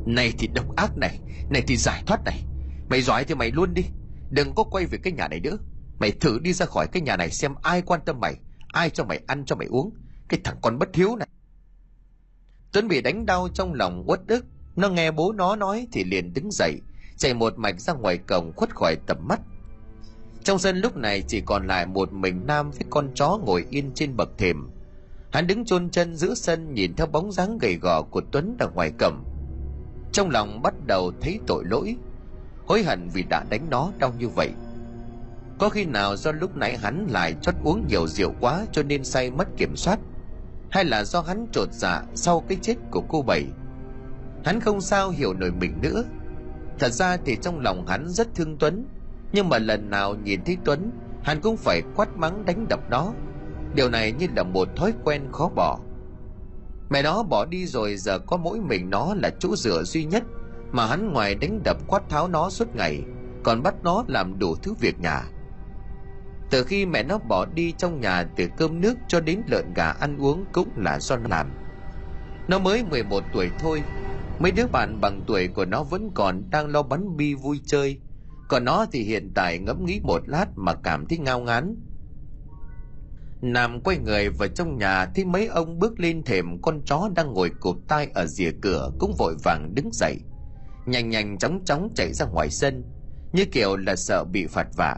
Này 0.05 0.33
thì 0.39 0.47
độc 0.47 0.75
ác 0.75 0.97
này 0.97 1.19
Này 1.49 1.63
thì 1.67 1.77
giải 1.77 2.03
thoát 2.05 2.23
này. 2.25 2.43
Mày 2.89 3.01
giỏi 3.01 3.25
thì 3.25 3.35
mày 3.35 3.51
luôn 3.51 3.73
đi. 3.73 3.85
Đừng 4.29 4.55
có 4.55 4.63
quay 4.63 4.85
về 4.85 4.97
cái 5.03 5.13
nhà 5.13 5.27
này 5.27 5.39
nữa. 5.39 5.57
Mày 5.99 6.11
thử 6.11 6.39
đi 6.39 6.53
ra 6.53 6.65
khỏi 6.65 6.87
cái 6.87 7.01
nhà 7.01 7.17
này 7.17 7.31
xem 7.31 7.55
ai 7.61 7.81
quan 7.81 8.01
tâm 8.05 8.19
mày, 8.19 8.35
Ai 8.67 8.89
cho 8.89 9.03
mày 9.03 9.21
ăn, 9.27 9.45
cho 9.45 9.55
mày 9.55 9.67
uống. 9.67 9.93
Cái 10.29 10.39
thằng 10.43 10.57
con 10.61 10.79
bất 10.79 10.95
hiếu 10.95 11.15
này. 11.15 11.27
Tuấn 12.71 12.87
bị 12.87 13.01
đánh 13.01 13.25
đau 13.25 13.49
trong 13.53 13.73
lòng 13.73 14.03
uất 14.07 14.19
ức. 14.27 14.45
Nó 14.75 14.89
nghe 14.89 15.11
bố 15.11 15.31
nó 15.31 15.55
nói 15.55 15.87
thì 15.91 16.03
liền 16.03 16.33
đứng 16.33 16.51
dậy, 16.51 16.81
Chạy 17.17 17.33
một 17.33 17.53
mạch 17.57 17.81
ra 17.81 17.93
ngoài 17.93 18.17
cổng 18.17 18.53
khuất 18.55 18.75
khỏi 18.75 18.95
tầm 19.07 19.17
mắt. 19.27 19.39
Trong 20.43 20.59
sân 20.59 20.77
lúc 20.77 20.97
này 20.97 21.23
chỉ 21.27 21.41
còn 21.41 21.67
lại 21.67 21.85
một 21.85 22.13
mình 22.13 22.45
Nam 22.47 22.71
với 22.71 22.83
con 22.89 23.09
chó 23.15 23.39
ngồi 23.45 23.65
yên 23.69 23.91
trên 23.95 24.15
bậc 24.15 24.29
thềm. 24.37 24.69
Hắn 25.31 25.47
đứng 25.47 25.65
chôn 25.65 25.89
chân 25.89 26.15
giữa 26.15 26.33
sân 26.33 26.73
nhìn 26.73 26.95
theo 26.95 27.07
bóng 27.07 27.31
dáng 27.31 27.57
gầy 27.57 27.75
gò 27.75 28.01
của 28.01 28.21
Tuấn 28.31 28.55
ở 28.59 28.69
ngoài 28.69 28.91
cầm 28.97 29.23
Trong 30.11 30.29
lòng 30.29 30.61
bắt 30.61 30.73
đầu 30.85 31.11
thấy 31.21 31.39
tội 31.47 31.63
lỗi, 31.65 31.95
hối 32.67 32.83
hận 32.83 33.09
vì 33.13 33.23
đã 33.29 33.43
đánh 33.49 33.67
nó 33.69 33.91
đau 33.99 34.13
như 34.19 34.27
vậy. 34.27 34.49
Có 35.59 35.69
khi 35.69 35.85
nào 35.85 36.15
do 36.15 36.31
lúc 36.31 36.55
nãy 36.55 36.77
hắn 36.77 37.07
lại 37.09 37.35
chót 37.41 37.55
uống 37.63 37.87
nhiều 37.87 38.07
rượu 38.07 38.33
quá 38.39 38.65
cho 38.71 38.83
nên 38.83 39.03
say 39.03 39.31
mất 39.31 39.47
kiểm 39.57 39.75
soát? 39.75 39.99
Hay 40.69 40.85
là 40.85 41.03
do 41.03 41.21
hắn 41.21 41.47
trột 41.51 41.67
dạ 41.71 42.03
sau 42.15 42.43
cái 42.47 42.57
chết 42.61 42.75
của 42.91 43.01
cô 43.09 43.21
Bảy? 43.21 43.45
Hắn 44.45 44.59
không 44.59 44.81
sao 44.81 45.09
hiểu 45.09 45.33
nổi 45.33 45.51
mình 45.51 45.73
nữa. 45.81 46.03
Thật 46.79 46.89
ra 46.89 47.17
thì 47.25 47.37
trong 47.41 47.59
lòng 47.59 47.85
hắn 47.87 48.09
rất 48.09 48.35
thương 48.35 48.57
Tuấn, 48.59 48.85
nhưng 49.31 49.49
mà 49.49 49.57
lần 49.57 49.89
nào 49.89 50.15
nhìn 50.15 50.43
thấy 50.45 50.57
Tuấn, 50.65 50.91
hắn 51.23 51.41
cũng 51.41 51.57
phải 51.57 51.81
quát 51.95 52.17
mắng 52.17 52.45
đánh 52.45 52.65
đập 52.69 52.79
nó 52.89 53.13
điều 53.75 53.89
này 53.89 54.11
như 54.11 54.27
là 54.35 54.43
một 54.43 54.67
thói 54.75 54.93
quen 55.03 55.21
khó 55.31 55.49
bỏ. 55.55 55.79
Mẹ 56.89 57.01
nó 57.01 57.23
bỏ 57.23 57.45
đi 57.45 57.65
rồi 57.65 57.97
giờ 57.97 58.19
có 58.19 58.37
mỗi 58.37 58.59
mình 58.59 58.89
nó 58.89 59.13
là 59.13 59.29
chỗ 59.39 59.55
dựa 59.55 59.83
duy 59.83 60.03
nhất 60.05 60.23
mà 60.71 60.85
hắn 60.85 61.13
ngoài 61.13 61.35
đánh 61.35 61.61
đập 61.63 61.77
quát 61.87 62.09
tháo 62.09 62.27
nó 62.27 62.49
suốt 62.49 62.75
ngày, 62.75 63.03
còn 63.43 63.63
bắt 63.63 63.75
nó 63.83 64.03
làm 64.07 64.39
đủ 64.39 64.55
thứ 64.55 64.73
việc 64.79 64.99
nhà. 64.99 65.23
Từ 66.49 66.63
khi 66.63 66.85
mẹ 66.85 67.03
nó 67.03 67.17
bỏ 67.17 67.45
đi 67.45 67.73
trong 67.77 68.01
nhà 68.01 68.23
từ 68.35 68.47
cơm 68.57 68.81
nước 68.81 68.93
cho 69.07 69.19
đến 69.19 69.41
lợn 69.47 69.73
gà 69.73 69.91
ăn 69.91 70.17
uống 70.17 70.45
cũng 70.51 70.69
là 70.75 70.99
do 70.99 71.17
nó 71.17 71.27
làm. 71.29 71.51
Nó 72.47 72.59
mới 72.59 72.83
11 72.83 73.23
tuổi 73.33 73.49
thôi, 73.59 73.83
mấy 74.39 74.51
đứa 74.51 74.67
bạn 74.67 75.01
bằng 75.01 75.21
tuổi 75.27 75.47
của 75.47 75.65
nó 75.65 75.83
vẫn 75.83 76.11
còn 76.13 76.49
đang 76.49 76.67
lo 76.67 76.83
bắn 76.83 77.17
bi 77.17 77.33
vui 77.33 77.61
chơi. 77.65 77.99
Còn 78.47 78.65
nó 78.65 78.85
thì 78.91 79.03
hiện 79.03 79.31
tại 79.35 79.59
ngẫm 79.59 79.85
nghĩ 79.85 79.99
một 80.03 80.21
lát 80.25 80.45
mà 80.55 80.73
cảm 80.73 81.05
thấy 81.05 81.17
ngao 81.17 81.39
ngán. 81.39 81.75
Nam 83.41 83.81
quay 83.81 83.97
người 83.97 84.29
vào 84.29 84.47
trong 84.47 84.77
nhà 84.77 85.05
thấy 85.05 85.25
mấy 85.25 85.47
ông 85.47 85.79
bước 85.79 85.99
lên 85.99 86.23
thềm 86.23 86.61
con 86.61 86.81
chó 86.85 87.09
đang 87.15 87.33
ngồi 87.33 87.51
cụp 87.59 87.77
tai 87.87 88.07
ở 88.13 88.25
rìa 88.25 88.51
cửa 88.61 88.91
cũng 88.99 89.15
vội 89.17 89.35
vàng 89.43 89.75
đứng 89.75 89.89
dậy. 89.93 90.17
Nhanh 90.85 91.09
nhanh 91.09 91.37
chóng 91.37 91.65
chóng 91.65 91.89
chạy 91.95 92.13
ra 92.13 92.25
ngoài 92.25 92.49
sân, 92.49 92.83
như 93.33 93.45
kiểu 93.45 93.77
là 93.77 93.95
sợ 93.95 94.23
bị 94.23 94.47
phạt 94.47 94.67
vạ. 94.75 94.97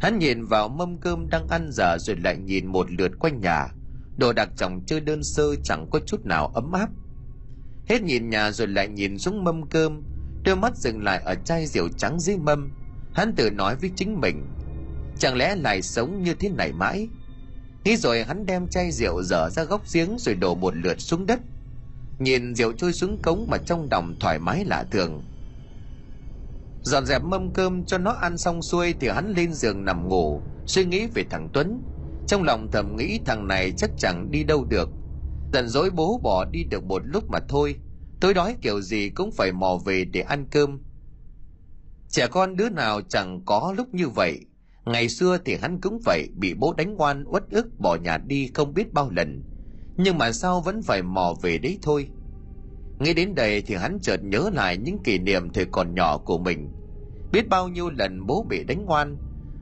Hắn 0.00 0.18
nhìn 0.18 0.44
vào 0.44 0.68
mâm 0.68 0.98
cơm 0.98 1.28
đang 1.28 1.48
ăn 1.48 1.70
dở 1.72 1.98
rồi 1.98 2.16
lại 2.16 2.36
nhìn 2.36 2.66
một 2.66 2.90
lượt 2.90 3.12
quanh 3.18 3.40
nhà. 3.40 3.68
Đồ 4.16 4.32
đặc 4.32 4.48
trọng 4.56 4.84
chơi 4.86 5.00
đơn 5.00 5.22
sơ 5.22 5.54
chẳng 5.64 5.86
có 5.90 6.00
chút 6.06 6.24
nào 6.24 6.46
ấm 6.46 6.72
áp. 6.72 6.88
Hết 7.88 8.02
nhìn 8.02 8.30
nhà 8.30 8.50
rồi 8.50 8.68
lại 8.68 8.88
nhìn 8.88 9.18
xuống 9.18 9.44
mâm 9.44 9.68
cơm, 9.68 10.02
đôi 10.44 10.56
mắt 10.56 10.76
dừng 10.76 11.02
lại 11.02 11.22
ở 11.24 11.34
chai 11.34 11.66
rượu 11.66 11.88
trắng 11.88 12.20
dưới 12.20 12.36
mâm. 12.36 12.70
Hắn 13.14 13.34
tự 13.36 13.50
nói 13.50 13.76
với 13.76 13.90
chính 13.96 14.20
mình, 14.20 14.46
chẳng 15.18 15.36
lẽ 15.36 15.56
lại 15.56 15.82
sống 15.82 16.22
như 16.22 16.34
thế 16.34 16.48
này 16.48 16.72
mãi? 16.72 17.08
Nghĩ 17.84 17.96
rồi 17.96 18.24
hắn 18.24 18.46
đem 18.46 18.68
chai 18.68 18.92
rượu 18.92 19.22
dở 19.22 19.50
ra 19.50 19.64
góc 19.64 19.82
giếng 19.94 20.18
rồi 20.18 20.34
đổ 20.34 20.54
một 20.54 20.76
lượt 20.76 21.00
xuống 21.00 21.26
đất. 21.26 21.40
Nhìn 22.18 22.54
rượu 22.54 22.72
trôi 22.72 22.92
xuống 22.92 23.22
cống 23.22 23.46
mà 23.50 23.58
trong 23.58 23.88
đồng 23.88 24.14
thoải 24.20 24.38
mái 24.38 24.64
lạ 24.64 24.84
thường. 24.90 25.22
Dọn 26.82 27.06
dẹp 27.06 27.22
mâm 27.22 27.52
cơm 27.52 27.84
cho 27.84 27.98
nó 27.98 28.10
ăn 28.10 28.38
xong 28.38 28.62
xuôi 28.62 28.94
thì 29.00 29.08
hắn 29.08 29.32
lên 29.36 29.52
giường 29.54 29.84
nằm 29.84 30.08
ngủ, 30.08 30.40
suy 30.66 30.84
nghĩ 30.84 31.06
về 31.06 31.24
thằng 31.30 31.48
Tuấn. 31.52 31.82
Trong 32.26 32.42
lòng 32.42 32.70
thầm 32.70 32.96
nghĩ 32.96 33.20
thằng 33.26 33.48
này 33.48 33.72
chắc 33.76 33.90
chẳng 33.98 34.30
đi 34.30 34.44
đâu 34.44 34.64
được. 34.64 34.90
Giận 35.52 35.68
dỗi 35.68 35.90
bố 35.90 36.20
bỏ 36.22 36.44
đi 36.44 36.64
được 36.64 36.84
một 36.84 37.02
lúc 37.04 37.24
mà 37.30 37.38
thôi. 37.48 37.76
Tối 38.20 38.34
đói 38.34 38.56
kiểu 38.62 38.80
gì 38.80 39.10
cũng 39.10 39.30
phải 39.32 39.52
mò 39.52 39.78
về 39.84 40.04
để 40.04 40.20
ăn 40.20 40.46
cơm. 40.50 40.80
Trẻ 42.08 42.26
con 42.26 42.56
đứa 42.56 42.68
nào 42.68 43.00
chẳng 43.08 43.40
có 43.46 43.74
lúc 43.76 43.94
như 43.94 44.08
vậy 44.08 44.40
Ngày 44.86 45.08
xưa 45.08 45.38
thì 45.44 45.56
hắn 45.56 45.80
cũng 45.80 45.98
vậy, 46.04 46.28
bị 46.34 46.54
bố 46.54 46.72
đánh 46.72 47.00
oan 47.00 47.24
uất 47.24 47.42
ức 47.50 47.66
bỏ 47.78 47.96
nhà 47.96 48.18
đi 48.18 48.50
không 48.54 48.74
biết 48.74 48.92
bao 48.92 49.10
lần. 49.10 49.42
Nhưng 49.96 50.18
mà 50.18 50.32
sao 50.32 50.60
vẫn 50.60 50.82
phải 50.82 51.02
mò 51.02 51.34
về 51.42 51.58
đấy 51.58 51.78
thôi. 51.82 52.08
nghĩ 52.98 53.14
đến 53.14 53.34
đây 53.34 53.62
thì 53.62 53.74
hắn 53.74 53.98
chợt 54.02 54.20
nhớ 54.22 54.50
lại 54.52 54.76
những 54.76 55.02
kỷ 55.04 55.18
niệm 55.18 55.50
thời 55.50 55.64
còn 55.64 55.94
nhỏ 55.94 56.18
của 56.18 56.38
mình. 56.38 56.70
Biết 57.32 57.48
bao 57.48 57.68
nhiêu 57.68 57.90
lần 57.90 58.26
bố 58.26 58.46
bị 58.48 58.64
đánh 58.64 58.90
oan, 58.90 59.16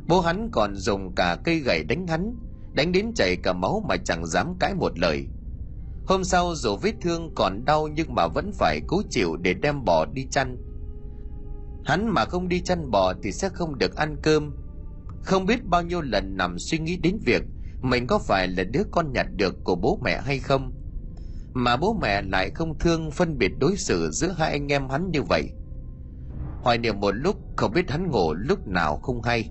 bố 0.09 0.21
hắn 0.21 0.49
còn 0.53 0.77
dùng 0.77 1.15
cả 1.15 1.39
cây 1.45 1.59
gậy 1.59 1.85
đánh 1.85 2.07
hắn, 2.07 2.35
đánh 2.73 2.93
đến 2.93 3.15
chảy 3.15 3.37
cả 3.37 3.53
máu 3.53 3.85
mà 3.89 3.97
chẳng 3.97 4.27
dám 4.27 4.55
cãi 4.61 4.75
một 4.75 4.99
lời. 4.99 5.27
Hôm 6.07 6.25
sau 6.25 6.55
dù 6.55 6.77
vết 6.77 6.95
thương 7.01 7.35
còn 7.35 7.65
đau 7.65 7.89
nhưng 7.89 8.15
mà 8.15 8.27
vẫn 8.27 8.51
phải 8.59 8.81
cố 8.87 9.03
chịu 9.11 9.37
để 9.37 9.55
đem 9.55 9.85
bò 9.85 10.07
đi 10.07 10.27
chăn. 10.31 10.57
Hắn 11.85 12.09
mà 12.09 12.25
không 12.25 12.49
đi 12.49 12.61
chăn 12.61 12.91
bò 12.91 13.13
thì 13.23 13.33
sẽ 13.33 13.49
không 13.49 13.79
được 13.79 13.97
ăn 13.97 14.17
cơm, 14.23 14.53
không 15.23 15.47
biết 15.47 15.65
bao 15.65 15.83
nhiêu 15.83 16.01
lần 16.01 16.37
nằm 16.37 16.59
suy 16.59 16.79
nghĩ 16.79 16.97
đến 16.97 17.19
việc 17.25 17.43
mình 17.83 18.07
có 18.07 18.19
phải 18.19 18.49
là 18.49 18.65
đứa 18.65 18.83
con 18.91 19.13
nhặt 19.13 19.27
được 19.37 19.65
của 19.65 19.75
bố 19.75 19.99
mẹ 20.05 20.21
hay 20.25 20.39
không. 20.39 20.73
Mà 21.53 21.77
bố 21.77 21.99
mẹ 22.03 22.23
lại 22.23 22.51
không 22.51 22.79
thương 22.79 23.11
phân 23.11 23.39
biệt 23.39 23.53
đối 23.59 23.77
xử 23.77 24.11
giữa 24.11 24.35
hai 24.39 24.53
anh 24.53 24.73
em 24.73 24.89
hắn 24.89 25.11
như 25.11 25.23
vậy. 25.23 25.51
Hoài 26.63 26.79
niệm 26.79 27.01
một 27.01 27.11
lúc 27.11 27.37
không 27.57 27.73
biết 27.73 27.91
hắn 27.91 28.11
ngủ 28.11 28.35
lúc 28.35 28.67
nào 28.67 28.97
không 28.97 29.23
hay. 29.23 29.51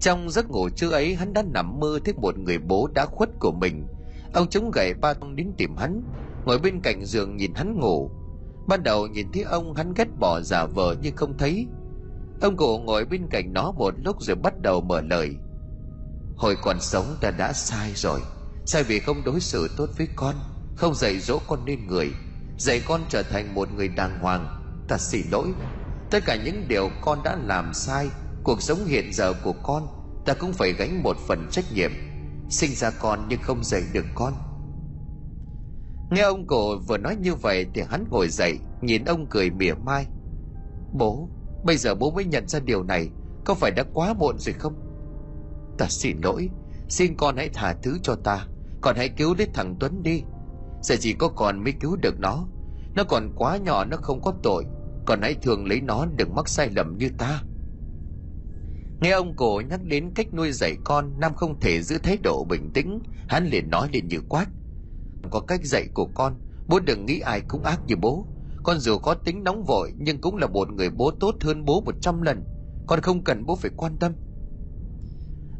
Trong 0.00 0.30
giấc 0.30 0.50
ngủ 0.50 0.68
trưa 0.68 0.90
ấy 0.90 1.14
hắn 1.14 1.32
đã 1.32 1.42
nằm 1.42 1.80
mơ 1.80 1.98
thấy 2.04 2.14
một 2.14 2.38
người 2.38 2.58
bố 2.58 2.88
đã 2.94 3.06
khuất 3.06 3.28
của 3.40 3.52
mình. 3.52 3.86
Ông 4.32 4.48
chống 4.48 4.70
gậy 4.70 4.94
ba 4.94 5.14
tông 5.14 5.36
đến 5.36 5.52
tìm 5.58 5.76
hắn, 5.76 6.02
ngồi 6.44 6.58
bên 6.58 6.80
cạnh 6.80 7.04
giường 7.04 7.36
nhìn 7.36 7.54
hắn 7.54 7.80
ngủ. 7.80 8.10
Ban 8.68 8.82
đầu 8.82 9.06
nhìn 9.06 9.32
thấy 9.32 9.42
ông 9.42 9.74
hắn 9.74 9.94
ghét 9.94 10.08
bỏ 10.18 10.40
giả 10.40 10.66
vờ 10.66 10.94
như 11.02 11.10
không 11.16 11.38
thấy, 11.38 11.66
Ông 12.40 12.56
cụ 12.56 12.78
ngồi 12.78 13.04
bên 13.04 13.26
cạnh 13.30 13.52
nó 13.52 13.72
một 13.72 13.94
lúc 13.96 14.16
rồi 14.20 14.36
bắt 14.36 14.60
đầu 14.60 14.80
mở 14.80 15.00
lời. 15.00 15.36
Hồi 16.36 16.56
còn 16.62 16.80
sống 16.80 17.16
ta 17.20 17.30
đã 17.30 17.52
sai 17.52 17.92
rồi. 17.94 18.20
Sai 18.66 18.82
vì 18.82 19.00
không 19.00 19.24
đối 19.24 19.40
xử 19.40 19.68
tốt 19.76 19.86
với 19.98 20.08
con, 20.16 20.34
không 20.76 20.94
dạy 20.94 21.18
dỗ 21.18 21.38
con 21.48 21.64
nên 21.64 21.86
người, 21.86 22.10
dạy 22.58 22.80
con 22.88 23.00
trở 23.08 23.22
thành 23.22 23.54
một 23.54 23.68
người 23.72 23.88
đàng 23.88 24.18
hoàng. 24.18 24.48
Ta 24.88 24.98
xin 24.98 25.26
lỗi. 25.32 25.48
Tất 26.10 26.24
cả 26.26 26.36
những 26.44 26.64
điều 26.68 26.90
con 27.00 27.18
đã 27.24 27.38
làm 27.44 27.74
sai, 27.74 28.08
cuộc 28.44 28.62
sống 28.62 28.78
hiện 28.86 29.12
giờ 29.12 29.32
của 29.44 29.54
con, 29.62 29.86
ta 30.26 30.34
cũng 30.34 30.52
phải 30.52 30.72
gánh 30.72 31.02
một 31.02 31.16
phần 31.28 31.48
trách 31.50 31.64
nhiệm. 31.74 31.90
Sinh 32.50 32.70
ra 32.74 32.90
con 32.90 33.26
nhưng 33.28 33.42
không 33.42 33.64
dạy 33.64 33.82
được 33.92 34.04
con. 34.14 34.32
Nghe 36.10 36.22
ông 36.22 36.46
cụ 36.46 36.76
vừa 36.88 36.98
nói 36.98 37.16
như 37.16 37.34
vậy 37.34 37.66
thì 37.74 37.82
hắn 37.90 38.04
ngồi 38.10 38.28
dậy, 38.28 38.58
nhìn 38.80 39.04
ông 39.04 39.26
cười 39.30 39.50
mỉa 39.50 39.74
mai. 39.74 40.06
Bố, 40.92 41.28
Bây 41.64 41.76
giờ 41.76 41.94
bố 41.94 42.10
mới 42.10 42.24
nhận 42.24 42.48
ra 42.48 42.60
điều 42.60 42.82
này, 42.82 43.10
Có 43.44 43.54
phải 43.54 43.70
đã 43.70 43.84
quá 43.92 44.14
muộn 44.14 44.38
rồi 44.38 44.52
không? 44.52 44.74
Ta 45.78 45.86
xin 45.88 46.16
lỗi, 46.22 46.48
Xin 46.88 47.16
con 47.16 47.36
hãy 47.36 47.48
tha 47.48 47.74
thứ 47.82 47.98
cho 48.02 48.14
ta, 48.14 48.46
Con 48.80 48.96
hãy 48.96 49.08
cứu 49.08 49.34
lấy 49.38 49.48
thằng 49.54 49.76
Tuấn 49.80 50.02
đi. 50.02 50.22
Sẽ 50.82 50.96
chỉ 50.96 51.12
có 51.12 51.28
con 51.28 51.64
mới 51.64 51.72
cứu 51.80 51.96
được 51.96 52.20
nó 52.20 52.46
Nó 52.94 53.04
còn 53.04 53.32
quá 53.36 53.56
nhỏ 53.56 53.84
nó 53.84 53.96
không 53.96 54.22
có 54.22 54.32
tội 54.42 54.64
Còn 55.06 55.22
hãy 55.22 55.34
thường 55.34 55.66
lấy 55.66 55.80
nó 55.80 56.06
đừng 56.16 56.34
mắc 56.34 56.48
sai 56.48 56.70
lầm 56.76 56.98
như 56.98 57.10
ta. 57.18 57.42
Nghe 59.00 59.10
ông 59.10 59.36
cổ 59.36 59.62
nhắc 59.70 59.80
đến 59.84 60.10
cách 60.14 60.34
nuôi 60.34 60.52
dạy 60.52 60.76
con, 60.84 61.20
Nam 61.20 61.34
không 61.34 61.60
thể 61.60 61.82
giữ 61.82 61.98
thái 61.98 62.16
độ 62.16 62.44
bình 62.44 62.70
tĩnh, 62.74 63.02
Hắn 63.28 63.46
liền 63.46 63.70
nói 63.70 63.88
lên 63.92 64.08
như 64.08 64.20
quát. 64.28 64.46
Có 65.30 65.40
cách 65.40 65.60
dạy 65.64 65.88
của 65.94 66.06
con, 66.14 66.34
Bố 66.68 66.80
đừng 66.80 67.06
nghĩ 67.06 67.20
ai 67.20 67.40
cũng 67.48 67.62
ác 67.62 67.80
như 67.86 67.96
bố. 67.96 68.26
Con 68.68 68.80
dù 68.80 68.98
có 68.98 69.14
tính 69.14 69.44
nóng 69.44 69.64
vội 69.64 69.92
Nhưng 69.96 70.20
cũng 70.20 70.36
là 70.36 70.46
một 70.46 70.72
người 70.72 70.90
bố 70.90 71.10
tốt 71.10 71.36
hơn 71.40 71.64
bố 71.64 71.80
một 71.80 71.94
trăm 72.00 72.22
lần 72.22 72.44
Con 72.86 73.00
không 73.00 73.24
cần 73.24 73.46
bố 73.46 73.56
phải 73.56 73.70
quan 73.76 73.98
tâm. 73.98 74.12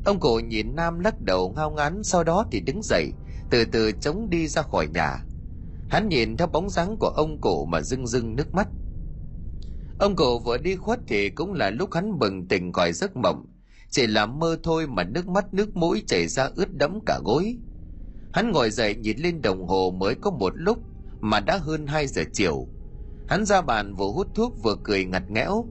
Ông 0.04 0.20
cổ 0.20 0.40
nhìn 0.44 0.76
Nam 0.76 0.98
lắc 0.98 1.20
đầu 1.20 1.52
ngao 1.56 1.70
ngán, 1.70 2.02
Sau 2.02 2.24
đó 2.24 2.46
thì 2.52 2.60
đứng 2.60 2.82
dậy, 2.82 3.12
Từ 3.50 3.64
từ 3.64 3.92
chống 3.92 4.30
đi 4.30 4.48
ra 4.48 4.62
khỏi 4.62 4.86
nhà. 4.86 5.24
Hắn 5.88 6.08
nhìn 6.08 6.36
theo 6.36 6.46
bóng 6.46 6.70
dáng 6.70 6.96
của 7.00 7.08
ông 7.08 7.40
cổ 7.40 7.64
mà 7.64 7.80
rưng 7.80 8.06
rưng 8.06 8.36
nước 8.36 8.54
mắt. 8.54 8.68
Ông 9.98 10.16
cổ 10.16 10.38
vừa 10.38 10.58
đi 10.58 10.76
khuất 10.76 11.00
thì 11.06 11.30
cũng 11.30 11.52
là 11.52 11.70
lúc 11.70 11.92
hắn 11.92 12.18
bừng 12.18 12.48
tỉnh 12.48 12.72
khỏi 12.72 12.92
giấc 12.92 13.16
mộng. 13.16 13.46
Chỉ 13.90 14.06
là 14.06 14.26
mơ 14.26 14.58
thôi 14.62 14.86
mà 14.86 15.04
nước 15.04 15.28
mắt, 15.28 15.54
nước 15.54 15.76
mũi 15.76 16.02
chảy 16.06 16.28
ra 16.28 16.50
ướt 16.54 16.74
đẫm 16.74 16.98
cả 17.06 17.20
gối. 17.24 17.58
Hắn 18.32 18.50
ngồi 18.50 18.70
dậy 18.70 18.94
nhìn 18.94 19.18
lên 19.18 19.42
đồng 19.42 19.68
hồ 19.68 19.90
mới 19.90 20.14
có 20.14 20.30
một 20.30 20.52
lúc 20.56 20.78
Mà 21.20 21.40
đã 21.40 21.56
hơn 21.56 21.86
2 21.86 22.06
giờ 22.06 22.22
chiều. 22.32 22.68
Hắn 23.28 23.44
ra 23.44 23.62
bàn 23.62 23.94
vừa 23.94 24.06
hút 24.06 24.28
thuốc 24.34 24.62
vừa 24.62 24.76
cười 24.84 25.04
ngặt 25.04 25.30
nghẽo. 25.30 25.64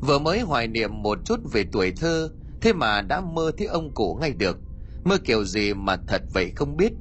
Vừa 0.00 0.18
mới 0.18 0.40
hoài 0.40 0.68
niệm 0.68 1.02
một 1.02 1.18
chút 1.24 1.40
về 1.52 1.64
tuổi 1.72 1.92
thơ, 1.96 2.28
Thế 2.60 2.72
mà 2.72 3.02
đã 3.02 3.20
mơ 3.20 3.52
thấy 3.58 3.66
ông 3.66 3.94
cụ 3.94 4.18
ngay 4.20 4.32
được. 4.32 4.58
Mơ 5.04 5.18
kiểu 5.24 5.44
gì 5.44 5.74
mà 5.74 5.96
thật 6.06 6.22
vậy 6.32 6.52
không 6.56 6.76
biết. 6.76 6.92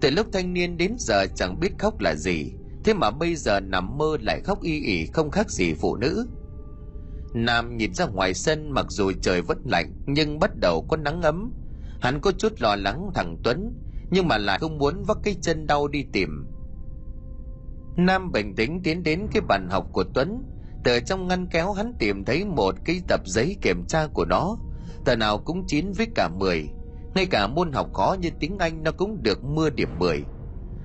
Từ 0.00 0.10
lúc 0.10 0.26
thanh 0.32 0.54
niên 0.54 0.76
đến 0.76 0.96
giờ 0.98 1.26
chẳng 1.34 1.60
biết 1.60 1.72
khóc 1.78 2.00
là 2.00 2.14
gì, 2.14 2.52
Thế 2.84 2.94
mà 2.94 3.10
bây 3.10 3.36
giờ 3.36 3.60
nằm 3.60 3.98
mơ 3.98 4.16
lại 4.20 4.40
khóc 4.40 4.62
y 4.62 4.80
ỉ 4.80 5.06
không 5.06 5.30
khác 5.30 5.50
gì 5.50 5.74
phụ 5.74 5.96
nữ. 5.96 6.28
Nam 7.34 7.76
nhìn 7.76 7.94
ra 7.94 8.06
ngoài 8.06 8.34
sân 8.34 8.70
mặc 8.70 8.86
dù 8.88 9.12
trời 9.22 9.42
vẫn 9.42 9.58
lạnh, 9.64 9.92
Nhưng 10.06 10.38
bắt 10.38 10.50
đầu 10.56 10.86
có 10.88 10.96
nắng 10.96 11.22
ấm. 11.22 11.52
Hắn 12.00 12.20
có 12.20 12.32
chút 12.32 12.52
lo 12.58 12.76
lắng 12.76 13.10
thằng 13.14 13.36
Tuấn, 13.44 13.74
Nhưng 14.10 14.28
mà 14.28 14.38
lại 14.38 14.58
không 14.58 14.78
muốn 14.78 15.02
vắt 15.04 15.16
cái 15.22 15.36
chân 15.42 15.66
đau 15.66 15.88
đi 15.88 16.04
tìm. 16.12 16.46
Nam 17.98 18.32
bình 18.32 18.54
tĩnh 18.54 18.80
tiến 18.82 19.02
đến 19.02 19.26
cái 19.32 19.40
bàn 19.48 19.68
học 19.70 19.86
của 19.92 20.04
Tuấn. 20.14 20.44
Từ 20.84 21.00
trong 21.00 21.28
ngăn 21.28 21.46
kéo 21.46 21.72
hắn 21.72 21.92
tìm 21.98 22.24
thấy 22.24 22.44
một 22.44 22.74
cái 22.84 23.00
tập 23.08 23.20
giấy 23.24 23.56
kiểm 23.62 23.84
tra 23.86 24.06
của 24.06 24.24
nó. 24.24 24.56
Tờ 25.04 25.16
nào 25.16 25.38
cũng 25.38 25.64
chín 25.66 25.92
với 25.92 26.06
cả 26.14 26.28
10 26.28 26.68
Ngay 27.14 27.26
cả 27.26 27.46
môn 27.46 27.72
học 27.72 27.92
khó 27.92 28.16
như 28.20 28.30
tiếng 28.40 28.58
Anh 28.58 28.82
nó 28.82 28.92
cũng 28.92 29.22
được 29.22 29.44
mưa 29.44 29.70
điểm 29.70 29.98
10 29.98 30.24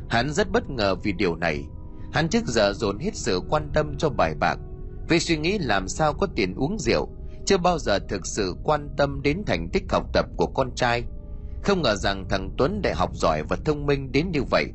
Hắn 0.10 0.30
rất 0.30 0.52
bất 0.52 0.70
ngờ 0.70 0.96
vì 0.96 1.12
điều 1.12 1.36
này. 1.36 1.66
Hắn 2.14 2.30
trước 2.30 2.46
giờ 2.46 2.74
dồn 2.74 3.00
hết 3.00 3.16
sự 3.16 3.42
quan 3.50 3.70
tâm 3.74 3.98
cho 3.98 4.10
bài 4.10 4.36
bạc. 4.40 4.58
Vì 5.10 5.20
suy 5.20 5.38
nghĩ 5.38 5.58
làm 5.58 5.88
sao 5.88 6.14
có 6.14 6.28
tiền 6.36 6.56
uống 6.56 6.80
rượu, 6.80 7.10
Chưa 7.46 7.58
bao 7.58 7.80
giờ 7.80 8.00
thực 8.10 8.26
sự 8.26 8.56
quan 8.64 8.90
tâm 8.98 9.22
đến 9.22 9.44
thành 9.48 9.70
tích 9.74 9.84
học 9.90 10.04
tập 10.14 10.26
của 10.38 10.48
con 10.48 10.76
trai. 10.76 11.04
Không 11.64 11.82
ngờ 11.82 11.96
rằng 11.96 12.26
thằng 12.30 12.50
Tuấn 12.58 12.82
đại 12.82 12.94
học 12.96 13.10
giỏi 13.14 13.44
và 13.50 13.58
thông 13.66 13.86
minh 13.86 14.12
đến 14.12 14.32
như 14.32 14.44
vậy. 14.44 14.66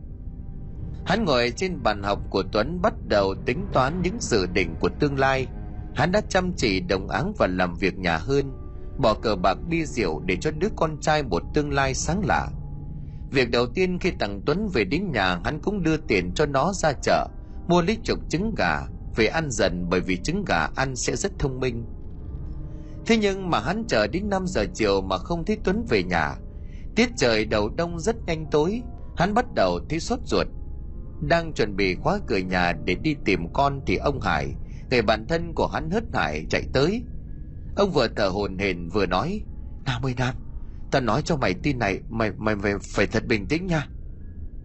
Hắn 1.08 1.24
ngồi 1.24 1.52
trên 1.56 1.82
bàn 1.82 2.02
học 2.02 2.18
của 2.30 2.42
Tuấn 2.52 2.82
bắt 2.82 2.94
đầu 3.06 3.34
tính 3.46 3.66
toán 3.72 4.02
những 4.02 4.16
dự 4.20 4.46
định 4.46 4.74
của 4.80 4.88
tương 5.00 5.18
lai. 5.18 5.46
Hắn 5.94 6.12
đã 6.12 6.20
chăm 6.28 6.52
chỉ, 6.56 6.80
đồng 6.80 7.08
áng 7.08 7.32
và 7.38 7.46
làm 7.46 7.74
việc 7.74 7.98
nhà 7.98 8.16
hơn, 8.16 8.52
Bỏ 8.98 9.14
cờ 9.14 9.36
bạc 9.36 9.58
bia 9.68 9.84
rượu 9.84 10.20
để 10.20 10.36
cho 10.36 10.50
đứa 10.50 10.68
con 10.76 11.00
trai 11.00 11.22
một 11.22 11.42
tương 11.54 11.72
lai 11.72 11.94
sáng 11.94 12.22
lạ. 12.26 12.48
Việc 13.30 13.50
đầu 13.50 13.66
tiên 13.66 13.98
khi 13.98 14.12
thằng 14.20 14.42
Tuấn 14.46 14.68
về 14.68 14.84
đến 14.84 15.12
nhà, 15.12 15.40
hắn 15.44 15.60
cũng 15.60 15.82
đưa 15.82 15.96
tiền 15.96 16.32
cho 16.34 16.46
nó 16.46 16.72
ra 16.72 16.92
chợ, 17.02 17.28
Mua 17.68 17.82
lít 17.82 17.98
chục 18.04 18.18
trứng 18.28 18.54
gà 18.56 18.80
Về 19.16 19.26
ăn 19.26 19.50
dần 19.50 19.86
bởi 19.90 20.00
vì 20.00 20.16
trứng 20.16 20.44
gà 20.46 20.68
ăn 20.74 20.96
sẽ 20.96 21.16
rất 21.16 21.32
thông 21.38 21.60
minh. 21.60 21.84
Thế 23.06 23.16
nhưng 23.16 23.50
mà 23.50 23.60
hắn 23.60 23.84
chờ 23.88 24.06
đến 24.06 24.28
5 24.28 24.46
giờ 24.46 24.66
chiều 24.74 25.00
mà 25.00 25.18
không 25.18 25.44
thấy 25.44 25.58
Tuấn 25.64 25.84
về 25.88 26.02
nhà. 26.02 26.36
Tiết 26.94 27.08
trời 27.16 27.44
đầu 27.44 27.68
đông 27.76 28.00
rất 28.00 28.16
nhanh 28.26 28.46
tối, 28.50 28.82
Hắn 29.16 29.34
bắt 29.34 29.46
đầu 29.54 29.80
thấy 29.88 30.00
sốt 30.00 30.18
ruột. 30.24 30.46
Đang 31.20 31.52
chuẩn 31.52 31.76
bị 31.76 31.94
khóa 31.94 32.18
cửa 32.26 32.36
nhà 32.36 32.72
để 32.84 32.94
đi 32.94 33.16
tìm 33.24 33.52
con 33.52 33.80
Thì 33.86 33.96
ông 33.96 34.20
Hải 34.20 34.54
Người 34.90 35.02
bạn 35.02 35.26
thân 35.26 35.54
của 35.54 35.66
hắn 35.66 35.90
hớt 35.90 36.04
hải 36.14 36.46
chạy 36.50 36.64
tới. 36.72 37.02
Ông 37.76 37.90
vừa 37.90 38.08
thở 38.16 38.28
hồn 38.28 38.58
hển 38.58 38.88
vừa 38.88 39.06
nói 39.06 39.40
Nam 39.84 40.06
ơi 40.06 40.14
Nam 40.16 40.34
Ta 40.90 41.00
nói 41.00 41.22
cho 41.22 41.36
mày 41.36 41.54
tin 41.54 41.78
này 41.78 42.00
Mày 42.08 42.32
mày 42.38 42.56
phải, 42.62 42.74
phải 42.94 43.06
thật 43.06 43.26
bình 43.26 43.46
tĩnh 43.46 43.66
nha. 43.66 43.88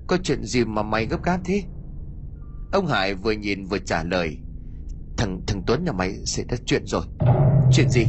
Có 0.08 0.18
chuyện 0.24 0.44
gì 0.44 0.66
mà 0.66 0.84
mày 0.84 1.06
gấp 1.06 1.24
gáp 1.24 1.40
thế? 1.46 1.64
Ông 2.72 2.88
Hải 2.88 3.14
vừa 3.14 3.32
nhìn 3.32 3.66
vừa 3.66 3.80
trả 3.80 4.04
lời 4.04 4.38
Thằng 5.18 5.42
thằng 5.48 5.64
Tuấn 5.68 5.86
nhà 5.86 5.92
mày 5.92 6.26
sẽ 6.26 6.44
ra 6.50 6.58
chuyện 6.66 6.86
rồi. 6.86 7.04
Chuyện 7.72 7.90
gì? 7.90 8.06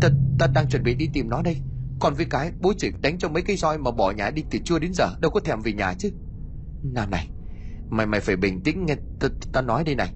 Ta, 0.00 0.08
ta 0.38 0.46
đang 0.46 0.68
chuẩn 0.68 0.82
bị 0.82 0.94
đi 0.94 1.08
tìm 1.12 1.28
nó 1.28 1.42
đây. 1.42 1.56
Còn 2.00 2.14
với 2.14 2.26
cái 2.30 2.52
bố 2.60 2.72
chỉ 2.78 2.90
đánh 3.02 3.18
cho 3.18 3.28
mấy 3.28 3.42
cây 3.42 3.56
roi 3.56 3.78
mà 3.78 3.90
bỏ 3.90 4.10
nhà 4.10 4.30
đi 4.30 4.44
từ 4.50 4.58
trưa 4.64 4.78
đến 4.78 4.92
giờ 4.94 5.06
Đâu 5.20 5.30
có 5.30 5.40
thèm 5.40 5.60
về 5.62 5.72
nhà 5.72 5.94
chứ. 5.98 6.10
Nam 6.82 7.10
này 7.10 7.28
Mày 7.90 8.06
mày 8.06 8.20
phải 8.20 8.36
bình 8.36 8.60
tĩnh 8.62 8.86
nghe. 8.86 8.96
Ta, 9.20 9.28
ta 9.52 9.60
nói 9.60 9.84
đây 9.84 9.94
này. 9.94 10.12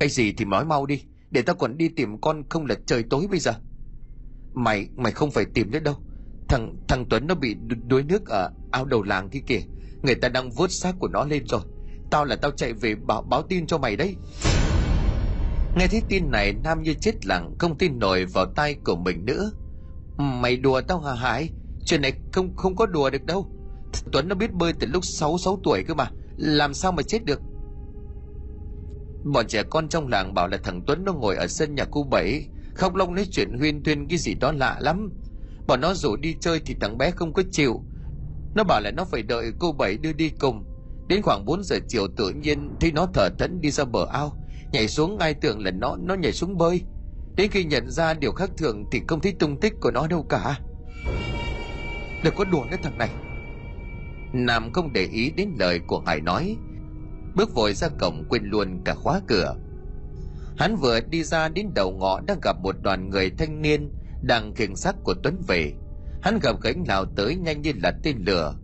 Cái 0.00 0.08
gì 0.08 0.32
thì 0.32 0.44
nói 0.44 0.64
mau 0.64 0.86
đi 0.86 1.02
Để 1.30 1.42
ta 1.42 1.52
còn 1.52 1.76
đi 1.76 1.88
tìm 1.88 2.20
con 2.20 2.42
không 2.48 2.66
là 2.66 2.74
trời 2.86 3.04
tối 3.10 3.26
bây 3.30 3.38
giờ. 3.38 3.52
Mày 4.54 4.88
mày 4.96 5.12
không 5.12 5.30
phải 5.30 5.44
tìm 5.54 5.70
nữa 5.70 5.80
đâu. 5.80 5.94
Thằng 6.48 6.76
thằng 6.88 7.06
Tuấn 7.10 7.26
nó 7.26 7.34
bị 7.34 7.56
đuối 7.88 8.02
nước 8.02 8.26
ở 8.26 8.50
ao 8.72 8.84
đầu 8.84 9.02
làng 9.02 9.28
kia 9.30 9.40
kìa. 9.46 9.60
Người 10.02 10.14
ta 10.14 10.28
đang 10.28 10.50
vớt 10.50 10.72
xác 10.72 10.94
của 10.98 11.08
nó 11.08 11.24
lên 11.24 11.44
rồi. 11.46 11.60
Tao 12.10 12.24
là 12.24 12.36
tao 12.36 12.50
chạy 12.50 12.72
về 12.72 12.94
báo, 12.94 13.22
báo 13.22 13.42
tin 13.42 13.66
cho 13.66 13.78
mày 13.78 13.96
đấy. 13.96 14.16
Nghe 15.76 15.86
thấy 15.86 16.02
tin 16.08 16.30
này 16.30 16.52
Nam 16.64 16.82
như 16.82 16.94
chết 16.94 17.26
lặng 17.26 17.54
Không 17.58 17.78
tin 17.78 17.98
nổi 17.98 18.26
vào 18.26 18.46
tay 18.56 18.76
của 18.84 18.96
mình 18.96 19.24
nữa. 19.24 19.50
Mày 20.18 20.56
đùa 20.56 20.80
tao 20.80 21.00
hả 21.00 21.14
Hải 21.14 21.50
Chuyện 21.86 22.02
này 22.02 22.12
không 22.32 22.56
không 22.56 22.76
có 22.76 22.86
đùa 22.86 23.10
được 23.10 23.24
đâu. 23.24 23.53
Tuấn 24.12 24.28
nó 24.28 24.34
biết 24.34 24.52
bơi 24.52 24.72
từ 24.72 24.86
lúc 24.86 25.04
6 25.04 25.38
6 25.38 25.60
tuổi 25.64 25.84
cơ 25.88 25.94
mà. 25.94 26.10
Làm 26.36 26.74
sao 26.74 26.92
mà 26.92 27.02
chết 27.02 27.24
được? 27.24 27.40
Bọn 29.24 29.46
trẻ 29.48 29.62
con 29.70 29.88
trong 29.88 30.08
làng 30.08 30.34
bảo 30.34 30.48
là 30.48 30.56
thằng 30.62 30.82
Tuấn 30.86 31.04
nó 31.04 31.12
ngồi 31.12 31.36
ở 31.36 31.46
sân 31.46 31.74
nhà 31.74 31.84
cô 31.90 32.02
Bảy, 32.02 32.48
Khóc 32.74 32.94
lông 32.94 33.14
nói 33.14 33.26
chuyện 33.30 33.58
huyên 33.58 33.82
thuyên 33.82 34.08
cái 34.08 34.18
gì 34.18 34.34
đó 34.34 34.52
lạ 34.52 34.76
lắm. 34.80 35.10
Bọn 35.66 35.80
nó 35.80 35.94
rủ 35.94 36.16
đi 36.16 36.36
chơi 36.40 36.60
thì 36.66 36.76
thằng 36.80 36.98
bé 36.98 37.10
không 37.10 37.32
có 37.32 37.42
chịu. 37.52 37.82
Nó 38.54 38.64
bảo 38.64 38.80
là 38.80 38.90
nó 38.90 39.04
phải 39.04 39.22
đợi 39.22 39.52
cô 39.58 39.72
Bảy 39.72 39.96
đưa 39.96 40.12
đi 40.12 40.28
cùng. 40.28 40.64
Đến 41.08 41.22
khoảng 41.22 41.44
4 41.44 41.62
giờ 41.64 41.76
chiều 41.88 42.06
tự 42.16 42.30
nhiên 42.30 42.70
thấy 42.80 42.92
nó 42.92 43.06
thở 43.14 43.28
thẫn 43.38 43.60
đi 43.60 43.70
ra 43.70 43.84
bờ 43.84 44.06
ao. 44.12 44.36
Nhảy 44.72 44.88
xuống, 44.88 45.18
ai 45.18 45.34
tưởng 45.34 45.64
là 45.64 45.70
nó 45.70 45.96
nó 45.96 46.14
nhảy 46.14 46.32
xuống 46.32 46.58
bơi. 46.58 46.82
Đến 47.36 47.50
khi 47.50 47.64
nhận 47.64 47.90
ra 47.90 48.14
điều 48.14 48.32
khác 48.32 48.50
thường 48.56 48.84
thì 48.92 49.00
không 49.08 49.20
thấy 49.20 49.32
tung 49.32 49.60
tích 49.60 49.72
của 49.80 49.90
nó 49.90 50.06
đâu 50.06 50.26
cả. 50.28 50.58
Đừng 52.24 52.34
có 52.36 52.44
đùa 52.44 52.64
cái 52.70 52.78
thằng 52.82 52.98
này. 52.98 53.10
Nam 54.34 54.72
không 54.72 54.92
để 54.92 55.08
ý 55.12 55.30
đến 55.30 55.50
lời 55.58 55.80
của 55.86 56.02
Hải 56.06 56.20
nói 56.20 56.56
Bước 57.34 57.54
vội 57.54 57.74
ra 57.74 57.88
cổng 57.88 58.24
quên 58.28 58.44
luôn 58.44 58.80
cả 58.84 58.94
khóa 58.94 59.20
cửa 59.26 59.56
Hắn 60.58 60.76
vừa 60.76 61.00
đi 61.00 61.24
ra 61.24 61.48
đến 61.48 61.70
đầu 61.74 61.92
ngõ 61.92 62.20
đã 62.20 62.36
gặp 62.42 62.56
một 62.62 62.76
đoàn 62.82 63.10
người 63.10 63.30
thanh 63.30 63.62
niên 63.62 63.90
đang 64.22 64.54
khiêng 64.54 64.76
xác 64.76 64.94
của 65.04 65.14
Tuấn 65.22 65.42
về. 65.48 65.72
Hắn 66.22 66.38
gặp 66.42 66.60
gánh 66.62 66.84
lao 66.88 67.04
tới 67.04 67.36
nhanh 67.36 67.62
như 67.62 67.72
là 67.82 67.92
tên 68.02 68.16
lửa. 68.18 68.54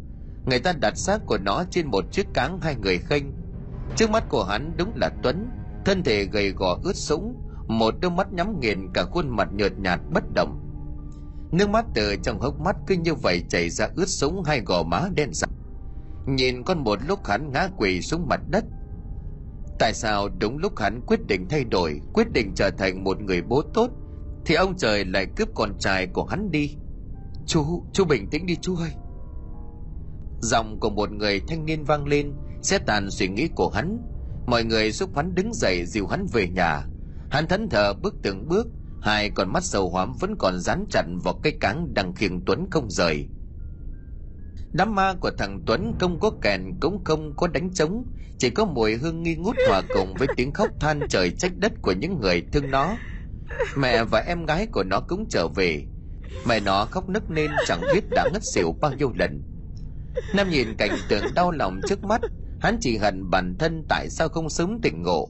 Người 0.47 0.59
ta 0.59 0.73
đặt 0.73 0.97
xác 0.97 1.18
của 1.27 1.39
nó 1.39 1.64
trên 1.71 1.87
một 1.87 2.05
chiếc 2.12 2.27
cáng 2.35 2.61
hai 2.61 2.77
người 2.77 2.99
khênh. 2.99 3.25
Trước 3.97 4.11
mắt 4.11 4.25
của 4.29 4.45
hắn 4.45 4.73
đúng 4.77 4.93
là 4.97 5.11
Tuấn, 5.23 5.49
thân 5.85 6.03
thể 6.03 6.25
gầy 6.25 6.51
gò 6.51 6.79
ướt 6.83 6.97
sũng, 6.97 7.35
một 7.66 7.95
đôi 8.01 8.11
mắt 8.11 8.33
nhắm 8.33 8.61
nghiền 8.61 8.93
cả 8.95 9.05
khuôn 9.05 9.29
mặt 9.29 9.49
nhợt 9.53 9.73
nhạt 9.79 10.01
bất 10.11 10.25
động. 10.35 10.61
Nước 11.53 11.68
mắt 11.68 11.85
từ 11.95 12.16
trong 12.23 12.41
hốc 12.41 12.61
mắt 12.61 12.77
cứ 12.87 12.95
như 12.95 13.14
vậy 13.14 13.45
chảy 13.49 13.71
ra 13.71 13.89
ướt 13.97 14.09
sũng 14.09 14.43
hai 14.45 14.61
gò 14.61 14.83
má 14.83 15.09
đen 15.14 15.35
sạm. 15.35 15.51
Nhìn 16.27 16.62
con 16.62 16.85
một 16.85 16.99
lúc 17.07 17.27
hắn 17.27 17.53
ngã 17.53 17.68
quỳ 17.77 18.03
xuống 18.03 18.29
mặt 18.29 18.41
đất, 18.49 18.64
Tại 19.81 19.95
sao 19.95 20.29
đúng 20.41 20.59
lúc 20.59 20.79
hắn 20.79 21.01
quyết 21.07 21.27
định 21.27 21.47
thay 21.49 21.64
đổi, 21.64 22.01
quyết 22.12 22.33
định 22.33 22.53
trở 22.55 22.71
thành 22.71 23.05
một 23.05 23.23
người 23.23 23.43
bố 23.43 23.62
tốt, 23.75 23.91
thì 24.47 24.55
ông 24.55 24.77
trời 24.77 25.05
lại 25.05 25.27
cướp 25.37 25.49
con 25.55 25.79
trai 25.79 26.07
của 26.07 26.25
hắn 26.25 26.51
đi? 26.51 26.77
Chú, 27.47 27.85
chú 27.93 28.05
bình 28.05 28.31
tĩnh 28.31 28.47
đi 28.47 28.57
chú 28.57 28.77
ơi. 28.77 28.91
Giọng 30.41 30.81
của 30.81 30.91
một 30.91 31.12
người 31.12 31.41
thanh 31.49 31.64
niên 31.64 31.85
vang 31.85 32.07
lên, 32.07 32.33
sẽ 32.62 32.79
tàn 32.79 33.11
suy 33.11 33.29
nghĩ 33.29 33.49
của 33.55 33.68
hắn. 33.68 33.99
Mọi 34.47 34.64
người 34.64 34.93
giúp 34.93 35.11
hắn 35.16 35.35
đứng 35.35 35.55
dậy 35.55 35.87
dìu 35.87 36.07
hắn 36.07 36.27
về 36.33 36.49
nhà. 36.49 36.87
Hắn 37.31 37.47
thẫn 37.47 37.68
thờ 37.68 37.95
bước 38.03 38.14
từng 38.23 38.49
bước, 38.49 38.66
hai 39.03 39.31
con 39.31 39.53
mắt 39.53 39.64
sầu 39.64 39.91
hoám 39.91 40.12
vẫn 40.21 40.37
còn 40.39 40.61
dán 40.61 40.85
chặt 40.91 41.05
vào 41.25 41.35
cây 41.43 41.53
cáng 41.61 41.95
đang 41.95 42.14
khiêng 42.14 42.45
Tuấn 42.47 42.66
không 42.71 42.91
rời. 42.91 43.29
Đám 44.73 44.95
ma 44.95 45.14
của 45.21 45.31
thằng 45.39 45.61
Tuấn 45.66 45.95
không 45.99 46.21
có 46.21 46.31
kèn, 46.43 46.79
cũng 46.81 47.05
không 47.05 47.37
có 47.37 47.47
đánh 47.47 47.75
trống. 47.75 48.05
Chỉ 48.39 48.51
có 48.51 48.64
mùi 48.64 48.95
hương 48.95 49.23
nghi 49.23 49.35
ngút 49.35 49.57
hòa 49.68 49.83
cùng 49.95 50.14
với 50.14 50.29
tiếng 50.37 50.53
khóc 50.53 50.68
than 50.81 51.01
trời 51.09 51.31
trách 51.31 51.53
đất 51.57 51.73
của 51.83 51.93
những 51.93 52.21
người 52.21 52.43
thương 52.53 52.71
nó. 52.71 52.97
Mẹ 53.77 54.05
và 54.05 54.21
em 54.21 54.47
gái 54.47 54.66
của 54.66 54.83
nó 54.83 55.01
cũng 55.01 55.29
trở 55.29 55.49
về. 55.49 55.87
Mẹ 56.47 56.61
nó 56.61 56.85
khóc 56.85 57.09
nức 57.09 57.31
nên 57.31 57.51
chẳng 57.66 57.81
biết 57.95 58.05
đã 58.11 58.29
ngất 58.33 58.43
xỉu 58.55 58.73
bao 58.81 58.93
nhiêu 58.93 59.12
lần. 59.14 59.43
Nam 60.35 60.51
nhìn 60.51 60.75
cảnh 60.79 60.99
tượng 61.09 61.25
đau 61.35 61.51
lòng 61.51 61.81
trước 61.89 62.05
mắt. 62.05 62.21
Hắn 62.59 62.79
chỉ 62.81 62.97
hận 62.97 63.31
bản 63.31 63.57
thân 63.59 63.85
tại 63.89 64.09
sao 64.11 64.29
không 64.29 64.51
sớm 64.51 64.81
tỉnh 64.83 65.03
ngộ. 65.03 65.29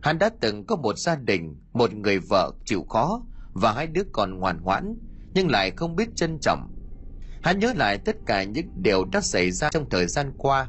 Hắn 0.00 0.18
đã 0.18 0.30
từng 0.40 0.66
có 0.66 0.76
một 0.76 0.98
gia 0.98 1.16
đình, 1.16 1.56
một 1.72 1.94
người 1.94 2.18
vợ 2.18 2.52
chịu 2.64 2.84
khó 2.88 3.22
và 3.52 3.72
hai 3.72 3.86
đứa 3.86 4.02
con 4.12 4.38
ngoan 4.38 4.62
ngoãn, 4.62 4.94
nhưng 5.34 5.50
lại 5.50 5.70
không 5.70 5.96
biết 5.96 6.08
trân 6.16 6.38
trọng 6.40 6.71
hắn 7.42 7.58
nhớ 7.58 7.72
lại 7.76 7.98
tất 7.98 8.16
cả 8.26 8.44
những 8.44 8.66
điều 8.76 9.04
đã 9.04 9.20
xảy 9.20 9.50
ra 9.50 9.70
trong 9.70 9.90
thời 9.90 10.06
gian 10.06 10.32
qua. 10.38 10.68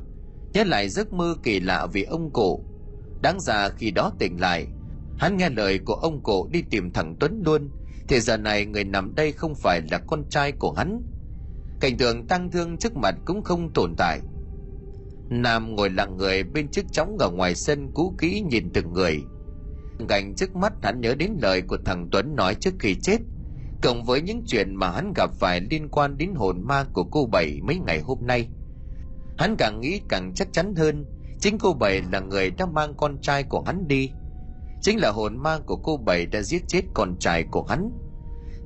Nhớ 0.54 0.64
lại 0.64 0.90
giấc 0.90 1.14
mơ 1.14 1.36
kỳ 1.44 1.60
lạ 1.60 1.88
vì 1.94 2.04
ông 2.04 2.34
cụ. 2.34 2.66
Đáng 3.22 3.40
ra 3.40 3.70
khi 3.70 3.92
đó 3.92 4.12
tỉnh 4.20 4.42
lại, 4.42 4.68
hắn 5.18 5.38
nghe 5.38 5.50
lời 5.50 5.80
của 5.86 5.94
ông 5.94 6.24
cụ 6.24 6.48
đi 6.52 6.64
tìm 6.70 6.92
thằng 6.94 7.16
tuấn 7.20 7.42
luôn. 7.46 7.70
Thì 8.08 8.20
giờ 8.20 8.38
này 8.38 8.66
người 8.66 8.84
nằm 8.84 9.16
đây 9.16 9.32
không 9.32 9.56
phải 9.56 9.82
là 9.92 10.00
con 10.08 10.24
trai 10.30 10.52
của 10.52 10.72
hắn. 10.72 11.02
Cảnh 11.80 11.98
tượng 11.98 12.28
tăng 12.28 12.52
thương 12.52 12.78
trước 12.78 12.96
mặt 12.96 13.16
cũng 13.26 13.44
không 13.44 13.74
tồn 13.74 13.96
tại. 13.98 14.20
Nam 15.30 15.76
ngồi 15.76 15.90
lặng 15.90 16.18
người 16.18 16.44
bên 16.44 16.68
chiếc 16.68 16.86
chóng 16.92 17.18
ở 17.18 17.30
ngoài 17.30 17.56
sân 17.56 17.92
cũ 17.94 18.16
kỹ 18.18 18.44
nhìn 18.50 18.70
từng 18.74 18.94
người. 18.94 19.22
Cảnh 20.08 20.34
trước 20.36 20.56
mắt 20.56 20.74
hắn 20.84 21.02
nhớ 21.02 21.16
đến 21.16 21.32
lời 21.42 21.62
của 21.62 21.78
thằng 21.86 22.08
tuấn 22.12 22.36
nói 22.36 22.56
trước 22.56 22.74
khi 22.80 22.96
chết 23.02 23.18
cộng 23.84 24.04
với 24.04 24.22
những 24.22 24.44
chuyện 24.48 24.76
mà 24.76 24.90
hắn 24.90 25.14
gặp 25.16 25.30
phải 25.40 25.62
liên 25.62 25.90
quan 25.90 26.18
đến 26.18 26.34
hồn 26.36 26.62
ma 26.64 26.86
của 26.94 27.04
cô 27.04 27.26
bảy 27.26 27.60
mấy 27.64 27.80
ngày 27.86 28.00
hôm 28.00 28.18
nay, 28.22 28.48
hắn 29.38 29.56
càng 29.58 29.82
nghĩ 29.82 30.02
càng 30.10 30.34
chắc 30.36 30.48
chắn 30.54 30.76
hơn, 30.76 31.06
chính 31.40 31.58
cô 31.58 31.74
bảy 31.74 32.02
là 32.12 32.20
người 32.20 32.50
đã 32.50 32.66
mang 32.66 32.94
con 32.98 33.18
trai 33.22 33.44
của 33.44 33.62
hắn 33.62 33.88
đi. 33.88 34.10
Chính 34.82 35.00
là 35.00 35.12
hồn 35.12 35.38
ma 35.38 35.60
của 35.66 35.76
cô 35.76 35.98
bảy 35.98 36.26
đã 36.26 36.42
giết 36.42 36.64
chết 36.68 36.82
con 36.94 37.16
trai 37.20 37.44
của 37.52 37.64
hắn. 37.64 37.92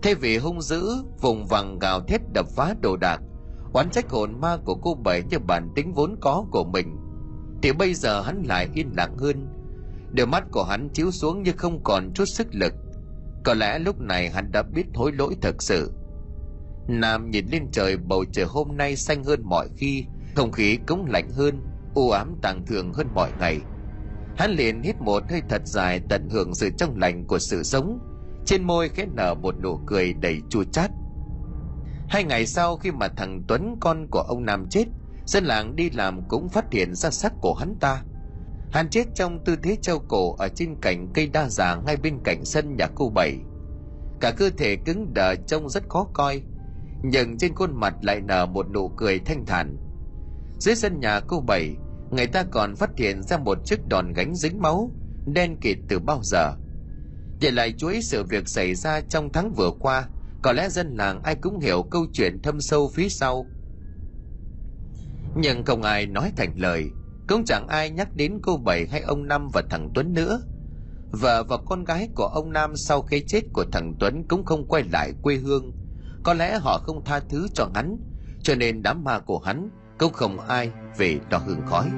Thay 0.04 0.16
vì 0.16 0.38
hung 0.38 0.62
dữ, 0.62 0.84
vùng 1.22 1.46
vằng 1.46 1.80
gào 1.80 2.02
thét 2.02 2.22
đập 2.34 2.46
phá 2.56 2.76
đồ 2.82 2.98
đạc, 2.98 3.22
oán 3.74 3.90
trách 3.90 4.10
hồn 4.10 4.42
ma 4.42 4.58
của 4.66 4.76
cô 4.76 4.96
bảy 4.96 5.24
như 5.30 5.40
bản 5.40 5.70
tính 5.76 5.94
vốn 5.94 6.16
có 6.22 6.46
của 6.52 6.64
mình, 6.64 6.98
thì 7.62 7.72
bây 7.72 7.94
giờ 7.94 8.22
hắn 8.22 8.44
lại 8.48 8.70
yên 8.74 8.92
lặng 8.98 9.18
hơn. 9.18 9.48
Đôi 10.12 10.28
mắt 10.28 10.44
của 10.52 10.64
hắn 10.64 10.90
chiếu 10.94 11.12
xuống 11.12 11.44
như 11.44 11.52
không 11.58 11.84
còn 11.84 12.12
chút 12.14 12.26
sức 12.26 12.48
lực 12.52 12.74
có 13.48 13.54
lẽ 13.54 13.80
lúc 13.80 14.00
này 14.00 14.30
hắn 14.30 14.52
đã 14.52 14.64
biết 14.64 14.86
hối 14.94 15.12
lỗi 15.12 15.36
thật 15.42 15.56
sự. 15.60 15.92
Nam 16.88 17.32
nhìn 17.32 17.46
lên 17.52 17.68
trời, 17.72 17.98
bầu 17.98 18.26
trời 18.32 18.46
hôm 18.46 18.78
nay 18.78 18.96
xanh 18.96 19.24
hơn 19.24 19.42
mọi 19.44 19.70
khi, 19.78 20.06
không 20.36 20.52
khí 20.52 20.78
cũng 20.88 21.06
lạnh 21.06 21.30
hơn, 21.32 21.62
u 21.94 22.10
ám 22.10 22.36
tàng 22.42 22.66
thường 22.66 22.94
hơn 22.94 23.08
mọi 23.14 23.32
ngày. 23.40 23.60
Hắn 24.38 24.52
liền 24.52 24.82
hít 24.82 24.96
một 25.02 25.24
hơi 25.30 25.42
thật 25.50 25.62
dài, 25.66 26.02
tận 26.10 26.30
hưởng 26.30 26.56
sự 26.56 26.70
trong 26.78 26.98
lành 26.98 27.28
của 27.28 27.40
sự 27.40 27.64
sống. 27.64 28.00
Trên 28.46 28.64
môi 28.64 28.90
khẽ 28.90 29.06
nở 29.16 29.34
một 29.34 29.56
nụ 29.64 29.80
cười 29.86 30.14
đầy 30.14 30.42
chua 30.50 30.64
chát. 30.64 30.92
Hai 32.10 32.24
ngày 32.24 32.46
sau 32.46 32.78
khi 32.78 32.92
mà 32.92 33.08
thằng 33.08 33.44
tuấn, 33.48 33.76
con 33.80 34.08
của 34.12 34.22
ông 34.22 34.46
nam 34.46 34.68
chết, 34.70 34.86
dân 35.26 35.46
làng 35.46 35.76
đi 35.76 35.90
làm 35.90 36.22
cũng 36.28 36.50
phát 36.50 36.66
hiện 36.72 36.96
ra 36.96 37.10
xác 37.10 37.34
của 37.42 37.54
hắn 37.54 37.76
ta 37.80 38.04
hắn 38.72 38.90
chết 38.90 39.08
trong 39.16 39.44
tư 39.46 39.56
thế 39.64 39.78
treo 39.82 40.00
cổ 40.00 40.36
ở 40.36 40.48
trên 40.56 40.76
cành 40.82 41.08
cây 41.14 41.28
đa 41.28 41.50
già 41.50 41.76
ngay 41.76 41.98
bên 41.98 42.20
cạnh 42.24 42.46
sân 42.46 42.76
nhà 42.76 42.88
cô 42.96 43.10
bảy. 43.10 43.38
Cả 44.20 44.32
cơ 44.32 44.50
thể 44.58 44.76
cứng 44.76 45.14
đờ 45.14 45.36
trông 45.36 45.70
rất 45.70 45.84
khó 45.90 46.08
coi, 46.14 46.42
nhưng 47.04 47.38
trên 47.38 47.56
khuôn 47.56 47.80
mặt 47.80 47.96
lại 48.02 48.22
nở 48.22 48.46
một 48.46 48.70
nụ 48.74 48.90
cười 48.90 49.20
thanh 49.20 49.46
thản. 49.46 49.78
Dưới 50.60 50.76
sân 50.76 51.00
nhà 51.00 51.20
cô 51.20 51.40
bảy, 51.40 51.76
người 52.12 52.28
ta 52.28 52.44
còn 52.52 52.76
phát 52.76 52.90
hiện 52.98 53.24
ra 53.24 53.38
một 53.38 53.58
chiếc 53.66 53.88
đòn 53.88 54.14
gánh 54.14 54.36
dính 54.36 54.62
máu, 54.62 54.92
đen 55.26 55.58
kịt 55.62 55.78
từ 55.88 56.00
bao 56.00 56.20
giờ. 56.24 56.54
Để 57.42 57.52
lại 57.52 57.74
chuỗi 57.78 58.02
sự 58.02 58.24
việc 58.24 58.48
xảy 58.48 58.76
ra 58.76 59.02
trong 59.02 59.32
tháng 59.34 59.54
vừa 59.54 59.72
qua, 59.80 60.08
có 60.42 60.52
lẽ 60.52 60.70
dân 60.70 60.96
làng 60.98 61.24
ai 61.24 61.36
cũng 61.36 61.60
hiểu 61.60 61.84
câu 61.92 62.06
chuyện 62.14 62.42
thâm 62.42 62.62
sâu 62.62 62.92
phía 62.94 63.10
sau. 63.10 63.46
Nhưng 65.36 65.66
không 65.66 65.82
ai 65.82 66.06
nói 66.06 66.32
thành 66.38 66.54
lời 66.56 66.92
cũng 67.28 67.46
chẳng 67.46 67.68
ai 67.68 67.90
nhắc 67.90 68.16
đến 68.16 68.40
cô 68.44 68.58
bảy 68.58 68.88
hay 68.92 69.02
ông 69.02 69.28
năm 69.28 69.50
và 69.54 69.62
thằng 69.70 69.90
tuấn 69.94 70.14
nữa. 70.14 70.42
Vợ 71.12 71.44
và 71.44 71.58
con 71.58 71.84
gái 71.84 72.10
của 72.16 72.28
ông 72.28 72.54
nam 72.54 72.76
sau 72.76 73.02
cái 73.02 73.24
chết 73.28 73.42
của 73.54 73.66
thằng 73.72 73.94
tuấn 74.00 74.24
cũng 74.28 74.46
không 74.46 74.68
quay 74.68 74.84
lại 74.84 75.14
quê 75.22 75.36
hương. 75.36 75.72
Có 76.24 76.34
lẽ 76.34 76.58
họ 76.58 76.78
không 76.78 77.04
tha 77.06 77.20
thứ 77.20 77.48
cho 77.54 77.70
hắn, 77.76 77.98
cho 78.42 78.56
nên 78.56 78.84
đám 78.84 79.04
ma 79.04 79.20
của 79.20 79.40
hắn 79.40 79.70
cũng 79.98 80.14
không 80.14 80.40
ai 80.40 80.72
về 80.98 81.20
đo 81.30 81.38
hương 81.38 81.62
khói. 81.66 81.90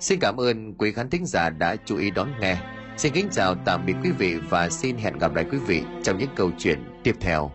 Xin 0.00 0.18
cảm 0.20 0.36
ơn 0.36 0.74
quý 0.78 0.92
khán 0.92 1.10
thính 1.10 1.26
giả 1.26 1.50
đã 1.50 1.76
chú 1.84 1.96
ý 1.96 2.10
đón 2.10 2.28
nghe. 2.40 2.81
Xin 2.96 3.12
kính 3.12 3.28
chào 3.32 3.54
tạm 3.64 3.86
biệt 3.86 3.94
quý 4.02 4.10
vị 4.10 4.34
và 4.50 4.68
xin 4.68 4.96
hẹn 4.96 5.18
gặp 5.18 5.34
lại 5.34 5.44
quý 5.50 5.58
vị 5.58 5.82
trong 6.02 6.18
những 6.18 6.30
câu 6.36 6.50
chuyện 6.58 6.78
tiếp 7.02 7.16
theo. 7.20 7.50